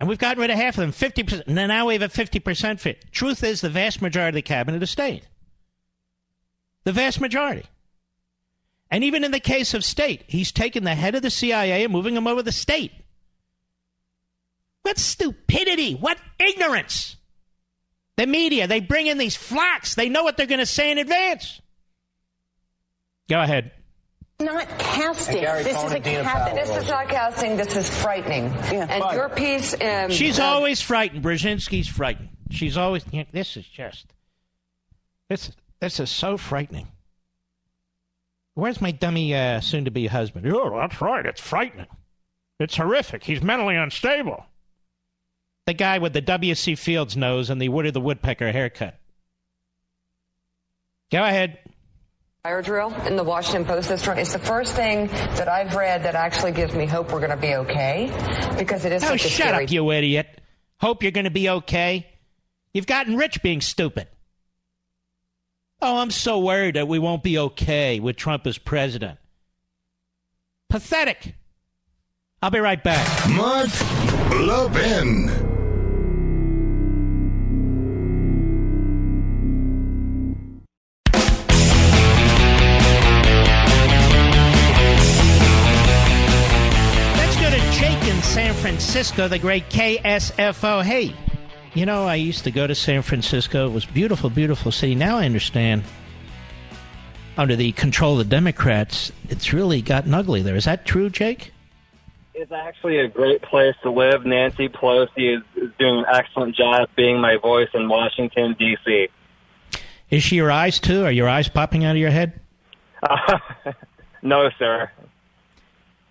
And 0.00 0.08
we've 0.08 0.18
gotten 0.18 0.40
rid 0.40 0.50
of 0.50 0.56
half 0.56 0.76
of 0.76 0.80
them, 0.80 0.90
50%. 0.90 1.44
And 1.46 1.54
now 1.54 1.86
we 1.86 1.92
have 1.94 2.02
a 2.02 2.08
50% 2.08 2.80
fit. 2.80 3.12
Truth 3.12 3.44
is, 3.44 3.60
the 3.60 3.70
vast 3.70 4.02
majority 4.02 4.30
of 4.30 4.44
the 4.44 4.48
cabinet 4.48 4.82
has 4.82 4.90
stayed. 4.90 5.24
The 6.82 6.90
vast 6.90 7.20
majority. 7.20 7.62
And 8.90 9.04
even 9.04 9.24
in 9.24 9.30
the 9.30 9.40
case 9.40 9.74
of 9.74 9.84
state, 9.84 10.24
he's 10.26 10.52
taken 10.52 10.84
the 10.84 10.94
head 10.94 11.14
of 11.14 11.22
the 11.22 11.30
CIA 11.30 11.84
and 11.84 11.92
moving 11.92 12.16
him 12.16 12.26
over 12.26 12.42
the 12.42 12.52
state. 12.52 12.92
What 14.82 14.98
stupidity! 14.98 15.94
What 15.94 16.18
ignorance! 16.38 17.16
The 18.16 18.26
media, 18.26 18.66
they 18.68 18.80
bring 18.80 19.06
in 19.06 19.18
these 19.18 19.36
flacks. 19.36 19.94
They 19.94 20.08
know 20.08 20.22
what 20.22 20.36
they're 20.36 20.46
going 20.46 20.60
to 20.60 20.66
say 20.66 20.92
in 20.92 20.98
advance. 20.98 21.60
Go 23.28 23.40
ahead. 23.40 23.72
not 24.38 24.68
casting. 24.78 25.40
Gary 25.40 25.64
This 25.64 25.82
is 25.82 25.92
a 25.92 26.00
Cohn 26.00 26.14
and 26.14 26.26
cabinet. 26.26 26.66
This 26.66 26.82
is 26.84 26.88
not 26.88 27.08
casting. 27.08 27.56
This 27.56 27.76
is 27.76 28.02
frightening. 28.02 28.46
And 28.46 29.02
your 29.14 29.30
piece. 29.30 29.74
Um, 29.80 30.10
She's 30.10 30.38
uh, 30.38 30.44
always 30.44 30.80
frightened. 30.80 31.24
Brzezinski's 31.24 31.88
frightened. 31.88 32.28
She's 32.50 32.76
always. 32.76 33.04
yeah, 33.10 33.24
This 33.32 33.56
is 33.56 33.66
just. 33.66 34.06
This 35.28 35.50
this 35.80 35.98
is 35.98 36.10
so 36.10 36.36
frightening. 36.36 36.88
Where's 38.54 38.80
my 38.80 38.92
dummy 38.92 39.34
uh, 39.34 39.60
soon-to-be 39.60 40.06
husband? 40.06 40.46
Oh, 40.52 40.76
that's 40.78 41.00
right. 41.00 41.26
It's 41.26 41.40
frightening. 41.40 41.86
It's 42.60 42.76
horrific. 42.76 43.24
He's 43.24 43.42
mentally 43.42 43.74
unstable. 43.76 44.44
The 45.66 45.74
guy 45.74 45.98
with 45.98 46.12
the 46.12 46.20
W.C. 46.20 46.74
Fields 46.76 47.16
nose 47.16 47.50
and 47.50 47.60
the 47.60 47.68
Woody 47.68 47.90
the 47.90 48.00
Woodpecker 48.00 48.52
haircut. 48.52 48.98
Go 51.10 51.22
ahead. 51.24 51.58
fire 52.42 52.62
drill 52.62 52.92
in 53.06 53.16
the 53.16 53.24
Washington 53.24 53.64
Post 53.64 53.88
this 53.88 54.04
morning. 54.06 54.22
It's 54.22 54.32
the 54.32 54.38
first 54.38 54.74
thing 54.74 55.06
that 55.06 55.48
I've 55.48 55.74
read 55.74 56.02
that 56.04 56.14
actually 56.14 56.52
gives 56.52 56.74
me 56.74 56.86
hope 56.86 57.12
we're 57.12 57.18
going 57.20 57.30
to 57.30 57.36
be 57.36 57.54
okay 57.56 58.06
because 58.58 58.84
it 58.84 58.92
is 58.92 59.02
Oh, 59.04 59.08
such 59.08 59.24
a 59.24 59.28
shut 59.28 59.48
scary 59.48 59.64
up, 59.64 59.70
you 59.70 59.90
idiot. 59.90 60.40
Hope 60.80 61.02
you're 61.02 61.12
going 61.12 61.24
to 61.24 61.30
be 61.30 61.48
okay. 61.48 62.06
You've 62.72 62.86
gotten 62.86 63.16
rich 63.16 63.42
being 63.42 63.60
stupid. 63.60 64.08
Oh, 65.86 65.98
I'm 65.98 66.10
so 66.10 66.38
worried 66.38 66.76
that 66.76 66.88
we 66.88 66.98
won't 66.98 67.22
be 67.22 67.36
okay 67.36 68.00
with 68.00 68.16
Trump 68.16 68.46
as 68.46 68.56
president. 68.56 69.18
Pathetic. 70.70 71.34
I'll 72.40 72.50
be 72.50 72.58
right 72.58 72.82
back. 72.82 73.06
Mark 73.28 73.68
Levin. 74.30 75.28
San 88.22 88.54
Francisco, 88.54 89.28
the 89.28 89.38
great 89.38 89.68
KSFO. 89.70 90.82
Hey, 90.82 91.14
you 91.74 91.86
know, 91.86 92.06
I 92.06 92.14
used 92.14 92.44
to 92.44 92.50
go 92.50 92.66
to 92.66 92.74
San 92.74 93.02
Francisco. 93.02 93.66
It 93.66 93.72
was 93.72 93.84
beautiful, 93.84 94.30
beautiful 94.30 94.72
city. 94.72 94.94
Now 94.94 95.18
I 95.18 95.26
understand. 95.26 95.82
Under 97.36 97.56
the 97.56 97.72
control 97.72 98.12
of 98.12 98.18
the 98.18 98.24
Democrats, 98.24 99.10
it's 99.28 99.52
really 99.52 99.82
gotten 99.82 100.14
ugly 100.14 100.42
there. 100.42 100.54
Is 100.54 100.66
that 100.66 100.86
true, 100.86 101.10
Jake? 101.10 101.52
It's 102.32 102.52
actually 102.52 102.98
a 102.98 103.08
great 103.08 103.42
place 103.42 103.74
to 103.82 103.90
live. 103.90 104.24
Nancy 104.24 104.68
Pelosi 104.68 105.38
is, 105.38 105.42
is 105.56 105.70
doing 105.78 105.98
an 105.98 106.04
excellent 106.12 106.54
job 106.54 106.88
being 106.96 107.20
my 107.20 107.36
voice 107.36 107.68
in 107.74 107.88
Washington, 107.88 108.54
D.C. 108.56 109.08
Is 110.10 110.22
she 110.22 110.36
your 110.36 110.52
eyes, 110.52 110.78
too? 110.78 111.04
Are 111.04 111.10
your 111.10 111.28
eyes 111.28 111.48
popping 111.48 111.84
out 111.84 111.92
of 111.92 111.96
your 111.96 112.10
head? 112.10 112.40
Uh, 113.02 113.38
no, 114.22 114.48
sir. 114.56 114.90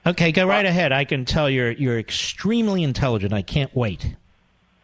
Okay, 0.05 0.33
go 0.33 0.45
right 0.45 0.65
ahead. 0.65 0.91
I 0.91 1.05
can 1.05 1.23
tell 1.23 1.49
you're 1.49 1.71
you're 1.71 1.97
extremely 1.97 2.83
intelligent. 2.83 3.31
I 3.31 3.41
can't 3.41 3.73
wait. 3.73 4.15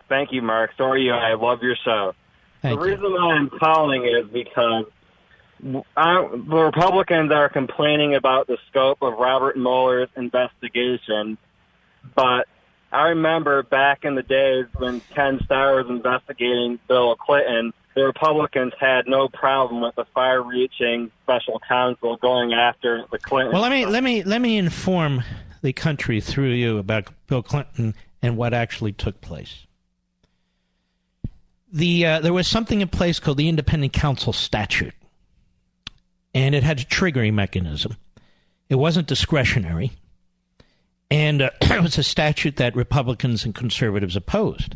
Thank 0.09 0.31
you, 0.31 0.41
Mark. 0.41 0.71
So 0.77 0.85
are 0.85 0.97
you. 0.97 1.13
I 1.13 1.35
love 1.35 1.61
your 1.61 1.75
show. 1.85 2.13
Thank 2.61 2.79
the 2.79 2.85
reason 2.85 3.03
why 3.03 3.35
I'm 3.35 3.49
calling 3.49 4.05
is 4.05 4.27
because 4.31 4.85
I, 5.95 6.27
the 6.31 6.57
Republicans 6.57 7.31
are 7.31 7.49
complaining 7.49 8.15
about 8.15 8.47
the 8.47 8.57
scope 8.69 9.01
of 9.01 9.13
Robert 9.13 9.57
Mueller's 9.57 10.09
investigation, 10.17 11.37
but 12.15 12.47
I 12.91 13.09
remember 13.09 13.63
back 13.63 14.03
in 14.03 14.15
the 14.15 14.23
days 14.23 14.65
when 14.77 15.01
Ken 15.13 15.39
Starr 15.45 15.83
was 15.83 15.89
investigating 15.89 16.79
Bill 16.87 17.15
Clinton, 17.15 17.73
the 17.95 18.03
Republicans 18.03 18.73
had 18.79 19.07
no 19.07 19.27
problem 19.27 19.81
with 19.81 19.95
the 19.95 20.05
far-reaching 20.13 21.11
special 21.23 21.61
counsel 21.67 22.17
going 22.17 22.53
after 22.53 23.05
the 23.11 23.19
Clinton. 23.19 23.53
Well, 23.53 23.61
let 23.61 23.71
me 23.71 23.85
let 23.85 24.03
me 24.03 24.23
let 24.23 24.41
me 24.41 24.57
inform 24.57 25.23
the 25.61 25.73
country 25.73 26.21
through 26.21 26.51
you 26.51 26.77
about 26.77 27.07
Bill 27.27 27.43
Clinton 27.43 27.95
and 28.21 28.37
what 28.37 28.53
actually 28.53 28.93
took 28.93 29.21
place. 29.21 29.65
The 31.71 32.05
uh, 32.05 32.19
there 32.21 32.33
was 32.33 32.47
something 32.47 32.81
in 32.81 32.87
place 32.87 33.19
called 33.19 33.37
the 33.37 33.49
Independent 33.49 33.93
Counsel 33.93 34.33
Statute, 34.33 34.93
and 36.33 36.55
it 36.55 36.63
had 36.63 36.79
a 36.79 36.85
triggering 36.85 37.33
mechanism. 37.33 37.95
It 38.69 38.75
wasn't 38.75 39.07
discretionary, 39.07 39.91
and 41.11 41.43
uh, 41.43 41.49
it 41.61 41.81
was 41.81 41.97
a 41.97 42.03
statute 42.03 42.57
that 42.57 42.75
Republicans 42.75 43.45
and 43.45 43.53
conservatives 43.53 44.15
opposed. 44.15 44.75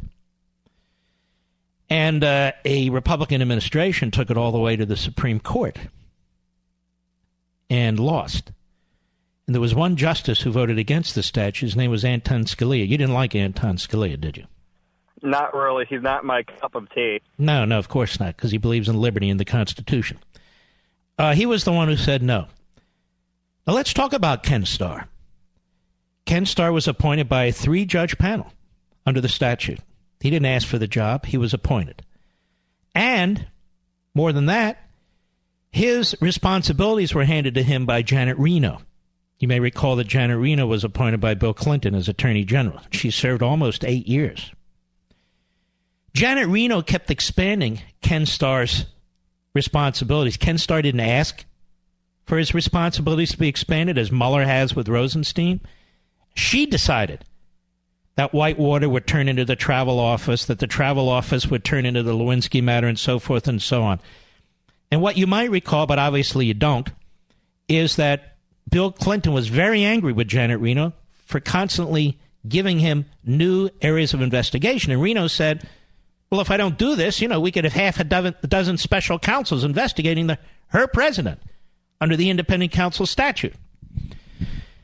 And 1.90 2.24
uh, 2.24 2.54
a 2.66 2.90
Republican 2.90 3.42
administration 3.42 4.10
took 4.10 4.32
it 4.32 4.38
all 4.38 4.52
the 4.52 4.60
way 4.60 4.76
to 4.76 4.86
the 4.86 4.98
Supreme 4.98 5.40
Court 5.40 5.78
and 7.70 8.00
lost. 8.00 8.52
And 9.46 9.54
there 9.54 9.62
was 9.62 9.76
one 9.76 9.96
justice 9.96 10.42
who 10.42 10.52
voted 10.52 10.80
against 10.80 11.16
the 11.16 11.24
statute. 11.24 11.66
His 11.66 11.76
name 11.76 11.92
was 11.92 12.06
Anton 12.06 12.46
Scalia. 12.46 12.88
You 12.88 12.98
didn't 12.98 13.14
like 13.14 13.36
Anton 13.36 13.78
Scalia, 13.78 14.20
did 14.20 14.38
you? 14.38 14.46
Not 15.24 15.56
really. 15.56 15.86
He's 15.90 16.02
not 16.02 16.26
my 16.26 16.44
cup 16.44 16.76
of 16.76 16.90
tea. 16.94 17.22
No, 17.38 17.64
no, 17.64 17.80
of 17.80 17.88
course 17.88 18.20
not, 18.20 18.36
because 18.36 18.52
he 18.52 18.58
believes 18.58 18.90
in 18.90 19.00
liberty 19.00 19.30
and 19.30 19.40
the 19.40 19.46
Constitution. 19.46 20.20
Uh, 21.18 21.34
he 21.34 21.46
was 21.46 21.64
the 21.64 21.72
one 21.72 21.88
who 21.88 21.96
said 21.96 22.22
no. 22.22 22.48
Now 23.66 23.74
let's 23.74 23.94
talk 23.94 24.12
about 24.12 24.44
Ken 24.44 24.66
Starr. 24.66 25.08
Ken 26.26 26.46
Starr 26.46 26.74
was 26.74 26.90
appointed 26.90 27.30
by 27.30 27.46
a 27.46 27.52
three 27.54 27.86
judge 27.86 28.18
panel 28.18 28.52
under 29.06 29.22
the 29.22 29.30
statute. 29.30 29.80
He 30.20 30.30
didn't 30.30 30.46
ask 30.46 30.68
for 30.68 30.78
the 30.78 30.88
job, 30.88 31.26
he 31.26 31.38
was 31.38 31.54
appointed. 31.54 32.04
And 32.94 33.48
more 34.14 34.34
than 34.34 34.48
that, 34.48 34.90
his 35.72 36.16
responsibilities 36.20 37.14
were 37.14 37.26
handed 37.26 37.56
to 37.56 37.64
him 37.64 37.86
by 37.86 38.02
Janet 38.02 38.38
Reno. 38.38 38.82
You 39.40 39.48
may 39.48 39.60
recall 39.60 39.96
that 39.98 40.08
Janet 40.08 40.38
Reno 40.38 40.68
was 40.68 40.84
appointed 40.84 41.20
by 41.20 41.34
Bill 41.34 41.54
Clinton 41.54 41.96
as 41.96 42.08
Attorney 42.08 42.46
General. 42.46 42.82
She 42.92 43.10
served 43.10 43.42
almost 43.42 43.84
eight 43.86 44.08
years. 44.08 44.52
Janet 46.14 46.48
Reno 46.48 46.82
kept 46.82 47.10
expanding 47.10 47.82
Ken 48.02 48.26
Starr's 48.26 48.86
responsibilities. 49.56 50.38
Ken 50.38 50.58
Starr 50.58 50.82
didn't 50.82 51.00
ask 51.00 51.46
for 52.26 52.38
his 52.38 52.54
responsibilities 52.54 53.32
to 53.32 53.38
be 53.38 53.48
expanded, 53.48 53.98
as 53.98 54.12
Mueller 54.12 54.44
has 54.44 54.76
with 54.76 54.88
Rosenstein. 54.88 55.60
She 56.36 56.66
decided 56.66 57.26
that 58.16 58.34
Whitewater 58.34 58.88
would 58.88 59.08
turn 59.08 59.28
into 59.28 59.44
the 59.44 59.56
travel 59.56 60.00
office, 60.00 60.46
that 60.46 60.60
the 60.60 60.68
travel 60.68 61.10
office 61.10 61.48
would 61.48 61.64
turn 61.64 61.86
into 61.86 62.04
the 62.04 62.14
Lewinsky 62.14 62.62
matter, 62.62 62.88
and 62.88 62.98
so 62.98 63.20
forth 63.20 63.48
and 63.48 63.62
so 63.62 63.82
on. 63.84 64.00
And 64.92 65.02
what 65.02 65.18
you 65.18 65.26
might 65.26 65.50
recall, 65.50 65.88
but 65.88 65.98
obviously 65.98 66.46
you 66.46 66.54
don't, 66.54 66.90
is 67.68 67.96
that 67.96 68.38
Bill 68.70 68.92
Clinton 68.92 69.34
was 69.34 69.48
very 69.48 69.84
angry 69.84 70.14
with 70.14 70.28
Janet 70.28 70.60
Reno 70.60 70.94
for 71.26 71.40
constantly 71.40 72.20
giving 72.48 72.80
him 72.80 73.06
new 73.24 73.70
areas 73.82 74.14
of 74.14 74.22
investigation. 74.22 74.92
And 74.92 75.02
Reno 75.02 75.28
said, 75.28 75.68
well, 76.34 76.42
if 76.42 76.50
I 76.50 76.58
don't 76.58 76.80
do 76.80 76.96
this, 76.96 77.22
you 77.22 77.28
know, 77.28 77.40
we 77.40 77.52
could 77.52 77.64
have 77.64 77.74
half 77.74 78.00
a 78.00 78.04
dozen, 78.04 78.34
a 78.42 78.48
dozen 78.48 78.80
special 78.80 79.20
counsels 79.20 79.64
investigating 79.64 80.26
the, 80.26 80.40
her 80.70 80.88
president 80.88 81.40
under 82.02 82.16
the 82.16 82.32
independent 82.32 82.72
counsel 82.72 83.06
statute. 83.06 83.54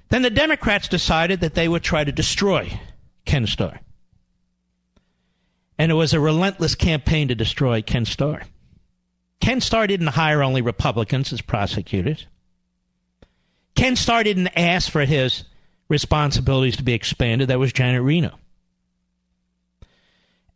Then 0.10 0.22
the 0.22 0.30
Democrats 0.30 0.88
decided 0.88 1.40
that 1.40 1.56
they 1.56 1.68
would 1.68 1.82
try 1.82 2.04
to 2.04 2.12
destroy 2.12 2.80
Ken 3.26 3.48
Starr. 3.48 3.80
And 5.80 5.92
it 5.92 5.96
was 5.96 6.14
a 6.14 6.20
relentless 6.20 6.76
campaign 6.76 7.30
to 7.30 7.36
destroy 7.36 7.82
Ken 7.82 8.06
Starr. 8.06 8.44
Ken 9.42 9.60
Starr 9.60 9.88
didn't 9.88 10.06
hire 10.06 10.44
only 10.44 10.62
Republicans 10.62 11.34
as 11.34 11.42
prosecutors. 11.42 12.28
Ken 13.74 13.96
Starr 13.96 14.24
didn't 14.24 14.50
ask 14.56 14.92
for 14.92 15.04
his 15.04 15.46
responsibilities 15.88 16.78
to 16.78 16.84
be 16.84 16.94
expanded. 16.94 17.48
That 17.48 17.58
was 17.58 17.74
Janet 17.74 18.04
Reno. 18.04 18.38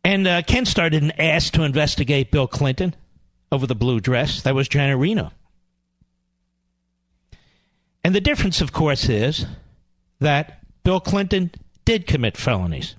And 0.03 0.27
uh, 0.27 0.41
Ken 0.41 0.65
Starr 0.65 0.89
didn't 0.89 1.19
ask 1.19 1.53
to 1.53 1.63
investigate 1.63 2.31
Bill 2.31 2.47
Clinton 2.47 2.95
over 3.51 3.65
the 3.65 3.75
blue 3.75 3.99
dress. 3.99 4.41
That 4.41 4.55
was 4.55 4.67
Janet 4.67 4.97
Reno. 4.97 5.31
And 8.03 8.13
the 8.13 8.21
difference, 8.21 8.59
of 8.59 8.73
course, 8.73 9.07
is 9.07 9.45
that 10.19 10.59
Bill 10.83 10.99
Clinton 10.99 11.51
did 11.85 12.05
commit 12.05 12.35
felonies. 12.35 12.95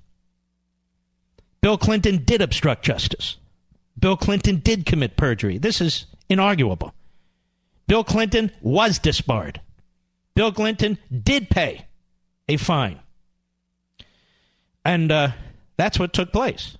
Bill 1.61 1.77
Clinton 1.77 2.23
did 2.23 2.41
obstruct 2.41 2.83
justice. 2.83 3.37
Bill 3.99 4.17
Clinton 4.17 4.57
did 4.57 4.85
commit 4.85 5.15
perjury. 5.15 5.57
This 5.57 5.81
is 5.81 6.05
inarguable. 6.29 6.91
Bill 7.87 8.03
Clinton 8.03 8.51
was 8.61 8.99
disbarred. 8.99 9.61
Bill 10.33 10.51
Clinton 10.51 10.97
did 11.23 11.49
pay 11.49 11.85
a 12.47 12.57
fine. 12.57 12.99
And 14.83 15.11
uh, 15.11 15.29
that's 15.77 15.97
what 15.97 16.13
took 16.13 16.31
place. 16.31 16.77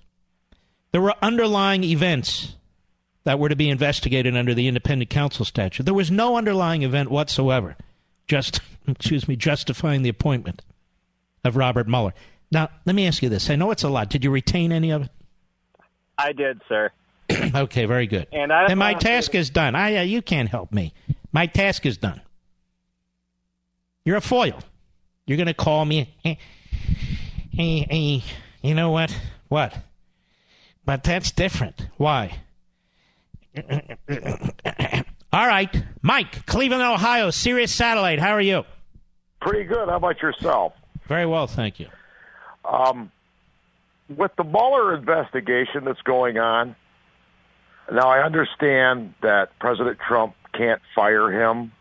There 0.92 1.00
were 1.00 1.14
underlying 1.22 1.84
events 1.84 2.54
that 3.24 3.38
were 3.38 3.48
to 3.48 3.56
be 3.56 3.68
investigated 3.68 4.36
under 4.36 4.54
the 4.54 4.68
independent 4.68 5.10
counsel 5.10 5.44
statute. 5.44 5.82
There 5.82 5.94
was 5.94 6.10
no 6.10 6.36
underlying 6.36 6.82
event 6.82 7.10
whatsoever, 7.10 7.76
just 8.28 8.60
excuse 8.88 9.26
me, 9.26 9.36
justifying 9.36 10.02
the 10.02 10.08
appointment 10.08 10.62
of 11.44 11.56
Robert 11.56 11.88
Mueller. 11.88 12.14
Now, 12.52 12.68
let 12.84 12.94
me 12.94 13.06
ask 13.06 13.22
you 13.22 13.28
this. 13.28 13.50
I 13.50 13.56
know 13.56 13.70
it's 13.72 13.82
a 13.82 13.88
lot. 13.88 14.10
Did 14.10 14.24
you 14.24 14.30
retain 14.30 14.70
any 14.70 14.90
of 14.90 15.02
it? 15.02 15.10
I 16.16 16.32
did, 16.32 16.60
sir. 16.68 16.92
okay, 17.54 17.86
very 17.86 18.06
good. 18.06 18.28
And, 18.32 18.52
I 18.52 18.66
and 18.66 18.78
my 18.78 18.94
task 18.94 19.34
is 19.34 19.50
done. 19.50 19.74
I 19.74 19.96
uh, 19.96 20.02
you 20.02 20.22
can't 20.22 20.48
help 20.48 20.72
me. 20.72 20.94
My 21.32 21.46
task 21.46 21.84
is 21.84 21.98
done. 21.98 22.20
You're 24.04 24.16
a 24.16 24.20
foil. 24.20 24.58
You're 25.26 25.36
going 25.36 25.48
to 25.48 25.54
call 25.54 25.84
me. 25.84 26.14
Hey, 26.22 26.38
hey, 27.52 27.86
hey, 27.90 28.24
you 28.62 28.74
know 28.74 28.92
what? 28.92 29.18
What? 29.48 29.76
But 30.86 31.02
that's 31.02 31.32
different. 31.32 31.88
Why? 31.96 32.38
All 35.32 35.46
right, 35.46 35.84
Mike, 36.00 36.46
Cleveland, 36.46 36.82
Ohio, 36.82 37.30
Sirius 37.30 37.74
Satellite. 37.74 38.20
How 38.20 38.30
are 38.30 38.40
you? 38.40 38.64
Pretty 39.40 39.64
good. 39.64 39.88
How 39.88 39.96
about 39.96 40.22
yourself? 40.22 40.72
Very 41.08 41.26
well, 41.26 41.46
thank 41.46 41.80
you. 41.80 41.88
Um, 42.64 43.10
with 44.08 44.30
the 44.36 44.44
Mueller 44.44 44.94
investigation 44.94 45.84
that's 45.84 46.00
going 46.02 46.38
on, 46.38 46.76
now 47.92 48.08
I 48.08 48.24
understand 48.24 49.14
that 49.22 49.50
President 49.58 49.98
Trump 50.06 50.34
can't 50.54 50.80
fire 50.94 51.30
him 51.30 51.72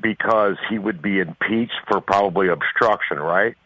because 0.00 0.56
he 0.68 0.78
would 0.78 1.00
be 1.00 1.20
impeached 1.20 1.80
for 1.88 2.00
probably 2.00 2.48
obstruction, 2.48 3.18
right? 3.18 3.56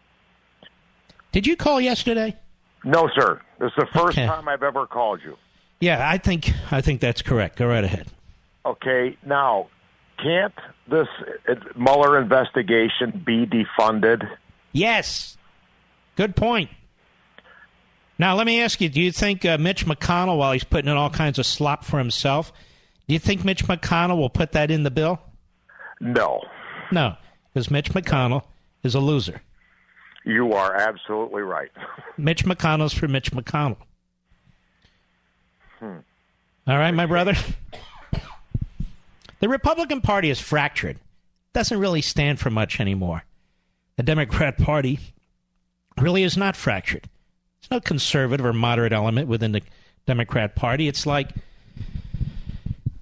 Did 1.33 1.47
you 1.47 1.57
call 1.57 1.81
yesterday? 1.81 2.37
No, 2.85 3.09
sir. 3.15 3.41
This 3.61 3.69
is 3.69 3.75
the 3.77 3.87
first 3.93 4.19
Okay. 4.19 4.27
time 4.27 4.49
I've 4.49 4.63
ever 4.65 4.87
called 4.87 5.21
you. 5.25 5.37
Yeah, 5.81 6.09
I 6.09 6.19
think 6.19 6.51
I 6.73 6.81
think 6.81 7.01
that's 7.01 7.23
correct. 7.23 7.57
Go 7.57 7.67
right 7.67 7.85
ahead. 7.85 8.09
Okay, 8.67 9.17
now 9.25 9.69
can't 10.23 10.55
this 10.89 11.07
uh, 11.49 11.55
Mueller 11.77 12.21
investigation 12.21 13.23
be 13.25 13.47
defunded? 13.47 14.29
Yes. 14.73 15.37
Good 16.17 16.35
point. 16.37 16.69
Now, 18.19 18.35
let 18.35 18.45
me 18.47 18.61
ask 18.61 18.81
you 18.81 18.89
do 18.91 19.01
you 19.01 19.13
think 19.13 19.45
uh, 19.47 19.57
Mitch 19.59 19.87
McConnell, 19.87 20.37
while 20.39 20.53
he's 20.53 20.65
putting 20.65 20.91
in 20.91 20.97
all 20.97 21.09
kinds 21.11 21.39
of 21.39 21.47
slop 21.47 21.85
for 21.85 21.99
himself, 21.99 22.53
do 23.09 23.15
you 23.15 23.19
think 23.19 23.45
Mitch 23.45 23.65
McConnell 23.65 24.19
will 24.19 24.29
put 24.31 24.53
that 24.53 24.71
in 24.71 24.83
the 24.83 24.91
bill? 24.91 25.21
No. 26.01 26.43
No, 26.93 27.17
because 27.53 27.71
Mitch 27.71 27.91
McConnell 27.93 28.43
is 28.83 28.95
a 28.95 29.01
loser. 29.01 29.41
You 30.25 30.53
are 30.53 30.75
absolutely 30.75 31.43
right. 31.43 31.71
Mitch 32.17 32.45
McConnell's 32.45 32.93
for 32.93 33.09
Mitch 33.09 33.33
McConnell. 33.33 33.79
Hmm. 35.79 35.99
All 36.67 36.79
right, 36.79 36.93
my 36.93 37.07
brother. 37.07 37.35
The 39.41 39.49
Republican 39.49 40.03
Party 40.03 40.29
is 40.29 40.39
fractured. 40.39 40.99
Doesn't 41.55 41.79
really 41.79 42.03
stand 42.03 42.39
for 42.39 42.51
much 42.51 42.79
anymore. 42.79 43.25
The 43.97 44.03
Democrat 44.03 44.59
Party 44.59 45.01
really 45.99 46.23
is 46.23 46.37
not 46.37 46.57
fractured. 46.57 47.09
There's 47.61 47.71
no 47.71 47.81
conservative 47.81 48.45
or 48.45 48.53
moderate 48.53 48.93
element 48.93 49.29
within 49.29 49.53
the 49.53 49.63
Democrat 50.07 50.55
Party. 50.55 50.89
It's 50.89 51.07
like, 51.07 51.31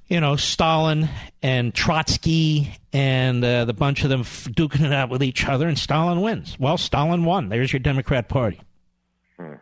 you 0.08 0.20
know, 0.20 0.36
Stalin 0.36 1.08
and 1.42 1.74
Trotsky 1.74 2.74
and 2.92 3.44
uh, 3.44 3.64
the 3.64 3.74
bunch 3.74 4.04
of 4.04 4.10
them 4.10 4.20
f- 4.20 4.44
duking 4.50 4.84
it 4.84 4.92
out 4.92 5.10
with 5.10 5.22
each 5.22 5.46
other, 5.46 5.68
and 5.68 5.78
Stalin 5.78 6.20
wins. 6.20 6.56
Well, 6.58 6.78
Stalin 6.78 7.24
won. 7.24 7.48
There's 7.48 7.72
your 7.72 7.80
Democrat 7.80 8.28
Party. 8.28 8.60
Hmm. 9.36 9.54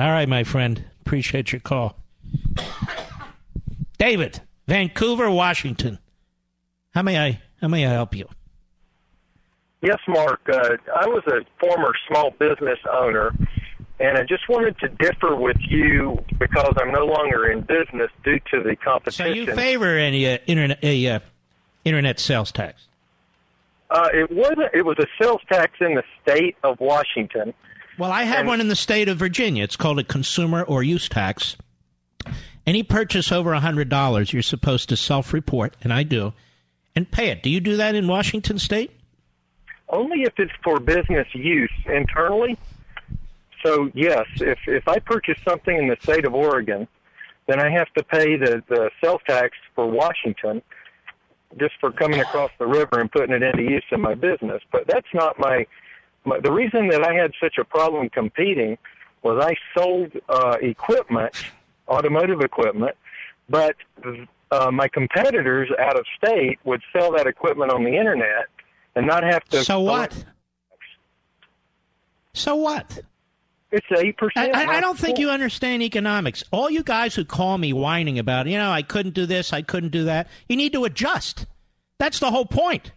All 0.00 0.10
right, 0.10 0.28
my 0.28 0.44
friend. 0.44 0.84
Appreciate 1.02 1.52
your 1.52 1.60
call. 1.60 1.96
David, 3.98 4.40
Vancouver, 4.66 5.30
Washington. 5.30 5.98
How 6.94 7.02
may 7.02 7.18
I 7.18 7.40
how 7.60 7.68
may 7.68 7.86
I 7.86 7.90
help 7.90 8.14
you? 8.14 8.28
Yes, 9.82 9.98
Mark. 10.08 10.40
Uh, 10.50 10.76
I 10.96 11.06
was 11.06 11.22
a 11.26 11.40
former 11.60 11.92
small 12.08 12.30
business 12.32 12.78
owner, 12.92 13.32
and 13.98 14.18
I 14.18 14.22
just 14.24 14.48
wanted 14.48 14.78
to 14.80 14.88
differ 14.88 15.36
with 15.36 15.56
you 15.60 16.22
because 16.38 16.74
I'm 16.80 16.92
no 16.92 17.06
longer 17.06 17.50
in 17.50 17.62
business 17.62 18.10
due 18.24 18.40
to 18.52 18.62
the 18.62 18.76
competition. 18.76 19.26
So 19.26 19.32
you 19.32 19.46
favor 19.54 19.96
any 19.96 20.26
uh, 20.26 20.38
internet 20.46 20.82
a 20.82 21.06
uh, 21.08 21.20
internet 21.84 22.20
sales 22.20 22.52
tax? 22.52 22.86
uh, 23.90 24.08
it 24.12 24.30
wasn't. 24.30 24.74
It 24.74 24.84
was 24.84 24.98
a 24.98 25.06
sales 25.20 25.40
tax 25.50 25.72
in 25.80 25.94
the 25.94 26.02
state 26.22 26.56
of 26.62 26.80
Washington. 26.80 27.54
Well, 27.98 28.10
I 28.10 28.24
have 28.24 28.46
one 28.46 28.60
in 28.60 28.68
the 28.68 28.76
state 28.76 29.08
of 29.08 29.16
Virginia. 29.16 29.64
It's 29.64 29.76
called 29.76 29.98
a 29.98 30.04
consumer 30.04 30.62
or 30.62 30.82
use 30.82 31.08
tax. 31.08 31.56
Any 32.66 32.82
purchase 32.82 33.32
over 33.32 33.52
$100, 33.52 34.32
you're 34.32 34.42
supposed 34.42 34.88
to 34.90 34.96
self 34.96 35.32
report, 35.32 35.76
and 35.82 35.92
I 35.92 36.02
do, 36.02 36.34
and 36.94 37.10
pay 37.10 37.30
it. 37.30 37.42
Do 37.42 37.48
you 37.48 37.60
do 37.60 37.76
that 37.76 37.94
in 37.94 38.06
Washington 38.08 38.58
state? 38.58 38.90
Only 39.88 40.22
if 40.22 40.34
it's 40.38 40.52
for 40.64 40.80
business 40.80 41.28
use 41.32 41.72
internally. 41.86 42.58
So 43.64 43.90
yes, 43.94 44.26
if 44.36 44.58
if 44.66 44.86
I 44.88 44.98
purchase 44.98 45.38
something 45.46 45.76
in 45.76 45.88
the 45.88 45.96
state 46.02 46.24
of 46.24 46.34
Oregon, 46.34 46.86
then 47.46 47.60
I 47.60 47.70
have 47.70 47.92
to 47.94 48.04
pay 48.04 48.36
the 48.36 48.62
the 48.68 48.90
sales 49.02 49.20
tax 49.26 49.56
for 49.74 49.86
Washington 49.86 50.62
just 51.58 51.74
for 51.80 51.90
coming 51.90 52.20
across 52.20 52.50
the 52.58 52.66
river 52.66 53.00
and 53.00 53.10
putting 53.10 53.34
it 53.34 53.42
into 53.42 53.62
use 53.62 53.84
in 53.90 54.00
my 54.00 54.14
business. 54.14 54.62
But 54.72 54.86
that's 54.86 55.06
not 55.14 55.38
my, 55.38 55.66
my 56.24 56.40
the 56.40 56.52
reason 56.52 56.88
that 56.88 57.02
I 57.02 57.14
had 57.14 57.32
such 57.40 57.58
a 57.58 57.64
problem 57.64 58.08
competing 58.10 58.76
was 59.22 59.42
I 59.44 59.54
sold 59.78 60.12
uh, 60.28 60.56
equipment, 60.60 61.34
automotive 61.88 62.40
equipment, 62.40 62.96
but 63.48 63.76
uh, 64.50 64.70
my 64.70 64.88
competitors 64.88 65.70
out 65.78 65.98
of 65.98 66.04
state 66.16 66.58
would 66.64 66.82
sell 66.92 67.12
that 67.12 67.26
equipment 67.26 67.72
on 67.72 67.84
the 67.84 67.96
internet 67.96 68.46
and 68.94 69.06
not 69.06 69.24
have 69.24 69.44
to. 69.46 69.64
So 69.64 69.80
what? 69.80 70.24
So 72.32 72.54
what? 72.54 73.00
It's 73.76 74.00
eight 74.00 74.16
I, 74.18 74.18
percent. 74.18 74.54
I, 74.54 74.78
I 74.78 74.80
don't 74.80 74.98
think 74.98 75.18
you 75.18 75.30
understand 75.30 75.82
economics. 75.82 76.42
All 76.50 76.70
you 76.70 76.82
guys 76.82 77.14
who 77.14 77.24
call 77.24 77.58
me 77.58 77.74
whining 77.74 78.18
about, 78.18 78.46
you 78.46 78.56
know, 78.56 78.70
I 78.70 78.80
couldn't 78.80 79.14
do 79.14 79.26
this, 79.26 79.52
I 79.52 79.60
couldn't 79.60 79.90
do 79.90 80.04
that, 80.04 80.28
you 80.48 80.56
need 80.56 80.72
to 80.72 80.84
adjust. 80.84 81.46
That's 81.98 82.18
the 82.18 82.30
whole 82.30 82.46
point. 82.46 82.92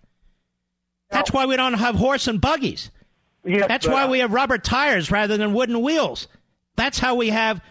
That's 1.10 1.31
why 1.31 1.45
we 1.45 1.57
don't 1.57 1.73
have 1.73 1.95
horse 1.95 2.27
and 2.27 2.39
buggies. 2.39 2.91
That's 3.43 3.88
but 3.88 3.93
why 3.93 4.07
we 4.07 4.19
have 4.19 4.31
rubber 4.31 4.57
tires 4.57 5.11
rather 5.11 5.38
than 5.38 5.53
wooden 5.53 5.81
wheels. 5.81 6.27
That's 6.76 6.99
how 6.99 7.15
we 7.15 7.30
have 7.30 7.61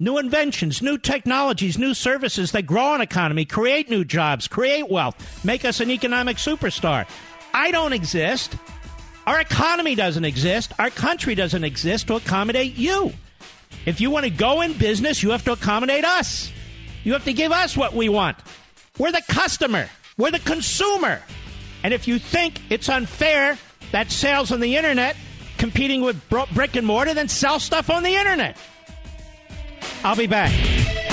new 0.00 0.18
inventions, 0.18 0.82
new 0.82 0.98
technologies, 0.98 1.78
new 1.78 1.94
services 1.94 2.52
that 2.52 2.62
grow 2.62 2.94
an 2.94 3.00
economy, 3.00 3.44
create 3.44 3.90
new 3.90 4.04
jobs, 4.04 4.48
create 4.48 4.88
wealth, 4.88 5.44
make 5.44 5.64
us 5.64 5.80
an 5.80 5.90
economic 5.90 6.38
superstar. 6.38 7.06
I 7.54 7.70
don't 7.70 7.92
exist. 7.92 8.56
Our 9.28 9.40
economy 9.40 9.94
doesn't 9.94 10.24
exist. 10.24 10.72
Our 10.78 10.88
country 10.88 11.34
doesn't 11.34 11.62
exist 11.62 12.06
to 12.06 12.14
accommodate 12.14 12.76
you. 12.76 13.12
If 13.84 14.00
you 14.00 14.10
want 14.10 14.24
to 14.24 14.30
go 14.30 14.62
in 14.62 14.72
business, 14.72 15.22
you 15.22 15.32
have 15.32 15.44
to 15.44 15.52
accommodate 15.52 16.02
us. 16.02 16.50
You 17.04 17.12
have 17.12 17.24
to 17.24 17.34
give 17.34 17.52
us 17.52 17.76
what 17.76 17.92
we 17.92 18.08
want. 18.08 18.38
We're 18.96 19.12
the 19.12 19.20
customer, 19.28 19.90
we're 20.16 20.30
the 20.30 20.38
consumer. 20.38 21.20
And 21.82 21.92
if 21.92 22.08
you 22.08 22.18
think 22.18 22.62
it's 22.70 22.88
unfair 22.88 23.58
that 23.92 24.10
sales 24.10 24.50
on 24.50 24.60
the 24.60 24.76
internet 24.76 25.14
competing 25.58 26.00
with 26.00 26.26
brick 26.30 26.76
and 26.76 26.86
mortar, 26.86 27.12
then 27.12 27.28
sell 27.28 27.60
stuff 27.60 27.90
on 27.90 28.04
the 28.04 28.14
internet. 28.14 28.56
I'll 30.04 30.16
be 30.16 30.26
back. 30.26 31.07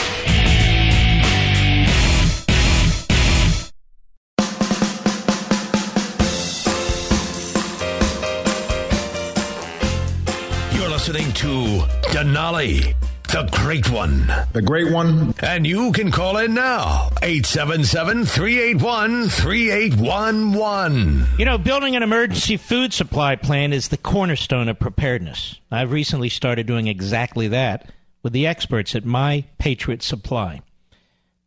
Listening 11.08 11.32
to 11.34 11.84
Denali, 12.10 12.96
the 13.32 13.48
great 13.62 13.92
one. 13.92 14.26
The 14.54 14.62
great 14.64 14.92
one. 14.92 15.36
And 15.44 15.68
you 15.68 15.92
can 15.92 16.10
call 16.10 16.38
in 16.38 16.56
now, 16.56 17.12
877 17.22 18.26
381 18.26 19.30
3811. 19.30 21.28
You 21.38 21.46
know, 21.46 21.60
building 21.60 21.96
an 21.96 22.02
emergency 22.02 22.58
food 22.58 22.92
supply 22.92 23.36
plan 23.36 23.72
is 23.72 23.90
the 23.90 23.98
cornerstone 23.98 24.68
of 24.68 24.80
preparedness. 24.80 25.60
I've 25.70 25.92
recently 25.92 26.30
started 26.30 26.66
doing 26.66 26.88
exactly 26.88 27.50
that 27.50 27.92
with 28.24 28.34
the 28.34 28.48
experts 28.48 28.96
at 28.96 29.06
My 29.06 29.46
Patriot 29.60 30.02
Supply. 30.02 30.64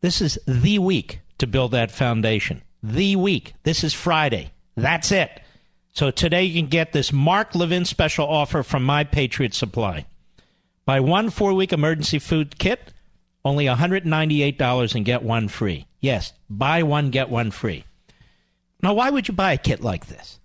This 0.02 0.20
is 0.20 0.38
the 0.46 0.78
week 0.78 1.18
to 1.38 1.48
build 1.48 1.72
that 1.72 1.90
foundation. 1.90 2.62
The 2.84 3.16
week. 3.16 3.54
This 3.64 3.82
is 3.82 3.92
Friday. 3.92 4.52
That's 4.76 5.10
it. 5.10 5.40
So 5.92 6.10
today 6.10 6.44
you 6.44 6.60
can 6.60 6.68
get 6.68 6.92
this 6.92 7.12
Mark 7.12 7.54
Levin 7.54 7.84
special 7.84 8.26
offer 8.28 8.62
from 8.62 8.84
My 8.84 9.04
Patriot 9.04 9.54
Supply. 9.54 10.06
Buy 10.84 11.00
one 11.00 11.30
four 11.30 11.54
week 11.54 11.72
emergency 11.72 12.18
food 12.18 12.58
kit, 12.58 12.92
only 13.44 13.66
$198 13.66 14.94
and 14.94 15.04
get 15.04 15.22
one 15.22 15.48
free. 15.48 15.86
Yes, 16.00 16.32
buy 16.48 16.82
one, 16.82 17.10
get 17.10 17.30
one 17.30 17.50
free. 17.50 17.84
Now, 18.82 18.94
why 18.94 19.10
would 19.10 19.26
you 19.26 19.34
buy 19.34 19.52
a 19.52 19.58
kit 19.58 19.80
like 19.80 20.06
this? 20.06 20.38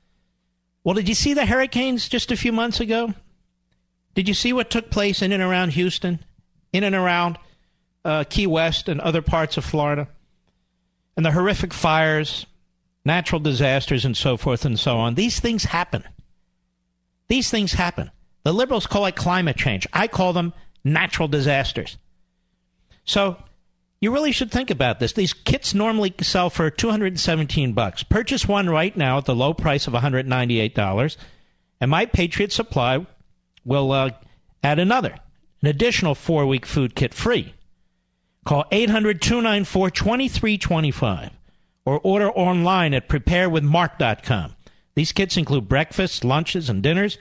Well, 0.84 0.96
did 0.96 1.08
you 1.08 1.16
see 1.16 1.34
the 1.34 1.46
hurricanes 1.46 2.10
just 2.10 2.32
a 2.32 2.38
few 2.38 2.52
months 2.52 2.80
ago? 2.80 3.14
Did 4.16 4.28
you 4.28 4.34
see 4.34 4.54
what 4.54 4.70
took 4.70 4.90
place 4.90 5.22
in 5.22 5.32
and 5.32 5.42
around 5.42 5.70
Houston, 5.70 6.20
in 6.72 6.84
and 6.84 6.96
around 6.96 7.38
uh, 8.04 8.24
Key 8.26 8.48
West 8.48 8.90
and 8.90 9.00
other 9.00 9.22
parts 9.22 9.58
of 9.58 9.66
Florida? 9.66 10.08
And 11.16 11.26
the 11.26 11.32
horrific 11.32 11.74
fires, 11.74 12.46
natural 13.06 13.40
disasters, 13.40 14.06
and 14.06 14.16
so 14.16 14.38
forth 14.38 14.66
and 14.66 14.80
so 14.80 14.98
on. 14.98 15.16
These 15.16 15.40
things 15.40 15.66
happen. 15.66 16.04
These 17.28 17.50
things 17.50 17.74
happen. 17.74 18.12
The 18.44 18.54
liberals 18.54 18.88
call 18.88 19.06
it 19.06 19.16
climate 19.16 19.58
change. 19.58 19.88
I 19.94 20.08
call 20.08 20.34
them 20.34 20.54
natural 20.84 21.28
disasters. 21.28 21.98
So 23.06 23.38
you 24.00 24.12
really 24.12 24.32
should 24.32 24.52
think 24.52 24.70
about 24.70 25.00
this. 25.00 25.14
These 25.14 25.34
kits 25.34 25.74
normally 25.74 26.14
sell 26.22 26.50
for 26.50 26.70
217 26.70 27.74
bucks. 27.74 28.04
Purchase 28.04 28.48
one 28.48 28.70
right 28.70 28.96
now 28.96 29.18
at 29.18 29.26
the 29.26 29.36
low 29.36 29.54
price 29.54 29.88
of 29.88 29.94
$198, 29.94 31.18
and 31.80 31.92
My 31.92 32.06
Patriot 32.06 32.52
Supply 32.52 33.06
will 33.66 33.92
uh, 33.92 34.12
add 34.62 34.80
another, 34.80 35.18
an 35.62 35.70
additional 35.70 36.16
four-week 36.16 36.66
food 36.66 36.96
kit 36.96 37.14
free. 37.14 37.54
Call 38.46 38.66
800-294-2325 38.72 41.32
or 41.86 42.00
order 42.00 42.30
online 42.32 42.94
at 42.94 43.10
preparewithmark.com. 43.10 44.56
These 44.96 45.12
kits 45.12 45.38
include 45.38 45.68
breakfasts, 45.68 46.24
lunches, 46.24 46.70
and 46.70 46.82
dinners 46.84 47.18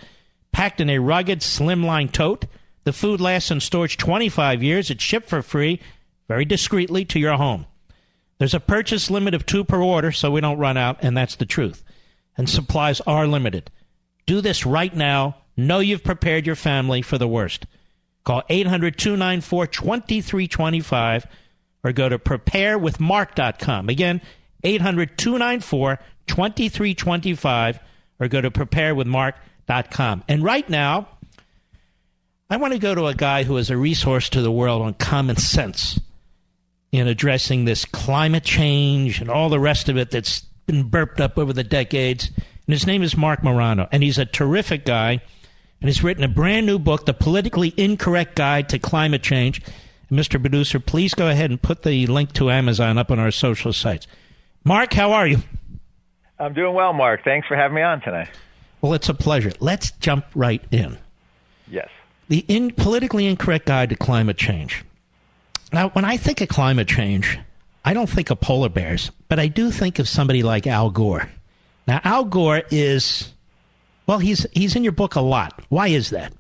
packed 0.53 0.81
in 0.81 0.91
a 0.91 0.99
rugged, 0.99 1.41
slimline 1.41 2.13
tote. 2.13 2.45
The 2.85 2.93
food 2.93 3.21
lasts 3.21 3.51
in 3.51 3.61
storage 3.61 3.97
25 3.97 4.63
years. 4.63 4.91
It's 4.91 5.03
shipped 5.03 5.29
for 5.29 5.43
free, 5.43 5.81
very 6.29 6.45
discreetly, 6.45 7.05
to 7.07 7.19
your 7.19 7.37
home. 7.37 7.67
There's 8.39 8.55
a 8.55 8.61
purchase 8.61 9.11
limit 9.11 9.35
of 9.35 9.47
two 9.47 9.65
per 9.65 9.81
order, 9.81 10.13
so 10.13 10.31
we 10.31 10.41
don't 10.41 10.59
run 10.59 10.77
out, 10.77 10.99
and 11.01 11.17
that's 11.17 11.37
the 11.37 11.47
truth. 11.47 11.85
And 12.37 12.49
supplies 12.49 13.01
are 13.03 13.27
limited. 13.27 13.71
Do 14.27 14.41
this 14.41 14.67
right 14.67 14.95
now. 14.95 15.37
Know 15.57 15.81
you've 15.81 16.05
prepared 16.05 16.47
your 16.47 16.57
family 16.57 17.03
for 17.03 17.19
the 17.19 17.29
worst. 17.29 17.67
Call 18.25 18.43
800 18.49 18.97
294 18.99 19.67
2325 19.67 21.27
or 21.85 21.93
go 21.93 22.09
to 22.09 22.19
preparewithmark.com. 22.19 23.89
Again, 23.89 24.21
800 24.65 25.17
294 25.19 25.99
2325 26.27 27.81
or 28.21 28.29
go 28.29 28.41
to 28.41 28.51
preparewithmark.com. 28.51 30.25
And 30.29 30.45
right 30.45 30.69
now, 30.69 31.09
I 32.49 32.57
want 32.57 32.73
to 32.73 32.79
go 32.79 32.95
to 32.95 33.07
a 33.07 33.15
guy 33.15 33.45
who 33.45 33.57
is 33.57 33.71
a 33.71 33.77
resource 33.77 34.29
to 34.31 34.43
the 34.43 34.53
world 34.53 34.83
on 34.83 34.95
common 34.95 35.37
sense 35.37 35.99
in 36.93 37.09
addressing 37.09 37.65
this 37.65 37.85
climate 37.87 38.45
change 38.45 39.21
and 39.21 39.31
all 39.31 39.49
the 39.49 39.59
rest 39.59 39.89
of 39.89 39.97
it 39.97 40.11
that's 40.11 40.41
been 40.67 40.85
burped 40.85 41.21
up 41.21 41.39
over 41.39 41.53
the 41.53 41.65
decades. 41.65 42.31
and 42.37 42.75
his 42.75 42.87
name 42.87 43.03
is 43.03 43.17
Marc 43.17 43.43
Morano, 43.43 43.89
and 43.91 44.03
he's 44.03 44.19
a 44.19 44.27
terrific 44.27 44.85
guy, 44.85 45.13
and 45.81 45.89
he's 45.89 46.05
written 46.05 46.23
a 46.23 46.29
brand 46.29 46.67
new 46.67 46.79
book, 46.79 47.07
The 47.07 47.15
Politically 47.15 47.73
Incorrect 47.77 48.37
Guide 48.37 48.69
to 48.69 48.79
Climate 48.79 49.23
Change. 49.23 49.63
Mr. 50.11 50.39
Producer, 50.39 50.79
please 50.79 51.15
go 51.15 51.29
ahead 51.29 51.51
and 51.51 51.61
put 51.61 51.83
the 51.83 52.07
link 52.07 52.33
to 52.35 52.51
Amazon 52.51 52.99
up 52.99 53.11
on 53.11 53.19
our 53.19 53.31
social 53.31 53.73
sites. 53.73 54.07
Mark, 54.65 54.93
how 54.93 55.13
are 55.13 55.27
you? 55.27 55.39
I'm 56.39 56.55
doing 56.55 56.75
well, 56.75 56.93
Mark. 56.93 57.25
Thanks 57.25 57.49
for 57.49 57.57
having 57.57 57.75
me 57.75 57.83
on 57.83 58.01
tonight. 58.01 58.29
Well, 58.81 58.95
it's 58.95 59.09
a 59.09 59.15
pleasure. 59.15 59.53
Let's 59.61 59.93
jump 59.93 60.27
right 60.35 60.63
in. 60.71 60.99
Yes. 61.69 61.89
The 62.29 62.45
in, 62.49 62.73
politically 62.73 63.27
incorrect 63.27 63.67
guide 63.67 63.91
to 63.91 63.97
climate 63.97 64.37
change. 64.37 64.85
Now, 65.73 65.89
when 65.91 66.05
I 66.05 66.17
think 66.17 66.41
of 66.41 66.49
climate 66.49 66.89
change, 66.89 67.39
I 67.85 67.95
don't 67.95 68.09
think 68.09 68.31
of 68.31 68.41
polar 68.41 68.69
bears, 68.69 69.11
but 69.29 69.39
I 69.39 69.49
do 69.49 69.71
think 69.71 69.99
of 69.99 70.09
somebody 70.09 70.43
like 70.43 70.67
Al 70.67 70.91
Gore. 70.91 71.29
Now, 71.87 72.01
Al 72.05 72.25
Gore 72.25 72.63
is, 72.71 73.33
well, 74.07 74.19
he's 74.19 74.47
he's 74.53 74.77
in 74.77 74.85
your 74.85 74.93
book 74.93 75.17
a 75.17 75.21
lot. 75.21 75.61
Why 75.69 75.89
is 75.89 76.11
that? 76.11 76.33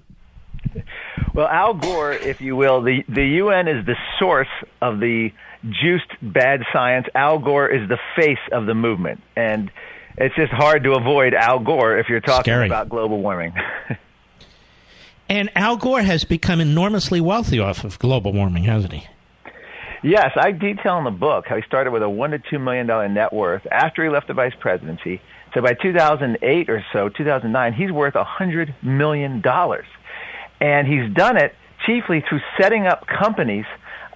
Well, 1.34 1.48
Al 1.48 1.74
Gore, 1.74 2.12
if 2.12 2.40
you 2.40 2.54
will, 2.56 2.82
the 2.82 3.04
the 3.08 3.24
UN 3.24 3.66
is 3.66 3.84
the 3.86 3.96
source 4.18 4.48
of 4.80 5.00
the 5.00 5.32
juiced 5.68 6.10
bad 6.20 6.62
science. 6.72 7.06
Al 7.14 7.38
Gore 7.38 7.68
is 7.68 7.88
the 7.88 7.98
face 8.16 8.38
of 8.50 8.66
the 8.66 8.74
movement, 8.74 9.22
and 9.36 9.70
it's 10.16 10.34
just 10.34 10.52
hard 10.52 10.84
to 10.84 10.92
avoid 10.92 11.34
Al 11.34 11.58
Gore 11.60 11.98
if 11.98 12.08
you're 12.08 12.20
talking 12.20 12.52
Scary. 12.52 12.66
about 12.66 12.88
global 12.88 13.20
warming. 13.20 13.54
And 15.28 15.50
Al 15.56 15.78
Gore 15.78 16.02
has 16.02 16.24
become 16.24 16.60
enormously 16.60 17.18
wealthy 17.18 17.58
off 17.58 17.84
of 17.84 17.98
global 17.98 18.34
warming, 18.34 18.64
hasn't 18.64 18.92
he? 18.92 19.06
Yes, 20.02 20.32
I 20.36 20.52
detail 20.52 20.98
in 20.98 21.04
the 21.04 21.10
book 21.10 21.46
how 21.46 21.56
he 21.56 21.62
started 21.62 21.90
with 21.90 22.02
a 22.02 22.10
one 22.10 22.32
to 22.32 22.38
two 22.38 22.58
million 22.58 22.86
dollar 22.86 23.08
net 23.08 23.32
worth 23.32 23.66
after 23.70 24.04
he 24.04 24.10
left 24.10 24.26
the 24.26 24.34
vice 24.34 24.52
presidency. 24.60 25.22
So 25.54 25.62
by 25.62 25.72
2008 25.72 26.68
or 26.68 26.84
so, 26.92 27.08
2009, 27.08 27.72
he's 27.72 27.90
worth 27.90 28.14
a 28.14 28.24
hundred 28.24 28.74
million 28.82 29.40
dollars, 29.40 29.86
and 30.60 30.86
he's 30.86 31.10
done 31.14 31.38
it 31.38 31.54
chiefly 31.86 32.22
through 32.28 32.40
setting 32.60 32.86
up 32.86 33.06
companies 33.06 33.64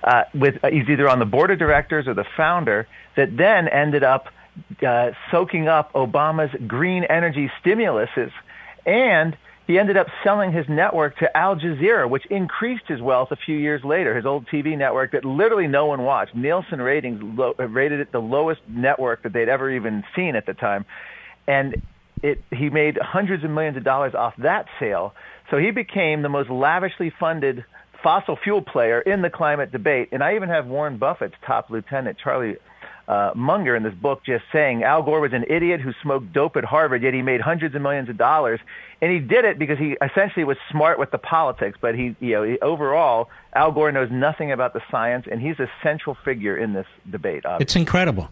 uh, 0.07 0.23
with 0.33 0.63
uh, 0.63 0.71
he's 0.71 0.89
either 0.89 1.09
on 1.09 1.19
the 1.19 1.27
board 1.27 1.51
of 1.51 1.59
directors 1.59 2.07
or 2.07 2.15
the 2.15 2.25
founder 2.37 2.87
that 3.17 3.37
then 3.37 3.69
ended 3.69 4.05
up 4.05 4.29
uh, 4.87 5.11
soaking 5.31 5.69
up 5.69 5.93
Obama's 5.93 6.55
green 6.67 7.05
energy 7.05 7.51
stimuluses, 7.63 8.31
and 8.87 9.37
he 9.67 9.79
ended 9.81 9.97
up 9.97 10.07
selling 10.23 10.53
his 10.53 10.69
network 10.69 11.19
to 11.19 11.37
Al 11.37 11.57
Jazeera, 11.57 12.09
which 12.09 12.25
increased 12.27 12.85
his 12.87 13.01
wealth 13.01 13.33
a 13.33 13.37
few 13.37 13.57
years 13.57 13.83
later. 13.83 14.15
His 14.15 14.25
old 14.25 14.47
TV 14.47 14.79
network 14.79 15.11
that 15.13 15.25
literally 15.25 15.67
no 15.67 15.87
one 15.87 16.05
watched. 16.05 16.37
Nielsen 16.37 16.81
ratings 16.81 17.21
lo- 17.21 17.55
rated 17.59 17.99
it 17.99 18.13
the 18.13 18.21
lowest 18.21 18.61
network 18.69 19.25
that 19.25 19.33
they'd 19.33 19.49
ever 19.49 19.71
even 19.71 20.05
seen 20.15 20.37
at 20.37 20.47
the 20.47 20.55
time, 20.55 20.85
and 21.49 21.83
it 22.23 22.43
he 22.51 22.71
made 22.71 22.97
hundreds 22.97 23.43
of 23.43 23.51
millions 23.51 23.77
of 23.77 23.83
dollars 23.83 24.15
off 24.15 24.35
that 24.39 24.67
sale. 24.79 25.15
So 25.51 25.59
he 25.59 25.73
became 25.73 26.23
the 26.23 26.29
most 26.29 26.49
lavishly 26.49 27.13
funded 27.19 27.65
fossil 28.07 28.37
fuel 28.37 28.63
player 28.63 29.01
in 29.01 29.21
the 29.21 29.29
climate 29.29 29.73
debate. 29.73 30.11
And 30.13 30.23
I 30.23 30.37
even 30.37 30.49
have 30.49 30.69
Warren 30.69 30.97
Buffett's 30.97 31.35
top 31.45 31.71
lieutenant, 31.71 32.19
Charlie 32.23 32.55
uh, 33.09 33.33
Munger, 33.35 33.75
in 33.75 33.83
this 33.83 33.95
book 33.95 34.25
just 34.25 34.45
saying 34.53 34.85
Al 34.85 35.03
Gore 35.03 35.19
was 35.19 35.33
an 35.33 35.45
idiot 35.51 35.81
who 35.81 35.93
smoked 36.05 36.33
dope 36.33 36.57
at 36.57 36.63
Harvard, 36.63 37.03
yet 37.03 37.15
he 37.15 37.23
made 37.23 37.41
hundreds 37.41 37.75
of 37.75 37.83
millions 37.83 38.09
of 38.09 38.17
dollars. 38.17 38.61
And 39.03 39.11
he 39.11 39.19
did 39.19 39.45
it 39.45 39.59
because 39.59 39.77
he 39.77 39.97
essentially 40.01 40.45
was 40.45 40.57
smart 40.71 41.01
with 41.01 41.11
the 41.11 41.19
politics. 41.19 41.79
But 41.81 41.97
he, 41.97 42.15
you 42.21 42.35
know, 42.35 42.45
he, 42.45 42.61
overall, 42.61 43.29
Al 43.53 43.73
Gore 43.73 43.91
knows 43.91 44.09
nothing 44.13 44.53
about 44.53 44.73
the 44.73 44.83
science, 44.89 45.27
and 45.29 45.43
he's 45.43 45.59
a 45.59 45.69
central 45.83 46.17
figure 46.25 46.57
in 46.57 46.75
this 46.75 46.87
debate. 47.11 47.45
Obviously. 47.45 47.65
It's 47.65 47.75
incredible. 47.75 48.31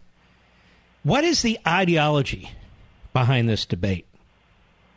What 1.03 1.25
is 1.25 1.43
the 1.43 1.59
ideology 1.67 2.49
behind 3.13 3.49
this 3.49 3.67
debate? 3.67 4.07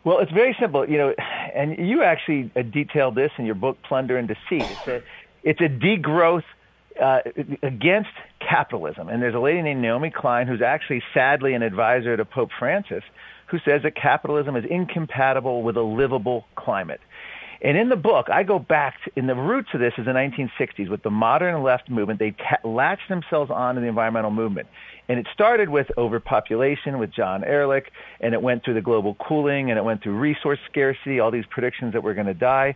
Well, 0.04 0.20
it's 0.20 0.32
very 0.32 0.56
simple, 0.60 0.88
you 0.88 0.98
know, 0.98 1.14
and 1.54 1.78
you 1.78 2.04
actually 2.04 2.52
uh, 2.56 2.62
detailed 2.62 3.16
this 3.16 3.32
in 3.38 3.46
your 3.46 3.56
book, 3.56 3.78
Plunder 3.84 4.18
and 4.18 4.28
Deceit. 4.28 4.64
It's 4.64 4.88
a, 4.88 5.04
it's 5.44 5.62
a 5.62 5.70
degrowth 5.70 6.44
uh, 7.02 7.20
against 7.62 8.10
capitalism. 8.40 9.10
And 9.10 9.22
there's 9.22 9.36
a 9.36 9.40
lady 9.40 9.62
named 9.62 9.82
Naomi 9.82 10.10
Klein 10.10 10.48
who's 10.48 10.62
actually 10.62 11.04
sadly 11.14 11.54
an 11.54 11.62
advisor 11.62 12.16
to 12.16 12.26
Pope 12.26 12.50
Francis 12.58 13.04
who 13.48 13.60
says 13.60 13.84
that 13.84 13.96
capitalism 13.96 14.56
is 14.56 14.66
incompatible 14.70 15.64
with 15.64 15.78
a 15.78 15.82
livable 15.82 16.46
climate. 16.56 17.00
And 17.62 17.78
in 17.78 17.90
the 17.90 17.96
book, 17.96 18.28
I 18.30 18.44
go 18.44 18.60
back 18.60 18.96
to, 19.06 19.12
in 19.16 19.26
the 19.26 19.36
roots 19.36 19.70
of 19.74 19.80
this 19.80 19.94
is 19.98 20.06
the 20.06 20.12
1960s 20.12 20.90
with 20.90 21.02
the 21.02 21.10
modern 21.10 21.64
left 21.64 21.90
movement. 21.90 22.20
They 22.20 22.32
ta- 22.32 22.68
latched 22.68 23.10
themselves 23.10 23.50
on 23.50 23.76
to 23.76 23.82
the 23.82 23.88
environmental 23.88 24.32
movement. 24.32 24.68
And 25.10 25.20
it 25.20 25.28
started 25.34 25.70
with 25.70 25.88
overpopulation 25.98 27.00
with 27.00 27.12
John 27.12 27.44
Ehrlich, 27.44 27.86
and 28.20 28.34
it 28.34 28.42
went 28.42 28.66
through 28.66 28.74
the 28.74 28.82
global 28.82 29.16
cooling, 29.16 29.70
and 29.70 29.78
it 29.78 29.84
went 29.84 30.04
through 30.04 30.18
resource 30.18 30.60
scarcity, 30.70 31.20
all 31.20 31.32
these 31.32 31.46
predictions 31.50 31.94
that 31.94 32.04
we're 32.04 32.14
going 32.14 32.28
to 32.28 32.34
die. 32.34 32.76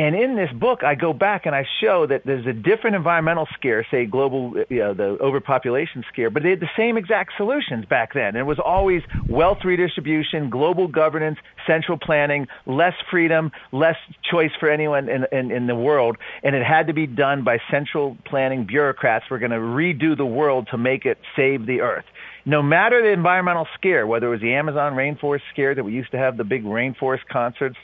And 0.00 0.16
in 0.16 0.34
this 0.34 0.50
book, 0.50 0.82
I 0.82 0.94
go 0.94 1.12
back 1.12 1.44
and 1.44 1.54
I 1.54 1.66
show 1.78 2.06
that 2.06 2.24
there's 2.24 2.46
a 2.46 2.54
different 2.54 2.96
environmental 2.96 3.46
scare, 3.52 3.86
say 3.90 4.06
global, 4.06 4.54
you 4.70 4.78
know, 4.78 4.94
the 4.94 5.18
overpopulation 5.20 6.06
scare, 6.10 6.30
but 6.30 6.42
they 6.42 6.48
had 6.48 6.60
the 6.60 6.70
same 6.74 6.96
exact 6.96 7.32
solutions 7.36 7.84
back 7.84 8.14
then. 8.14 8.34
It 8.34 8.46
was 8.46 8.58
always 8.58 9.02
wealth 9.28 9.58
redistribution, 9.62 10.48
global 10.48 10.88
governance, 10.88 11.38
central 11.66 11.98
planning, 11.98 12.48
less 12.64 12.94
freedom, 13.10 13.52
less 13.72 13.96
choice 14.22 14.52
for 14.58 14.70
anyone 14.70 15.10
in, 15.10 15.26
in, 15.32 15.50
in 15.50 15.66
the 15.66 15.74
world. 15.74 16.16
And 16.42 16.56
it 16.56 16.64
had 16.64 16.86
to 16.86 16.94
be 16.94 17.06
done 17.06 17.44
by 17.44 17.58
central 17.70 18.16
planning 18.24 18.64
bureaucrats 18.64 19.26
We're 19.30 19.38
going 19.38 19.50
to 19.50 19.58
redo 19.58 20.16
the 20.16 20.24
world 20.24 20.68
to 20.70 20.78
make 20.78 21.04
it 21.04 21.18
save 21.36 21.66
the 21.66 21.82
earth 21.82 22.06
no 22.46 22.62
matter 22.62 23.02
the 23.02 23.10
environmental 23.10 23.68
scare, 23.74 24.06
whether 24.06 24.28
it 24.28 24.30
was 24.30 24.40
the 24.40 24.54
Amazon 24.54 24.94
rainforest 24.94 25.42
scare 25.52 25.74
that 25.74 25.84
we 25.84 25.92
used 25.92 26.10
to 26.12 26.16
have 26.16 26.38
the 26.38 26.42
big 26.42 26.64
rainforest 26.64 27.26
concerts 27.30 27.76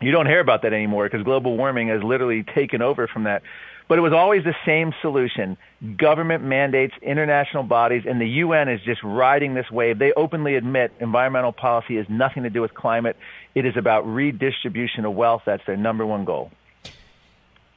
you 0.00 0.10
don't 0.10 0.26
hear 0.26 0.40
about 0.40 0.62
that 0.62 0.72
anymore 0.72 1.04
because 1.04 1.22
global 1.24 1.56
warming 1.56 1.88
has 1.88 2.02
literally 2.02 2.42
taken 2.42 2.82
over 2.82 3.06
from 3.06 3.24
that. 3.24 3.42
But 3.88 3.98
it 3.98 4.00
was 4.00 4.12
always 4.12 4.42
the 4.42 4.54
same 4.66 4.92
solution. 5.00 5.56
Government 5.96 6.42
mandates, 6.42 6.94
international 7.02 7.62
bodies, 7.62 8.02
and 8.06 8.20
the 8.20 8.26
UN 8.26 8.68
is 8.68 8.80
just 8.82 9.00
riding 9.04 9.54
this 9.54 9.70
wave. 9.70 9.98
They 9.98 10.12
openly 10.12 10.56
admit 10.56 10.92
environmental 10.98 11.52
policy 11.52 11.96
has 11.96 12.06
nothing 12.08 12.42
to 12.42 12.50
do 12.50 12.60
with 12.60 12.74
climate. 12.74 13.16
It 13.54 13.64
is 13.64 13.76
about 13.76 14.06
redistribution 14.06 15.04
of 15.04 15.14
wealth. 15.14 15.42
That's 15.46 15.64
their 15.66 15.76
number 15.76 16.04
one 16.04 16.24
goal. 16.24 16.50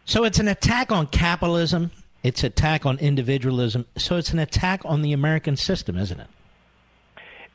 So 0.05 0.23
it's 0.23 0.39
an 0.39 0.47
attack 0.47 0.91
on 0.91 1.05
capitalism. 1.07 1.91
It's 2.23 2.43
attack 2.43 2.87
on 2.87 2.97
individualism. 2.97 3.85
So 3.95 4.17
it's 4.17 4.33
an 4.33 4.39
attack 4.39 4.81
on 4.85 5.03
the 5.03 5.13
American 5.13 5.55
system, 5.55 5.95
isn't 5.95 6.19
it? 6.19 6.27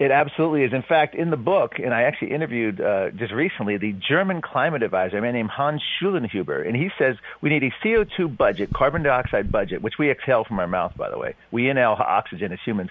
It 0.04 0.10
absolutely 0.10 0.64
is. 0.64 0.74
In 0.74 0.82
fact, 0.82 1.14
in 1.14 1.30
the 1.30 1.38
book, 1.38 1.78
and 1.78 1.94
I 1.94 2.02
actually 2.02 2.32
interviewed 2.32 2.78
uh, 2.78 3.08
just 3.12 3.32
recently 3.32 3.78
the 3.78 3.92
German 3.92 4.42
climate 4.42 4.82
advisor, 4.82 5.16
a 5.16 5.22
man 5.22 5.32
named 5.32 5.48
Hans 5.48 5.80
Schellnhuber, 5.98 6.68
and 6.68 6.76
he 6.76 6.90
says 6.98 7.16
we 7.40 7.48
need 7.48 7.62
a 7.62 7.70
CO2 7.82 8.36
budget, 8.36 8.70
carbon 8.74 9.02
dioxide 9.02 9.50
budget, 9.50 9.80
which 9.80 9.94
we 9.98 10.10
exhale 10.10 10.44
from 10.44 10.58
our 10.58 10.66
mouth, 10.66 10.92
by 10.98 11.08
the 11.08 11.16
way. 11.16 11.34
We 11.50 11.70
inhale 11.70 11.96
oxygen 11.98 12.52
as 12.52 12.58
humans, 12.62 12.90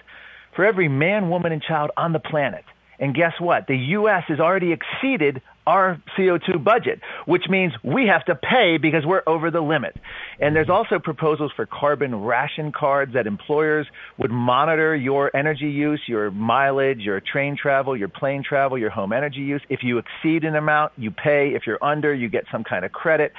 for 0.56 0.64
every 0.64 0.88
man, 0.88 1.30
woman, 1.30 1.52
and 1.52 1.62
child 1.62 1.92
on 1.96 2.12
the 2.12 2.18
planet. 2.18 2.64
And 2.98 3.14
guess 3.14 3.34
what? 3.38 3.68
The 3.68 3.76
U.S. 3.76 4.24
has 4.26 4.40
already 4.40 4.72
exceeded 4.72 5.40
our 5.66 6.00
CO2 6.16 6.62
budget, 6.62 7.00
which 7.26 7.48
means 7.48 7.72
we 7.82 8.06
have 8.06 8.24
to 8.26 8.34
pay 8.34 8.76
because 8.76 9.04
we're 9.06 9.22
over 9.26 9.50
the 9.50 9.60
limit. 9.60 9.96
And 10.40 10.54
there's 10.54 10.68
also 10.68 10.98
proposals 10.98 11.52
for 11.56 11.66
carbon 11.66 12.14
ration 12.22 12.72
cards 12.72 13.14
that 13.14 13.26
employers 13.26 13.86
would 14.18 14.30
monitor 14.30 14.94
your 14.94 15.34
energy 15.34 15.70
use, 15.70 16.02
your 16.06 16.30
mileage, 16.30 17.00
your 17.00 17.20
train 17.20 17.56
travel, 17.56 17.96
your 17.96 18.08
plane 18.08 18.42
travel, 18.42 18.76
your 18.76 18.90
home 18.90 19.12
energy 19.12 19.40
use. 19.40 19.62
If 19.68 19.82
you 19.82 19.98
exceed 19.98 20.44
an 20.44 20.54
amount, 20.54 20.92
you 20.96 21.10
pay. 21.10 21.54
If 21.54 21.66
you're 21.66 21.82
under, 21.82 22.12
you 22.12 22.28
get 22.28 22.44
some 22.52 22.64
kind 22.64 22.84
of 22.84 22.92
credit. 22.92 23.32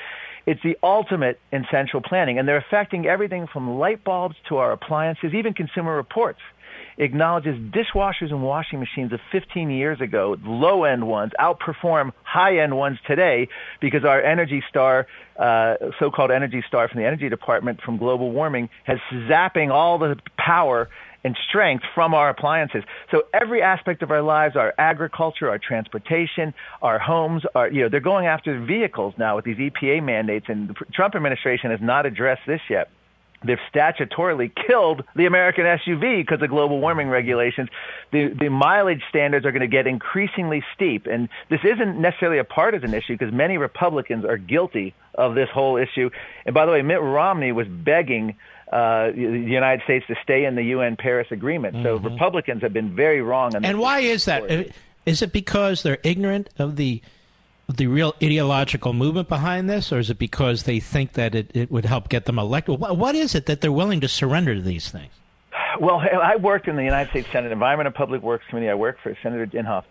It's 0.48 0.62
the 0.62 0.78
ultimate 0.84 1.40
in 1.52 1.66
central 1.72 2.04
planning, 2.04 2.38
and 2.38 2.48
they're 2.48 2.58
affecting 2.58 3.08
everything 3.08 3.48
from 3.48 3.80
light 3.80 4.04
bulbs 4.04 4.36
to 4.50 4.58
our 4.58 4.72
appliances, 4.72 5.34
even 5.34 5.54
consumer 5.54 5.96
reports 5.96 6.40
acknowledges 6.98 7.58
dishwashers 7.72 8.32
and 8.32 8.44
washing 8.44 8.80
machines 8.80 9.12
of 9.14 9.20
15 9.32 9.70
years 9.70 10.02
ago, 10.02 10.38
low 10.44 10.84
end 10.84 11.08
ones, 11.08 11.32
outperform 11.40 12.12
high 12.24 12.60
end 12.60 12.78
ones 12.78 12.98
today 13.06 13.48
because 13.80 14.06
our 14.06 14.22
Energy 14.22 14.64
Star, 14.70 15.08
uh, 15.38 15.76
so 16.00 16.12
called 16.12 16.32
Energy 16.32 16.64
Star 16.68 16.88
from 16.88 17.02
the 17.02 17.08
Energy 17.08 17.30
Department 17.30 17.82
from 17.82 17.98
global 17.98 18.32
warming, 18.32 18.70
has 18.84 19.00
zapping 19.12 19.72
all 19.72 19.98
the 19.98 20.18
power 20.38 20.90
and 21.24 21.36
strength 21.50 21.84
from 21.96 22.14
our 22.14 22.30
appliances. 22.30 22.84
So 23.10 23.24
every 23.34 23.62
aspect 23.62 24.04
of 24.04 24.12
our 24.12 24.22
lives, 24.22 24.56
our 24.56 24.76
agriculture, 24.78 25.50
our 25.50 25.58
transportation, 25.58 26.54
our 26.84 27.00
homes, 27.00 27.44
are 27.56 27.70
you 27.70 27.82
know 27.82 27.90
they're 27.90 28.00
going 28.00 28.28
after 28.28 28.64
vehicles 28.64 29.16
now 29.18 29.36
with 29.36 29.44
these 29.44 29.58
EPA 29.58 30.04
mandates, 30.04 30.46
and 30.50 30.70
the 30.70 30.76
Trump 30.94 31.16
administration 31.16 31.72
has 31.72 31.82
not 31.82 32.06
addressed 32.06 32.44
this 32.46 32.62
yet 32.70 32.90
they've 33.44 33.60
statutorily 33.74 34.52
killed 34.68 35.03
the 35.16 35.26
American 35.26 35.66
SUV 35.66 36.26
because 36.26 36.41
of 36.41 36.49
global 36.49 36.80
warming 36.80 37.10
regulations. 37.10 37.70
The, 38.12 38.30
the 38.30 38.49
mileage 38.49 39.02
standards 39.10 39.45
are 39.45 39.52
going 39.52 39.62
to 39.62 39.68
get 39.68 39.88
increasingly 39.88 40.64
steep. 40.74 41.06
And 41.07 41.30
this 41.49 41.60
isn't 41.64 41.99
necessarily 41.99 42.40
a 42.40 42.44
partisan 42.44 42.94
issue 42.94 43.18
because 43.18 43.34
many 43.34 43.57
Republicans 43.57 44.26
are 44.26 44.38
guilty 44.38 44.94
of 45.14 45.36
this 45.36 45.49
whole 45.53 45.78
issue. 45.78 46.10
And 46.45 46.53
by 46.53 46.66
the 46.66 46.72
way, 46.72 46.82
Mitt 46.82 47.02
Romney 47.02 47.52
was 47.52 47.68
begging 47.68 48.36
uh, 48.72 49.12
the 49.12 49.44
United 49.45 49.84
States 49.84 50.06
to 50.07 50.16
stay 50.24 50.45
in 50.45 50.56
the 50.56 50.64
UN 50.64 50.95
Paris 50.98 51.28
Agreement. 51.32 51.76
So 51.84 51.99
Mhm. 51.99 52.06
Republicans 52.06 52.62
have 52.64 52.74
been 52.74 52.95
very 52.95 53.22
wrong 53.22 53.56
on 53.56 53.62
this. 53.62 53.70
And 53.70 53.80
why 53.80 53.99
is 53.99 54.26
that? 54.26 54.44
Is 55.06 55.22
it 55.22 55.32
because 55.32 55.84
they're 55.84 55.99
ignorant 56.03 56.49
of 56.57 56.76
the 56.76 57.02
the 57.68 57.88
real 57.88 58.14
ideological 58.22 58.94
movement 58.94 59.28
behind 59.28 59.70
this, 59.70 59.92
or 59.92 60.00
is 60.00 60.10
it 60.10 60.20
because 60.20 60.64
they 60.64 60.80
think 60.80 61.14
that 61.14 61.34
it, 61.34 61.52
it 61.54 61.72
would 61.72 61.86
help 61.86 62.10
get 62.10 62.26
them 62.26 62.38
elected? 62.38 62.80
What, 62.80 63.16
is 63.16 63.36
it 63.36 63.48
that 63.48 63.62
they're 63.62 63.72
willing 63.72 64.02
to 64.02 64.08
surrender 64.08 64.56
to 64.56 64.62
these 64.62 64.90
things? 64.90 65.12
Well, 65.80 66.00
I 66.00 66.36
worked 66.38 66.68
in 66.68 66.76
the 66.76 66.84
United 66.84 67.10
States 67.10 67.28
Senate 67.32 67.52
Environment 67.52 67.88
and 67.88 67.96
Public 67.96 68.22
Works 68.22 68.46
Committee. 68.50 68.70
I 68.70 68.76
worked 68.76 69.02
for 69.02 69.18
Senator 69.22 69.46
Inhofe. 69.48 69.84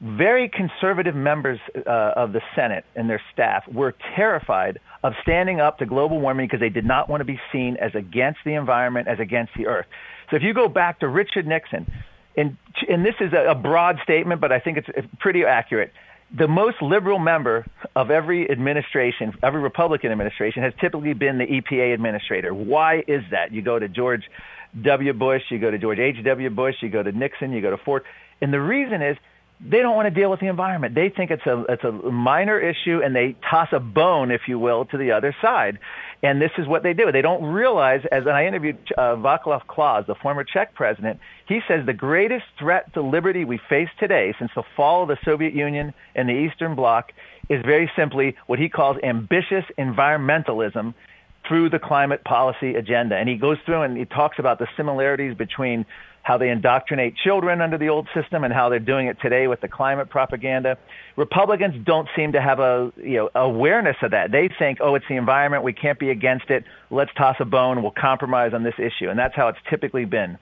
Very 0.00 0.48
conservative 0.48 1.14
members 1.14 1.60
uh, 1.76 1.88
of 1.88 2.32
the 2.32 2.42
Senate 2.56 2.84
and 2.96 3.08
their 3.08 3.22
staff 3.32 3.66
were 3.68 3.94
terrified 4.16 4.80
of 5.04 5.14
standing 5.22 5.60
up 5.60 5.78
to 5.78 5.86
global 5.86 6.20
warming 6.20 6.46
because 6.46 6.60
they 6.60 6.68
did 6.68 6.84
not 6.84 7.08
want 7.08 7.20
to 7.20 7.24
be 7.24 7.40
seen 7.52 7.76
as 7.76 7.94
against 7.94 8.40
the 8.44 8.54
environment, 8.54 9.06
as 9.06 9.20
against 9.20 9.52
the 9.56 9.68
earth. 9.68 9.86
So 10.30 10.36
if 10.36 10.42
you 10.42 10.54
go 10.54 10.68
back 10.68 11.00
to 11.00 11.08
Richard 11.08 11.46
Nixon, 11.46 11.90
and, 12.36 12.56
and 12.88 13.06
this 13.06 13.14
is 13.20 13.32
a, 13.32 13.50
a 13.50 13.54
broad 13.54 14.00
statement, 14.02 14.40
but 14.40 14.50
I 14.50 14.58
think 14.58 14.78
it's 14.78 14.88
pretty 15.20 15.44
accurate 15.44 15.92
the 16.36 16.48
most 16.48 16.80
liberal 16.80 17.18
member 17.18 17.66
of 17.94 18.10
every 18.10 18.50
administration, 18.50 19.34
every 19.42 19.60
Republican 19.60 20.12
administration, 20.12 20.62
has 20.62 20.72
typically 20.80 21.12
been 21.12 21.38
the 21.38 21.44
EPA 21.44 21.92
administrator. 21.92 22.54
Why 22.54 23.02
is 23.06 23.22
that? 23.30 23.52
You 23.52 23.62
go 23.62 23.78
to 23.78 23.88
George 23.88 24.22
W. 24.80 25.12
Bush, 25.12 25.42
you 25.50 25.58
go 25.58 25.70
to 25.70 25.78
George 25.78 25.98
H.W. 25.98 26.50
Bush, 26.50 26.76
you 26.80 26.88
go 26.88 27.02
to 27.02 27.12
Nixon, 27.12 27.52
you 27.52 27.60
go 27.60 27.70
to 27.70 27.76
Ford. 27.76 28.04
And 28.40 28.52
the 28.52 28.60
reason 28.60 29.02
is 29.02 29.16
they 29.60 29.78
don't 29.78 29.94
want 29.94 30.12
to 30.12 30.20
deal 30.20 30.30
with 30.30 30.40
the 30.40 30.48
environment. 30.48 30.94
They 30.94 31.10
think 31.10 31.30
it's 31.30 31.46
a 31.46 31.64
it's 31.68 31.84
a 31.84 31.92
minor 31.92 32.58
issue, 32.58 33.00
and 33.04 33.14
they 33.14 33.36
toss 33.48 33.68
a 33.72 33.78
bone, 33.80 34.30
if 34.30 34.42
you 34.48 34.58
will, 34.58 34.86
to 34.86 34.96
the 34.96 35.12
other 35.12 35.36
side. 35.42 35.78
And 36.22 36.40
this 36.40 36.52
is 36.56 36.68
what 36.68 36.84
they 36.84 36.92
do. 36.92 37.10
They 37.10 37.20
don't 37.20 37.42
realize, 37.42 38.02
as 38.12 38.28
I 38.28 38.46
interviewed 38.46 38.78
uh, 38.96 39.16
Václav 39.16 39.66
Klaus, 39.66 40.06
the 40.06 40.14
former 40.14 40.44
Czech 40.44 40.72
president, 40.74 41.18
he 41.48 41.60
says 41.66 41.84
the 41.84 41.92
greatest 41.92 42.44
threat 42.58 42.94
to 42.94 43.02
liberty 43.02 43.44
we 43.44 43.58
face 43.68 43.88
today 43.98 44.32
since 44.38 44.52
the 44.54 44.62
fall 44.76 45.02
of 45.02 45.08
the 45.08 45.18
Soviet 45.24 45.52
Union 45.52 45.92
and 46.14 46.28
the 46.28 46.34
Eastern 46.34 46.76
Bloc 46.76 47.10
is 47.48 47.60
very 47.64 47.90
simply 47.96 48.36
what 48.46 48.60
he 48.60 48.68
calls 48.68 48.98
ambitious 49.02 49.64
environmentalism 49.78 50.94
through 51.48 51.70
the 51.70 51.80
climate 51.80 52.22
policy 52.22 52.76
agenda. 52.76 53.16
And 53.16 53.28
he 53.28 53.36
goes 53.36 53.58
through 53.66 53.82
and 53.82 53.96
he 53.96 54.04
talks 54.04 54.38
about 54.38 54.60
the 54.60 54.68
similarities 54.76 55.34
between 55.36 55.84
how 56.22 56.38
they 56.38 56.50
indoctrinate 56.50 57.16
children 57.16 57.60
under 57.60 57.76
the 57.76 57.88
old 57.88 58.08
system 58.14 58.44
and 58.44 58.54
how 58.54 58.68
they're 58.68 58.78
doing 58.78 59.08
it 59.08 59.20
today 59.20 59.48
with 59.48 59.60
the 59.60 59.68
climate 59.68 60.08
propaganda. 60.08 60.78
Republicans 61.16 61.74
don't 61.84 62.08
seem 62.14 62.32
to 62.32 62.40
have 62.40 62.60
a 62.60 62.92
you 62.96 63.16
know 63.16 63.30
awareness 63.34 63.96
of 64.02 64.12
that. 64.12 64.30
They 64.30 64.48
think, 64.48 64.78
oh, 64.80 64.94
it's 64.94 65.06
the 65.08 65.16
environment, 65.16 65.64
we 65.64 65.72
can't 65.72 65.98
be 65.98 66.10
against 66.10 66.50
it. 66.50 66.64
Let's 66.90 67.12
toss 67.14 67.36
a 67.40 67.44
bone, 67.44 67.82
we'll 67.82 67.90
compromise 67.90 68.54
on 68.54 68.62
this 68.62 68.78
issue, 68.78 69.10
and 69.10 69.18
that's 69.18 69.34
how 69.34 69.48
it's 69.48 69.58
typically 69.68 70.04
been. 70.04 70.38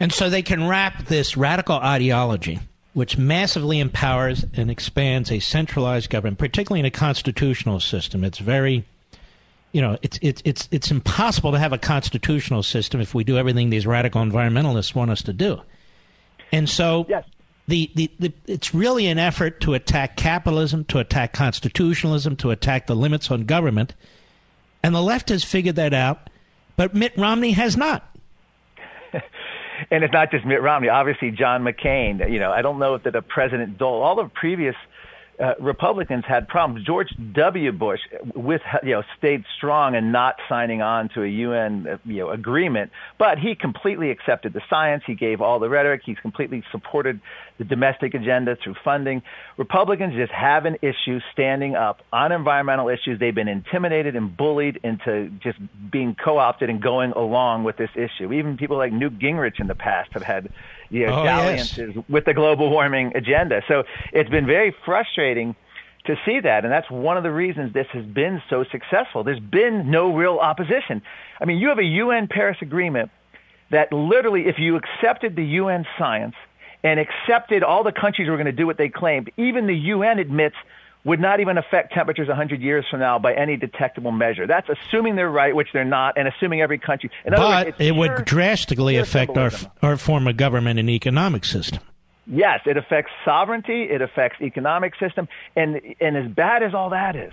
And 0.00 0.12
so 0.12 0.30
they 0.30 0.42
can 0.42 0.66
wrap 0.66 1.04
this 1.04 1.36
radical 1.36 1.76
ideology, 1.76 2.58
which 2.94 3.18
massively 3.18 3.80
empowers 3.80 4.46
and 4.54 4.70
expands 4.70 5.30
a 5.30 5.40
centralized 5.40 6.08
government, 6.08 6.38
particularly 6.38 6.80
in 6.80 6.86
a 6.86 6.90
constitutional 6.90 7.80
system. 7.80 8.24
It's 8.24 8.38
very 8.38 8.86
you 9.72 9.80
know, 9.80 9.96
it's 10.02 10.18
it's 10.20 10.42
it's 10.44 10.68
it's 10.70 10.90
impossible 10.90 11.52
to 11.52 11.58
have 11.58 11.72
a 11.72 11.78
constitutional 11.78 12.62
system 12.62 13.00
if 13.00 13.14
we 13.14 13.24
do 13.24 13.38
everything 13.38 13.70
these 13.70 13.86
radical 13.86 14.22
environmentalists 14.22 14.94
want 14.94 15.10
us 15.10 15.22
to 15.22 15.32
do. 15.32 15.60
And 16.52 16.68
so, 16.68 17.06
yes. 17.08 17.24
the, 17.68 17.90
the, 17.94 18.10
the 18.18 18.32
it's 18.46 18.74
really 18.74 19.06
an 19.06 19.18
effort 19.18 19.60
to 19.60 19.74
attack 19.74 20.16
capitalism, 20.16 20.84
to 20.86 20.98
attack 20.98 21.32
constitutionalism, 21.32 22.36
to 22.36 22.50
attack 22.50 22.88
the 22.88 22.96
limits 22.96 23.30
on 23.30 23.44
government. 23.44 23.94
And 24.82 24.94
the 24.94 25.02
left 25.02 25.28
has 25.28 25.44
figured 25.44 25.76
that 25.76 25.94
out, 25.94 26.30
but 26.76 26.94
Mitt 26.94 27.16
Romney 27.16 27.52
has 27.52 27.76
not. 27.76 28.16
and 29.90 30.02
it's 30.02 30.12
not 30.12 30.30
just 30.30 30.44
Mitt 30.44 30.62
Romney. 30.62 30.88
Obviously, 30.88 31.30
John 31.30 31.62
McCain. 31.62 32.32
You 32.32 32.40
know, 32.40 32.50
I 32.50 32.62
don't 32.62 32.78
know 32.78 32.98
that 32.98 33.14
a 33.14 33.22
President 33.22 33.78
Dole, 33.78 34.02
all 34.02 34.16
the 34.16 34.28
previous 34.28 34.74
uh, 35.40 35.54
Republicans 35.58 36.24
had 36.26 36.48
problems. 36.48 36.84
George 36.84 37.08
W. 37.32 37.72
Bush, 37.72 38.00
with 38.34 38.60
you 38.82 38.90
know, 38.90 39.02
stayed 39.16 39.44
strong 39.56 39.94
and 39.94 40.12
not 40.12 40.36
signing 40.48 40.82
on 40.82 41.08
to 41.14 41.22
a 41.22 41.26
UN 41.26 41.86
uh, 41.86 41.96
you 42.04 42.18
know 42.18 42.30
agreement, 42.30 42.90
but 43.18 43.38
he 43.38 43.54
completely 43.54 44.10
accepted 44.10 44.52
the 44.52 44.60
science. 44.68 45.02
He 45.06 45.14
gave 45.14 45.40
all 45.40 45.58
the 45.58 45.68
rhetoric. 45.68 46.02
He's 46.04 46.18
completely 46.18 46.62
supported 46.70 47.20
the 47.58 47.64
domestic 47.64 48.14
agenda 48.14 48.56
through 48.62 48.74
funding. 48.84 49.22
Republicans 49.56 50.14
just 50.14 50.32
have 50.32 50.66
an 50.66 50.76
issue 50.82 51.20
standing 51.32 51.74
up 51.74 52.02
on 52.12 52.32
environmental 52.32 52.88
issues. 52.88 53.18
They've 53.18 53.34
been 53.34 53.48
intimidated 53.48 54.16
and 54.16 54.36
bullied 54.36 54.80
into 54.82 55.30
just 55.42 55.58
being 55.90 56.16
co-opted 56.22 56.68
and 56.68 56.82
going 56.82 57.12
along 57.12 57.64
with 57.64 57.76
this 57.76 57.90
issue. 57.94 58.32
Even 58.32 58.56
people 58.56 58.76
like 58.76 58.92
Newt 58.92 59.18
Gingrich 59.18 59.58
in 59.58 59.68
the 59.68 59.74
past 59.74 60.12
have 60.12 60.22
had 60.22 60.50
you 60.90 61.06
know, 61.06 61.20
oh, 61.20 61.24
dalliances 61.24 61.92
yes. 61.94 62.04
with 62.08 62.24
the 62.24 62.34
global 62.34 62.68
warming 62.70 63.12
agenda. 63.14 63.62
So 63.68 63.84
it's 64.12 64.30
been 64.30 64.46
very 64.46 64.74
frustrating 64.84 65.54
to 66.06 66.16
see 66.24 66.40
that, 66.40 66.64
and 66.64 66.72
that's 66.72 66.90
one 66.90 67.16
of 67.16 67.22
the 67.22 67.30
reasons 67.30 67.72
this 67.72 67.86
has 67.92 68.04
been 68.04 68.42
so 68.48 68.64
successful. 68.64 69.22
There's 69.22 69.40
been 69.40 69.90
no 69.90 70.14
real 70.14 70.38
opposition. 70.38 71.02
I 71.40 71.44
mean, 71.44 71.58
you 71.58 71.68
have 71.68 71.78
a 71.78 71.84
UN 71.84 72.26
Paris 72.26 72.58
Agreement 72.60 73.10
that 73.70 73.92
literally, 73.92 74.46
if 74.46 74.58
you 74.58 74.76
accepted 74.76 75.36
the 75.36 75.44
UN 75.44 75.86
science 75.98 76.34
and 76.82 76.98
accepted 76.98 77.62
all 77.62 77.84
the 77.84 77.92
countries 77.92 78.28
were 78.28 78.36
going 78.36 78.46
to 78.46 78.52
do 78.52 78.66
what 78.66 78.78
they 78.78 78.88
claimed, 78.88 79.30
even 79.36 79.66
the 79.66 79.76
UN 79.76 80.18
admits 80.18 80.56
would 81.04 81.20
not 81.20 81.40
even 81.40 81.56
affect 81.58 81.92
temperatures 81.92 82.28
100 82.28 82.60
years 82.60 82.84
from 82.90 83.00
now 83.00 83.18
by 83.18 83.34
any 83.34 83.56
detectable 83.56 84.12
measure. 84.12 84.46
That's 84.46 84.68
assuming 84.68 85.16
they're 85.16 85.30
right, 85.30 85.54
which 85.54 85.68
they're 85.72 85.84
not, 85.84 86.18
and 86.18 86.28
assuming 86.28 86.60
every 86.60 86.78
country. 86.78 87.10
But 87.24 87.66
words, 87.66 87.76
it 87.78 87.94
would 87.94 88.24
drastically 88.24 88.96
affect 88.96 89.36
our, 89.36 89.50
our 89.82 89.96
form 89.96 90.26
of 90.26 90.36
government 90.36 90.78
and 90.78 90.90
economic 90.90 91.44
system. 91.44 91.80
Yes, 92.26 92.60
it 92.64 92.76
affects 92.76 93.10
sovereignty, 93.24 93.84
it 93.84 94.02
affects 94.02 94.40
economic 94.40 94.94
system, 95.00 95.26
and 95.56 95.80
and 96.00 96.16
as 96.16 96.30
bad 96.30 96.62
as 96.62 96.74
all 96.74 96.90
that 96.90 97.16
is, 97.16 97.32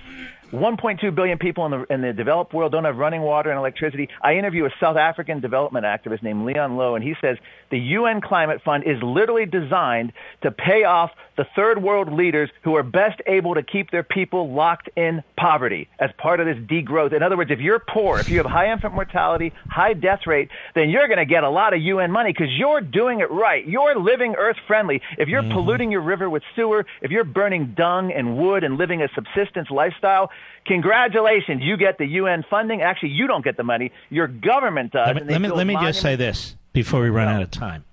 1.2 0.51 1.13
billion 1.13 1.37
people 1.37 1.65
in 1.65 1.71
the 1.71 1.93
in 1.93 2.01
the 2.01 2.13
developed 2.13 2.51
world 2.51 2.71
don't 2.71 2.85
have 2.85 2.97
running 2.97 3.21
water 3.21 3.51
and 3.51 3.59
electricity. 3.59 4.09
I 4.21 4.37
interview 4.37 4.65
a 4.65 4.69
South 4.79 4.97
African 4.97 5.39
development 5.39 5.85
activist 5.85 6.23
named 6.23 6.45
Leon 6.45 6.77
Louw, 6.77 6.95
and 6.95 7.03
he 7.03 7.15
says 7.21 7.37
the 7.69 7.77
UN 7.77 8.21
Climate 8.21 8.61
Fund 8.63 8.85
is 8.85 8.97
literally 9.03 9.45
designed 9.45 10.13
to 10.41 10.51
pay 10.51 10.83
off 10.83 11.11
the 11.37 11.45
third 11.55 11.81
world 11.81 12.11
leaders 12.11 12.49
who 12.63 12.75
are 12.75 12.83
best 12.83 13.21
able 13.27 13.55
to 13.55 13.63
keep 13.63 13.91
their 13.91 14.03
people 14.03 14.51
locked 14.51 14.89
in 14.95 15.23
poverty 15.37 15.87
as 15.99 16.09
part 16.17 16.39
of 16.39 16.47
this 16.47 16.57
degrowth. 16.57 17.13
In 17.13 17.23
other 17.23 17.37
words, 17.37 17.51
if 17.51 17.59
you're 17.59 17.79
poor, 17.79 18.19
if 18.19 18.27
you 18.27 18.37
have 18.37 18.45
high 18.45 18.71
infant 18.71 18.93
mortality, 18.93 19.53
high 19.69 19.93
death 19.93 20.21
rate, 20.25 20.49
then 20.75 20.89
you're 20.89 21.07
going 21.07 21.19
to 21.19 21.25
get 21.25 21.43
a 21.43 21.49
lot 21.49 21.73
of 21.73 21.81
UN 21.81 22.11
money 22.11 22.33
because 22.33 22.49
you're 22.57 22.81
doing 22.81 23.19
it 23.19 23.29
right. 23.29 23.65
You're 23.65 23.97
living 23.97 24.35
earth 24.37 24.57
friendly. 24.65 25.01
If 25.17 25.29
you're 25.29 25.43
mm-hmm. 25.43 25.53
polluting 25.53 25.91
your 25.91 26.01
river 26.01 26.29
with 26.29 26.43
sewer, 26.55 26.85
if 27.01 27.11
you're 27.11 27.23
burning 27.23 27.75
dung 27.77 28.11
and 28.11 28.37
wood 28.37 28.63
and 28.63 28.77
living 28.77 29.01
a 29.03 29.07
subsistence 29.13 29.69
lifestyle, 29.69 30.31
congratulations, 30.65 31.61
you 31.61 31.77
get 31.77 31.99
the 31.99 32.05
UN 32.05 32.43
funding. 32.49 32.81
Actually, 32.81 33.09
you 33.09 33.27
don't 33.27 33.43
get 33.43 33.57
the 33.57 33.63
money. 33.63 33.91
Your 34.09 34.27
government 34.27 34.91
does. 34.91 35.07
Let 35.07 35.15
me, 35.27 35.33
let 35.33 35.41
me, 35.41 35.49
let 35.49 35.67
me 35.67 35.75
just 35.75 36.01
say 36.01 36.15
this 36.15 36.55
before 36.73 37.01
we 37.01 37.09
run 37.09 37.27
no. 37.27 37.35
out 37.35 37.41
of 37.43 37.51
time. 37.51 37.85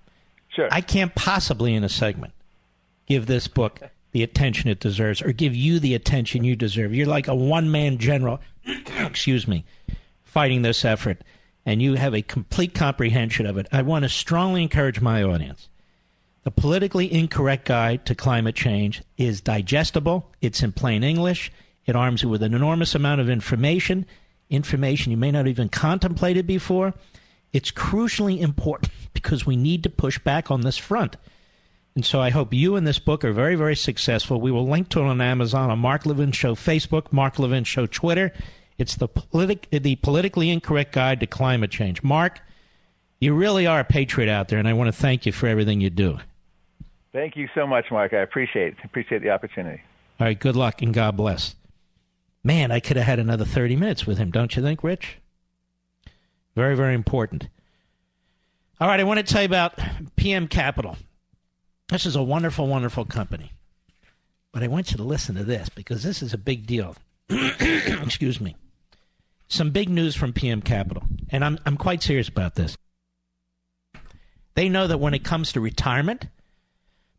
Sure. 0.49 0.69
I 0.71 0.81
can't 0.81 1.15
possibly, 1.15 1.75
in 1.75 1.85
a 1.85 1.89
segment, 1.89 2.33
give 3.07 3.27
this 3.27 3.49
book 3.49 3.81
the 4.13 4.23
attention 4.23 4.71
it 4.71 4.81
deserves 4.81 5.21
or 5.23 5.33
give 5.33 5.55
you 5.55 5.79
the 5.79 5.95
attention 5.95 6.45
you 6.45 6.55
deserve. 6.55 6.95
You're 6.95 7.07
like 7.07 7.29
a 7.29 7.35
one 7.35 7.71
man 7.71 7.99
general, 7.99 8.41
excuse 8.99 9.49
me, 9.49 9.65
fighting 10.23 10.63
this 10.63 10.85
effort, 10.85 11.23
and 11.67 11.83
you 11.83 11.95
have 11.95 12.15
a 12.15 12.23
complete 12.23 12.75
comprehension 12.75 13.47
of 13.47 13.59
it. 13.59 13.67
I 13.73 13.83
want 13.83 14.05
to 14.05 14.09
strongly 14.09 14.63
encourage 14.63 15.01
my 15.01 15.23
audience. 15.23 15.69
The 16.45 16.51
politically 16.51 17.13
incorrect 17.13 17.65
guide 17.65 18.05
to 18.07 18.15
climate 18.15 18.55
change 18.55 19.03
is 19.17 19.41
digestible, 19.41 20.31
it's 20.41 20.63
in 20.63 20.73
plain 20.73 21.03
English, 21.03 21.51
it 21.87 21.97
arms 21.97 22.23
you 22.23 22.29
with 22.29 22.43
an 22.43 22.55
enormous 22.55 22.95
amount 22.95 23.21
of 23.21 23.31
information, 23.31 24.07
information 24.51 25.11
you 25.11 25.17
may 25.17 25.31
not 25.31 25.47
even 25.47 25.69
contemplated 25.69 26.47
before. 26.47 26.95
It's 27.53 27.71
crucially 27.71 28.41
important 28.41 28.93
because 29.13 29.47
we 29.47 29.57
need 29.57 29.83
to 29.85 29.91
push 29.91 30.19
back 30.19 30.51
on 30.51 30.61
this 30.61 30.77
front. 30.77 31.17
And 31.95 32.05
so 32.05 32.21
I 32.21 32.31
hope 32.31 32.53
you 32.53 32.75
and 32.75 32.87
this 32.87 32.99
book 32.99 33.25
are 33.25 33.33
very, 33.33 33.55
very 33.55 33.77
successful. 33.77 34.41
We 34.41 34.51
will 34.51 34.67
link 34.67 34.89
to 34.91 35.01
it 35.01 35.05
on 35.05 35.21
Amazon, 35.21 35.71
on 35.71 35.79
Mark 35.79 36.07
Levin 36.07 36.33
Show 36.33 36.55
Facebook, 36.55 37.13
Mark 37.13 37.39
Levin 37.39 37.65
Show 37.65 37.87
Twitter. 37.87 38.33
It's 38.79 38.97
the, 38.97 39.07
politic, 39.07 39.69
the 39.71 39.95
politically 39.97 40.51
incorrect 40.51 40.93
guide 40.93 41.21
to 41.21 41.27
climate 41.27 41.71
change. 41.71 42.03
Mark, 42.03 42.41
you 43.21 43.33
really 43.33 43.67
are 43.67 43.81
a 43.81 43.85
patriot 43.85 44.29
out 44.29 44.49
there, 44.49 44.59
and 44.59 44.67
I 44.67 44.73
want 44.73 44.89
to 44.89 44.93
thank 44.93 45.25
you 45.25 45.31
for 45.31 45.47
everything 45.47 45.81
you 45.81 45.91
do. 45.91 46.19
Thank 47.13 47.37
you 47.37 47.49
so 47.55 47.65
much, 47.65 47.87
Mark. 47.93 48.13
I 48.13 48.19
appreciate 48.19 48.73
it. 48.73 48.85
appreciate 48.85 49.23
the 49.23 49.31
opportunity. 49.31 49.81
All 50.19 50.27
right, 50.27 50.39
good 50.39 50.57
luck 50.57 50.83
and 50.83 50.93
God 50.93 51.17
bless. 51.17 51.55
Man, 52.43 52.73
I 52.73 52.81
could 52.81 52.97
have 52.97 53.07
had 53.07 53.21
another 53.21 53.45
30 53.45 53.77
minutes 53.77 54.05
with 54.05 54.19
him, 54.19 54.33
don't 54.33 54.55
you 54.57 54.63
think, 54.63 54.83
Rich? 54.83 55.19
Very, 56.57 56.77
very 56.77 56.95
important. 56.95 57.49
All 58.81 58.89
right, 58.89 58.99
I 58.99 59.05
want 59.05 59.19
to 59.19 59.33
tell 59.33 59.43
you 59.43 59.47
about 59.47 59.79
PM 60.17 60.49
Capital. 60.49 60.97
This 61.89 62.07
is 62.07 62.17
a 62.17 62.23
wonderful, 62.23 62.67
wonderful 62.67 63.05
company. 63.05 63.53
But 64.53 64.63
I 64.63 64.69
want 64.69 64.91
you 64.91 64.97
to 64.99 65.03
listen 65.03 65.35
to 65.35 65.45
this 65.45 65.69
because 65.69 66.03
this 66.03 66.23
is 66.23 66.33
a 66.33 66.39
big 66.39 66.67
deal. 66.67 66.97
Excuse 67.29 68.41
me. 68.41 68.57
Some 69.49 69.71
big 69.71 69.89
news 69.89 70.15
from 70.15 70.33
PM 70.33 70.63
Capital. 70.63 71.03
And 71.31 71.45
I'm, 71.45 71.59
I'm 71.67 71.77
quite 71.77 72.03
serious 72.03 72.29
about 72.29 72.55
this. 72.55 72.77
They 74.55 74.69
know 74.69 74.87
that 74.87 74.99
when 74.99 75.15
it 75.15 75.25
comes 75.25 75.53
to 75.53 75.61
retirement, 75.61 76.27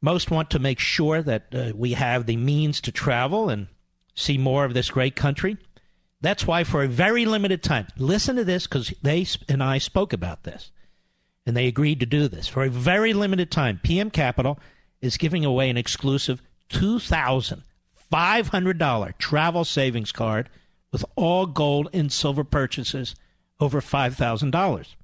Most 0.02 0.32
want 0.32 0.50
to 0.52 0.60
make 0.60 0.80
sure 0.80 1.22
that 1.22 1.48
uh, 1.54 1.72
we 1.76 1.94
have 1.94 2.26
the 2.26 2.38
means 2.38 2.82
to 2.82 2.92
travel 2.92 3.50
and 3.50 3.68
see 4.16 4.38
more 4.38 4.66
of 4.66 4.74
this 4.74 4.90
great 4.90 5.16
country. 5.16 5.58
That's 6.22 6.48
why, 6.48 6.64
for 6.64 6.84
a 6.84 6.88
very 6.88 7.26
limited 7.26 7.62
time, 7.62 7.88
listen 7.98 8.38
to 8.38 8.46
this 8.46 8.66
because 8.66 8.94
they 9.04 9.28
and 9.50 9.62
I 9.62 9.78
spoke 9.78 10.14
about 10.14 10.44
this, 10.44 10.72
and 11.46 11.56
they 11.56 11.68
agreed 11.68 12.00
to 12.00 12.06
do 12.06 12.28
this. 12.28 12.48
For 12.48 12.64
a 12.64 12.70
very 12.70 13.14
limited 13.14 13.52
time, 13.52 13.80
PM 13.84 14.10
Capital 14.10 14.58
is 15.02 15.18
giving 15.18 15.46
away 15.46 15.70
an 15.70 15.78
exclusive 15.78 16.42
$2,500 16.70 19.18
travel 19.18 19.66
savings 19.66 20.12
card 20.12 20.50
with 20.92 21.06
all 21.16 21.46
gold 21.46 21.90
and 21.94 22.12
silver 22.12 22.44
purchases 22.44 23.16
over 23.60 23.82
$5,000. 23.82 24.96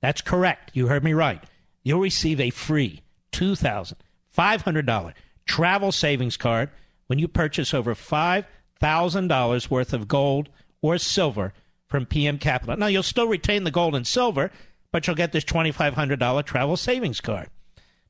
That's 0.00 0.20
correct. 0.20 0.70
You 0.74 0.88
heard 0.88 1.04
me 1.04 1.12
right. 1.12 1.42
You'll 1.82 2.00
receive 2.00 2.40
a 2.40 2.50
free 2.50 3.02
$2,500 3.32 5.14
travel 5.46 5.92
savings 5.92 6.36
card 6.36 6.70
when 7.06 7.18
you 7.18 7.28
purchase 7.28 7.72
over 7.74 7.94
$5,000 7.94 9.70
worth 9.70 9.92
of 9.92 10.08
gold 10.08 10.48
or 10.80 10.98
silver 10.98 11.52
from 11.86 12.06
PM 12.06 12.38
Capital. 12.38 12.76
Now, 12.76 12.86
you'll 12.86 13.02
still 13.02 13.28
retain 13.28 13.64
the 13.64 13.70
gold 13.70 13.94
and 13.94 14.06
silver, 14.06 14.50
but 14.92 15.06
you'll 15.06 15.16
get 15.16 15.32
this 15.32 15.44
$2,500 15.44 16.44
travel 16.44 16.76
savings 16.76 17.20
card. 17.20 17.48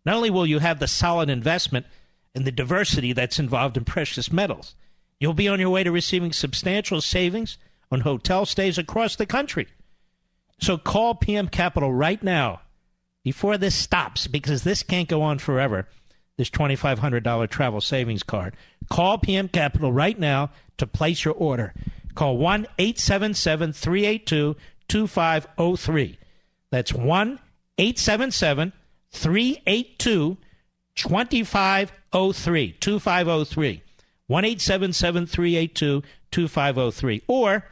Not 0.05 0.17
only 0.17 0.31
will 0.31 0.47
you 0.47 0.59
have 0.59 0.81
the 0.81 0.89
solid 0.89 1.31
investment 1.31 1.87
and 2.35 2.45
the 2.45 2.53
diversity 2.53 3.13
that's 3.13 3.39
involved 3.39 3.77
in 3.77 3.85
precious 3.85 4.33
metals, 4.33 4.75
you'll 5.21 5.33
be 5.33 5.49
on 5.49 5.61
your 5.61 5.71
way 5.71 5.85
to 5.85 5.93
receiving 5.93 6.33
substantial 6.33 7.01
savings 7.01 7.57
on 7.91 8.01
hotel 8.01 8.45
stays 8.45 8.79
across 8.79 9.17
the 9.17 9.27
country. 9.27 9.69
So 10.61 10.77
call 10.77 11.15
PM 11.15 11.49
Capital 11.49 11.93
right 11.93 12.23
now 12.23 12.61
before 13.23 13.59
this 13.59 13.75
stops 13.75 14.27
because 14.27 14.65
this 14.65 14.83
can't 14.83 15.09
go 15.09 15.23
on 15.23 15.39
forever. 15.39 15.89
This 16.39 16.51
$2,500 16.51 17.49
travel 17.51 17.81
savings 17.81 18.23
card. 18.23 18.57
Call 18.91 19.19
PM 19.19 19.49
Capital 19.49 19.93
right 19.93 20.19
now 20.19 20.51
to 20.79 20.87
place 20.87 21.25
your 21.25 21.35
order. 21.35 21.75
Call 22.15 22.39
1 22.39 22.67
877 22.79 23.73
382 23.73 24.57
2503. 24.89 26.19
That's 26.73 26.93
1 26.95 27.39
877 27.77 28.73
382 29.13 30.39
2503. 30.95 32.73
2503. 32.81 33.83
1 34.27 34.45
877 34.45 35.27
382 35.27 36.03
2503. 36.31 37.23
Or 37.29 37.65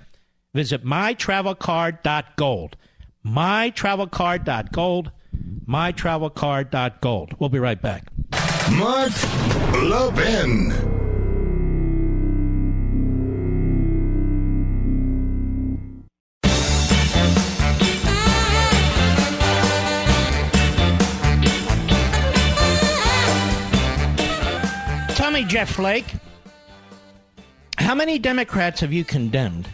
visit 0.53 0.85
mytravelcard.gold. 0.85 2.77
Mytravelcard.gold. 3.27 5.11
Mytravelcard.gold. 5.67 7.35
We'll 7.39 7.49
be 7.49 7.59
right 7.59 7.81
back. 7.81 8.05
Mark 8.71 9.13
Levin. 9.83 11.10
Me, 25.43 25.49
Jeff 25.49 25.71
Flake, 25.71 26.05
how 27.79 27.95
many 27.95 28.19
Democrats 28.19 28.81
have 28.81 28.93
you 28.93 29.05
condemned 29.05 29.67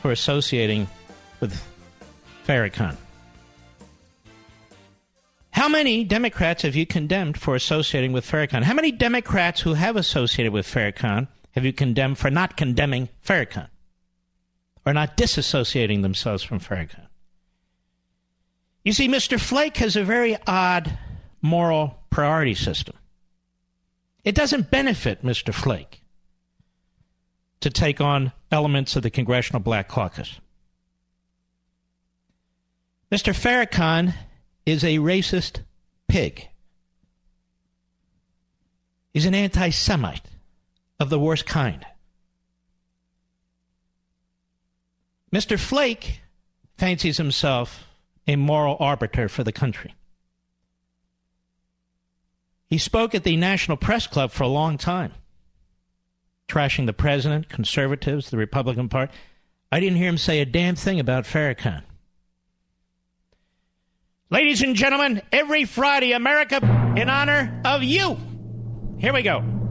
for 0.00 0.12
associating 0.12 0.86
with 1.40 1.60
Farrakhan? 2.46 2.96
How 5.50 5.68
many 5.68 6.04
Democrats 6.04 6.62
have 6.62 6.76
you 6.76 6.86
condemned 6.86 7.36
for 7.36 7.56
associating 7.56 8.12
with 8.12 8.24
Farrakhan? 8.24 8.62
How 8.62 8.74
many 8.74 8.92
Democrats 8.92 9.60
who 9.60 9.74
have 9.74 9.96
associated 9.96 10.52
with 10.52 10.66
Farrakhan 10.66 11.26
have 11.52 11.64
you 11.64 11.72
condemned 11.72 12.18
for 12.18 12.30
not 12.30 12.56
condemning 12.56 13.08
Farrakhan 13.26 13.68
or 14.86 14.92
not 14.92 15.16
disassociating 15.16 16.02
themselves 16.02 16.44
from 16.44 16.60
Farrakhan? 16.60 17.08
You 18.84 18.92
see, 18.92 19.08
Mr. 19.08 19.40
Flake 19.40 19.78
has 19.78 19.96
a 19.96 20.04
very 20.04 20.36
odd 20.46 20.96
moral 21.40 21.98
priority 22.10 22.54
system. 22.54 22.94
It 24.24 24.34
doesn't 24.34 24.70
benefit 24.70 25.24
Mr. 25.24 25.52
Flake 25.52 26.02
to 27.60 27.70
take 27.70 28.00
on 28.00 28.32
elements 28.50 28.96
of 28.96 29.02
the 29.02 29.10
Congressional 29.10 29.60
Black 29.60 29.88
Caucus. 29.88 30.40
Mr. 33.10 33.34
Farrakhan 33.34 34.14
is 34.64 34.84
a 34.84 34.98
racist 34.98 35.60
pig. 36.08 36.48
He's 39.12 39.26
an 39.26 39.34
anti 39.34 39.70
Semite 39.70 40.26
of 40.98 41.10
the 41.10 41.18
worst 41.18 41.46
kind. 41.46 41.84
Mr. 45.32 45.58
Flake 45.58 46.20
fancies 46.78 47.16
himself 47.16 47.86
a 48.26 48.36
moral 48.36 48.76
arbiter 48.80 49.28
for 49.28 49.44
the 49.44 49.52
country. 49.52 49.94
He 52.72 52.78
spoke 52.78 53.14
at 53.14 53.22
the 53.22 53.36
National 53.36 53.76
Press 53.76 54.06
Club 54.06 54.30
for 54.30 54.44
a 54.44 54.48
long 54.48 54.78
time, 54.78 55.12
trashing 56.48 56.86
the 56.86 56.94
president, 56.94 57.50
conservatives, 57.50 58.30
the 58.30 58.38
Republican 58.38 58.88
Party. 58.88 59.12
I 59.70 59.78
didn't 59.78 59.98
hear 59.98 60.08
him 60.08 60.16
say 60.16 60.40
a 60.40 60.46
damn 60.46 60.74
thing 60.74 60.98
about 60.98 61.24
Farrakhan. 61.24 61.82
Ladies 64.30 64.62
and 64.62 64.74
gentlemen, 64.74 65.20
every 65.30 65.66
Friday, 65.66 66.12
America 66.12 66.60
in 66.96 67.10
honor 67.10 67.60
of 67.66 67.82
you. 67.82 68.16
Here 68.96 69.12
we 69.12 69.20
go. 69.20 69.61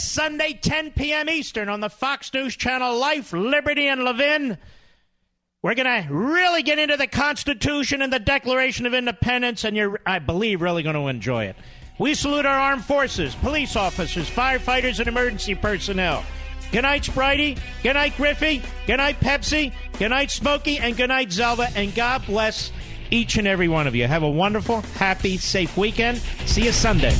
This 0.00 0.10
Sunday, 0.10 0.54
10 0.54 0.92
p.m. 0.92 1.28
Eastern 1.28 1.68
on 1.68 1.80
the 1.80 1.90
Fox 1.90 2.32
News 2.32 2.56
Channel 2.56 2.96
Life, 2.96 3.34
Liberty, 3.34 3.86
and 3.86 4.02
Levin. 4.02 4.56
We're 5.62 5.74
going 5.74 6.04
to 6.04 6.08
really 6.10 6.62
get 6.62 6.78
into 6.78 6.96
the 6.96 7.06
Constitution 7.06 8.00
and 8.00 8.10
the 8.10 8.18
Declaration 8.18 8.86
of 8.86 8.94
Independence, 8.94 9.64
and 9.64 9.76
you're, 9.76 10.00
I 10.06 10.18
believe, 10.18 10.62
really 10.62 10.82
going 10.82 10.94
to 10.94 11.08
enjoy 11.08 11.46
it. 11.46 11.56
We 11.98 12.14
salute 12.14 12.46
our 12.46 12.58
armed 12.58 12.84
forces, 12.84 13.34
police 13.34 13.76
officers, 13.76 14.30
firefighters, 14.30 15.00
and 15.00 15.08
emergency 15.08 15.54
personnel. 15.54 16.24
Good 16.72 16.82
night, 16.82 17.02
Spritey. 17.02 17.58
Good 17.82 17.94
night, 17.94 18.16
Griffey. 18.16 18.62
Good 18.86 18.98
night, 18.98 19.20
Pepsi. 19.20 19.74
Good 19.98 20.08
night, 20.08 20.30
Smokey. 20.30 20.78
And 20.78 20.96
good 20.96 21.08
night, 21.08 21.30
Zelda. 21.30 21.68
And 21.74 21.94
God 21.94 22.24
bless 22.24 22.72
each 23.10 23.36
and 23.36 23.46
every 23.46 23.68
one 23.68 23.86
of 23.86 23.94
you. 23.94 24.06
Have 24.06 24.22
a 24.22 24.30
wonderful, 24.30 24.80
happy, 24.80 25.36
safe 25.36 25.76
weekend. 25.76 26.18
See 26.46 26.64
you 26.64 26.72
Sunday. 26.72 27.14